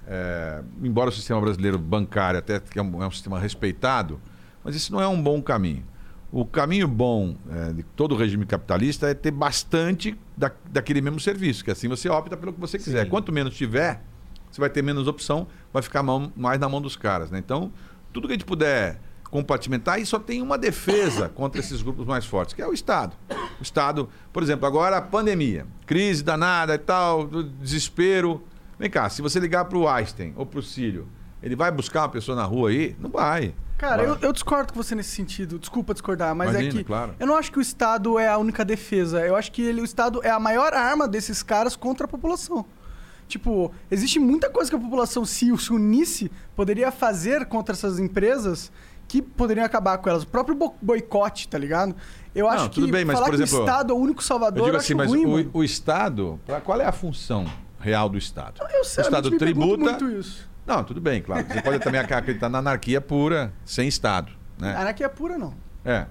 Eh, 0.06 0.62
embora 0.82 1.10
o 1.10 1.12
sistema 1.12 1.40
brasileiro 1.40 1.78
bancário 1.78 2.38
até 2.38 2.60
que 2.60 2.78
é 2.78 2.82
um, 2.82 3.02
é 3.02 3.06
um 3.06 3.10
sistema 3.10 3.38
respeitado, 3.40 4.20
mas 4.62 4.76
isso 4.76 4.92
não 4.92 5.00
é 5.00 5.08
um 5.08 5.20
bom 5.20 5.42
caminho. 5.42 5.84
O 6.30 6.44
caminho 6.44 6.86
bom 6.86 7.36
eh, 7.50 7.72
de 7.72 7.82
todo 7.82 8.12
o 8.14 8.18
regime 8.18 8.46
capitalista 8.46 9.08
é 9.08 9.14
ter 9.14 9.30
bastante 9.30 10.16
da, 10.36 10.50
daquele 10.70 11.00
mesmo 11.00 11.18
serviço, 11.18 11.64
que 11.64 11.70
assim 11.70 11.88
você 11.88 12.08
opta 12.08 12.36
pelo 12.36 12.52
que 12.52 12.60
você 12.60 12.78
quiser. 12.78 13.04
Sim. 13.04 13.10
Quanto 13.10 13.32
menos 13.32 13.56
tiver, 13.56 14.02
você 14.50 14.60
vai 14.60 14.70
ter 14.70 14.82
menos 14.82 15.08
opção, 15.08 15.46
vai 15.72 15.82
ficar 15.82 16.02
mão- 16.02 16.32
mais 16.36 16.60
na 16.60 16.68
mão 16.68 16.80
dos 16.80 16.96
caras. 16.96 17.30
Né? 17.30 17.38
Então, 17.38 17.72
tudo 18.12 18.28
que 18.28 18.32
a 18.34 18.36
gente 18.36 18.44
puder 18.44 19.00
compartimentar, 19.30 20.00
e 20.00 20.06
só 20.06 20.18
tem 20.20 20.40
uma 20.40 20.56
defesa 20.56 21.28
contra 21.34 21.60
esses 21.60 21.82
grupos 21.82 22.06
mais 22.06 22.24
fortes, 22.24 22.54
que 22.54 22.62
é 22.62 22.66
o 22.66 22.72
Estado. 22.72 23.16
O 23.58 23.62
Estado, 23.62 24.08
por 24.32 24.42
exemplo, 24.42 24.66
agora 24.66 24.96
a 24.98 25.02
pandemia, 25.02 25.66
crise 25.84 26.22
danada 26.22 26.74
e 26.74 26.78
tal, 26.78 27.26
desespero. 27.60 28.42
Vem 28.78 28.90
cá, 28.90 29.08
se 29.08 29.22
você 29.22 29.38
ligar 29.40 29.64
para 29.64 29.78
o 29.78 29.88
Einstein 29.88 30.32
ou 30.36 30.44
para 30.44 30.58
o 30.58 30.62
Cílio, 30.62 31.08
ele 31.42 31.56
vai 31.56 31.70
buscar 31.70 32.02
uma 32.02 32.08
pessoa 32.08 32.36
na 32.36 32.44
rua 32.44 32.70
aí? 32.70 32.94
Não 32.98 33.10
vai. 33.10 33.54
Cara, 33.78 34.02
eu, 34.02 34.16
eu 34.22 34.32
discordo 34.32 34.72
com 34.72 34.82
você 34.82 34.94
nesse 34.94 35.10
sentido. 35.10 35.58
Desculpa 35.58 35.92
discordar, 35.92 36.34
mas 36.34 36.50
Imagina, 36.50 36.72
é 36.72 36.76
que 36.78 36.84
claro. 36.84 37.14
eu 37.18 37.26
não 37.26 37.36
acho 37.36 37.52
que 37.52 37.58
o 37.58 37.62
Estado 37.62 38.18
é 38.18 38.28
a 38.28 38.38
única 38.38 38.64
defesa. 38.64 39.20
Eu 39.20 39.36
acho 39.36 39.52
que 39.52 39.60
ele, 39.62 39.80
o 39.80 39.84
Estado 39.84 40.20
é 40.24 40.30
a 40.30 40.40
maior 40.40 40.72
arma 40.72 41.06
desses 41.06 41.42
caras 41.42 41.76
contra 41.76 42.06
a 42.06 42.08
população. 42.08 42.64
Tipo, 43.28 43.72
existe 43.90 44.18
muita 44.18 44.48
coisa 44.48 44.70
que 44.70 44.76
a 44.76 44.80
população 44.80 45.24
se, 45.24 45.54
se 45.58 45.72
unisse 45.72 46.30
poderia 46.54 46.90
fazer 46.92 47.44
contra 47.46 47.74
essas 47.74 47.98
empresas 47.98 48.70
que 49.08 49.20
poderiam 49.20 49.66
acabar 49.66 49.98
com 49.98 50.08
elas. 50.08 50.22
O 50.22 50.26
próprio 50.28 50.54
bo- 50.56 50.74
boicote, 50.80 51.48
tá 51.48 51.58
ligado? 51.58 51.94
Eu 52.34 52.46
Não, 52.46 52.52
acho 52.52 52.68
tudo 52.70 52.86
que 52.86 52.92
bem, 52.92 53.04
mas, 53.04 53.14
falar 53.14 53.26
por 53.30 53.36
que 53.36 53.42
exemplo, 53.42 53.58
o 53.60 53.64
Estado 53.68 53.92
é 53.92 53.96
o 53.96 53.98
único 53.98 54.22
salvador 54.22 54.58
Eu 54.60 54.64
digo 54.66 54.76
assim, 54.76 54.94
mas 54.94 55.08
ruim, 55.10 55.50
o, 55.52 55.58
o 55.58 55.64
Estado, 55.64 56.40
qual 56.64 56.80
é 56.80 56.84
a 56.86 56.92
função 56.92 57.46
real 57.86 58.08
do 58.08 58.18
Estado? 58.18 58.60
Eu, 58.60 58.80
o 58.80 58.82
Estado 58.82 59.30
pergunto 59.38 59.38
tributa. 59.38 59.98
Não, 60.66 60.82
tudo 60.82 61.00
bem, 61.00 61.22
claro. 61.22 61.46
Você 61.46 61.62
pode 61.62 61.78
também 61.78 62.00
acreditar 62.00 62.48
na 62.48 62.58
anarquia 62.58 63.00
pura, 63.00 63.52
sem 63.64 63.86
Estado. 63.86 64.32
Né? 64.58 64.74
Anarquia 64.74 65.08
pura, 65.08 65.38
não. 65.38 65.54
É. 65.84 66.06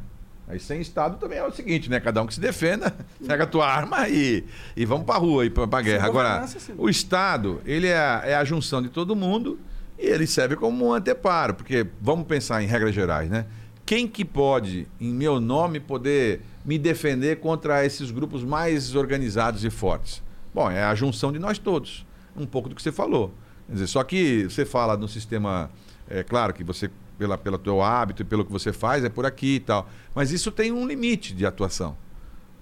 Aí 0.48 0.58
sem 0.58 0.80
Estado 0.80 1.18
também 1.18 1.40
é 1.40 1.44
o 1.44 1.52
seguinte, 1.52 1.90
né? 1.90 2.00
Cada 2.00 2.22
um 2.22 2.28
que 2.28 2.34
se 2.34 2.40
defenda, 2.40 2.96
pega 3.28 3.44
a 3.44 3.48
tua 3.48 3.68
arma 3.68 4.08
e, 4.08 4.46
e 4.78 4.86
vamos 4.86 5.06
pra 5.06 5.18
rua 5.18 5.46
e 5.46 5.50
pra, 5.50 5.68
pra 5.68 5.82
guerra. 5.82 6.08
Agora, 6.08 6.46
o 6.78 6.90
Estado, 6.90 7.62
ele 7.66 7.88
é 7.88 7.98
a, 7.98 8.22
é 8.24 8.36
a 8.36 8.46
junção 8.46 8.82
de 8.82 8.88
todo 8.88 9.16
mundo 9.16 9.60
e 10.00 10.06
ele 10.06 10.26
serve 10.26 10.56
como 10.56 10.86
um 10.86 10.94
anteparo, 10.94 11.56
porque 11.56 11.86
vamos 12.00 12.26
pensar 12.26 12.64
em 12.64 12.68
regras 12.68 12.96
gerais, 12.96 13.30
né? 13.30 13.46
Quem 13.86 14.08
que 14.08 14.24
pode, 14.24 14.88
em 15.00 15.14
meu 15.14 15.42
nome, 15.42 15.80
poder 15.80 16.42
me 16.64 16.78
defender 16.80 17.40
contra 17.40 17.86
esses 17.86 18.10
grupos 18.10 18.44
mais 18.44 18.96
organizados 18.96 19.66
e 19.66 19.70
fortes? 19.70 20.24
Bom, 20.56 20.72
é 20.72 20.82
a 20.86 20.96
junção 20.96 21.34
de 21.34 21.38
nós 21.40 21.58
todos. 21.60 22.06
Um 22.34 22.46
pouco 22.46 22.70
do 22.70 22.76
que 22.76 22.82
você 22.82 22.90
falou. 22.90 23.34
Quer 23.68 23.74
dizer, 23.74 23.88
só 23.88 24.02
que 24.06 24.46
você 24.46 24.64
fala 24.66 24.96
no 24.96 25.06
sistema, 25.06 25.70
é 26.10 26.24
claro 26.24 26.54
que 26.54 26.64
você, 26.64 26.90
pela, 27.20 27.38
pelo 27.38 27.58
teu 27.58 27.82
hábito 27.82 28.22
e 28.22 28.26
pelo 28.26 28.46
que 28.46 28.52
você 28.54 28.72
faz, 28.72 29.04
é 29.04 29.10
por 29.10 29.26
aqui 29.26 29.56
e 29.56 29.60
tal. 29.60 29.90
Mas 30.16 30.32
isso 30.32 30.50
tem 30.52 30.72
um 30.72 30.88
limite 30.88 31.34
de 31.36 31.46
atuação. 31.46 31.98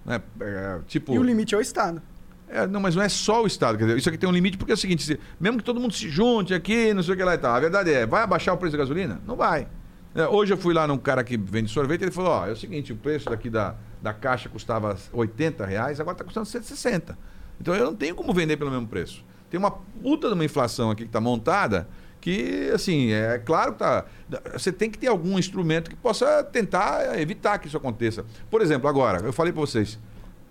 Né? 0.04 0.20
É, 0.42 0.80
tipo, 0.88 1.14
E 1.14 1.20
o 1.20 1.24
limite 1.24 1.54
é 1.54 1.58
o 1.60 1.62
Estado. 1.62 2.02
é, 2.50 2.66
não, 2.66 2.80
mas 2.80 2.96
não 2.96 3.04
é 3.04 3.10
só 3.10 3.44
o 3.44 3.46
Estado. 3.46 3.78
Quer 3.78 3.84
dizer, 3.86 3.98
isso 4.00 4.10
aqui 4.10 4.18
tem 4.18 4.28
um 4.28 4.34
limite 4.34 4.58
porque 4.58 4.72
é 4.72 4.76
o 4.76 4.78
seguinte: 4.78 5.04
se- 5.04 5.20
mesmo 5.40 5.60
que 5.60 5.64
todo 5.64 5.80
mundo 5.80 5.94
se 5.94 6.10
junte 6.10 6.52
aqui, 6.52 6.96
não 6.96 7.04
sei 7.04 7.14
o 7.14 7.18
que 7.18 7.24
lá 7.24 7.36
e 7.36 7.38
tal. 7.38 7.54
A 7.54 7.60
verdade 7.60 7.94
é, 7.94 8.08
vai 8.08 8.24
abaixar 8.24 8.56
o 8.56 8.58
preço 8.58 8.72
da 8.76 8.80
gasolina? 8.80 9.22
Não 9.28 9.36
vai. 9.36 9.68
É, 10.16 10.28
hoje 10.28 10.52
eu 10.54 10.58
fui 10.58 10.74
lá 10.74 10.88
num 10.88 10.98
cara 10.98 11.24
que 11.24 11.38
vende 11.38 11.70
sorvete 11.70 12.02
ele 12.02 12.12
falou: 12.12 12.32
ó, 12.32 12.48
é 12.48 12.52
o 12.52 12.56
seguinte, 12.56 12.92
o 12.92 12.96
preço 12.98 13.30
daqui 13.30 13.50
da, 13.52 13.76
da 14.02 14.14
caixa 14.14 14.50
custava 14.50 14.98
80 15.12 15.64
reais, 15.66 16.00
agora 16.00 16.16
está 16.16 16.24
custando 16.24 16.46
160. 16.48 17.18
Então 17.64 17.74
eu 17.74 17.86
não 17.86 17.96
tenho 17.96 18.14
como 18.14 18.34
vender 18.34 18.58
pelo 18.58 18.70
mesmo 18.70 18.86
preço. 18.86 19.24
Tem 19.50 19.58
uma 19.58 19.72
puta 19.72 20.28
de 20.28 20.34
uma 20.34 20.44
inflação 20.44 20.92
aqui 20.92 21.04
que 21.04 21.08
está 21.08 21.22
montada 21.22 21.88
que, 22.20 22.70
assim, 22.74 23.12
é 23.12 23.40
claro 23.40 23.72
que 23.72 23.80
tá. 23.80 24.06
Você 24.52 24.70
tem 24.70 24.92
que 24.92 24.98
ter 24.98 25.08
algum 25.08 25.40
instrumento 25.40 25.90
que 25.90 25.96
possa 25.96 26.44
tentar 26.44 27.18
evitar 27.18 27.58
que 27.60 27.68
isso 27.68 27.78
aconteça. 27.78 28.26
Por 28.52 28.62
exemplo, 28.62 28.90
agora, 28.90 29.26
eu 29.26 29.32
falei 29.32 29.54
para 29.54 29.62
vocês, 29.62 29.98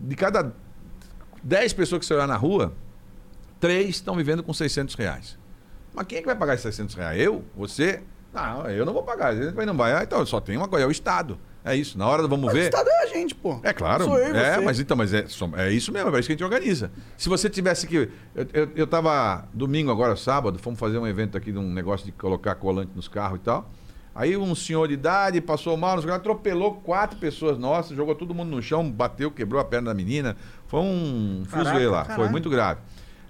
de 0.00 0.16
cada 0.16 0.54
10 1.42 1.74
pessoas 1.74 2.00
que 2.00 2.06
você 2.06 2.14
olhar 2.14 2.26
na 2.26 2.36
rua, 2.36 2.72
três 3.60 3.90
estão 3.90 4.16
vivendo 4.16 4.42
com 4.42 4.54
600 4.54 4.94
reais. 4.94 5.38
Mas 5.92 6.06
quem 6.06 6.16
é 6.16 6.20
que 6.22 6.26
vai 6.26 6.36
pagar 6.36 6.54
esses 6.54 6.74
600 6.74 6.94
reais? 6.94 7.20
Eu? 7.20 7.44
Você? 7.54 8.02
Não, 8.32 8.70
eu 8.70 8.86
não 8.86 8.94
vou 8.94 9.02
pagar. 9.02 9.36
Ele 9.36 9.66
não 9.66 9.76
vai. 9.76 9.92
Ah, 9.92 10.02
então, 10.02 10.24
só 10.24 10.40
tem 10.40 10.56
uma 10.56 10.68
coisa, 10.68 10.86
é 10.86 10.88
o 10.88 10.90
Estado. 10.90 11.38
É 11.64 11.76
isso. 11.76 11.96
Na 11.96 12.06
hora 12.06 12.26
vamos 12.26 12.46
Mas 12.46 12.54
o 12.54 12.56
ver. 12.56 12.64
Estado 12.64 12.88
é 12.88 13.02
a 13.02 13.06
gente, 13.06 13.34
pô. 13.34 13.60
É 13.62 13.72
claro. 13.72 14.04
Sou 14.04 14.18
eu 14.18 14.34
e 14.34 14.38
é, 14.38 14.54
você. 14.54 14.60
mas 14.60 14.80
então, 14.80 14.96
mas 14.96 15.14
é, 15.14 15.24
é 15.58 15.70
isso 15.70 15.92
mesmo, 15.92 16.14
é 16.14 16.18
isso 16.18 16.26
que 16.26 16.32
a 16.32 16.36
gente 16.36 16.44
organiza. 16.44 16.90
Se 17.16 17.28
você 17.28 17.48
tivesse 17.48 17.86
que. 17.86 17.96
Eu, 17.96 18.08
eu, 18.52 18.70
eu 18.74 18.86
tava 18.86 19.48
domingo, 19.54 19.90
agora, 19.90 20.16
sábado, 20.16 20.58
fomos 20.58 20.78
fazer 20.78 20.98
um 20.98 21.06
evento 21.06 21.36
aqui 21.36 21.52
de 21.52 21.58
um 21.58 21.72
negócio 21.72 22.04
de 22.04 22.12
colocar 22.12 22.54
colante 22.56 22.90
nos 22.94 23.08
carros 23.08 23.38
e 23.38 23.42
tal. 23.42 23.70
Aí 24.14 24.36
um 24.36 24.54
senhor 24.54 24.88
de 24.88 24.94
idade 24.94 25.40
passou 25.40 25.74
mal, 25.76 25.96
nos 25.96 26.06
atropelou 26.06 26.74
quatro 26.74 27.18
pessoas 27.18 27.58
nossas, 27.58 27.96
jogou 27.96 28.14
todo 28.14 28.34
mundo 28.34 28.50
no 28.50 28.62
chão, 28.62 28.90
bateu, 28.90 29.30
quebrou 29.30 29.60
a 29.60 29.64
perna 29.64 29.90
da 29.90 29.94
menina. 29.94 30.36
Foi 30.66 30.80
um 30.80 31.44
fuzuê 31.46 31.86
lá, 31.86 32.04
foi 32.04 32.28
muito 32.28 32.50
grave. 32.50 32.80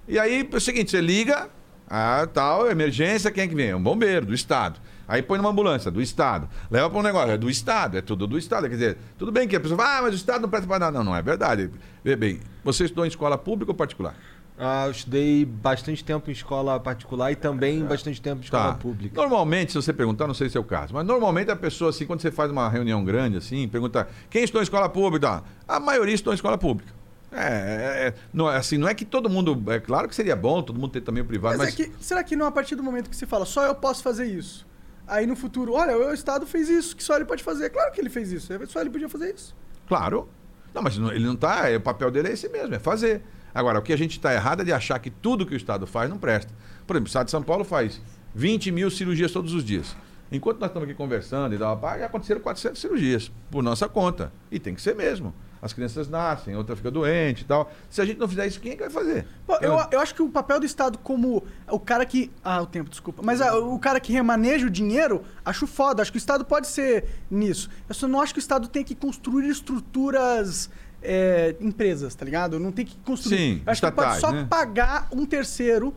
E 0.07 0.19
aí, 0.19 0.47
é 0.51 0.55
o 0.55 0.59
seguinte, 0.59 0.91
você 0.91 0.99
liga, 0.99 1.49
ah, 1.87 2.27
tal, 2.33 2.69
emergência, 2.69 3.31
quem 3.31 3.43
é 3.43 3.47
que 3.47 3.55
vem? 3.55 3.69
É 3.69 3.75
um 3.75 3.81
bombeiro, 3.81 4.25
do 4.25 4.33
Estado. 4.33 4.81
Aí 5.13 5.21
põe 5.21 5.37
numa 5.37 5.51
ambulância, 5.51 5.91
do 5.91 6.01
Estado. 6.01 6.49
Leva 6.71 6.89
para 6.89 6.97
um 6.99 7.03
negócio, 7.03 7.29
é 7.29 7.37
do 7.37 7.47
Estado, 7.47 7.99
é 7.99 8.01
tudo 8.01 8.25
do 8.25 8.35
Estado. 8.35 8.63
Quer 8.67 8.73
dizer, 8.73 8.97
tudo 9.15 9.31
bem 9.31 9.47
que 9.47 9.55
a 9.55 9.59
pessoa 9.59 9.77
fala, 9.77 9.99
ah, 9.99 10.01
mas 10.01 10.13
o 10.13 10.15
Estado 10.15 10.41
não 10.41 10.49
presta 10.49 10.67
para 10.67 10.79
nada. 10.79 10.97
Não, 10.97 11.03
não 11.03 11.15
é 11.15 11.21
verdade. 11.21 11.69
Vê 12.03 12.15
bem, 12.15 12.39
você 12.63 12.85
estudou 12.85 13.05
em 13.05 13.09
escola 13.09 13.37
pública 13.37 13.71
ou 13.71 13.75
particular? 13.75 14.15
Ah, 14.57 14.85
eu 14.87 14.91
estudei 14.91 15.45
bastante 15.45 16.03
tempo 16.03 16.31
em 16.31 16.33
escola 16.33 16.79
particular 16.79 17.31
e 17.31 17.35
também 17.35 17.83
bastante 17.85 18.19
tempo 18.19 18.41
em 18.41 18.43
escola 18.43 18.69
Tá. 18.71 18.73
pública. 18.73 19.15
Normalmente, 19.21 19.71
se 19.71 19.75
você 19.75 19.93
perguntar, 19.93 20.25
não 20.25 20.33
sei 20.33 20.49
se 20.49 20.57
é 20.57 20.59
o 20.59 20.63
caso, 20.63 20.95
mas 20.95 21.05
normalmente 21.05 21.51
a 21.51 21.55
pessoa, 21.55 21.91
assim, 21.91 22.07
quando 22.07 22.19
você 22.21 22.31
faz 22.31 22.49
uma 22.49 22.67
reunião 22.67 23.05
grande, 23.05 23.37
assim, 23.37 23.67
pergunta 23.67 24.07
quem 24.31 24.43
estudou 24.43 24.63
em 24.63 24.63
escola 24.63 24.89
pública? 24.89 25.43
A 25.67 25.79
maioria 25.79 26.15
estudou 26.15 26.33
em 26.33 26.37
escola 26.37 26.57
pública. 26.57 26.91
É, 27.31 27.37
é, 27.37 28.07
é, 28.07 28.13
não, 28.33 28.49
é 28.51 28.57
assim, 28.57 28.79
não 28.79 28.87
é 28.87 28.95
que 28.95 29.05
todo 29.05 29.29
mundo. 29.29 29.61
É 29.71 29.79
claro 29.79 30.09
que 30.09 30.15
seria 30.15 30.35
bom 30.35 30.63
todo 30.63 30.79
mundo 30.79 30.89
ter 30.91 31.01
também 31.01 31.21
o 31.21 31.25
privado, 31.27 31.55
Mas, 31.59 31.67
mas. 31.77 31.79
é 31.79 31.83
que, 31.85 31.91
será 32.03 32.23
que 32.23 32.35
não 32.35 32.47
a 32.47 32.51
partir 32.51 32.75
do 32.75 32.81
momento 32.81 33.11
que 33.11 33.15
você 33.15 33.27
fala, 33.27 33.45
só 33.45 33.63
eu 33.67 33.75
posso 33.75 34.01
fazer 34.01 34.25
isso? 34.25 34.65
Aí 35.07 35.27
no 35.27 35.35
futuro, 35.35 35.73
olha, 35.73 35.97
o 35.97 36.13
Estado 36.13 36.45
fez 36.45 36.69
isso, 36.69 36.95
que 36.95 37.03
só 37.03 37.15
ele 37.15 37.25
pode 37.25 37.43
fazer. 37.43 37.69
Claro 37.69 37.91
que 37.91 37.99
ele 37.99 38.09
fez 38.09 38.31
isso, 38.31 38.49
só 38.67 38.81
ele 38.81 38.89
podia 38.89 39.09
fazer 39.09 39.33
isso. 39.33 39.55
Claro. 39.87 40.29
Não, 40.73 40.81
mas 40.81 40.97
ele 40.97 41.25
não 41.25 41.33
está. 41.33 41.65
O 41.75 41.81
papel 41.81 42.09
dele 42.09 42.29
é 42.29 42.31
esse 42.33 42.49
mesmo, 42.49 42.73
é 42.73 42.79
fazer. 42.79 43.21
Agora, 43.53 43.77
o 43.79 43.81
que 43.81 43.93
a 43.93 43.97
gente 43.97 44.11
está 44.17 44.33
errado 44.33 44.61
é 44.61 44.65
de 44.65 44.73
achar 44.73 44.97
que 44.99 45.11
tudo 45.11 45.45
que 45.45 45.53
o 45.53 45.57
Estado 45.57 45.85
faz 45.85 46.09
não 46.09 46.17
presta. 46.17 46.51
Por 46.87 46.95
exemplo, 46.95 47.07
o 47.07 47.09
Estado 47.09 47.25
de 47.25 47.31
São 47.31 47.43
Paulo 47.43 47.63
faz 47.63 48.01
20 48.33 48.71
mil 48.71 48.89
cirurgias 48.89 49.31
todos 49.31 49.53
os 49.53 49.63
dias. 49.63 49.95
Enquanto 50.31 50.59
nós 50.59 50.69
estamos 50.69 50.89
aqui 50.89 50.97
conversando 50.97 51.53
e 51.53 51.57
tal, 51.59 51.77
pá, 51.77 51.99
já 51.99 52.07
aconteceram 52.07 52.41
400 52.41 52.81
cirurgias, 52.81 53.31
por 53.51 53.61
nossa 53.61 53.87
conta. 53.87 54.33
E 54.51 54.57
tem 54.57 54.73
que 54.73 54.81
ser 54.81 54.95
mesmo. 54.95 55.33
As 55.63 55.71
crianças 55.71 56.09
nascem, 56.09 56.57
outra 56.57 56.75
fica 56.75 56.91
doente 56.91 57.41
e 57.41 57.45
tal. 57.45 57.71
Se 57.89 58.01
a 58.01 58.05
gente 58.05 58.19
não 58.19 58.27
fizer 58.27 58.45
isso, 58.45 58.59
quem 58.59 58.73
é 58.73 58.75
que 58.75 58.81
vai 58.81 58.89
fazer? 58.89 59.25
Pô, 59.47 59.55
eu, 59.61 59.79
eu 59.91 59.99
acho 60.01 60.13
que 60.13 60.21
o 60.21 60.27
papel 60.27 60.59
do 60.59 60.65
Estado 60.65 60.97
como 60.97 61.41
o 61.69 61.79
cara 61.79 62.05
que. 62.05 62.29
Ah, 62.43 62.61
o 62.61 62.65
tempo, 62.65 62.89
desculpa. 62.89 63.21
Mas 63.23 63.39
ah, 63.39 63.55
o 63.57 63.79
cara 63.79 63.97
que 64.01 64.11
remaneja 64.11 64.67
o 64.67 64.69
dinheiro, 64.69 65.23
acho 65.45 65.65
foda. 65.65 66.01
Acho 66.01 66.11
que 66.11 66.17
o 66.17 66.19
Estado 66.19 66.43
pode 66.43 66.67
ser 66.67 67.05
nisso. 67.31 67.69
Eu 67.87 67.95
só 67.95 68.09
não 68.09 68.19
acho 68.19 68.33
que 68.33 68.39
o 68.39 68.41
Estado 68.41 68.67
tem 68.67 68.83
que 68.83 68.93
construir 68.93 69.47
estruturas 69.47 70.69
é, 71.01 71.55
empresas, 71.61 72.13
tá 72.13 72.25
ligado? 72.25 72.59
Não 72.59 72.73
tem 72.73 72.85
que 72.85 72.97
construir. 72.97 73.37
Sim, 73.37 73.61
Eu 73.65 73.71
acho 73.71 73.81
que 73.81 73.89
pode 73.89 74.09
estatais, 74.09 74.19
só 74.19 74.31
né? 74.33 74.45
pagar 74.49 75.07
um 75.13 75.25
terceiro. 75.25 75.95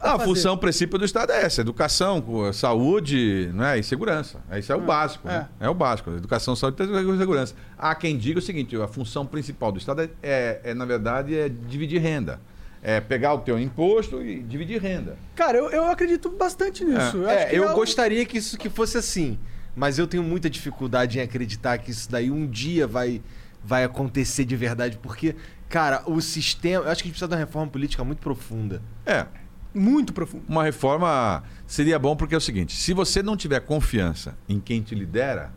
Ah, 0.00 0.14
a 0.14 0.18
função, 0.18 0.56
princípio 0.58 0.98
do 0.98 1.04
Estado 1.04 1.32
é 1.32 1.42
essa: 1.44 1.60
educação, 1.62 2.22
saúde 2.52 3.50
né, 3.54 3.78
e 3.78 3.82
segurança. 3.82 4.40
Isso 4.58 4.72
é 4.72 4.76
o 4.76 4.80
básico. 4.80 5.26
né? 5.26 5.48
É. 5.60 5.68
o 5.68 5.74
básico. 5.74 6.10
Educação, 6.10 6.54
saúde 6.54 6.82
e 6.82 7.18
segurança. 7.18 7.54
Há 7.78 7.94
quem 7.94 8.16
diga 8.18 8.38
o 8.38 8.42
seguinte: 8.42 8.76
a 8.76 8.88
função 8.88 9.24
principal 9.26 9.72
do 9.72 9.78
Estado 9.78 10.02
é, 10.02 10.10
é- 10.22 10.60
é, 10.70 10.74
na 10.74 10.84
verdade, 10.84 11.36
é 11.36 11.48
dividir 11.48 12.00
renda. 12.00 12.40
É 12.82 13.00
pegar 13.00 13.32
o 13.32 13.38
teu 13.38 13.58
imposto 13.58 14.20
e 14.22 14.42
dividir 14.42 14.78
renda. 14.80 15.16
Cara, 15.34 15.56
eu, 15.56 15.70
eu 15.70 15.86
acredito 15.90 16.28
bastante 16.28 16.84
nisso. 16.84 17.16
Eu, 17.16 17.28
É, 17.30 17.46
que 17.46 17.56
eu 17.56 17.64
é 17.64 17.72
o- 17.72 17.74
gostaria 17.74 18.26
que 18.26 18.36
isso 18.36 18.58
que 18.58 18.68
fosse 18.68 18.98
assim, 18.98 19.38
mas 19.74 19.98
eu 19.98 20.06
tenho 20.06 20.22
muita 20.22 20.50
dificuldade 20.50 21.18
em 21.18 21.22
acreditar 21.22 21.78
que 21.78 21.90
isso 21.90 22.10
daí 22.10 22.30
um 22.30 22.46
dia 22.46 22.86
vai, 22.86 23.22
vai 23.64 23.84
acontecer 23.84 24.44
de 24.44 24.54
verdade, 24.54 24.98
porque, 25.02 25.34
cara, 25.66 26.02
o 26.04 26.20
sistema. 26.20 26.84
Eu 26.84 26.90
acho 26.90 27.02
que 27.02 27.08
a 27.08 27.08
gente 27.08 27.12
precisa 27.14 27.28
de 27.28 27.32
uma 27.34 27.40
reforma 27.40 27.70
política 27.70 28.04
muito 28.04 28.18
profunda. 28.18 28.82
É, 29.06 29.24
Muito 29.74 30.12
profundo. 30.12 30.44
uma 30.48 30.62
reforma 30.62 31.42
seria 31.66 31.98
bom 31.98 32.14
porque 32.14 32.34
é 32.34 32.38
o 32.38 32.40
seguinte: 32.40 32.74
se 32.74 32.92
você 32.92 33.22
não 33.22 33.36
tiver 33.36 33.60
confiança 33.60 34.36
em 34.48 34.60
quem 34.60 34.80
te 34.80 34.94
lidera, 34.94 35.52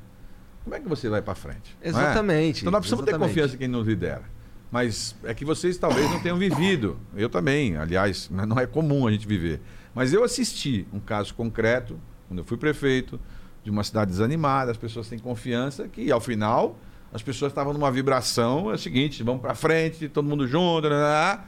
como 0.64 0.76
é 0.76 0.80
que 0.80 0.88
você 0.88 1.08
vai 1.08 1.22
para 1.22 1.36
frente? 1.36 1.78
é? 1.82 1.90
Exatamente, 1.90 2.62
Então 2.62 2.72
nós 2.72 2.80
precisamos 2.82 3.06
ter 3.06 3.18
confiança 3.18 3.56
em 3.56 3.58
quem 3.58 3.68
nos 3.68 3.88
lidera. 3.88 4.24
Mas 4.70 5.16
é 5.24 5.34
que 5.34 5.46
vocês 5.46 5.78
talvez 5.78 6.10
não 6.12 6.20
tenham 6.20 6.38
vivido. 6.38 7.00
Eu 7.16 7.30
também, 7.30 7.78
aliás, 7.78 8.28
mas 8.30 8.46
não 8.46 8.60
é 8.60 8.68
comum 8.68 9.08
a 9.08 9.12
gente 9.12 9.26
viver. 9.26 9.62
Mas 9.96 10.12
eu 10.12 10.24
assisti 10.24 10.86
um 10.92 11.00
caso 11.00 11.34
concreto, 11.34 11.98
quando 12.28 12.40
eu 12.40 12.44
fui 12.44 12.58
prefeito, 12.58 13.20
de 13.64 13.72
uma 13.72 13.84
cidade 13.84 14.12
desanimada, 14.12 14.72
as 14.72 14.78
pessoas 14.78 15.08
têm 15.08 15.18
confiança, 15.18 15.88
que 15.88 16.12
ao 16.12 16.20
final 16.20 16.78
as 17.14 17.22
pessoas 17.22 17.52
estavam 17.52 17.74
numa 17.74 17.90
vibração, 17.90 18.70
é 18.70 18.76
o 18.76 18.78
seguinte, 18.78 19.24
vamos 19.24 19.42
para 19.42 19.56
frente, 19.56 20.10
todo 20.10 20.28
mundo 20.28 20.46
junto, 20.48 20.90
né, 20.90 20.96
né, 20.96 21.36
né. 21.36 21.40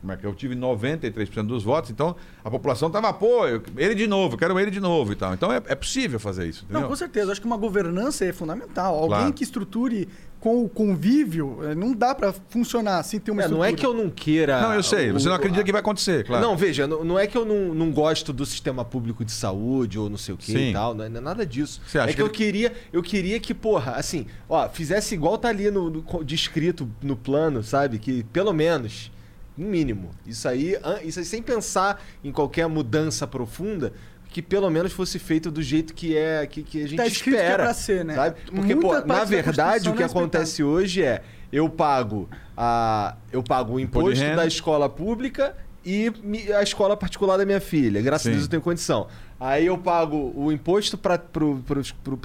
Como 0.00 0.12
é 0.12 0.16
que 0.16 0.24
eu 0.24 0.34
tive 0.34 0.54
93% 0.54 1.46
dos 1.46 1.62
votos, 1.62 1.90
então 1.90 2.16
a 2.44 2.50
população 2.50 2.88
estava, 2.88 3.12
pô, 3.12 3.46
eu- 3.46 3.62
ele 3.76 3.94
de 3.94 4.06
novo, 4.06 4.34
eu 4.34 4.38
quero 4.38 4.58
ele 4.58 4.70
de 4.70 4.80
novo 4.80 5.12
e 5.12 5.16
tal. 5.16 5.34
Então 5.34 5.52
é, 5.52 5.56
é 5.66 5.74
possível 5.74 6.18
fazer 6.18 6.48
isso, 6.48 6.64
entendeu? 6.64 6.82
Não, 6.82 6.88
com 6.88 6.96
certeza. 6.96 7.26
Eu 7.26 7.32
acho 7.32 7.40
que 7.40 7.46
uma 7.46 7.56
governança 7.56 8.24
é 8.24 8.32
fundamental. 8.32 8.94
Alguém 8.94 9.08
Claro. 9.18 9.32
que 9.34 9.44
estruture 9.44 10.08
com 10.40 10.64
o 10.64 10.68
convívio, 10.70 11.58
eh, 11.62 11.74
não 11.74 11.92
dá 11.92 12.14
pra 12.14 12.32
funcionar 12.48 13.02
sem 13.02 13.20
ter 13.20 13.30
uma 13.30 13.42
É, 13.42 13.44
não 13.48 13.58
estrutura. 13.62 13.70
é 13.70 13.76
que 13.76 13.84
eu 13.86 13.92
não 13.92 14.08
queira. 14.10 14.60
Não, 14.62 14.72
eu 14.74 14.82
sei, 14.82 15.12
você 15.12 15.26
não 15.26 15.34
o- 15.34 15.36
acredita 15.36 15.62
que 15.62 15.70
vai 15.70 15.82
acontecer, 15.82 16.24
claro. 16.24 16.42
Não, 16.42 16.56
veja, 16.56 16.86
não, 16.86 17.04
não 17.04 17.18
é 17.18 17.26
que 17.26 17.36
eu 17.36 17.44
não, 17.44 17.74
não 17.74 17.92
gosto 17.92 18.32
do 18.32 18.46
sistema 18.46 18.82
público 18.82 19.22
de 19.22 19.32
saúde 19.32 19.98
ou 19.98 20.08
não 20.08 20.16
sei 20.16 20.34
o 20.34 20.38
que 20.38 20.46
Sim. 20.50 20.70
e 20.70 20.72
tal, 20.72 20.94
não 20.94 21.04
é, 21.04 21.08
não 21.10 21.18
é 21.18 21.20
nada 21.20 21.44
disso. 21.44 21.82
Você 21.86 21.98
acha 21.98 22.08
é 22.08 22.12
que, 22.12 22.16
que 22.16 22.22
eu 22.22 22.30
queria, 22.30 22.72
eu 22.90 23.02
queria 23.02 23.38
que, 23.38 23.52
porra, 23.52 23.92
assim, 23.92 24.26
ó, 24.48 24.66
fizesse 24.70 25.14
igual 25.14 25.36
tá 25.36 25.48
ali 25.50 25.70
no, 25.70 25.90
no 25.90 26.24
descrito 26.24 26.88
no 27.02 27.16
plano, 27.16 27.62
sabe? 27.62 27.98
Que 27.98 28.24
pelo 28.32 28.54
menos, 28.54 29.12
no 29.56 29.66
mínimo, 29.66 30.10
isso 30.26 30.48
aí, 30.48 30.76
isso 31.02 31.18
aí 31.18 31.24
sem 31.24 31.42
pensar 31.42 32.02
em 32.24 32.32
qualquer 32.32 32.66
mudança 32.68 33.26
profunda, 33.26 33.92
que 34.28 34.40
pelo 34.40 34.70
menos 34.70 34.92
fosse 34.92 35.18
feito 35.18 35.50
do 35.50 35.60
jeito 35.60 35.92
que 35.92 36.16
é 36.16 36.46
que, 36.46 36.62
que 36.62 36.84
a 36.84 36.86
gente 36.86 36.96
Tá 36.96 37.06
escrito 37.06 37.34
que 37.34 37.40
é 37.40 37.46
espera. 37.46 37.62
pra 37.64 37.74
ser, 37.74 38.04
né? 38.04 38.14
Sabe? 38.14 38.36
Porque, 38.46 38.74
Muita 38.74 38.80
pô, 38.80 39.06
na 39.06 39.18
da 39.18 39.24
verdade, 39.24 39.88
o 39.90 39.94
que 39.94 40.02
é 40.02 40.06
acontece 40.06 40.62
hoje 40.62 41.02
é 41.02 41.22
eu 41.52 41.68
pago 41.68 42.28
a 42.56 43.16
eu 43.32 43.42
pago 43.42 43.74
o 43.74 43.80
Imposto 43.80 44.24
da 44.36 44.46
escola 44.46 44.88
pública 44.88 45.56
e 45.84 46.12
a 46.56 46.62
escola 46.62 46.96
particular 46.96 47.36
da 47.36 47.44
minha 47.44 47.60
filha. 47.60 48.00
Graças 48.00 48.24
Sim. 48.24 48.28
a 48.30 48.32
Deus 48.32 48.44
eu 48.44 48.50
tenho 48.50 48.62
condição. 48.62 49.08
Aí 49.40 49.64
eu 49.64 49.78
pago 49.78 50.34
o 50.36 50.52
imposto 50.52 50.98
para 50.98 51.18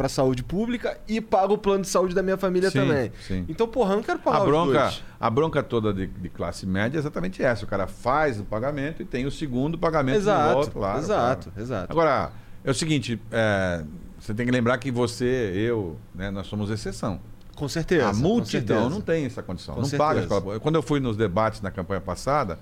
a 0.03 0.09
saúde 0.09 0.43
pública 0.43 0.99
e 1.07 1.21
pago 1.21 1.53
o 1.53 1.57
plano 1.57 1.83
de 1.83 1.87
saúde 1.87 2.13
da 2.13 2.21
minha 2.21 2.35
família 2.35 2.69
Sim, 2.69 2.79
também. 2.79 3.11
sim. 3.25 3.45
Então, 3.47 3.65
porra, 3.69 3.93
eu 3.93 3.95
não 3.95 4.03
quero 4.03 4.19
pagar 4.19 4.41
A 4.41 4.45
bronca, 4.45 4.93
a 5.17 5.29
bronca 5.29 5.63
toda 5.63 5.93
de, 5.93 6.07
de 6.07 6.27
classe 6.27 6.65
média 6.65 6.97
é 6.97 6.99
exatamente 6.99 7.41
essa. 7.41 7.63
O 7.63 7.67
cara 7.69 7.87
faz 7.87 8.37
o 8.37 8.43
pagamento 8.43 9.01
e 9.01 9.05
tem 9.05 9.25
o 9.25 9.31
segundo 9.31 9.77
pagamento 9.77 10.15
de 10.15 10.19
Exato, 10.23 10.53
volta. 10.55 10.71
Claro, 10.71 10.99
exato, 10.99 11.49
claro. 11.51 11.61
exato. 11.61 11.91
Agora, 11.91 12.31
é 12.65 12.69
o 12.69 12.73
seguinte, 12.73 13.17
é, 13.31 13.81
você 14.19 14.33
tem 14.33 14.45
que 14.45 14.51
lembrar 14.51 14.77
que 14.77 14.91
você, 14.91 15.53
eu, 15.55 15.95
né, 16.13 16.29
nós 16.29 16.47
somos 16.47 16.69
exceção. 16.69 17.21
Com 17.55 17.69
certeza. 17.69 18.09
a 18.09 18.13
multidão 18.13 18.75
certeza. 18.75 18.89
não 18.89 18.99
tem 18.99 19.23
essa 19.25 19.41
condição. 19.41 19.75
Com 19.75 19.81
não 19.83 19.89
paga 19.89 20.03
a 20.03 20.21
certeza. 20.23 20.35
escola. 20.39 20.59
Quando 20.59 20.75
eu 20.75 20.81
fui 20.83 20.99
nos 20.99 21.15
debates 21.15 21.61
na 21.61 21.71
campanha 21.71 22.01
passada, 22.01 22.59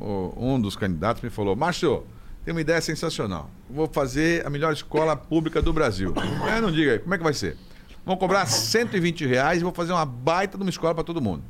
um 0.00 0.60
dos 0.60 0.76
candidatos 0.76 1.20
me 1.22 1.30
falou: 1.30 1.56
Márcio, 1.56 2.04
tem 2.46 2.54
uma 2.54 2.60
ideia 2.60 2.80
sensacional. 2.80 3.50
Vou 3.68 3.88
fazer 3.88 4.46
a 4.46 4.48
melhor 4.48 4.72
escola 4.72 5.16
pública 5.16 5.60
do 5.60 5.72
Brasil. 5.72 6.14
É, 6.48 6.60
não 6.60 6.70
diga 6.70 6.92
aí, 6.92 6.98
como 7.00 7.12
é 7.12 7.18
que 7.18 7.24
vai 7.24 7.34
ser? 7.34 7.56
Vão 8.04 8.16
cobrar 8.16 8.46
120 8.46 9.26
reais 9.26 9.60
e 9.60 9.64
vou 9.64 9.72
fazer 9.72 9.92
uma 9.92 10.06
baita 10.06 10.56
de 10.56 10.62
uma 10.62 10.70
escola 10.70 10.94
para 10.94 11.02
todo 11.02 11.20
mundo. 11.20 11.42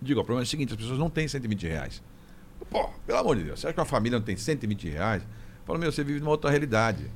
Digo, 0.00 0.18
o 0.20 0.24
problema 0.24 0.44
é 0.44 0.46
o 0.46 0.48
seguinte: 0.48 0.72
as 0.72 0.78
pessoas 0.78 0.98
não 0.98 1.10
têm 1.10 1.28
120 1.28 1.66
reais. 1.66 2.02
Pô, 2.70 2.88
pelo 3.06 3.18
amor 3.18 3.36
de 3.36 3.44
Deus, 3.44 3.60
você 3.60 3.66
acha 3.66 3.74
que 3.74 3.80
uma 3.80 3.84
família 3.84 4.18
não 4.18 4.24
tem 4.24 4.34
120 4.34 4.88
reais? 4.88 5.22
Fala, 5.66 5.78
meu, 5.78 5.92
você 5.92 6.02
vive 6.02 6.20
numa 6.20 6.30
outra 6.30 6.48
realidade. 6.48 7.10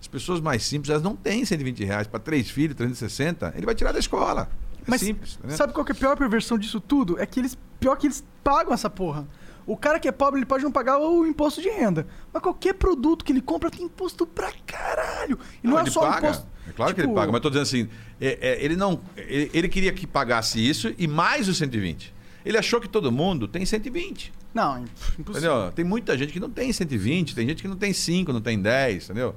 As 0.00 0.06
pessoas 0.06 0.40
mais 0.40 0.62
simples, 0.62 0.90
elas 0.90 1.02
não 1.02 1.16
têm 1.16 1.44
120 1.44 1.84
reais 1.84 2.06
para 2.06 2.20
três 2.20 2.48
filhos, 2.48 2.76
360, 2.76 3.54
ele 3.56 3.66
vai 3.66 3.74
tirar 3.74 3.90
da 3.90 3.98
escola. 3.98 4.48
É 4.78 4.84
Mas 4.86 5.00
simples. 5.00 5.36
né? 5.42 5.56
sabe 5.56 5.72
qual 5.72 5.84
que 5.84 5.90
é 5.90 5.94
a 5.96 5.98
pior 5.98 6.16
perversão 6.16 6.56
disso 6.56 6.80
tudo? 6.80 7.18
É 7.20 7.26
que 7.26 7.40
eles. 7.40 7.58
Pior 7.80 7.96
que 7.96 8.06
eles 8.06 8.24
pagam 8.44 8.72
essa 8.72 8.88
porra. 8.88 9.26
O 9.66 9.76
cara 9.76 9.98
que 9.98 10.06
é 10.06 10.12
pobre, 10.12 10.38
ele 10.38 10.46
pode 10.46 10.62
não 10.62 10.70
pagar 10.70 10.98
o 10.98 11.26
imposto 11.26 11.60
de 11.60 11.68
renda. 11.68 12.06
Mas 12.32 12.42
qualquer 12.42 12.74
produto 12.74 13.24
que 13.24 13.32
ele 13.32 13.40
compra 13.40 13.70
tem 13.70 13.84
imposto 13.84 14.24
pra 14.24 14.52
caralho. 14.64 15.38
E 15.62 15.66
não, 15.66 15.78
é 15.78 15.82
ele 15.82 15.90
só 15.90 16.00
paga. 16.00 16.28
imposto. 16.28 16.46
É 16.68 16.72
claro 16.72 16.94
que 16.94 17.00
ele 17.00 17.08
tipo, 17.08 17.18
paga, 17.18 17.32
mas 17.32 17.38
eu 17.38 17.42
tô 17.42 17.50
dizendo 17.50 17.62
assim, 17.62 17.88
é- 18.20 18.38
é, 18.40 18.64
ele 18.64 18.76
não. 18.76 19.00
Ele, 19.16 19.50
ele 19.52 19.68
queria 19.68 19.92
que 19.92 20.06
pagasse 20.06 20.58
isso 20.64 20.94
e 20.96 21.08
mais 21.08 21.48
os 21.48 21.58
120. 21.58 22.14
Ele 22.44 22.56
achou 22.56 22.80
que 22.80 22.88
todo 22.88 23.10
mundo 23.10 23.48
tem 23.48 23.66
120. 23.66 24.32
Não, 24.54 24.84
impossível. 25.18 25.52
Entendeu? 25.52 25.72
Tem 25.72 25.84
muita 25.84 26.16
gente 26.16 26.32
que 26.32 26.38
não 26.38 26.48
tem 26.48 26.72
120, 26.72 27.34
tem 27.34 27.46
gente 27.48 27.60
que 27.60 27.68
não 27.68 27.76
tem 27.76 27.92
5, 27.92 28.32
não 28.32 28.40
tem 28.40 28.60
10, 28.60 29.04
entendeu? 29.04 29.34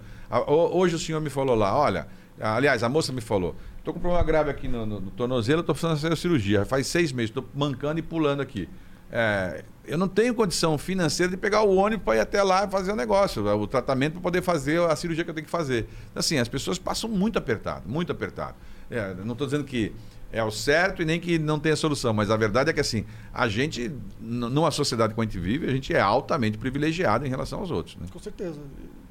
Hoje 0.47 0.95
o 0.95 0.99
senhor 0.99 1.19
me 1.19 1.29
falou 1.29 1.55
lá, 1.55 1.75
olha, 1.75 2.07
aliás, 2.39 2.83
a 2.83 2.89
moça 2.89 3.11
me 3.11 3.19
falou, 3.19 3.55
tô 3.83 3.91
com 3.91 3.97
um 3.97 4.01
problema 4.01 4.23
grave 4.23 4.51
aqui 4.51 4.67
no, 4.67 4.85
no, 4.85 5.01
no 5.01 5.11
tornozelo, 5.11 5.63
tô 5.63 5.73
a 5.73 6.15
cirurgia. 6.15 6.65
Faz 6.65 6.85
seis 6.85 7.11
meses, 7.11 7.31
tô 7.31 7.43
mancando 7.53 7.99
e 7.99 8.03
pulando 8.03 8.41
aqui. 8.41 8.69
É, 9.11 9.65
eu 9.89 9.97
não 9.97 10.07
tenho 10.07 10.35
condição 10.35 10.77
financeira 10.77 11.31
de 11.31 11.37
pegar 11.37 11.63
o 11.63 11.75
ônibus 11.75 12.05
para 12.05 12.17
ir 12.17 12.19
até 12.19 12.43
lá 12.43 12.65
e 12.65 12.69
fazer 12.69 12.91
o 12.91 12.95
negócio, 12.95 13.43
o 13.45 13.67
tratamento 13.67 14.13
para 14.13 14.21
poder 14.21 14.41
fazer 14.41 14.79
a 14.81 14.95
cirurgia 14.95 15.23
que 15.23 15.31
eu 15.31 15.33
tenho 15.33 15.45
que 15.45 15.51
fazer. 15.51 15.87
Assim, 16.15 16.37
as 16.37 16.47
pessoas 16.47 16.77
passam 16.77 17.09
muito 17.09 17.37
apertado, 17.37 17.89
muito 17.89 18.11
apertado. 18.11 18.55
É, 18.89 19.15
não 19.15 19.33
estou 19.33 19.47
dizendo 19.47 19.63
que 19.63 19.91
é 20.31 20.43
o 20.43 20.51
certo 20.51 21.01
e 21.01 21.05
nem 21.05 21.19
que 21.19 21.39
não 21.39 21.59
tem 21.59 21.71
a 21.71 21.75
solução, 21.75 22.13
mas 22.13 22.29
a 22.29 22.37
verdade 22.37 22.69
é 22.69 22.73
que 22.73 22.79
assim, 22.79 23.03
a 23.33 23.47
gente, 23.47 23.91
numa 24.19 24.69
sociedade 24.69 25.13
que 25.15 25.19
a 25.19 25.23
gente 25.23 25.39
vive, 25.39 25.67
a 25.67 25.71
gente 25.71 25.93
é 25.93 25.99
altamente 25.99 26.57
privilegiado 26.57 27.25
em 27.25 27.29
relação 27.29 27.59
aos 27.59 27.71
outros. 27.71 27.95
Né? 27.95 28.05
Com 28.11 28.19
certeza. 28.19 28.59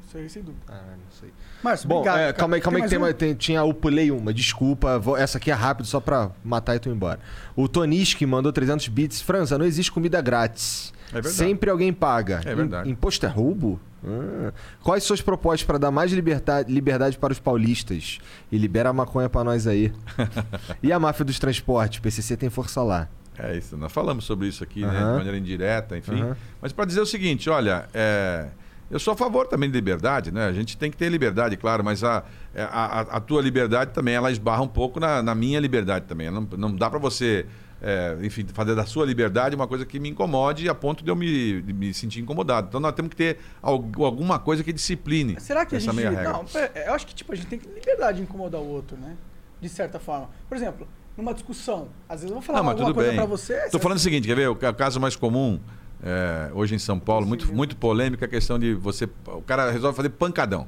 Isso 0.09 0.17
aí 0.17 0.29
sem 0.31 0.43
dúvida. 0.43 0.63
Ah, 0.69 0.81
não 0.93 1.11
sei. 1.21 1.31
Márcio, 1.63 1.87
Bom, 1.87 1.97
obrigado. 1.97 2.17
é, 2.19 2.21
cara. 2.23 2.33
calma 2.33 2.57
aí, 2.57 2.63
calma 2.63 2.79
aí, 2.79 2.83
que 2.85 2.89
tem, 2.89 2.99
uma- 2.99 3.13
tem- 3.13 3.35
tinha, 3.35 3.59
eu 3.61 3.75
pulei 3.75 4.11
uma, 4.11 4.33
desculpa, 4.33 4.99
vou- 4.99 5.17
essa 5.19 5.37
aqui 5.37 5.51
é 5.51 5.55
rápido 5.55 5.85
só 5.87 6.01
pra 6.01 6.31
matar 6.43 6.77
e 6.77 6.79
tu 6.79 6.89
ir 6.89 6.93
embora. 6.93 7.21
O 7.55 7.69
Toniski 7.69 8.25
mandou 8.25 8.51
300 8.51 8.89
bits. 8.89 9.21
França, 9.21 9.59
não 9.59 9.67
existe 9.67 9.93
comida 9.93 10.21
grátis. 10.23 10.95
É 11.11 11.15
verdade. 11.15 11.35
Sempre 11.35 11.69
alguém 11.71 11.93
paga. 11.93 12.41
É 12.45 12.55
verdade. 12.55 12.89
Im- 12.89 12.93
Imposto 12.93 13.27
é 13.27 13.29
roubo? 13.29 13.79
Ah. 14.03 14.53
Quais 14.83 15.05
suas 15.05 15.21
propostas 15.21 15.65
para 15.67 15.77
dar 15.77 15.91
mais 15.91 16.11
liberdade, 16.13 16.73
liberdade 16.73 17.19
para 17.19 17.33
os 17.33 17.39
paulistas? 17.39 18.19
E 18.51 18.57
libera 18.57 18.89
a 18.89 18.93
maconha 18.95 19.29
pra 19.29 19.45
nós 19.45 19.67
aí. 19.67 19.93
e 20.83 20.91
a 20.91 20.99
máfia 20.99 21.25
dos 21.25 21.39
transportes? 21.39 21.99
PCC 21.99 22.35
tem 22.37 22.49
força 22.49 22.83
lá. 22.83 23.09
É 23.39 23.57
isso, 23.57 23.77
nós 23.77 23.93
falamos 23.93 24.25
sobre 24.25 24.49
isso 24.49 24.65
aqui, 24.65 24.85
né, 24.85 24.99
de 24.99 25.05
maneira 25.05 25.37
indireta, 25.39 25.97
enfim. 25.97 26.25
Mas 26.61 26.73
para 26.73 26.85
dizer 26.87 27.01
o 27.01 27.07
seguinte, 27.07 27.49
olha, 27.49 27.89
é, 27.95 28.47
eu 28.91 28.99
sou 28.99 29.13
a 29.13 29.17
favor 29.17 29.47
também 29.47 29.69
de 29.71 29.75
liberdade, 29.77 30.31
né? 30.33 30.47
A 30.47 30.53
gente 30.53 30.77
tem 30.77 30.91
que 30.91 30.97
ter 30.97 31.09
liberdade, 31.09 31.57
claro, 31.57 31.85
mas 31.85 32.03
a, 32.05 32.25
é, 32.55 32.63
a, 32.63 32.67
a- 32.69 33.01
a 33.17 33.21
tua 33.21 33.43
liberdade 33.43 33.93
também, 33.93 34.15
ela 34.15 34.31
esbarra 34.31 34.63
um 34.63 34.69
pouco 34.69 34.99
na, 34.99 35.23
na 35.23 35.35
minha 35.35 35.61
liberdade 35.61 36.07
também. 36.07 36.31
Não, 36.31 36.47
não 36.57 36.75
dá 36.75 36.89
para 36.89 36.99
você, 36.99 37.45
é, 37.83 38.17
enfim, 38.23 38.47
fazer 38.53 38.75
da 38.75 38.87
sua 38.87 39.05
liberdade 39.05 39.55
uma 39.55 39.67
coisa 39.67 39.85
que 39.85 40.01
me 40.01 40.09
incomode 40.09 40.69
a 40.69 40.75
ponto 40.75 41.05
de 41.05 41.11
eu 41.11 41.17
me, 41.17 41.61
de 41.63 41.73
me 41.73 41.93
sentir 41.93 42.21
incomodado. 42.21 42.69
Então 42.69 42.81
nós 42.81 42.93
temos 42.93 43.11
que 43.11 43.17
ter 43.17 43.39
algu- 43.63 44.05
alguma 44.05 44.39
coisa 44.39 44.65
que 44.65 44.73
discipline 44.73 45.37
Será 45.41 45.67
que 45.67 45.75
a 45.75 45.79
essa 45.79 45.87
gente. 45.93 45.97
meia 45.97 46.11
regra. 46.11 46.33
Não, 46.33 46.45
pera, 46.45 46.73
eu 46.87 46.95
acho 46.95 47.07
que 47.07 47.15
tipo, 47.15 47.33
a 47.33 47.37
gente 47.37 47.47
tem 47.47 47.59
que 47.59 47.67
ter 47.69 47.75
liberdade 47.75 48.17
de 48.19 48.23
incomodar 48.25 48.61
o 48.61 48.67
outro, 48.67 48.97
né? 48.97 49.17
De 49.61 49.69
certa 49.69 49.99
forma. 49.99 50.31
Por 50.49 50.57
exemplo, 50.57 50.87
numa 51.17 51.35
discussão, 51.35 51.89
às 52.09 52.21
vezes 52.21 52.31
eu 52.31 52.35
vou 52.35 52.43
falar 52.43 52.63
Não, 52.63 52.71
alguma 52.71 52.95
coisa 52.95 53.13
pra 53.13 53.25
você. 53.27 53.55
Estou 53.55 53.73
você- 53.73 53.79
falando 53.81 53.99
o 53.99 54.01
seguinte, 54.01 54.27
quer 54.27 54.37
ver? 54.37 54.49
O 54.49 54.57
ca- 54.57 54.73
caso 54.73 54.99
mais 55.01 55.15
comum 55.17 55.59
é, 56.03 56.51
hoje 56.55 56.75
em 56.75 56.79
São 56.79 56.99
Paulo, 56.99 57.27
muito, 57.27 57.53
muito 57.53 57.77
polêmica, 57.77 58.27
a 58.27 58.29
questão 58.29 58.59
de 58.59 58.75
você. 58.75 59.09
O 59.27 59.43
cara 59.43 59.71
resolve 59.71 59.97
fazer 59.97 60.11
pancadão. 60.11 60.67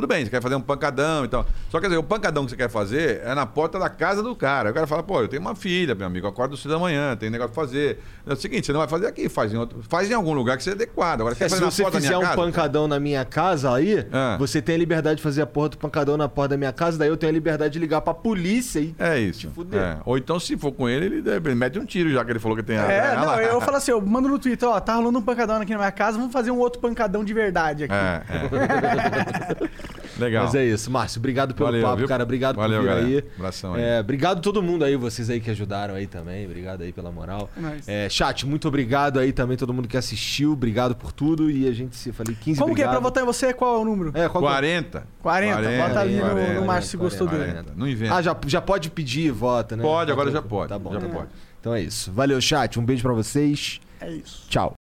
Tudo 0.00 0.08
bem, 0.08 0.24
você 0.24 0.30
quer 0.30 0.40
fazer 0.40 0.54
um 0.54 0.62
pancadão 0.62 1.26
e 1.26 1.28
tal. 1.28 1.44
Só 1.68 1.76
que 1.76 1.82
quer 1.82 1.88
dizer, 1.88 1.98
o 1.98 2.02
pancadão 2.02 2.44
que 2.44 2.50
você 2.52 2.56
quer 2.56 2.70
fazer 2.70 3.20
é 3.22 3.34
na 3.34 3.44
porta 3.44 3.78
da 3.78 3.90
casa 3.90 4.22
do 4.22 4.34
cara. 4.34 4.68
Aí 4.68 4.72
O 4.72 4.74
cara 4.74 4.86
fala, 4.86 5.02
pô, 5.02 5.20
eu 5.20 5.28
tenho 5.28 5.42
uma 5.42 5.54
filha, 5.54 5.94
meu 5.94 6.06
amigo, 6.06 6.26
acordo 6.26 6.56
cedo 6.56 6.70
da 6.70 6.78
manhã, 6.78 7.14
tem 7.16 7.28
negócio 7.28 7.52
pra 7.52 7.62
fazer. 7.64 7.98
É 8.26 8.32
o 8.32 8.36
seguinte, 8.36 8.64
você 8.64 8.72
não 8.72 8.80
vai 8.80 8.88
fazer 8.88 9.06
aqui, 9.06 9.28
faz 9.28 9.52
em, 9.52 9.58
outro, 9.58 9.82
faz 9.90 10.10
em 10.10 10.14
algum 10.14 10.32
lugar 10.32 10.56
que 10.56 10.62
seja 10.62 10.74
adequado. 10.74 11.20
Agora, 11.20 11.34
você 11.34 11.44
É, 11.44 11.48
quer 11.48 11.50
se 11.50 11.54
fazer 11.56 11.64
na 11.66 11.70
você 11.70 11.82
porta 11.82 11.98
da 11.98 12.00
fizer 12.02 12.14
minha 12.16 12.18
um 12.18 12.30
casa? 12.30 12.36
pancadão 12.42 12.88
na 12.88 12.98
minha 12.98 13.24
casa 13.26 13.74
aí, 13.74 14.06
Ah. 14.10 14.36
você 14.38 14.62
tem 14.62 14.74
a 14.74 14.78
liberdade 14.78 15.16
de 15.18 15.22
fazer 15.22 15.42
a 15.42 15.46
porra 15.46 15.68
do 15.68 15.76
pancadão 15.76 16.16
na 16.16 16.30
porta 16.30 16.50
da 16.50 16.56
minha 16.56 16.72
casa, 16.72 16.96
daí 16.96 17.08
eu 17.10 17.16
tenho 17.18 17.28
a 17.30 17.34
liberdade 17.34 17.74
de 17.74 17.78
ligar 17.78 18.00
pra 18.00 18.14
polícia 18.14 18.80
e. 18.80 18.94
É 18.98 19.18
isso. 19.18 19.50
fuder. 19.50 19.78
É. 19.82 19.98
Ou 20.06 20.16
então, 20.16 20.40
se 20.40 20.56
for 20.56 20.72
com 20.72 20.88
ele, 20.88 21.04
ele, 21.04 21.20
deve- 21.20 21.50
ele 21.50 21.54
mete 21.56 21.78
um 21.78 21.84
tiro, 21.84 22.10
já 22.10 22.24
que 22.24 22.32
ele 22.32 22.38
falou 22.38 22.56
que 22.56 22.62
tem 22.62 22.78
a. 22.78 22.84
É, 22.90 23.16
não, 23.16 23.38
eu 23.38 23.60
falo 23.60 23.76
assim, 23.76 23.90
eu 23.90 24.00
mando 24.04 24.28
no 24.30 24.38
Twitter, 24.38 24.66
ó, 24.66 24.80
tá 24.80 24.94
rolando 24.94 25.18
um 25.18 25.22
pancadão 25.22 25.56
aqui 25.60 25.72
na 25.72 25.78
minha 25.78 25.92
casa, 25.92 26.16
vamos 26.16 26.32
fazer 26.32 26.50
um 26.50 26.58
outro 26.58 26.80
pancadão 26.80 27.22
de 27.22 27.34
verdade 27.34 27.84
aqui. 27.84 27.92
É, 27.94 28.22
é. 28.28 29.80
Legal. 30.20 30.44
Mas 30.44 30.54
é 30.54 30.64
isso, 30.64 30.90
Márcio. 30.90 31.18
Obrigado 31.18 31.54
pelo 31.54 31.66
Valeu, 31.68 31.82
papo, 31.82 31.96
viu? 31.98 32.08
cara. 32.08 32.22
Obrigado 32.22 32.56
Valeu, 32.56 32.78
por 32.80 32.82
vir 32.82 32.88
galera. 32.94 33.06
aí. 33.06 33.24
Abração 33.36 33.74
aí. 33.74 33.82
É, 33.82 34.00
obrigado 34.00 34.38
a 34.38 34.40
todo 34.40 34.62
mundo 34.62 34.84
aí, 34.84 34.96
vocês 34.96 35.30
aí 35.30 35.40
que 35.40 35.50
ajudaram 35.50 35.94
aí 35.94 36.06
também. 36.06 36.44
Obrigado 36.46 36.82
aí 36.82 36.92
pela 36.92 37.10
moral. 37.10 37.50
Nice. 37.56 37.90
É, 37.90 38.08
chat, 38.08 38.46
muito 38.46 38.68
obrigado 38.68 39.18
aí 39.18 39.32
também, 39.32 39.56
todo 39.56 39.72
mundo 39.72 39.88
que 39.88 39.96
assistiu. 39.96 40.52
Obrigado 40.52 40.94
por 40.94 41.12
tudo. 41.12 41.50
E 41.50 41.66
a 41.68 41.72
gente 41.72 41.96
se 41.96 42.12
falei 42.12 42.34
15 42.34 42.60
Como 42.60 42.74
que 42.74 42.82
é 42.82 42.84
obrigado. 42.84 42.90
pra 42.92 43.00
votar 43.00 43.22
em 43.22 43.26
você? 43.26 43.52
Qual 43.54 43.76
é 43.76 43.78
o 43.80 43.84
número? 43.84 44.10
É, 44.14 44.28
qual 44.28 44.42
que 44.42 44.48
é? 44.48 44.52
40. 44.52 45.06
40, 45.22 45.56
bota 45.88 46.00
ali 46.00 46.16
no- 46.16 46.60
no 46.60 46.66
Márcio 46.66 46.90
se 46.90 46.96
gostou 46.96 47.26
dele. 47.26 47.44
40. 47.52 47.72
Não 47.76 47.88
inventa. 47.88 48.14
Ah, 48.14 48.22
já, 48.22 48.36
já 48.46 48.60
pode 48.60 48.90
pedir 48.90 49.30
vota, 49.32 49.76
né? 49.76 49.82
Pode, 49.82 50.10
agora 50.12 50.30
já 50.30 50.42
pode. 50.42 50.68
Tá 50.68 50.78
bom, 50.78 50.92
já 50.92 51.00
tá 51.00 51.06
bom. 51.08 51.14
pode. 51.14 51.28
Então 51.60 51.74
é 51.74 51.82
isso. 51.82 52.10
Valeu, 52.12 52.40
chat. 52.40 52.78
Um 52.78 52.84
beijo 52.84 53.02
pra 53.02 53.12
vocês. 53.12 53.80
É 54.00 54.10
isso. 54.10 54.46
Tchau. 54.48 54.79